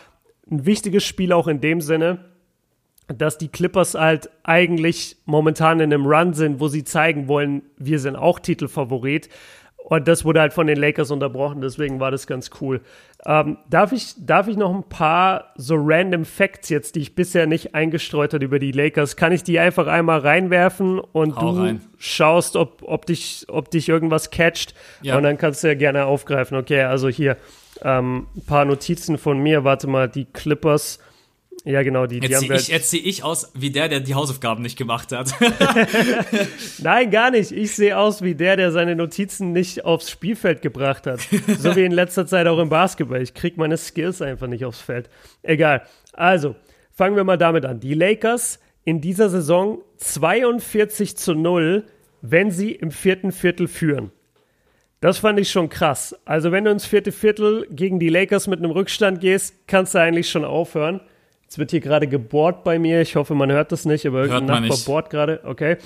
ein 0.51 0.67
wichtiges 0.67 1.05
Spiel 1.05 1.33
auch 1.33 1.47
in 1.47 1.61
dem 1.61 1.81
Sinne, 1.81 2.25
dass 3.07 3.39
die 3.39 3.49
Clippers 3.49 3.95
halt 3.95 4.29
eigentlich 4.43 5.17
momentan 5.25 5.79
in 5.79 5.95
einem 5.95 6.07
Run 6.07 6.35
sind, 6.35 6.59
wo 6.59 6.67
sie 6.67 6.83
zeigen 6.83 7.29
wollen, 7.29 7.63
wir 7.77 8.01
sind 8.01 8.17
auch 8.17 8.41
Titelfavorit. 8.41 9.29
Und 9.87 10.09
das 10.09 10.25
wurde 10.25 10.41
halt 10.41 10.55
von 10.55 10.67
den 10.67 10.79
Lakers 10.79 11.11
unterbrochen, 11.11 11.61
deswegen 11.61 12.01
war 12.01 12.11
das 12.11 12.27
ganz 12.27 12.49
cool. 12.63 12.81
Ähm, 13.27 13.59
darf, 13.69 13.93
ich, 13.93 14.15
darf 14.17 14.49
ich 14.49 14.57
noch 14.57 14.75
ein 14.75 14.89
paar 14.89 15.53
so 15.57 15.75
random 15.79 16.25
Facts 16.25 16.71
jetzt, 16.71 16.95
die 16.95 17.01
ich 17.01 17.15
bisher 17.15 17.47
nicht 17.47 17.75
eingestreut 17.75 18.33
habe 18.33 18.43
über 18.43 18.59
die 18.59 18.73
Lakers, 18.73 19.15
kann 19.15 19.31
ich 19.33 19.43
die 19.43 19.59
einfach 19.59 19.87
einmal 19.87 20.21
reinwerfen 20.21 20.99
und 20.99 21.37
Hau 21.37 21.53
du 21.53 21.61
rein. 21.61 21.81
schaust, 21.99 22.57
ob, 22.57 22.83
ob, 22.83 23.05
dich, 23.05 23.45
ob 23.49 23.71
dich 23.71 23.91
irgendwas 23.91 24.31
catcht 24.31 24.75
ja. 25.03 25.19
und 25.19 25.23
dann 25.23 25.37
kannst 25.37 25.63
du 25.63 25.69
ja 25.69 25.75
gerne 25.75 26.07
aufgreifen. 26.07 26.57
Okay, 26.57 26.81
also 26.85 27.11
hier 27.11 27.37
ähm, 27.83 28.29
ein 28.37 28.47
paar 28.47 28.65
Notizen 28.65 29.19
von 29.19 29.39
mir. 29.39 29.65
Warte 29.65 29.87
mal, 29.87 30.09
die 30.09 30.25
Clippers 30.25 30.99
ja, 31.67 31.83
genau, 31.83 32.07
die, 32.07 32.21
die 32.21 32.29
jetzt 32.29 32.41
sehe 32.41 32.55
ich, 32.55 32.69
jetzt 32.69 32.91
seh 32.91 32.99
ich 32.99 33.25
aus 33.25 33.51
wie 33.55 33.71
der, 33.71 33.89
der 33.89 34.01
die 34.01 34.15
Hausaufgaben 34.15 34.63
nicht 34.63 34.77
gemacht 34.77 35.13
hat. 35.13 35.35
Nein, 36.79 37.11
gar 37.11 37.31
nicht. 37.31 37.53
Ich 37.53 37.75
sehe 37.75 37.97
aus 37.97 38.21
wie 38.21 38.35
der, 38.35 38.57
der 38.57 38.71
seine 38.71 38.95
Notizen 38.95 39.53
nicht 39.53 39.83
aufs 39.83 40.11
Spielfeld 40.11 40.61
gebracht 40.61 41.07
hat. 41.07 41.21
So 41.59 41.75
wie 41.75 41.85
in 41.85 41.93
letzter 41.93 42.27
Zeit 42.27 42.47
auch 42.49 42.59
im 42.59 42.69
Basketball. 42.69 43.23
Ich 43.23 43.33
kriege 43.33 43.59
meine 43.59 43.79
Skills 43.79 44.21
einfach 44.21 44.47
nicht 44.47 44.67
aufs 44.67 44.83
Feld. 44.83 45.09
Egal. 45.43 45.87
Also, 46.13 46.55
fangen 46.93 47.17
wir 47.17 47.25
mal 47.25 47.39
damit 47.39 47.65
an. 47.65 47.81
Die 47.81 47.95
Lakers 47.95 48.61
in 48.85 49.01
dieser 49.01 49.31
Saison 49.31 49.79
42 49.97 51.17
zu 51.17 51.35
0, 51.35 51.85
wenn 52.21 52.51
sie 52.51 52.73
im 52.73 52.91
vierten 52.91 53.33
Viertel 53.33 53.69
führen. 53.69 54.13
Das 55.01 55.19
fand 55.19 55.41
ich 55.41 55.51
schon 55.51 55.71
krass. 55.71 56.15
Also, 56.27 56.53
wenn 56.53 56.65
du 56.65 56.71
ins 56.71 56.85
vierte 56.85 57.11
Viertel 57.11 57.67
gegen 57.71 57.99
die 57.99 58.11
Lakers 58.11 58.49
mit 58.49 58.59
einem 58.59 58.71
Rückstand 58.71 59.23
gehst, 59.23 59.67
kannst 59.67 59.95
du 59.95 59.99
eigentlich 60.01 60.29
schon 60.29 60.45
aufhören. 60.45 61.01
Es 61.55 61.59
wird 61.59 61.71
hier 61.71 61.79
gerade 61.79 62.09
gebohrt 62.09 62.65
bei 62.65 62.81
mir. 62.81 63.01
Ich 63.01 63.15
hoffe, 63.15 63.37
man 63.37 63.53
hört 63.53 63.71
das 63.71 63.85
nicht, 63.85 64.05
aber 64.07 64.25
irgendein 64.25 64.63
Nachbar 64.63 64.79
bohrt 64.87 65.09
gerade. 65.09 65.39
Okay. 65.45 65.77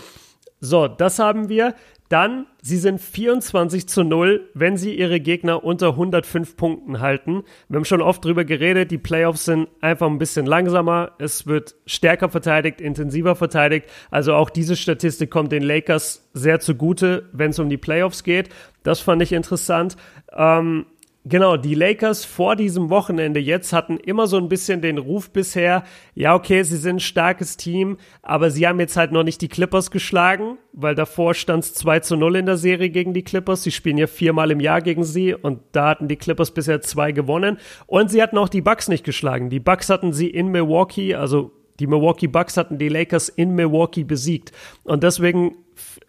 So, 0.60 0.88
das 0.88 1.18
haben 1.18 1.50
wir. 1.50 1.74
Dann, 2.08 2.46
sie 2.62 2.78
sind 2.78 3.02
24 3.02 3.86
zu 3.86 4.02
0, 4.02 4.48
wenn 4.54 4.78
sie 4.78 4.94
ihre 4.94 5.20
Gegner 5.20 5.62
unter 5.62 5.88
105 5.88 6.56
Punkten 6.56 7.00
halten. 7.00 7.42
Wir 7.68 7.76
haben 7.76 7.84
schon 7.84 8.00
oft 8.00 8.24
drüber 8.24 8.46
geredet, 8.46 8.90
die 8.90 8.96
Playoffs 8.96 9.44
sind 9.44 9.68
einfach 9.82 10.06
ein 10.06 10.16
bisschen 10.16 10.46
langsamer. 10.46 11.12
Es 11.18 11.46
wird 11.46 11.74
stärker 11.84 12.30
verteidigt, 12.30 12.80
intensiver 12.80 13.36
verteidigt. 13.36 13.90
Also 14.10 14.32
auch 14.32 14.48
diese 14.48 14.74
Statistik 14.74 15.30
kommt 15.30 15.52
den 15.52 15.62
Lakers 15.62 16.30
sehr 16.32 16.60
zugute, 16.60 17.28
wenn 17.32 17.50
es 17.50 17.58
um 17.58 17.68
die 17.68 17.76
Playoffs 17.76 18.24
geht. 18.24 18.48
Das 18.84 19.00
fand 19.00 19.20
ich 19.20 19.32
interessant. 19.32 19.98
Ähm, 20.34 20.86
Genau, 21.28 21.58
die 21.58 21.74
Lakers 21.74 22.24
vor 22.24 22.56
diesem 22.56 22.88
Wochenende 22.88 23.38
jetzt 23.38 23.74
hatten 23.74 23.98
immer 23.98 24.26
so 24.26 24.38
ein 24.38 24.48
bisschen 24.48 24.80
den 24.80 24.96
Ruf 24.96 25.30
bisher, 25.30 25.84
ja, 26.14 26.34
okay, 26.34 26.62
sie 26.62 26.78
sind 26.78 26.96
ein 26.96 27.00
starkes 27.00 27.58
Team, 27.58 27.98
aber 28.22 28.50
sie 28.50 28.66
haben 28.66 28.80
jetzt 28.80 28.96
halt 28.96 29.12
noch 29.12 29.24
nicht 29.24 29.42
die 29.42 29.48
Clippers 29.48 29.90
geschlagen, 29.90 30.56
weil 30.72 30.94
davor 30.94 31.34
stand 31.34 31.64
es 31.64 31.74
2 31.74 32.00
zu 32.00 32.16
0 32.16 32.36
in 32.36 32.46
der 32.46 32.56
Serie 32.56 32.88
gegen 32.88 33.12
die 33.12 33.24
Clippers. 33.24 33.62
Sie 33.62 33.72
spielen 33.72 33.98
ja 33.98 34.06
viermal 34.06 34.50
im 34.50 34.60
Jahr 34.60 34.80
gegen 34.80 35.04
sie 35.04 35.34
und 35.34 35.60
da 35.72 35.88
hatten 35.88 36.08
die 36.08 36.16
Clippers 36.16 36.52
bisher 36.52 36.80
zwei 36.80 37.12
gewonnen. 37.12 37.58
Und 37.86 38.10
sie 38.10 38.22
hatten 38.22 38.38
auch 38.38 38.48
die 38.48 38.62
Bucks 38.62 38.88
nicht 38.88 39.04
geschlagen. 39.04 39.50
Die 39.50 39.60
Bucks 39.60 39.90
hatten 39.90 40.14
sie 40.14 40.30
in 40.30 40.48
Milwaukee, 40.48 41.14
also 41.14 41.52
die 41.78 41.86
Milwaukee 41.86 42.26
Bucks 42.26 42.56
hatten 42.56 42.78
die 42.78 42.88
Lakers 42.88 43.28
in 43.28 43.54
Milwaukee 43.54 44.04
besiegt. 44.04 44.52
Und 44.82 45.02
deswegen 45.02 45.56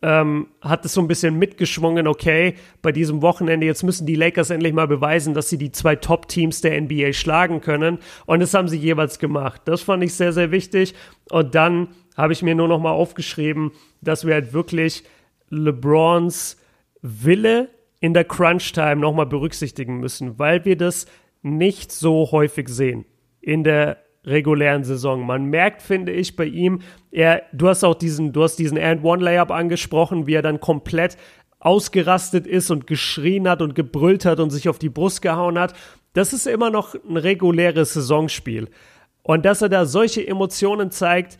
ähm, 0.01 0.47
hat 0.61 0.85
es 0.85 0.93
so 0.93 1.01
ein 1.01 1.07
bisschen 1.07 1.37
mitgeschwungen, 1.37 2.07
okay, 2.07 2.55
bei 2.81 2.91
diesem 2.91 3.21
Wochenende, 3.21 3.65
jetzt 3.65 3.83
müssen 3.83 4.05
die 4.05 4.15
Lakers 4.15 4.49
endlich 4.49 4.73
mal 4.73 4.87
beweisen, 4.87 5.33
dass 5.33 5.49
sie 5.49 5.57
die 5.57 5.71
zwei 5.71 5.95
Top-Teams 5.95 6.61
der 6.61 6.79
NBA 6.79 7.13
schlagen 7.13 7.61
können. 7.61 7.99
Und 8.25 8.39
das 8.39 8.53
haben 8.53 8.67
sie 8.67 8.77
jeweils 8.77 9.19
gemacht. 9.19 9.61
Das 9.65 9.81
fand 9.81 10.03
ich 10.03 10.13
sehr, 10.13 10.33
sehr 10.33 10.51
wichtig. 10.51 10.93
Und 11.29 11.55
dann 11.55 11.89
habe 12.15 12.33
ich 12.33 12.41
mir 12.41 12.55
nur 12.55 12.67
noch 12.67 12.79
mal 12.79 12.91
aufgeschrieben, 12.91 13.71
dass 14.01 14.25
wir 14.25 14.33
halt 14.33 14.53
wirklich 14.53 15.03
LeBrons 15.49 16.57
Wille 17.01 17.69
in 17.99 18.13
der 18.13 18.25
Crunch-Time 18.25 18.97
noch 18.97 19.13
mal 19.13 19.25
berücksichtigen 19.25 19.99
müssen, 19.99 20.39
weil 20.39 20.65
wir 20.65 20.77
das 20.77 21.05
nicht 21.41 21.91
so 21.91 22.31
häufig 22.31 22.69
sehen 22.69 23.05
in 23.41 23.63
der 23.63 23.97
regulären 24.29 24.83
Saison. 24.83 25.25
Man 25.25 25.45
merkt, 25.45 25.81
finde 25.81 26.11
ich, 26.11 26.35
bei 26.35 26.45
ihm, 26.45 26.81
er, 27.11 27.43
du 27.51 27.67
hast 27.67 27.83
auch 27.83 27.95
diesen, 27.95 28.31
du 28.33 28.43
hast 28.43 28.57
diesen 28.57 28.77
And-One-Layup 28.77 29.51
angesprochen, 29.51 30.27
wie 30.27 30.35
er 30.35 30.41
dann 30.41 30.59
komplett 30.59 31.17
ausgerastet 31.59 32.47
ist 32.47 32.71
und 32.71 32.87
geschrien 32.87 33.49
hat 33.49 33.61
und 33.61 33.75
gebrüllt 33.75 34.25
hat 34.25 34.39
und 34.39 34.49
sich 34.49 34.69
auf 34.69 34.79
die 34.79 34.89
Brust 34.89 35.21
gehauen 35.21 35.59
hat. 35.59 35.73
Das 36.13 36.33
ist 36.33 36.47
immer 36.47 36.69
noch 36.69 36.95
ein 36.95 37.17
reguläres 37.17 37.93
Saisonspiel. 37.93 38.69
Und 39.23 39.45
dass 39.45 39.61
er 39.61 39.69
da 39.69 39.85
solche 39.85 40.25
Emotionen 40.25 40.91
zeigt, 40.91 41.37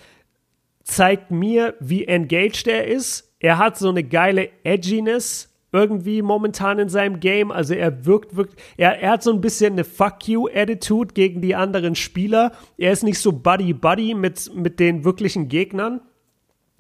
zeigt 0.83 1.31
mir, 1.31 1.75
wie 1.79 2.05
engaged 2.05 2.67
er 2.67 2.87
ist. 2.87 3.33
Er 3.39 3.57
hat 3.57 3.77
so 3.77 3.89
eine 3.89 4.03
geile 4.03 4.49
Edginess, 4.63 5.48
irgendwie 5.71 6.21
momentan 6.21 6.79
in 6.79 6.89
seinem 6.89 7.19
Game. 7.19 7.51
Also 7.51 7.73
er 7.73 8.05
wirkt 8.05 8.35
wirklich, 8.35 8.57
er, 8.77 8.99
er 8.99 9.11
hat 9.11 9.23
so 9.23 9.31
ein 9.31 9.41
bisschen 9.41 9.73
eine 9.73 9.83
Fuck 9.83 10.27
you-Attitude 10.27 11.13
gegen 11.13 11.41
die 11.41 11.55
anderen 11.55 11.95
Spieler. 11.95 12.51
Er 12.77 12.91
ist 12.91 13.03
nicht 13.03 13.19
so 13.19 13.31
Buddy-Buddy 13.31 14.15
mit, 14.15 14.53
mit 14.55 14.79
den 14.79 15.03
wirklichen 15.03 15.47
Gegnern. 15.47 16.01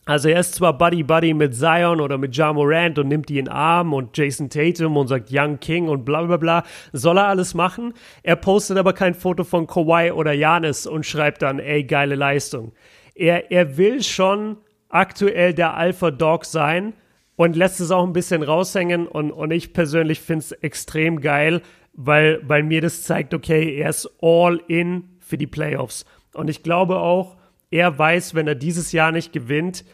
Also 0.05 0.29
er 0.29 0.39
ist 0.39 0.55
zwar 0.55 0.75
Buddy-Buddy 0.75 1.35
mit 1.35 1.55
Zion 1.55 2.01
oder 2.01 2.17
mit 2.17 2.35
Ja 2.35 2.51
Morant 2.51 2.97
und 2.97 3.09
nimmt 3.09 3.29
die 3.29 3.37
in 3.37 3.45
den 3.45 3.53
Arm 3.53 3.93
und 3.93 4.17
Jason 4.17 4.49
Tatum 4.49 4.97
und 4.97 5.07
sagt 5.07 5.29
Young 5.31 5.59
King 5.59 5.87
und 5.87 6.03
bla 6.03 6.23
bla 6.23 6.37
bla. 6.37 6.63
Soll 6.93 7.19
er 7.19 7.27
alles 7.27 7.53
machen? 7.53 7.93
Er 8.23 8.35
postet 8.35 8.79
aber 8.79 8.93
kein 8.93 9.13
Foto 9.13 9.43
von 9.43 9.67
Kawhi 9.67 10.11
oder 10.11 10.33
Janis 10.33 10.87
und 10.87 11.05
schreibt 11.05 11.43
dann, 11.43 11.59
ey, 11.59 11.83
geile 11.83 12.15
Leistung. 12.15 12.71
Er, 13.13 13.51
er 13.51 13.77
will 13.77 14.01
schon 14.01 14.57
aktuell 14.87 15.53
der 15.53 15.75
Alpha 15.75 16.09
Dog 16.09 16.45
sein, 16.45 16.93
und 17.39 17.55
lässt 17.55 17.79
es 17.79 17.89
auch 17.89 18.03
ein 18.03 18.11
bisschen 18.11 18.43
raushängen. 18.43 19.07
Und, 19.07 19.31
und 19.31 19.51
ich 19.51 19.71
persönlich 19.71 20.19
finde 20.19 20.43
es 20.43 20.51
extrem 20.51 21.21
geil, 21.21 21.61
weil, 21.93 22.41
weil 22.43 22.63
mir 22.63 22.81
das 22.81 23.03
zeigt, 23.03 23.33
okay, 23.33 23.77
er 23.77 23.91
ist 23.91 24.09
all 24.21 24.61
in 24.67 25.15
für 25.19 25.37
die 25.37 25.47
Playoffs. 25.47 26.03
Und 26.33 26.49
ich 26.49 26.63
glaube 26.63 26.97
auch, 26.97 27.37
er 27.71 27.97
weiß, 27.97 28.35
wenn 28.35 28.49
er 28.49 28.55
dieses 28.55 28.91
Jahr 28.91 29.13
nicht 29.13 29.31
gewinnt, 29.31 29.85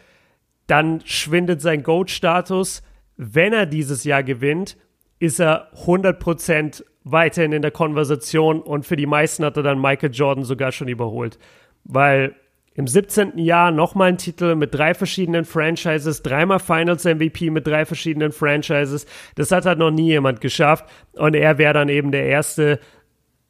dann 0.66 1.02
schwindet 1.06 1.62
sein 1.62 1.84
GOAT-Status. 1.84 2.82
Wenn 3.16 3.54
er 3.54 3.68
dieses 3.68 4.06
Jahr 4.06 4.24
gewinnt, 4.24 4.76
ist 5.20 5.40
er 5.40 5.72
100% 5.86 6.84
weiterhin 7.04 7.52
in 7.52 7.62
der 7.62 7.70
Konversation 7.70 8.60
und 8.60 8.88
für 8.88 8.96
die 8.96 9.06
meisten 9.06 9.46
hat 9.46 9.56
er 9.56 9.62
dann 9.62 9.80
Michael 9.80 10.16
Jordan 10.16 10.46
sogar 10.46 10.72
schon 10.72 10.88
überholt. 10.88 11.38
Weil 11.84 12.34
im 12.76 12.88
17. 12.88 13.38
Jahr 13.38 13.72
nochmal 13.72 14.10
ein 14.10 14.18
Titel 14.18 14.56
mit 14.56 14.74
drei 14.74 14.94
verschiedenen 14.94 15.46
Franchises, 15.46 16.22
dreimal 16.22 16.60
Finals 16.60 17.06
MVP 17.06 17.50
mit 17.50 17.66
drei 17.66 17.86
verschiedenen 17.86 18.34
Franchises. 18.34 19.06
Das 19.36 19.52
hat 19.52 19.66
halt 19.66 19.80
noch 19.80 19.92
nie 19.92 20.08
jemand 20.08 20.42
geschafft. 20.42 20.86
Und 21.14 21.36
er 21.36 21.58
wäre 21.58 21.74
dann 21.74 21.88
eben 21.88 22.12
der 22.12 22.26
Erste. 22.26 22.80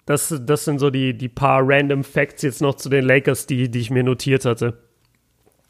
Das, 0.05 0.33
das 0.45 0.65
sind 0.65 0.77
so 0.77 0.91
die, 0.91 1.17
die 1.17 1.27
paar 1.27 1.61
random 1.63 2.03
Facts 2.03 2.43
jetzt 2.43 2.61
noch 2.61 2.75
zu 2.75 2.89
den 2.89 3.03
Lakers, 3.03 3.47
die, 3.47 3.71
die 3.71 3.79
ich 3.79 3.89
mir 3.89 4.03
notiert 4.03 4.45
hatte. 4.45 4.77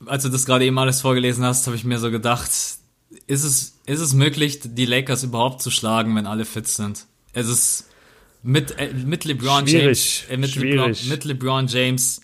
Als 0.05 0.23
du 0.23 0.29
das 0.29 0.45
gerade 0.45 0.65
eben 0.65 0.77
alles 0.77 0.99
vorgelesen 0.99 1.45
hast, 1.45 1.65
habe 1.67 1.77
ich 1.77 1.85
mir 1.85 1.97
so 1.99 2.11
gedacht, 2.11 2.49
ist 2.49 2.81
es, 3.27 3.79
ist 3.85 4.01
es 4.01 4.13
möglich, 4.13 4.59
die 4.63 4.85
Lakers 4.85 5.23
überhaupt 5.23 5.61
zu 5.61 5.71
schlagen, 5.71 6.13
wenn 6.17 6.27
alle 6.27 6.43
fit 6.43 6.67
sind? 6.67 7.05
Es 7.31 7.47
ist 7.47 7.89
mit, 8.43 8.77
äh, 8.77 8.93
mit 8.93 9.23
LeBron 9.23 9.65
Schwierig. 9.65 10.25
James, 10.27 10.29
äh, 10.29 10.37
mit, 10.37 10.49
Schwierig. 10.49 10.75
LeBron, 10.75 11.09
mit 11.09 11.23
LeBron 11.23 11.67
James, 11.67 12.21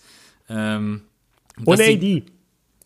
ähm, 0.50 1.02
und 1.64 1.80
AD. 1.80 1.96
Die, 1.96 2.24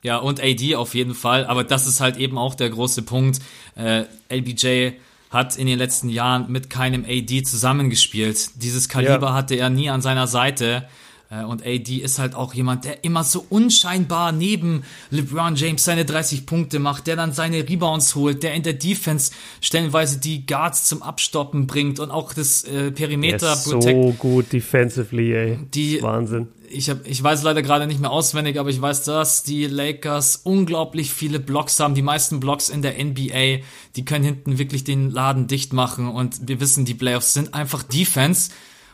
ja, 0.03 0.19
und 0.19 0.41
AD 0.41 0.77
auf 0.77 0.95
jeden 0.95 1.15
Fall. 1.15 1.47
Aber 1.47 1.65
das 1.65 1.87
ist 1.87 2.01
halt 2.01 2.17
eben 2.17 2.39
auch 2.39 2.55
der 2.55 2.71
große 2.71 3.03
Punkt. 3.03 3.41
Äh, 3.77 4.05
LBJ 4.31 4.93
hat 5.31 5.57
in 5.57 5.67
den 5.67 5.79
letzten 5.79 6.09
Jahren 6.09 6.51
mit 6.51 6.71
keinem 6.71 7.05
AD 7.05 7.43
zusammengespielt. 7.43 8.63
Dieses 8.63 8.89
Kaliber 8.89 9.29
ja. 9.29 9.35
hatte 9.35 9.57
er 9.57 9.71
nie 9.71 9.91
an 9.91 10.03
seiner 10.03 10.27
Seite. 10.27 10.89
Äh, 11.31 11.45
und 11.45 11.65
AD 11.65 11.97
ist 11.97 12.19
halt 12.19 12.35
auch 12.35 12.55
jemand, 12.55 12.85
der 12.85 13.05
immer 13.05 13.25
so 13.25 13.45
unscheinbar 13.49 14.33
neben 14.33 14.85
LeBron 15.11 15.57
James 15.57 15.85
seine 15.85 16.05
30 16.05 16.47
Punkte 16.47 16.79
macht, 16.79 17.07
der 17.07 17.17
dann 17.17 17.33
seine 17.33 17.69
Rebounds 17.69 18.15
holt, 18.15 18.43
der 18.43 18.55
in 18.55 18.63
der 18.63 18.75
Defense 18.75 19.33
stellenweise 19.61 20.19
die 20.19 20.47
Guards 20.47 20.87
zum 20.87 21.03
Abstoppen 21.03 21.67
bringt 21.67 22.01
und 22.01 22.11
auch 22.11 22.33
das 22.33 22.65
äh, 22.65 22.91
Perimeter 22.91 23.39
der 23.39 23.53
ist 23.53 23.65
so 23.65 24.15
gut 24.19 24.53
defensively, 24.53 25.35
ey. 25.35 25.59
Die, 25.75 26.03
Wahnsinn 26.03 26.49
ich, 26.71 26.91
hab, 26.91 27.07
ich 27.07 27.23
weiß 27.23 27.43
leider 27.43 27.63
gerade 27.63 27.87
nicht 27.87 28.01
mehr 28.01 28.11
auswendig, 28.11 28.59
aber 28.59 28.71
ich 28.71 28.81
weiß, 28.81 29.05
dass 29.05 29.43
die 29.43 29.67
Lakers 29.67 30.37
unglaublich 30.45 31.13
viele 31.13 31.41
Blocks 31.41 31.79
haben, 31.81 31.95
die 31.95 32.03
meisten 32.03 32.41
Blocks 32.41 32.69
in 32.69 32.83
der 32.83 33.03
NBA. 33.03 33.63
Die 33.97 34.05
können 34.05 34.25
hinten 34.25 34.59
wirklich 34.59 34.85
den 34.85 35.11
Laden 35.11 35.47
dicht 35.47 35.73
machen 35.73 36.09
und 36.09 36.49
wir 36.49 36.61
wissen, 36.61 36.85
die 36.85 36.95
Playoffs 36.95 37.35
sind 37.35 37.55
einfach 37.55 37.83
Defense 37.83 38.51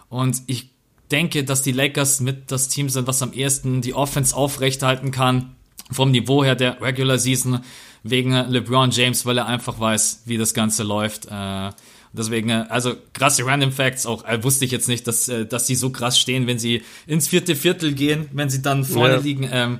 und 0.08 0.42
ich 0.46 0.71
denke, 1.12 1.44
dass 1.44 1.62
die 1.62 1.72
Lakers 1.72 2.20
mit 2.20 2.50
das 2.50 2.68
Team 2.68 2.88
sind, 2.88 3.06
was 3.06 3.22
am 3.22 3.32
ehesten 3.32 3.82
die 3.82 3.94
Offense 3.94 4.34
aufrechthalten 4.34 5.10
kann 5.10 5.54
vom 5.90 6.10
Niveau 6.10 6.42
her 6.42 6.54
der 6.54 6.80
Regular 6.80 7.18
Season 7.18 7.60
wegen 8.02 8.32
LeBron 8.32 8.90
James, 8.90 9.26
weil 9.26 9.38
er 9.38 9.46
einfach 9.46 9.78
weiß, 9.78 10.22
wie 10.24 10.38
das 10.38 10.54
Ganze 10.54 10.82
läuft. 10.82 11.26
Äh, 11.30 11.70
Deswegen, 12.12 12.50
äh, 12.50 12.66
also 12.68 12.94
krasse 13.14 13.44
Random 13.46 13.72
Facts, 13.72 14.06
auch 14.06 14.24
äh, 14.24 14.42
wusste 14.44 14.64
ich 14.64 14.70
jetzt 14.70 14.88
nicht, 14.88 15.06
dass, 15.06 15.28
äh, 15.28 15.46
dass 15.46 15.64
die 15.64 15.74
so 15.74 15.90
krass 15.90 16.18
stehen, 16.18 16.46
wenn 16.46 16.58
sie 16.58 16.82
ins 17.06 17.28
vierte 17.28 17.56
Viertel 17.56 17.94
gehen, 17.94 18.28
wenn 18.32 18.50
sie 18.50 18.60
dann 18.60 18.84
vorne 18.84 19.14
ja. 19.14 19.20
liegen. 19.20 19.48
Ähm, 19.50 19.78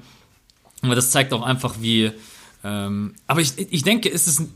aber 0.81 0.95
das 0.95 1.11
zeigt 1.11 1.33
auch 1.33 1.43
einfach, 1.43 1.77
wie. 1.81 2.11
Ähm, 2.65 3.15
aber 3.27 3.41
ich, 3.41 3.53
ich 3.59 3.83
denke, 3.83 4.09
ist 4.09 4.27
es 4.27 4.41
ein, 4.41 4.53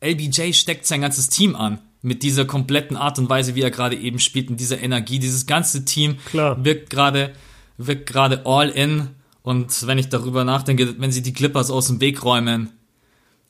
LBJ 0.00 0.52
steckt 0.52 0.86
sein 0.86 1.00
ganzes 1.00 1.28
Team 1.28 1.54
an 1.54 1.78
mit 2.02 2.22
dieser 2.22 2.44
kompletten 2.44 2.96
Art 2.96 3.18
und 3.18 3.28
Weise, 3.28 3.54
wie 3.54 3.62
er 3.62 3.70
gerade 3.70 3.96
eben 3.96 4.18
spielt, 4.18 4.50
und 4.50 4.58
dieser 4.60 4.80
Energie. 4.80 5.18
Dieses 5.18 5.46
ganze 5.46 5.84
Team 5.84 6.16
Klar. 6.26 6.64
wirkt 6.64 6.90
gerade 6.90 7.32
wirkt 7.78 8.06
gerade 8.06 8.44
all 8.44 8.68
in. 8.68 9.08
Und 9.42 9.86
wenn 9.86 9.98
ich 9.98 10.08
darüber 10.08 10.44
nachdenke, 10.44 11.00
wenn 11.00 11.12
sie 11.12 11.22
die 11.22 11.32
Clippers 11.32 11.70
aus 11.70 11.86
dem 11.86 12.00
Weg 12.00 12.22
räumen, 12.24 12.70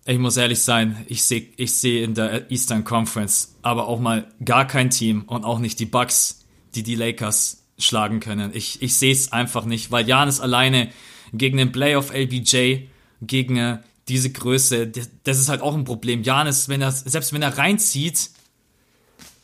ich 0.06 0.18
muss 0.18 0.36
ehrlich 0.36 0.60
sein, 0.60 1.04
ich 1.08 1.24
sehe 1.24 1.48
ich 1.56 1.74
seh 1.74 2.02
in 2.02 2.14
der 2.14 2.50
Eastern 2.50 2.84
Conference 2.84 3.56
aber 3.62 3.88
auch 3.88 4.00
mal 4.00 4.26
gar 4.44 4.66
kein 4.66 4.90
Team 4.90 5.24
und 5.26 5.44
auch 5.44 5.58
nicht 5.58 5.80
die 5.80 5.86
Bucks, 5.86 6.46
die 6.74 6.82
die 6.82 6.94
Lakers 6.94 7.64
schlagen 7.78 8.20
können. 8.20 8.52
Ich, 8.54 8.80
ich 8.80 8.96
sehe 8.96 9.12
es 9.12 9.32
einfach 9.32 9.64
nicht, 9.64 9.90
weil 9.90 10.08
Janis 10.08 10.40
alleine 10.40 10.88
gegen 11.32 11.58
den 11.58 11.72
Playoff 11.72 12.12
LBJ, 12.12 12.86
gegen 13.20 13.56
äh, 13.56 13.78
diese 14.08 14.30
Größe, 14.30 14.86
das, 14.86 15.10
das 15.24 15.38
ist 15.38 15.48
halt 15.48 15.60
auch 15.60 15.74
ein 15.74 15.84
Problem. 15.84 16.22
Janis, 16.22 16.68
wenn 16.68 16.80
er, 16.80 16.90
selbst 16.90 17.32
wenn 17.32 17.42
er 17.42 17.58
reinzieht, 17.58 18.30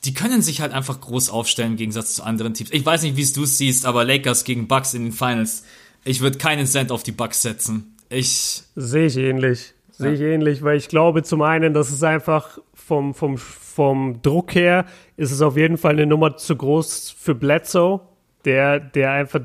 die 0.04 0.14
können 0.14 0.42
sich 0.42 0.60
halt 0.60 0.72
einfach 0.72 1.00
groß 1.00 1.30
aufstellen 1.30 1.72
im 1.72 1.76
Gegensatz 1.76 2.14
zu 2.14 2.22
anderen 2.22 2.54
Teams. 2.54 2.70
Ich 2.72 2.84
weiß 2.84 3.02
nicht, 3.02 3.16
wie 3.16 3.22
es 3.22 3.32
du 3.32 3.44
siehst, 3.44 3.86
aber 3.86 4.04
Lakers 4.04 4.44
gegen 4.44 4.68
Bucks 4.68 4.94
in 4.94 5.04
den 5.04 5.12
Finals, 5.12 5.64
ich 6.04 6.20
würde 6.20 6.38
keinen 6.38 6.66
Cent 6.66 6.92
auf 6.92 7.02
die 7.02 7.12
Bucks 7.12 7.42
setzen. 7.42 7.96
Ich 8.08 8.62
sehe 8.76 9.06
ich 9.06 9.16
ähnlich. 9.16 9.74
Sehe 9.90 10.12
ich 10.12 10.20
ähnlich, 10.20 10.62
weil 10.62 10.76
ich 10.76 10.88
glaube 10.88 11.22
zum 11.22 11.42
einen, 11.42 11.72
dass 11.72 11.90
es 11.90 12.02
einfach 12.02 12.58
vom, 12.74 13.14
vom, 13.14 13.38
vom 13.38 14.20
Druck 14.22 14.54
her 14.54 14.86
ist 15.16 15.30
es 15.30 15.40
auf 15.40 15.56
jeden 15.56 15.78
Fall 15.78 15.92
eine 15.92 16.06
Nummer 16.06 16.36
zu 16.36 16.56
groß 16.56 17.14
für 17.16 17.34
Bledsoe, 17.34 18.00
der, 18.44 18.80
der 18.80 19.12
einfach 19.12 19.40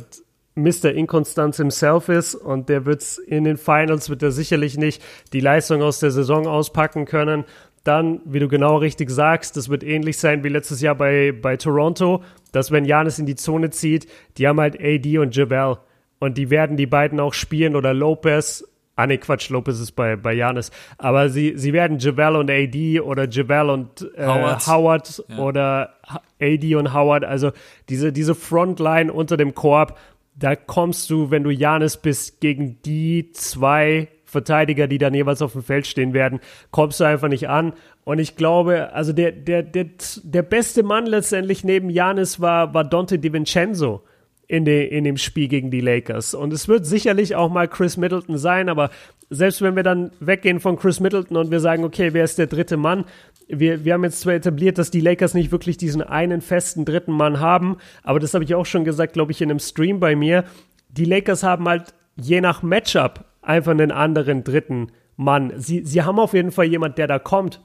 Mr. 0.55 0.91
Inkonstanz 0.91 1.57
himself 1.57 2.09
ist 2.09 2.35
und 2.35 2.69
der 2.69 2.85
wird's 2.85 3.17
in 3.17 3.43
den 3.43 3.57
Finals 3.57 4.09
wird 4.09 4.23
er 4.23 4.31
sicherlich 4.31 4.77
nicht 4.77 5.01
die 5.33 5.39
Leistung 5.39 5.81
aus 5.81 5.99
der 5.99 6.11
Saison 6.11 6.47
auspacken 6.47 7.05
können. 7.05 7.45
Dann, 7.83 8.21
wie 8.25 8.39
du 8.39 8.47
genau 8.47 8.77
richtig 8.77 9.09
sagst, 9.09 9.55
das 9.57 9.69
wird 9.69 9.83
ähnlich 9.83 10.17
sein 10.17 10.43
wie 10.43 10.49
letztes 10.49 10.81
Jahr 10.81 10.95
bei, 10.95 11.31
bei 11.31 11.57
Toronto, 11.57 12.23
dass 12.51 12.71
wenn 12.71 12.85
Janis 12.85 13.19
in 13.19 13.25
die 13.25 13.35
Zone 13.35 13.69
zieht, 13.69 14.07
die 14.37 14.47
haben 14.47 14.59
halt 14.59 14.79
AD 14.79 15.17
und 15.17 15.35
Javel 15.35 15.77
und 16.19 16.37
die 16.37 16.49
werden 16.49 16.77
die 16.77 16.85
beiden 16.85 17.19
auch 17.19 17.33
spielen 17.33 17.75
oder 17.75 17.93
Lopez. 17.93 18.65
Ah 18.95 19.07
ne, 19.07 19.17
Quatsch, 19.17 19.49
Lopez 19.49 19.79
ist 19.79 19.93
bei, 19.93 20.17
bei 20.17 20.33
Janis. 20.33 20.71
Aber 20.97 21.29
sie, 21.29 21.53
sie 21.55 21.71
werden 21.71 21.99
Javel 21.99 22.35
und 22.35 22.51
AD 22.51 22.99
oder 22.99 23.29
Javel 23.29 23.69
und 23.69 24.11
äh, 24.15 24.25
Howard, 24.25 24.67
Howard 24.67 25.23
ja. 25.29 25.37
oder 25.37 25.93
AD 26.41 26.75
und 26.75 26.93
Howard. 26.93 27.23
Also 27.23 27.51
diese, 27.87 28.11
diese 28.11 28.35
Frontline 28.35 29.11
unter 29.13 29.37
dem 29.37 29.55
Korb, 29.55 29.97
da 30.35 30.55
kommst 30.57 31.09
du, 31.09 31.31
wenn 31.31 31.43
du 31.43 31.49
Janis 31.49 31.95
bist, 31.95 32.41
gegen 32.41 32.81
die 32.81 33.31
zwei 33.31 34.09
Verteidiger, 34.29 34.87
die 34.87 34.97
dann 34.97 35.13
jeweils 35.13 35.41
auf 35.41 35.53
dem 35.53 35.63
Feld 35.63 35.87
stehen 35.87 36.13
werden, 36.13 36.39
kommst 36.71 36.99
du 36.99 37.03
einfach 37.03 37.27
nicht 37.27 37.49
an. 37.49 37.73
Und 38.03 38.19
ich 38.19 38.35
glaube, 38.35 38.93
also 38.93 39.13
der, 39.13 39.31
der, 39.31 39.63
der, 39.63 39.85
der 40.23 40.43
beste 40.43 40.83
Mann 40.83 41.05
letztendlich 41.05 41.63
neben 41.63 41.89
Janis 41.89 42.39
war, 42.39 42.73
war 42.73 42.83
Dante 42.83 43.19
DiVincenzo 43.19 44.03
in, 44.47 44.65
de, 44.65 44.87
in 44.87 45.03
dem 45.03 45.17
Spiel 45.17 45.47
gegen 45.47 45.69
die 45.69 45.79
Lakers. 45.79 46.33
Und 46.33 46.51
es 46.53 46.67
wird 46.67 46.85
sicherlich 46.85 47.35
auch 47.35 47.49
mal 47.49 47.67
Chris 47.67 47.97
Middleton 47.97 48.37
sein, 48.37 48.67
aber 48.67 48.89
selbst 49.29 49.61
wenn 49.61 49.75
wir 49.75 49.83
dann 49.83 50.11
weggehen 50.19 50.59
von 50.59 50.77
Chris 50.77 50.99
Middleton 50.99 51.37
und 51.37 51.51
wir 51.51 51.59
sagen, 51.59 51.83
okay, 51.83 52.13
wer 52.13 52.23
ist 52.23 52.39
der 52.39 52.47
dritte 52.47 52.75
Mann? 52.75 53.05
Wir, 53.47 53.85
wir 53.85 53.93
haben 53.93 54.03
jetzt 54.03 54.21
zwar 54.21 54.33
etabliert, 54.33 54.79
dass 54.79 54.89
die 54.89 55.01
Lakers 55.01 55.35
nicht 55.35 55.51
wirklich 55.51 55.77
diesen 55.77 56.01
einen 56.01 56.41
festen 56.41 56.83
dritten 56.83 57.11
Mann 57.11 57.39
haben, 57.39 57.77
aber 58.03 58.19
das 58.19 58.33
habe 58.33 58.43
ich 58.43 58.55
auch 58.55 58.65
schon 58.65 58.83
gesagt, 58.83 59.13
glaube 59.13 59.31
ich, 59.31 59.41
in 59.41 59.51
einem 59.51 59.59
Stream 59.59 59.99
bei 59.99 60.15
mir. 60.15 60.45
Die 60.89 61.05
Lakers 61.05 61.43
haben 61.43 61.67
halt 61.67 61.93
je 62.15 62.41
nach 62.41 62.63
Matchup 62.63 63.25
einfach 63.49 63.71
einen 63.71 63.91
anderen 63.91 64.43
dritten 64.43 64.87
Mann. 65.17 65.53
Sie, 65.57 65.83
sie 65.83 66.03
haben 66.03 66.19
auf 66.19 66.33
jeden 66.33 66.51
Fall 66.51 66.65
jemand, 66.65 66.97
der 66.97 67.07
da 67.07 67.19
kommt. 67.19 67.61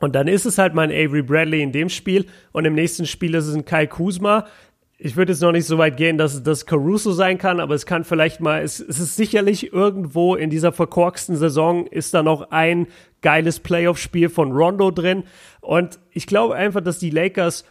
Und 0.00 0.14
dann 0.14 0.28
ist 0.28 0.44
es 0.44 0.58
halt 0.58 0.74
mein 0.74 0.90
Avery 0.90 1.22
Bradley 1.22 1.62
in 1.62 1.72
dem 1.72 1.88
Spiel 1.88 2.26
und 2.52 2.64
im 2.64 2.74
nächsten 2.74 3.06
Spiel 3.06 3.34
ist 3.34 3.46
es 3.46 3.54
ein 3.54 3.64
Kai 3.64 3.86
Kuzma, 3.86 4.44
ich 5.00 5.16
würde 5.16 5.30
jetzt 5.30 5.42
noch 5.42 5.52
nicht 5.52 5.66
so 5.66 5.78
weit 5.78 5.96
gehen, 5.96 6.18
dass 6.18 6.42
das 6.42 6.66
Caruso 6.66 7.12
sein 7.12 7.38
kann, 7.38 7.60
aber 7.60 7.76
es 7.76 7.86
kann 7.86 8.02
vielleicht 8.02 8.40
mal, 8.40 8.62
es, 8.62 8.80
es 8.80 8.98
ist 8.98 9.14
sicherlich 9.14 9.72
irgendwo 9.72 10.34
in 10.34 10.50
dieser 10.50 10.72
verkorksten 10.72 11.36
Saison 11.36 11.86
ist 11.86 12.14
da 12.14 12.24
noch 12.24 12.50
ein 12.50 12.88
geiles 13.22 13.60
Playoff-Spiel 13.60 14.28
von 14.28 14.50
Rondo 14.50 14.90
drin. 14.90 15.22
Und 15.60 16.00
ich 16.10 16.26
glaube 16.26 16.56
einfach, 16.56 16.80
dass 16.80 16.98
die 16.98 17.10
Lakers 17.10 17.64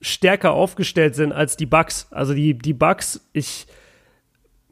stärker 0.00 0.52
aufgestellt 0.52 1.16
sind 1.16 1.32
als 1.32 1.56
die 1.56 1.66
Bucks. 1.66 2.06
Also 2.12 2.32
die, 2.32 2.56
die 2.56 2.74
Bucks, 2.74 3.28
ich, 3.32 3.66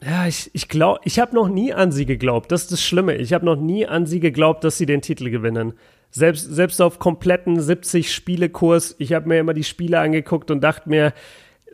ja, 0.07 0.27
ich, 0.27 0.51
ich 0.53 0.69
glaube, 0.69 1.01
ich 1.03 1.19
habe 1.19 1.35
noch 1.35 1.49
nie 1.49 1.75
an 1.75 1.91
sie 1.91 2.07
geglaubt. 2.07 2.53
Das 2.53 2.63
ist 2.63 2.73
das 2.73 2.83
Schlimme. 2.83 3.17
Ich 3.17 3.33
habe 3.33 3.45
noch 3.45 3.57
nie 3.57 3.87
an 3.87 4.07
sie 4.07 4.21
geglaubt, 4.21 4.63
dass 4.63 4.79
sie 4.79 4.87
den 4.87 5.03
Titel 5.03 5.31
gewinnen. 5.31 5.75
Selbst, 6.11 6.45
selbst 6.45 6.81
auf 6.81 7.01
kompletten 7.01 7.61
70 7.61 8.15
Spiele-Kurs. 8.15 8.95
Ich 8.99 9.13
habe 9.13 9.27
mir 9.27 9.41
immer 9.41 9.53
die 9.53 9.65
Spiele 9.65 9.99
angeguckt 9.99 10.53
und 10.53 10.63
dachte 10.63 10.89
mir, 10.89 11.13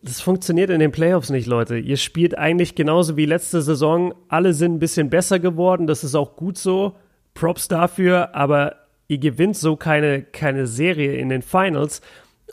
das 0.03 0.23
funktioniert 0.23 0.71
in 0.71 0.81
den 0.81 0.93
Playoffs 0.93 1.29
nicht, 1.29 1.47
Leute. 1.47 1.77
Ihr 1.77 1.99
spielt 1.99 2.39
eigentlich 2.39 2.75
genauso 2.75 3.19
wie 3.19 3.27
letzte 3.27 3.61
Saison. 3.61 4.15
Alle 4.29 4.55
sind 4.55 4.75
ein 4.75 4.81
bisschen 4.81 5.11
besser 5.11 5.39
geworden. 5.39 5.87
Das 5.87 6.03
ist 6.03 6.15
auch 6.15 6.35
gut 6.35 6.57
so. 6.57 6.97
Props 7.35 7.69
dafür. 7.69 8.35
Aber 8.35 8.77
ihr 9.09 9.19
gewinnt 9.19 9.59
so 9.59 9.77
keine, 9.77 10.23
keine 10.23 10.67
Serie 10.67 11.17
in 11.17 11.29
den 11.29 11.43
Finals. 11.43 12.01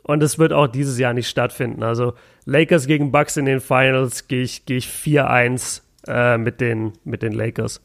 Und 0.03 0.23
es 0.23 0.39
wird 0.39 0.53
auch 0.53 0.67
dieses 0.67 0.97
Jahr 0.97 1.13
nicht 1.13 1.27
stattfinden. 1.27 1.83
Also 1.83 2.13
Lakers 2.45 2.87
gegen 2.87 3.11
Bucks 3.11 3.37
in 3.37 3.45
den 3.45 3.59
Finals 3.59 4.27
gehe 4.27 4.43
ich, 4.43 4.65
geh 4.65 4.77
ich 4.77 4.87
4-1 4.87 5.81
äh, 6.07 6.37
mit, 6.37 6.61
den, 6.61 6.93
mit 7.03 7.21
den 7.21 7.33
Lakers. 7.33 7.81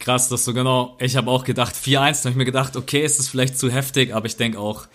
Krass, 0.00 0.28
dass 0.28 0.44
du 0.44 0.54
genau, 0.54 0.96
ich 0.98 1.16
habe 1.16 1.30
auch 1.30 1.44
gedacht 1.44 1.74
4-1, 1.74 1.88
da 1.88 2.00
habe 2.00 2.30
ich 2.30 2.36
mir 2.36 2.44
gedacht, 2.44 2.76
okay, 2.76 3.04
ist 3.04 3.18
das 3.18 3.28
vielleicht 3.28 3.58
zu 3.58 3.70
heftig, 3.70 4.14
aber 4.14 4.26
ich 4.26 4.36
denke 4.36 4.58
auch, 4.58 4.86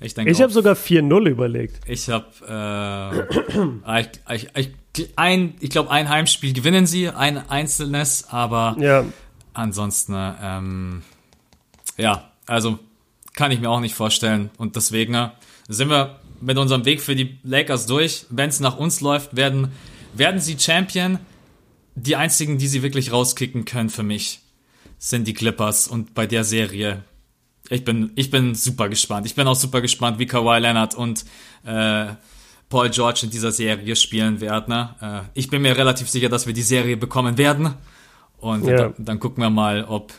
ich, 0.00 0.14
denke 0.14 0.30
ich 0.30 0.42
habe 0.42 0.52
sogar 0.52 0.74
4-0 0.74 1.28
überlegt. 1.28 1.80
Ich 1.86 2.08
habe, 2.10 2.26
äh, 2.48 4.00
ich, 4.00 4.48
ich, 4.54 4.70
ich, 4.96 5.10
ein, 5.16 5.54
ich 5.60 5.70
glaube, 5.70 5.90
ein 5.90 6.08
Heimspiel 6.08 6.52
gewinnen 6.52 6.86
sie, 6.86 7.08
ein 7.08 7.48
einzelnes, 7.50 8.28
aber 8.30 8.76
ja. 8.78 9.04
ansonsten, 9.52 10.14
ähm, 10.42 11.02
ja, 11.96 12.30
also 12.46 12.78
kann 13.36 13.52
ich 13.52 13.60
mir 13.60 13.70
auch 13.70 13.80
nicht 13.80 13.94
vorstellen. 13.94 14.50
Und 14.58 14.74
deswegen 14.74 15.14
äh, 15.14 15.28
sind 15.68 15.88
wir 15.88 16.18
mit 16.40 16.58
unserem 16.58 16.84
Weg 16.84 17.00
für 17.00 17.14
die 17.14 17.38
Lakers 17.44 17.86
durch. 17.86 18.26
Wenn 18.28 18.48
es 18.48 18.58
nach 18.58 18.76
uns 18.76 19.00
läuft, 19.00 19.36
werden, 19.36 19.70
werden 20.14 20.40
sie 20.40 20.58
Champion. 20.58 21.20
Die 21.94 22.16
einzigen, 22.16 22.58
die 22.58 22.66
sie 22.66 22.82
wirklich 22.82 23.12
rauskicken 23.12 23.64
können 23.64 23.88
für 23.88 24.02
mich, 24.02 24.40
sind 24.98 25.28
die 25.28 25.34
Clippers. 25.34 25.86
Und 25.86 26.12
bei 26.14 26.26
der 26.26 26.42
Serie 26.42 27.04
ich 27.70 27.84
bin, 27.84 28.12
ich 28.14 28.30
bin 28.30 28.54
super 28.54 28.88
gespannt. 28.88 29.26
Ich 29.26 29.34
bin 29.34 29.46
auch 29.46 29.54
super 29.54 29.80
gespannt, 29.80 30.18
wie 30.18 30.26
Kawhi 30.26 30.58
Leonard 30.58 30.94
und 30.94 31.24
äh, 31.64 32.06
Paul 32.68 32.90
George 32.90 33.20
in 33.24 33.30
dieser 33.30 33.52
Serie 33.52 33.96
spielen 33.96 34.40
werden. 34.40 34.74
Ne? 34.74 34.94
Äh, 35.00 35.38
ich 35.38 35.48
bin 35.48 35.62
mir 35.62 35.76
relativ 35.76 36.08
sicher, 36.08 36.28
dass 36.28 36.46
wir 36.46 36.54
die 36.54 36.62
Serie 36.62 36.96
bekommen 36.96 37.38
werden. 37.38 37.74
Und 38.38 38.66
ja. 38.66 38.76
dann, 38.76 38.94
dann 38.98 39.20
gucken 39.20 39.42
wir 39.42 39.50
mal, 39.50 39.84
ob 39.84 40.12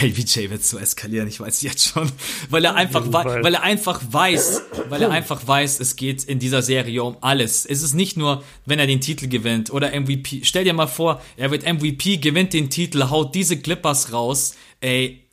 LBJ 0.00 0.50
wird 0.50 0.64
so 0.64 0.78
eskalieren, 0.78 1.28
ich 1.28 1.40
weiß 1.40 1.62
jetzt 1.62 1.86
schon, 1.86 2.10
weil 2.50 2.64
er 2.64 2.74
einfach, 2.74 3.04
weil 3.12 3.54
er 3.54 3.62
einfach 3.62 4.00
weiß, 4.10 4.62
weil 4.88 5.02
er 5.02 5.10
einfach 5.10 5.46
weiß, 5.46 5.80
es 5.80 5.96
geht 5.96 6.24
in 6.24 6.38
dieser 6.38 6.62
Serie 6.62 7.02
um 7.02 7.16
alles. 7.20 7.64
Es 7.64 7.82
ist 7.82 7.94
nicht 7.94 8.16
nur, 8.16 8.42
wenn 8.66 8.78
er 8.78 8.86
den 8.86 9.00
Titel 9.00 9.28
gewinnt 9.28 9.72
oder 9.72 9.98
MVP. 9.98 10.40
Stell 10.44 10.64
dir 10.64 10.74
mal 10.74 10.88
vor, 10.88 11.22
er 11.36 11.50
wird 11.50 11.62
MVP, 11.62 12.18
gewinnt 12.18 12.52
den 12.52 12.70
Titel, 12.70 13.08
haut 13.08 13.34
diese 13.34 13.58
Clippers 13.58 14.12
raus. 14.12 14.54
Ey, 14.80 15.24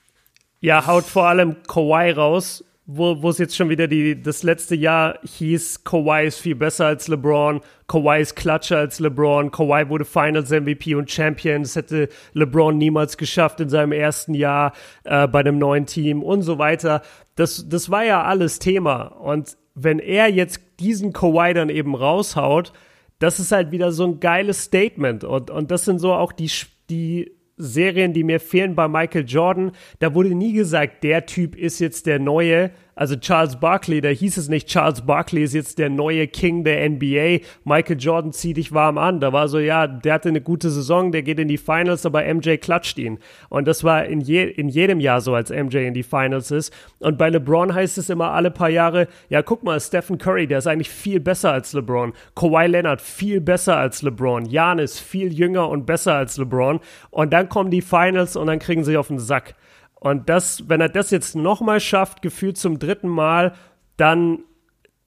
ja, 0.59 0.85
haut 0.85 1.05
vor 1.05 1.27
allem 1.27 1.63
Kawhi 1.63 2.11
raus, 2.11 2.63
wo 2.85 3.29
es 3.29 3.37
jetzt 3.37 3.55
schon 3.55 3.69
wieder 3.69 3.87
die, 3.87 4.21
das 4.21 4.43
letzte 4.43 4.75
Jahr 4.75 5.19
hieß, 5.23 5.83
Kawhi 5.83 6.25
ist 6.25 6.39
viel 6.39 6.55
besser 6.55 6.87
als 6.87 7.07
LeBron, 7.07 7.61
Kawhi 7.87 8.21
ist 8.21 8.35
klatscher 8.35 8.79
als 8.79 8.99
LeBron, 8.99 9.51
Kawhi 9.51 9.87
wurde 9.87 10.03
Finals 10.03 10.49
MVP 10.49 10.95
und 10.95 11.09
Champion, 11.09 11.61
das 11.61 11.75
hätte 11.75 12.09
LeBron 12.33 12.77
niemals 12.77 13.17
geschafft 13.17 13.59
in 13.59 13.69
seinem 13.69 13.91
ersten 13.91 14.33
Jahr 14.33 14.73
äh, 15.03 15.27
bei 15.27 15.41
einem 15.41 15.59
neuen 15.59 15.85
Team 15.85 16.23
und 16.23 16.41
so 16.41 16.57
weiter. 16.57 17.01
Das, 17.35 17.69
das 17.69 17.89
war 17.91 18.03
ja 18.03 18.23
alles 18.23 18.59
Thema. 18.59 19.03
Und 19.03 19.57
wenn 19.75 19.99
er 19.99 20.29
jetzt 20.29 20.59
diesen 20.79 21.13
Kawhi 21.13 21.53
dann 21.53 21.69
eben 21.69 21.95
raushaut, 21.95 22.73
das 23.19 23.39
ist 23.39 23.51
halt 23.51 23.71
wieder 23.71 23.91
so 23.91 24.05
ein 24.05 24.19
geiles 24.19 24.63
Statement. 24.63 25.23
Und, 25.23 25.51
und 25.51 25.69
das 25.69 25.85
sind 25.85 25.99
so 25.99 26.13
auch 26.13 26.31
die, 26.31 26.51
die 26.89 27.31
Serien, 27.61 28.13
die 28.13 28.23
mir 28.23 28.39
fehlen 28.39 28.75
bei 28.75 28.87
Michael 28.87 29.25
Jordan, 29.25 29.71
da 29.99 30.13
wurde 30.13 30.35
nie 30.35 30.53
gesagt, 30.53 31.03
der 31.03 31.25
Typ 31.25 31.55
ist 31.55 31.79
jetzt 31.79 32.05
der 32.05 32.19
neue, 32.19 32.71
also 33.01 33.15
Charles 33.15 33.55
Barkley, 33.55 33.99
da 33.99 34.09
hieß 34.09 34.37
es 34.37 34.47
nicht, 34.47 34.67
Charles 34.67 35.01
Barkley 35.01 35.41
ist 35.41 35.55
jetzt 35.55 35.79
der 35.79 35.89
neue 35.89 36.27
King 36.27 36.63
der 36.63 36.87
NBA. 36.87 37.39
Michael 37.63 37.99
Jordan 37.99 38.31
zieht 38.31 38.57
dich 38.57 38.73
warm 38.73 38.99
an. 38.99 39.19
Da 39.19 39.33
war 39.33 39.47
so, 39.47 39.57
ja, 39.57 39.87
der 39.87 40.13
hatte 40.13 40.29
eine 40.29 40.39
gute 40.39 40.69
Saison, 40.69 41.11
der 41.11 41.23
geht 41.23 41.39
in 41.39 41.47
die 41.47 41.57
Finals, 41.57 42.05
aber 42.05 42.31
MJ 42.31 42.57
klatscht 42.57 42.99
ihn. 42.99 43.17
Und 43.49 43.67
das 43.67 43.83
war 43.83 44.05
in, 44.05 44.21
je, 44.21 44.43
in 44.43 44.69
jedem 44.69 44.99
Jahr 44.99 45.19
so, 45.19 45.33
als 45.33 45.49
MJ 45.49 45.77
in 45.77 45.95
die 45.95 46.03
Finals 46.03 46.51
ist. 46.51 46.71
Und 46.99 47.17
bei 47.17 47.31
LeBron 47.31 47.73
heißt 47.73 47.97
es 47.97 48.11
immer 48.11 48.33
alle 48.33 48.51
paar 48.51 48.69
Jahre, 48.69 49.07
ja, 49.29 49.41
guck 49.41 49.63
mal, 49.63 49.79
Stephen 49.79 50.19
Curry, 50.19 50.45
der 50.45 50.59
ist 50.59 50.67
eigentlich 50.67 50.91
viel 50.91 51.19
besser 51.19 51.53
als 51.53 51.73
LeBron. 51.73 52.13
Kawhi 52.35 52.67
Leonard 52.67 53.01
viel 53.01 53.41
besser 53.41 53.77
als 53.77 54.03
LeBron. 54.03 54.45
Janis 54.45 54.99
viel 54.99 55.33
jünger 55.33 55.69
und 55.69 55.87
besser 55.87 56.13
als 56.13 56.37
LeBron. 56.37 56.79
Und 57.09 57.33
dann 57.33 57.49
kommen 57.49 57.71
die 57.71 57.81
Finals 57.81 58.35
und 58.35 58.45
dann 58.45 58.59
kriegen 58.59 58.83
sie 58.83 58.95
auf 58.95 59.07
den 59.07 59.17
Sack. 59.17 59.55
Und 60.01 60.29
das, 60.29 60.67
wenn 60.67 60.81
er 60.81 60.89
das 60.89 61.11
jetzt 61.11 61.35
nochmal 61.35 61.79
schafft, 61.79 62.23
gefühlt 62.23 62.57
zum 62.57 62.79
dritten 62.79 63.07
Mal, 63.07 63.53
dann, 63.97 64.39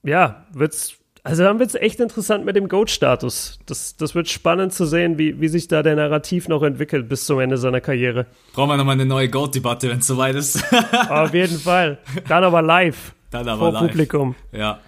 ja, 0.03 0.45
wird's, 0.53 0.93
also 1.21 1.43
dann 1.43 1.59
wird's 1.59 1.75
echt 1.75 1.99
interessant 1.99 2.45
mit 2.45 2.55
dem 2.55 2.69
Goat-Status. 2.69 3.59
Das, 3.65 3.97
das 3.97 4.15
wird 4.15 4.29
spannend 4.29 4.71
zu 4.71 4.85
sehen, 4.85 5.17
wie, 5.17 5.41
wie 5.41 5.49
sich 5.49 5.67
da 5.67 5.83
der 5.83 5.97
Narrativ 5.97 6.47
noch 6.47 6.63
entwickelt 6.63 7.09
bis 7.09 7.25
zum 7.25 7.41
Ende 7.41 7.57
seiner 7.57 7.81
Karriere. 7.81 8.25
Brauchen 8.53 8.69
wir 8.69 8.77
nochmal 8.77 8.93
eine 8.93 9.05
neue 9.05 9.27
Goat-Debatte, 9.27 9.89
wenn 9.89 9.99
es 9.99 10.07
soweit 10.07 10.35
ist. 10.35 10.63
Auf 11.09 11.33
jeden 11.33 11.59
Fall. 11.59 11.97
Dann 12.29 12.45
aber 12.45 12.61
live. 12.61 13.13
Dann 13.31 13.49
aber 13.49 13.59
vor 13.59 13.73
live. 13.73 13.81
Publikum. 13.89 14.35
Ja. 14.53 14.79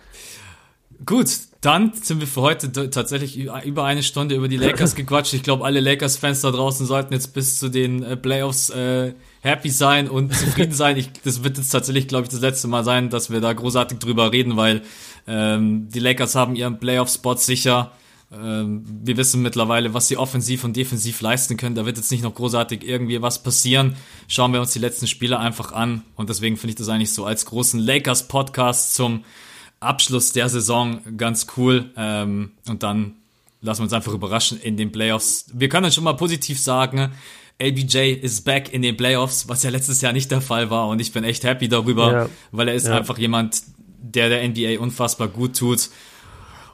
Gut, 1.05 1.27
dann 1.59 1.91
sind 1.91 2.21
wir 2.21 2.27
für 2.27 2.43
heute 2.43 2.71
tatsächlich 2.91 3.37
über 3.37 3.83
eine 3.83 4.03
Stunde 4.03 4.35
über 4.35 4.47
die 4.47 4.55
Lakers 4.55 4.95
gequatscht. 4.95 5.33
Ich 5.33 5.43
glaube, 5.43 5.65
alle 5.65 5.81
Lakers-Fans 5.81 6.39
da 6.39 6.51
draußen 6.51 6.85
sollten 6.85 7.11
jetzt 7.11 7.33
bis 7.33 7.59
zu 7.59 7.67
den 7.67 8.03
äh, 8.03 8.15
Playoffs 8.15 8.69
äh, 8.69 9.11
happy 9.41 9.69
sein 9.69 10.09
und 10.09 10.33
zufrieden 10.35 10.73
sein. 10.73 10.97
Ich, 10.97 11.11
das 11.23 11.43
wird 11.43 11.57
jetzt 11.57 11.69
tatsächlich, 11.69 12.07
glaube 12.07 12.23
ich, 12.23 12.29
das 12.29 12.41
letzte 12.41 12.67
Mal 12.67 12.83
sein, 12.83 13.09
dass 13.09 13.29
wir 13.29 13.41
da 13.41 13.53
großartig 13.53 13.99
drüber 13.99 14.31
reden, 14.31 14.57
weil 14.57 14.81
ähm, 15.27 15.89
die 15.89 15.99
Lakers 15.99 16.35
haben 16.35 16.55
ihren 16.55 16.79
Playoff-Spot 16.79 17.35
sicher. 17.35 17.91
Ähm, 18.31 18.83
wir 18.85 19.15
wissen 19.17 19.41
mittlerweile, 19.41 19.93
was 19.93 20.07
sie 20.07 20.17
offensiv 20.17 20.63
und 20.63 20.75
defensiv 20.75 21.21
leisten 21.21 21.57
können. 21.57 21.75
Da 21.75 21.85
wird 21.85 21.97
jetzt 21.97 22.11
nicht 22.11 22.23
noch 22.23 22.35
großartig 22.35 22.83
irgendwie 22.83 23.21
was 23.21 23.41
passieren. 23.41 23.95
Schauen 24.27 24.53
wir 24.53 24.59
uns 24.59 24.73
die 24.73 24.79
letzten 24.79 25.07
Spiele 25.07 25.39
einfach 25.39 25.71
an. 25.71 26.03
Und 26.15 26.29
deswegen 26.29 26.57
finde 26.57 26.71
ich 26.71 26.75
das 26.75 26.89
eigentlich 26.89 27.13
so 27.13 27.25
als 27.25 27.45
großen 27.45 27.79
Lakers-Podcast 27.79 28.95
zum 28.95 29.23
Abschluss 29.79 30.33
der 30.33 30.49
Saison 30.49 30.99
ganz 31.17 31.47
cool. 31.55 31.91
Ähm, 31.95 32.51
und 32.67 32.83
dann 32.83 33.13
lassen 33.61 33.81
wir 33.81 33.83
uns 33.83 33.93
einfach 33.93 34.13
überraschen 34.13 34.59
in 34.59 34.77
den 34.77 34.91
Playoffs. 34.91 35.45
Wir 35.53 35.69
können 35.69 35.91
schon 35.91 36.03
mal 36.03 36.13
positiv 36.13 36.59
sagen, 36.59 37.11
LBJ 37.59 38.13
ist 38.13 38.45
back 38.45 38.71
in 38.71 38.81
den 38.81 38.97
Playoffs, 38.97 39.49
was 39.49 39.63
ja 39.63 39.69
letztes 39.69 40.01
Jahr 40.01 40.13
nicht 40.13 40.29
der 40.29 40.41
Fall 40.41 40.69
war 40.69 40.87
und 40.87 40.99
ich 40.99 41.11
bin 41.11 41.23
echt 41.23 41.43
happy 41.43 41.67
darüber, 41.67 42.11
ja. 42.11 42.29
weil 42.51 42.67
er 42.67 42.75
ist 42.75 42.87
ja. 42.87 42.95
einfach 42.95 43.17
jemand, 43.17 43.63
der 43.99 44.29
der 44.29 44.47
NBA 44.47 44.79
unfassbar 44.79 45.27
gut 45.27 45.57
tut 45.57 45.89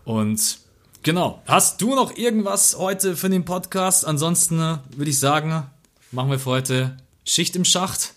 und 0.03 0.57
genau. 1.01 1.41
Hast 1.47 1.81
du 1.81 1.95
noch 1.95 2.17
irgendwas 2.17 2.77
heute 2.77 3.15
für 3.15 3.29
den 3.29 3.45
Podcast? 3.45 4.05
Ansonsten 4.05 4.59
äh, 4.59 4.77
würde 4.95 5.09
ich 5.09 5.19
sagen, 5.19 5.63
machen 6.11 6.31
wir 6.31 6.39
für 6.39 6.49
heute 6.49 6.97
Schicht 7.23 7.55
im 7.55 7.63
Schacht. 7.63 8.13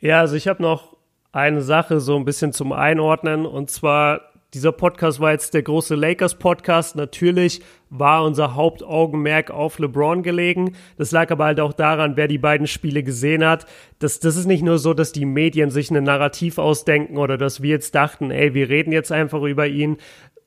Ja, 0.00 0.20
also 0.20 0.36
ich 0.36 0.46
habe 0.46 0.62
noch 0.62 0.96
eine 1.32 1.62
Sache 1.62 2.00
so 2.00 2.16
ein 2.16 2.24
bisschen 2.24 2.52
zum 2.52 2.72
Einordnen 2.72 3.46
und 3.46 3.70
zwar 3.70 4.29
dieser 4.54 4.72
Podcast 4.72 5.20
war 5.20 5.30
jetzt 5.30 5.54
der 5.54 5.62
große 5.62 5.94
Lakers-Podcast. 5.94 6.96
Natürlich 6.96 7.60
war 7.88 8.24
unser 8.24 8.56
Hauptaugenmerk 8.56 9.50
auf 9.50 9.78
LeBron 9.78 10.24
gelegen. 10.24 10.74
Das 10.96 11.12
lag 11.12 11.30
aber 11.30 11.44
halt 11.44 11.60
auch 11.60 11.72
daran, 11.72 12.16
wer 12.16 12.26
die 12.26 12.38
beiden 12.38 12.66
Spiele 12.66 13.04
gesehen 13.04 13.44
hat. 13.44 13.66
Das, 14.00 14.18
das 14.18 14.36
ist 14.36 14.46
nicht 14.46 14.62
nur 14.62 14.78
so, 14.78 14.92
dass 14.92 15.12
die 15.12 15.24
Medien 15.24 15.70
sich 15.70 15.90
ein 15.90 16.02
Narrativ 16.02 16.58
ausdenken 16.58 17.16
oder 17.16 17.38
dass 17.38 17.62
wir 17.62 17.70
jetzt 17.70 17.94
dachten, 17.94 18.32
ey, 18.32 18.52
wir 18.54 18.68
reden 18.68 18.92
jetzt 18.92 19.12
einfach 19.12 19.42
über 19.42 19.68
ihn, 19.68 19.98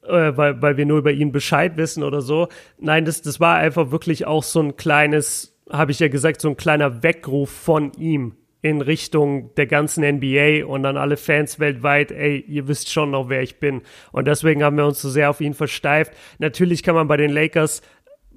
äh, 0.04 0.36
weil, 0.36 0.62
weil 0.62 0.76
wir 0.76 0.86
nur 0.86 0.98
über 0.98 1.12
ihn 1.12 1.32
Bescheid 1.32 1.78
wissen 1.78 2.04
oder 2.04 2.22
so. 2.22 2.50
Nein, 2.80 3.06
das, 3.06 3.22
das 3.22 3.40
war 3.40 3.56
einfach 3.56 3.92
wirklich 3.92 4.28
auch 4.28 4.44
so 4.44 4.60
ein 4.60 4.76
kleines, 4.76 5.58
habe 5.70 5.92
ich 5.92 6.00
ja 6.00 6.10
gesagt, 6.10 6.42
so 6.42 6.50
ein 6.50 6.58
kleiner 6.58 7.04
Weckruf 7.04 7.50
von 7.50 7.94
ihm 7.94 8.36
in 8.64 8.82
Richtung 8.82 9.54
der 9.56 9.68
ganzen 9.68 10.06
NBA 10.06 10.66
und 10.66 10.86
an 10.86 10.96
alle 10.96 11.18
Fans 11.18 11.60
weltweit, 11.60 12.12
ey, 12.12 12.40
ihr 12.48 12.70
wisst 12.70 12.90
schon 12.90 13.12
noch, 13.12 13.28
wer 13.28 13.44
ich 13.44 13.60
bin. 13.60 13.82
Und 14.14 14.26
deswegen 14.26 14.64
haben 14.64 14.78
wir 14.78 14.86
uns 14.86 15.02
so 15.02 15.10
sehr 15.10 15.30
auf 15.30 15.42
ihn 15.42 15.54
versteift. 15.54 16.14
Natürlich 16.40 16.82
kann 16.82 16.96
man 16.96 17.10
bei 17.10 17.18
den 17.18 17.30
Lakers, 17.30 17.82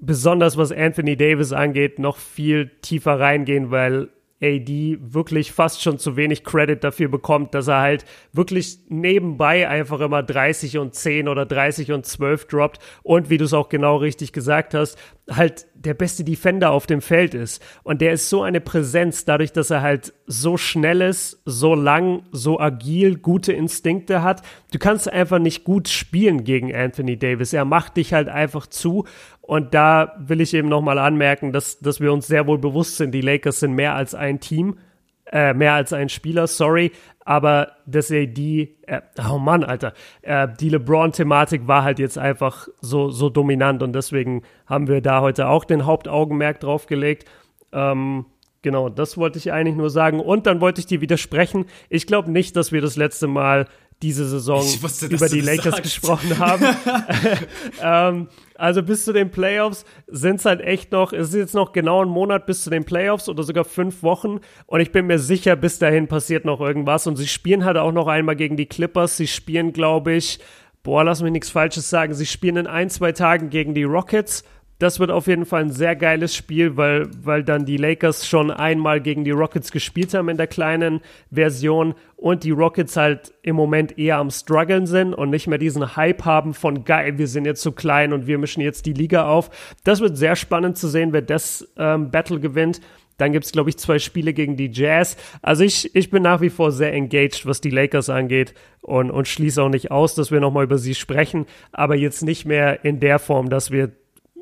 besonders 0.00 0.56
was 0.58 0.72
Anthony 0.72 1.16
Davis 1.16 1.52
angeht, 1.52 2.00
noch 2.00 2.16
viel 2.16 2.72
tiefer 2.82 3.20
reingehen, 3.20 3.70
weil 3.70 4.08
AD 4.46 4.98
wirklich 5.00 5.52
fast 5.52 5.82
schon 5.82 5.98
zu 5.98 6.16
wenig 6.16 6.44
Credit 6.44 6.82
dafür 6.82 7.08
bekommt, 7.08 7.54
dass 7.54 7.68
er 7.68 7.80
halt 7.80 8.04
wirklich 8.32 8.78
nebenbei 8.88 9.68
einfach 9.68 10.00
immer 10.00 10.22
30 10.22 10.78
und 10.78 10.94
10 10.94 11.28
oder 11.28 11.46
30 11.46 11.92
und 11.92 12.06
12 12.06 12.46
droppt 12.46 12.78
und 13.02 13.30
wie 13.30 13.38
du 13.38 13.44
es 13.44 13.52
auch 13.52 13.68
genau 13.68 13.96
richtig 13.96 14.32
gesagt 14.32 14.74
hast, 14.74 14.98
halt 15.30 15.66
der 15.74 15.94
beste 15.94 16.24
Defender 16.24 16.70
auf 16.70 16.86
dem 16.86 17.00
Feld 17.00 17.34
ist. 17.34 17.62
Und 17.82 18.00
der 18.00 18.12
ist 18.12 18.28
so 18.28 18.42
eine 18.42 18.60
Präsenz, 18.60 19.24
dadurch, 19.24 19.52
dass 19.52 19.70
er 19.70 19.82
halt 19.82 20.14
so 20.26 20.56
schnell 20.56 21.00
ist, 21.00 21.42
so 21.44 21.74
lang, 21.74 22.22
so 22.32 22.58
agil, 22.60 23.16
gute 23.16 23.52
Instinkte 23.52 24.22
hat. 24.22 24.42
Du 24.72 24.78
kannst 24.78 25.10
einfach 25.12 25.38
nicht 25.38 25.64
gut 25.64 25.88
spielen 25.88 26.44
gegen 26.44 26.74
Anthony 26.74 27.18
Davis. 27.18 27.52
Er 27.52 27.64
macht 27.64 27.96
dich 27.96 28.12
halt 28.12 28.28
einfach 28.28 28.66
zu. 28.66 29.04
Und 29.46 29.74
da 29.74 30.14
will 30.18 30.40
ich 30.40 30.54
eben 30.54 30.68
nochmal 30.68 30.98
anmerken, 30.98 31.52
dass, 31.52 31.78
dass 31.78 32.00
wir 32.00 32.12
uns 32.12 32.26
sehr 32.26 32.46
wohl 32.48 32.58
bewusst 32.58 32.96
sind, 32.96 33.12
die 33.12 33.20
Lakers 33.20 33.60
sind 33.60 33.74
mehr 33.74 33.94
als 33.94 34.14
ein 34.14 34.40
Team, 34.40 34.78
äh, 35.26 35.54
mehr 35.54 35.74
als 35.74 35.92
ein 35.92 36.08
Spieler, 36.08 36.48
sorry, 36.48 36.90
aber 37.24 37.72
dass 37.86 38.10
er 38.10 38.26
die, 38.26 38.76
äh, 38.86 39.00
oh 39.30 39.38
Mann, 39.38 39.62
Alter, 39.62 39.92
äh, 40.22 40.48
die 40.60 40.68
LeBron-Thematik 40.68 41.68
war 41.68 41.84
halt 41.84 42.00
jetzt 42.00 42.18
einfach 42.18 42.66
so, 42.80 43.10
so 43.10 43.28
dominant 43.28 43.82
und 43.82 43.92
deswegen 43.92 44.42
haben 44.66 44.88
wir 44.88 45.00
da 45.00 45.20
heute 45.20 45.48
auch 45.48 45.64
den 45.64 45.86
Hauptaugenmerk 45.86 46.58
drauf 46.58 46.86
gelegt. 46.86 47.28
Ähm, 47.72 48.26
genau, 48.62 48.88
das 48.88 49.16
wollte 49.16 49.38
ich 49.38 49.52
eigentlich 49.52 49.76
nur 49.76 49.90
sagen. 49.90 50.18
Und 50.20 50.46
dann 50.46 50.60
wollte 50.60 50.80
ich 50.80 50.86
dir 50.86 51.00
widersprechen. 51.00 51.66
Ich 51.88 52.06
glaube 52.06 52.30
nicht, 52.30 52.56
dass 52.56 52.72
wir 52.72 52.80
das 52.80 52.96
letzte 52.96 53.26
Mal 53.26 53.66
diese 54.02 54.26
Saison 54.28 54.62
wusste, 54.82 55.06
über 55.06 55.28
die 55.28 55.40
Lakers 55.40 55.76
sagst. 55.76 55.82
gesprochen 55.82 56.38
haben. 56.38 56.64
ähm, 57.82 58.28
also 58.58 58.82
bis 58.82 59.04
zu 59.04 59.12
den 59.12 59.30
Playoffs 59.30 59.84
sind 60.06 60.36
es 60.36 60.44
halt 60.44 60.60
echt 60.60 60.92
noch, 60.92 61.12
es 61.12 61.28
ist 61.28 61.34
jetzt 61.34 61.54
noch 61.54 61.72
genau 61.72 62.02
ein 62.02 62.08
Monat 62.08 62.46
bis 62.46 62.64
zu 62.64 62.70
den 62.70 62.84
Playoffs 62.84 63.28
oder 63.28 63.42
sogar 63.42 63.64
fünf 63.64 64.02
Wochen. 64.02 64.40
Und 64.66 64.80
ich 64.80 64.92
bin 64.92 65.06
mir 65.06 65.18
sicher, 65.18 65.56
bis 65.56 65.78
dahin 65.78 66.08
passiert 66.08 66.44
noch 66.44 66.60
irgendwas. 66.60 67.06
Und 67.06 67.16
sie 67.16 67.28
spielen 67.28 67.64
halt 67.64 67.76
auch 67.76 67.92
noch 67.92 68.06
einmal 68.06 68.36
gegen 68.36 68.56
die 68.56 68.66
Clippers. 68.66 69.16
Sie 69.16 69.26
spielen, 69.26 69.72
glaube 69.72 70.12
ich, 70.12 70.40
boah, 70.82 71.02
lass 71.02 71.20
mich 71.20 71.32
nichts 71.32 71.50
Falsches 71.50 71.90
sagen, 71.90 72.14
sie 72.14 72.26
spielen 72.26 72.56
in 72.56 72.66
ein, 72.68 72.90
zwei 72.90 73.10
Tagen 73.10 73.50
gegen 73.50 73.74
die 73.74 73.82
Rockets 73.82 74.44
das 74.78 75.00
wird 75.00 75.10
auf 75.10 75.26
jeden 75.26 75.46
Fall 75.46 75.62
ein 75.62 75.70
sehr 75.70 75.96
geiles 75.96 76.34
Spiel, 76.34 76.76
weil, 76.76 77.08
weil 77.22 77.42
dann 77.42 77.64
die 77.64 77.78
Lakers 77.78 78.26
schon 78.26 78.50
einmal 78.50 79.00
gegen 79.00 79.24
die 79.24 79.30
Rockets 79.30 79.72
gespielt 79.72 80.12
haben 80.12 80.28
in 80.28 80.36
der 80.36 80.46
kleinen 80.46 81.00
Version 81.30 81.94
und 82.16 82.44
die 82.44 82.50
Rockets 82.50 82.96
halt 82.96 83.32
im 83.42 83.56
Moment 83.56 83.98
eher 83.98 84.18
am 84.18 84.30
struggeln 84.30 84.86
sind 84.86 85.14
und 85.14 85.30
nicht 85.30 85.46
mehr 85.46 85.58
diesen 85.58 85.96
Hype 85.96 86.24
haben 86.24 86.52
von 86.52 86.84
geil, 86.84 87.16
wir 87.16 87.28
sind 87.28 87.46
jetzt 87.46 87.62
so 87.62 87.72
klein 87.72 88.12
und 88.12 88.26
wir 88.26 88.38
mischen 88.38 88.60
jetzt 88.60 88.84
die 88.84 88.92
Liga 88.92 89.28
auf. 89.28 89.50
Das 89.84 90.00
wird 90.00 90.16
sehr 90.16 90.36
spannend 90.36 90.76
zu 90.76 90.88
sehen, 90.88 91.12
wer 91.12 91.22
das 91.22 91.66
ähm, 91.78 92.10
Battle 92.10 92.40
gewinnt. 92.40 92.80
Dann 93.16 93.32
gibt's 93.32 93.52
glaube 93.52 93.70
ich, 93.70 93.78
zwei 93.78 93.98
Spiele 93.98 94.34
gegen 94.34 94.58
die 94.58 94.70
Jazz. 94.70 95.16
Also 95.40 95.64
ich, 95.64 95.94
ich 95.94 96.10
bin 96.10 96.22
nach 96.22 96.42
wie 96.42 96.50
vor 96.50 96.70
sehr 96.70 96.92
engaged, 96.92 97.46
was 97.46 97.62
die 97.62 97.70
Lakers 97.70 98.10
angeht 98.10 98.52
und, 98.82 99.10
und 99.10 99.26
schließe 99.26 99.62
auch 99.62 99.70
nicht 99.70 99.90
aus, 99.90 100.14
dass 100.14 100.30
wir 100.30 100.40
nochmal 100.40 100.64
über 100.64 100.76
sie 100.76 100.94
sprechen, 100.94 101.46
aber 101.72 101.96
jetzt 101.96 102.22
nicht 102.22 102.44
mehr 102.44 102.84
in 102.84 103.00
der 103.00 103.18
Form, 103.18 103.48
dass 103.48 103.70
wir 103.70 103.92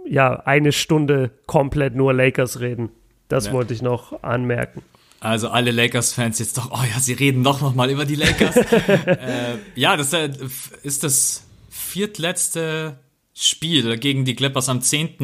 ja, 0.05 0.41
eine 0.41 0.73
Stunde 0.73 1.31
komplett 1.47 1.95
nur 1.95 2.13
Lakers 2.13 2.61
reden. 2.61 2.91
Das 3.29 3.47
ja. 3.47 3.53
wollte 3.53 3.75
ich 3.75 3.83
noch 3.83 4.23
anmerken. 4.23 4.83
Also 5.21 5.49
alle 5.49 5.71
Lakers-Fans 5.71 6.39
jetzt 6.39 6.59
doch, 6.59 6.71
oh 6.71 6.85
ja, 6.85 7.01
sie 7.01 7.15
reden 7.15 7.43
doch 7.45 7.63
noch 7.63 7.75
mal 7.75 7.91
über 7.91 8.05
die 8.05 8.15
Lakers. 8.15 8.57
äh, 9.07 9.57
ja, 9.75 9.97
das 9.97 10.13
ist 10.83 11.03
das 11.03 11.45
viertletzte 11.71 12.99
Spiel 13.33 13.97
gegen 13.97 14.25
die 14.25 14.37
Clippers 14.37 14.69
am 14.69 14.83
10. 14.83 15.17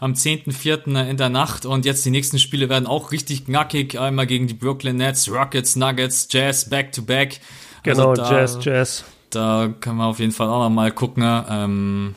am 0.00 0.12
10.4. 0.12 1.08
in 1.08 1.16
der 1.16 1.28
Nacht 1.28 1.64
und 1.64 1.84
jetzt 1.84 2.04
die 2.04 2.10
nächsten 2.10 2.38
Spiele 2.38 2.68
werden 2.68 2.86
auch 2.86 3.12
richtig 3.12 3.46
knackig. 3.46 3.98
Einmal 3.98 4.26
gegen 4.26 4.46
die 4.46 4.54
Brooklyn 4.54 4.96
Nets, 4.96 5.30
Rockets, 5.30 5.76
Nuggets, 5.76 6.28
Jazz 6.30 6.68
back 6.68 6.90
to 6.92 7.02
back. 7.02 7.40
Also 7.86 8.02
genau, 8.02 8.14
da, 8.14 8.30
Jazz, 8.30 8.58
Jazz. 8.60 9.04
Da 9.30 9.72
können 9.80 9.98
wir 9.98 10.06
auf 10.06 10.18
jeden 10.18 10.32
Fall 10.32 10.48
auch 10.48 10.64
noch 10.64 10.70
mal 10.70 10.90
gucken. 10.90 11.22
Ähm, 11.48 12.14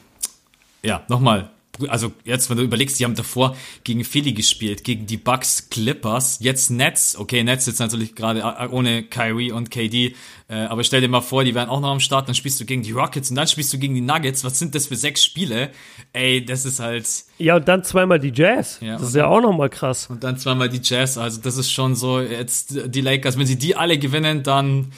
ja, 0.82 1.04
nochmal, 1.10 1.52
also 1.88 2.12
jetzt, 2.26 2.50
wenn 2.50 2.58
du 2.58 2.64
überlegst, 2.64 3.00
die 3.00 3.06
haben 3.06 3.16
davor 3.16 3.56
gegen 3.84 4.04
Philly 4.04 4.34
gespielt, 4.34 4.84
gegen 4.84 5.06
die 5.06 5.18
Bucks, 5.18 5.70
Clippers, 5.70 6.40
jetzt 6.42 6.70
Nets. 6.70 7.18
Okay, 7.18 7.44
Nets 7.44 7.66
jetzt 7.66 7.80
natürlich 7.80 8.16
gerade 8.16 8.42
äh, 8.42 8.68
ohne 8.68 9.04
Kyrie 9.04 9.52
und 9.52 9.72
KD, 9.72 10.16
äh, 10.50 10.56
aber 10.56 10.84
stell 10.84 11.02
dir 11.02 11.08
mal 11.08 11.22
vor, 11.22 11.44
die 11.44 11.54
wären 11.54 11.70
auch 11.70 11.80
noch 11.80 11.92
am 11.92 12.00
Start, 12.00 12.28
dann 12.28 12.36
spielst 12.36 12.60
du 12.60 12.66
gegen 12.66 12.82
die 12.82 12.92
Rockets 12.92 13.30
und 13.30 13.36
dann 13.36 13.48
spielst 13.48 13.72
du 13.72 13.78
gegen 13.78 13.94
die 13.94 14.02
Nuggets. 14.02 14.44
Was 14.44 14.58
sind 14.58 14.74
das 14.74 14.88
für 14.88 14.96
sechs 14.96 15.24
Spiele? 15.24 15.70
Ey, 16.12 16.44
das 16.44 16.66
ist 16.66 16.80
halt. 16.80 17.08
Ja, 17.38 17.58
und 17.58 17.68
dann 17.68 17.84
zweimal 17.84 18.20
die 18.20 18.32
Jazz. 18.34 18.80
Ja, 18.82 18.94
das 18.94 19.10
ist 19.10 19.16
ja 19.16 19.28
auch 19.28 19.42
nochmal 19.42 19.70
krass. 19.70 20.08
Und 20.10 20.24
dann 20.24 20.38
zweimal 20.38 20.70
die 20.70 20.82
Jazz. 20.84 21.18
Also 21.18 21.40
das 21.40 21.58
ist 21.58 21.72
schon 21.72 21.96
so, 21.96 22.20
jetzt 22.20 22.76
die 22.88 23.02
Lakers, 23.02 23.38
wenn 23.38 23.46
sie 23.46 23.58
die 23.58 23.76
alle 23.76 24.00
gewinnen, 24.00 24.44
dann 24.44 24.92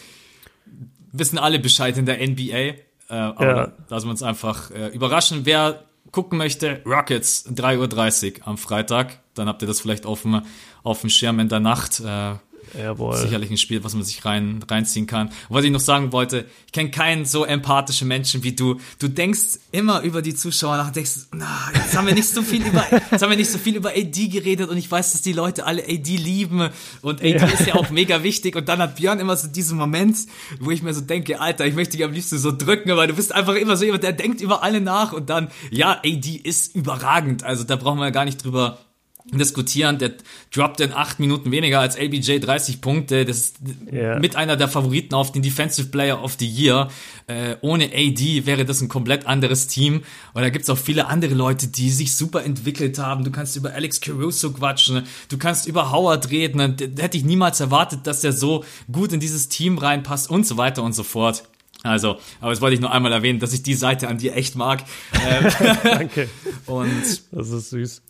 wissen 1.12 1.38
alle 1.38 1.60
Bescheid 1.60 1.98
in 1.98 2.06
der 2.06 2.26
NBA. 2.26 2.56
Äh, 2.56 2.76
aber 3.10 3.46
ja. 3.46 3.72
lassen 3.90 4.08
wir 4.08 4.12
uns 4.12 4.24
einfach 4.24 4.72
äh, 4.72 4.88
überraschen. 4.88 5.42
Wer 5.44 5.84
gucken 6.12 6.38
möchte, 6.38 6.82
Rockets 6.86 7.46
3.30 7.50 8.42
Uhr 8.42 8.48
am 8.48 8.58
Freitag. 8.58 9.20
Dann 9.34 9.48
habt 9.48 9.62
ihr 9.62 9.68
das 9.68 9.80
vielleicht 9.80 10.06
auf 10.06 10.24
dem, 10.24 10.42
auf 10.84 11.02
dem 11.02 11.10
Schirm 11.10 11.40
in 11.40 11.50
der 11.50 11.60
Nacht. 11.60 12.00
Äh, 12.00 12.36
Jawohl. 12.78 13.18
Sicherlich 13.18 13.50
ein 13.50 13.58
Spiel, 13.58 13.84
was 13.84 13.94
man 13.94 14.04
sich 14.04 14.24
rein, 14.26 14.64
reinziehen 14.70 15.08
kann. 15.08 15.28
Und 15.28 15.36
was 15.50 15.64
ich 15.64 15.72
noch 15.72 15.80
sagen 15.80 16.12
wollte, 16.12 16.46
ich 16.66 16.72
kenne 16.72 16.92
keinen 16.92 17.26
so 17.26 17.46
empathischen 17.46 18.08
Menschen 18.08 18.44
wie 18.44 18.54
du. 18.54 18.80
Du 19.00 19.08
denkst 19.08 19.60
immer 19.72 20.02
über 20.02 20.22
die 20.22 20.36
Zuschauer 20.36 20.78
nach 20.78 20.88
und 20.88 20.96
denkst, 20.96 21.12
na, 21.34 21.48
jetzt 21.74 21.96
haben 21.98 22.08
wir 22.08 22.14
nicht 22.14 22.30
so 22.30 22.42
viel 22.42 22.66
über, 22.66 22.86
jetzt 23.12 23.22
haben 23.22 23.30
wir 23.30 23.38
nicht 23.38 23.52
so 23.52 23.58
viel 23.58 23.76
über 23.76 23.90
AD 23.90 24.28
geredet 24.28 24.70
und 24.70 24.78
ich 24.78 24.90
weiß, 24.90 25.12
dass 25.12 25.22
die 25.22 25.34
Leute 25.34 25.66
alle 25.66 25.84
AD 25.84 26.16
lieben 26.16 26.70
und 27.02 27.22
AD 27.22 27.38
ja. 27.38 27.46
ist 27.46 27.68
ja 27.68 27.76
auch 27.76 27.90
mega 27.90 28.24
wichtig 28.24 28.56
und 28.56 28.70
dann 28.70 28.80
hat 28.80 28.96
Björn 28.96 29.20
immer 29.20 29.36
so 29.36 29.48
diesen 29.48 29.78
Moment, 29.78 30.18
wo 30.60 30.72
ich 30.72 30.82
mir 30.82 30.94
so 30.94 31.02
denke, 31.02 31.40
Alter, 31.40 31.66
ich 31.66 31.76
möchte 31.76 31.98
dich 31.98 32.06
am 32.06 32.14
liebsten 32.14 32.38
so 32.38 32.52
drücken, 32.52 32.96
weil 32.96 33.08
du 33.08 33.16
bist 33.16 33.34
einfach 33.34 33.56
immer 33.56 33.78
so 33.78 33.86
jemand, 33.86 34.04
der 34.04 34.14
denkt 34.14 34.42
über 34.42 34.64
alle 34.64 34.82
nach 34.82 35.14
und 35.14 35.30
dann, 35.30 35.50
ja, 35.70 36.00
AD 36.04 36.42
ist 36.44 36.76
überragend, 36.76 37.44
also 37.44 37.64
da 37.64 37.76
brauchen 37.76 38.00
wir 38.00 38.06
ja 38.06 38.12
gar 38.12 38.26
nicht 38.26 38.44
drüber 38.44 38.80
diskutieren. 39.26 39.98
Der 39.98 40.12
droppt 40.54 40.80
in 40.80 40.92
acht 40.94 41.20
Minuten 41.20 41.52
weniger 41.52 41.80
als 41.80 41.98
LBJ 41.98 42.40
30 42.40 42.82
Punkte. 42.82 43.26
Das 43.26 43.38
ist 43.38 43.56
yeah. 43.92 44.20
mit 44.20 44.36
einer 44.36 44.58
der 44.58 44.68
Favoriten 44.68 45.14
auf 45.16 45.32
den 45.32 45.42
Defensive 45.42 45.90
Player 45.90 46.24
of 46.24 46.36
the 46.40 46.48
Year. 46.48 46.90
Äh, 47.28 47.56
ohne 47.62 47.86
AD 47.94 48.46
wäre 48.46 48.66
das 48.66 48.82
ein 48.82 48.90
komplett 48.90 49.28
anderes 49.28 49.68
Team. 49.68 50.04
Und 50.34 50.42
da 50.42 50.50
gibt's 50.50 50.70
auch 50.70 50.78
viele 50.78 51.08
andere 51.08 51.34
Leute, 51.34 51.68
die 51.68 51.90
sich 51.90 52.16
super 52.16 52.44
entwickelt 52.44 53.00
haben. 53.00 53.24
Du 53.24 53.32
kannst 53.32 53.56
über 53.56 53.74
Alex 53.74 54.02
Caruso 54.02 54.52
quatschen. 54.52 55.04
Du 55.30 55.38
kannst 55.38 55.68
über 55.68 55.92
Howard 55.92 56.30
reden. 56.32 56.76
Da 56.78 57.04
hätte 57.04 57.18
ich 57.18 57.24
niemals 57.24 57.60
erwartet, 57.60 58.08
dass 58.08 58.22
der 58.22 58.34
so 58.34 58.64
gut 58.92 59.14
in 59.14 59.20
dieses 59.20 59.50
Team 59.50 59.78
reinpasst 59.78 60.30
und 60.30 60.46
so 60.46 60.58
weiter 60.58 60.84
und 60.84 60.94
so 60.94 61.04
fort. 61.04 61.44
Also, 61.84 62.18
aber 62.40 62.52
das 62.52 62.62
wollte 62.62 62.76
ich 62.76 62.82
nur 62.82 62.92
einmal 62.92 63.12
erwähnen, 63.12 63.40
dass 63.40 63.54
ich 63.54 63.64
die 63.64 63.74
Seite 63.74 64.08
an 64.08 64.18
dir 64.18 64.36
echt 64.36 64.56
mag. 64.56 64.84
Ähm, 65.24 65.52
Danke. 65.84 66.30
Und 66.66 67.22
das 67.32 67.50
ist 67.50 67.70
süß. 67.70 68.02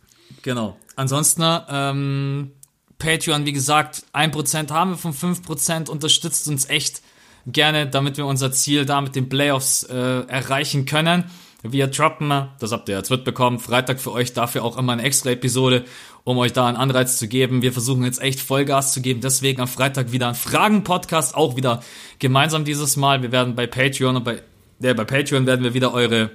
Genau. 0.43 0.77
Ansonsten, 0.95 1.43
ähm, 1.69 2.51
Patreon, 2.97 3.45
wie 3.45 3.53
gesagt, 3.53 4.03
1% 4.13 4.71
haben 4.71 4.91
wir 4.91 4.97
von 4.97 5.13
5%, 5.13 5.89
unterstützt 5.89 6.47
uns 6.47 6.69
echt 6.69 7.01
gerne, 7.47 7.87
damit 7.87 8.17
wir 8.17 8.25
unser 8.25 8.51
Ziel 8.51 8.85
da 8.85 9.01
mit 9.01 9.15
den 9.15 9.29
Playoffs 9.29 9.83
äh, 9.83 9.95
erreichen 10.27 10.85
können. 10.85 11.25
wir 11.63 11.87
droppen, 11.87 12.49
das 12.59 12.71
habt 12.71 12.89
ihr 12.89 12.97
jetzt 12.97 13.11
mitbekommen, 13.11 13.59
Freitag 13.59 13.99
für 13.99 14.11
euch 14.11 14.33
dafür 14.33 14.63
auch 14.63 14.77
immer 14.77 14.93
eine 14.93 15.03
extra 15.03 15.31
Episode, 15.31 15.85
um 16.23 16.37
euch 16.37 16.53
da 16.53 16.67
einen 16.67 16.77
Anreiz 16.77 17.17
zu 17.17 17.27
geben. 17.27 17.61
Wir 17.61 17.73
versuchen 17.73 18.03
jetzt 18.03 18.21
echt 18.21 18.39
Vollgas 18.39 18.93
zu 18.93 19.01
geben, 19.01 19.21
deswegen 19.21 19.61
am 19.61 19.67
Freitag 19.67 20.11
wieder 20.11 20.27
ein 20.29 20.35
Fragen-Podcast, 20.35 21.35
auch 21.35 21.55
wieder 21.55 21.83
gemeinsam 22.19 22.65
dieses 22.65 22.97
Mal. 22.97 23.21
Wir 23.21 23.31
werden 23.31 23.55
bei 23.55 23.67
Patreon 23.67 24.17
und 24.17 24.23
bei, 24.23 24.41
ja, 24.79 24.93
bei 24.93 25.05
Patreon 25.05 25.45
werden 25.45 25.63
wir 25.63 25.73
wieder 25.73 25.93
eure, 25.93 26.31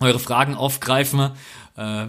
eure 0.00 0.18
Fragen 0.18 0.54
aufgreifen. 0.54 1.30
Äh, 1.76 2.06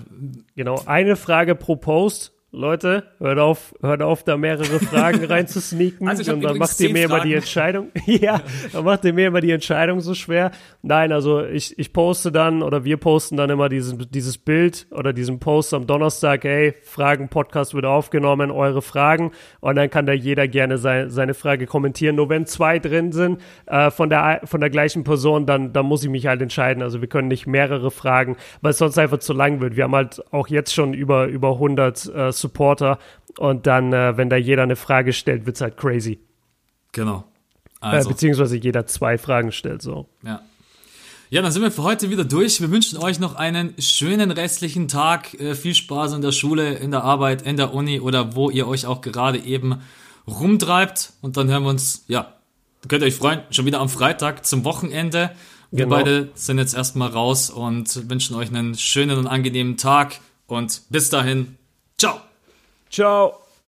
genau, 0.56 0.82
eine 0.86 1.16
Frage 1.16 1.56
pro 1.56 1.76
Post 1.76 2.34
Leute, 2.54 3.06
hört 3.20 3.40
auf, 3.40 3.74
hört 3.82 4.02
auf, 4.02 4.26
da 4.26 4.36
mehrere 4.36 4.82
Fragen 4.82 5.24
reinzusneaken 5.24 6.06
also 6.10 6.34
und 6.34 6.42
dann 6.42 6.58
macht 6.58 6.78
ihr 6.82 6.92
mir 6.92 7.06
immer 7.06 7.22
die 7.22 7.34
Entscheidung. 7.34 7.92
ja, 8.06 8.42
dann 8.74 8.84
macht 8.84 9.06
ihr 9.06 9.14
mir 9.14 9.28
immer 9.28 9.40
die 9.40 9.52
Entscheidung 9.52 10.02
so 10.02 10.14
schwer. 10.14 10.52
Nein, 10.82 11.14
also 11.14 11.46
ich, 11.46 11.80
ich 11.80 11.94
poste 11.94 12.30
dann 12.30 12.62
oder 12.62 12.84
wir 12.84 12.98
posten 12.98 13.38
dann 13.38 13.50
immer 13.50 13.70
dieses, 13.70 13.96
dieses 14.10 14.38
Bild 14.38 14.86
oder 14.92 15.14
diesen 15.14 15.40
Post 15.40 15.74
am 15.74 15.88
Donnerstag, 15.88 16.44
hey, 16.44 16.74
Fragen, 16.84 17.30
Podcast 17.30 17.74
wird 17.74 17.86
aufgenommen, 17.86 18.52
eure 18.52 18.82
Fragen 18.82 19.32
und 19.62 19.78
dann 19.78 19.90
kann 19.90 20.06
da 20.06 20.12
jeder 20.12 20.50
gerne 20.50 20.78
sein, 20.78 21.10
seine 21.10 21.34
Frage 21.34 21.68
kommentieren. 21.68 22.18
Nur 22.18 22.28
wenn 22.28 22.46
zwei 22.46 22.80
drin 22.80 23.14
sind 23.14 23.40
äh, 23.68 23.92
von, 23.92 24.10
der, 24.10 24.42
von 24.44 24.60
der 24.60 24.70
gleichen 24.70 25.06
Person, 25.06 25.46
dann, 25.46 25.72
dann 25.72 25.86
muss 25.86 26.04
ich 26.04 26.10
mich 26.10 26.28
halt 26.28 26.42
entscheiden. 26.42 26.84
Also 26.84 27.00
wir 27.00 27.08
können 27.08 27.30
nicht 27.30 27.48
mehrere 27.48 27.92
Fragen, 27.92 28.36
weil 28.62 28.72
es 28.72 28.78
sonst 28.78 28.98
einfach 28.98 29.20
zu 29.20 29.32
lang 29.32 29.62
wird. 29.62 29.78
Wir 29.78 29.86
haben 29.86 29.96
halt 29.96 30.22
auch 30.34 30.50
jetzt 30.50 30.74
schon 30.74 30.94
über, 30.94 31.28
über 31.28 31.54
100 31.54 32.14
äh, 32.14 32.41
Supporter 32.42 33.00
und 33.38 33.68
dann, 33.68 33.94
äh, 33.94 34.18
wenn 34.18 34.30
da 34.30 34.36
jeder 34.36 34.64
eine 34.64 34.76
Frage 34.76 35.14
stellt, 35.14 35.46
wird 35.46 35.56
es 35.56 35.62
halt 35.62 35.78
crazy. 35.78 36.20
Genau. 36.92 37.24
Äh, 37.82 37.86
also. 37.86 38.10
Äh, 38.10 38.14
beziehungsweise 38.14 38.58
jeder 38.58 38.86
zwei 38.86 39.18
Fragen 39.18 39.52
stellt, 39.52 39.82
so. 39.82 40.10
Ja. 40.24 40.42
Ja, 41.30 41.42
dann 41.42 41.54
sind 41.54 41.62
wir 41.62 41.72
für 41.72 41.84
heute 41.84 42.10
wieder 42.10 42.26
durch. 42.26 42.60
Wir 42.60 42.72
wünschen 42.72 42.98
euch 42.98 43.22
noch 43.22 43.36
einen 43.36 43.74
schönen 43.80 44.32
restlichen 44.32 44.90
Tag. 44.90 45.34
Äh, 45.40 45.56
viel 45.56 45.74
Spaß 45.74 46.12
in 46.12 46.22
der 46.22 46.34
Schule, 46.34 46.74
in 46.74 46.92
der 46.92 47.06
Arbeit, 47.06 47.44
in 47.44 47.56
der 47.56 47.74
Uni 47.74 48.02
oder 48.02 48.36
wo 48.36 48.50
ihr 48.50 48.68
euch 48.68 48.86
auch 48.86 49.00
gerade 49.00 49.38
eben 49.40 49.82
rumtreibt. 50.28 51.14
Und 51.22 51.38
dann 51.38 51.48
hören 51.48 51.64
wir 51.64 51.70
uns, 51.70 52.04
ja, 52.10 52.34
könnt 52.90 53.02
ihr 53.02 53.08
euch 53.08 53.16
freuen, 53.16 53.42
schon 53.50 53.66
wieder 53.66 53.80
am 53.80 53.88
Freitag 53.88 54.46
zum 54.46 54.66
Wochenende. 54.66 55.32
Wir 55.72 55.86
genau. 55.86 55.96
beide 55.96 56.30
sind 56.34 56.58
jetzt 56.58 56.76
erstmal 56.76 57.08
raus 57.08 57.50
und 57.50 58.10
wünschen 58.10 58.36
euch 58.36 58.50
einen 58.50 58.76
schönen 58.76 59.18
und 59.18 59.28
angenehmen 59.28 59.78
Tag. 59.78 60.20
Und 60.48 60.82
bis 60.90 61.10
dahin, 61.10 61.56
ciao! 61.98 62.31
Ciao. 62.92 63.41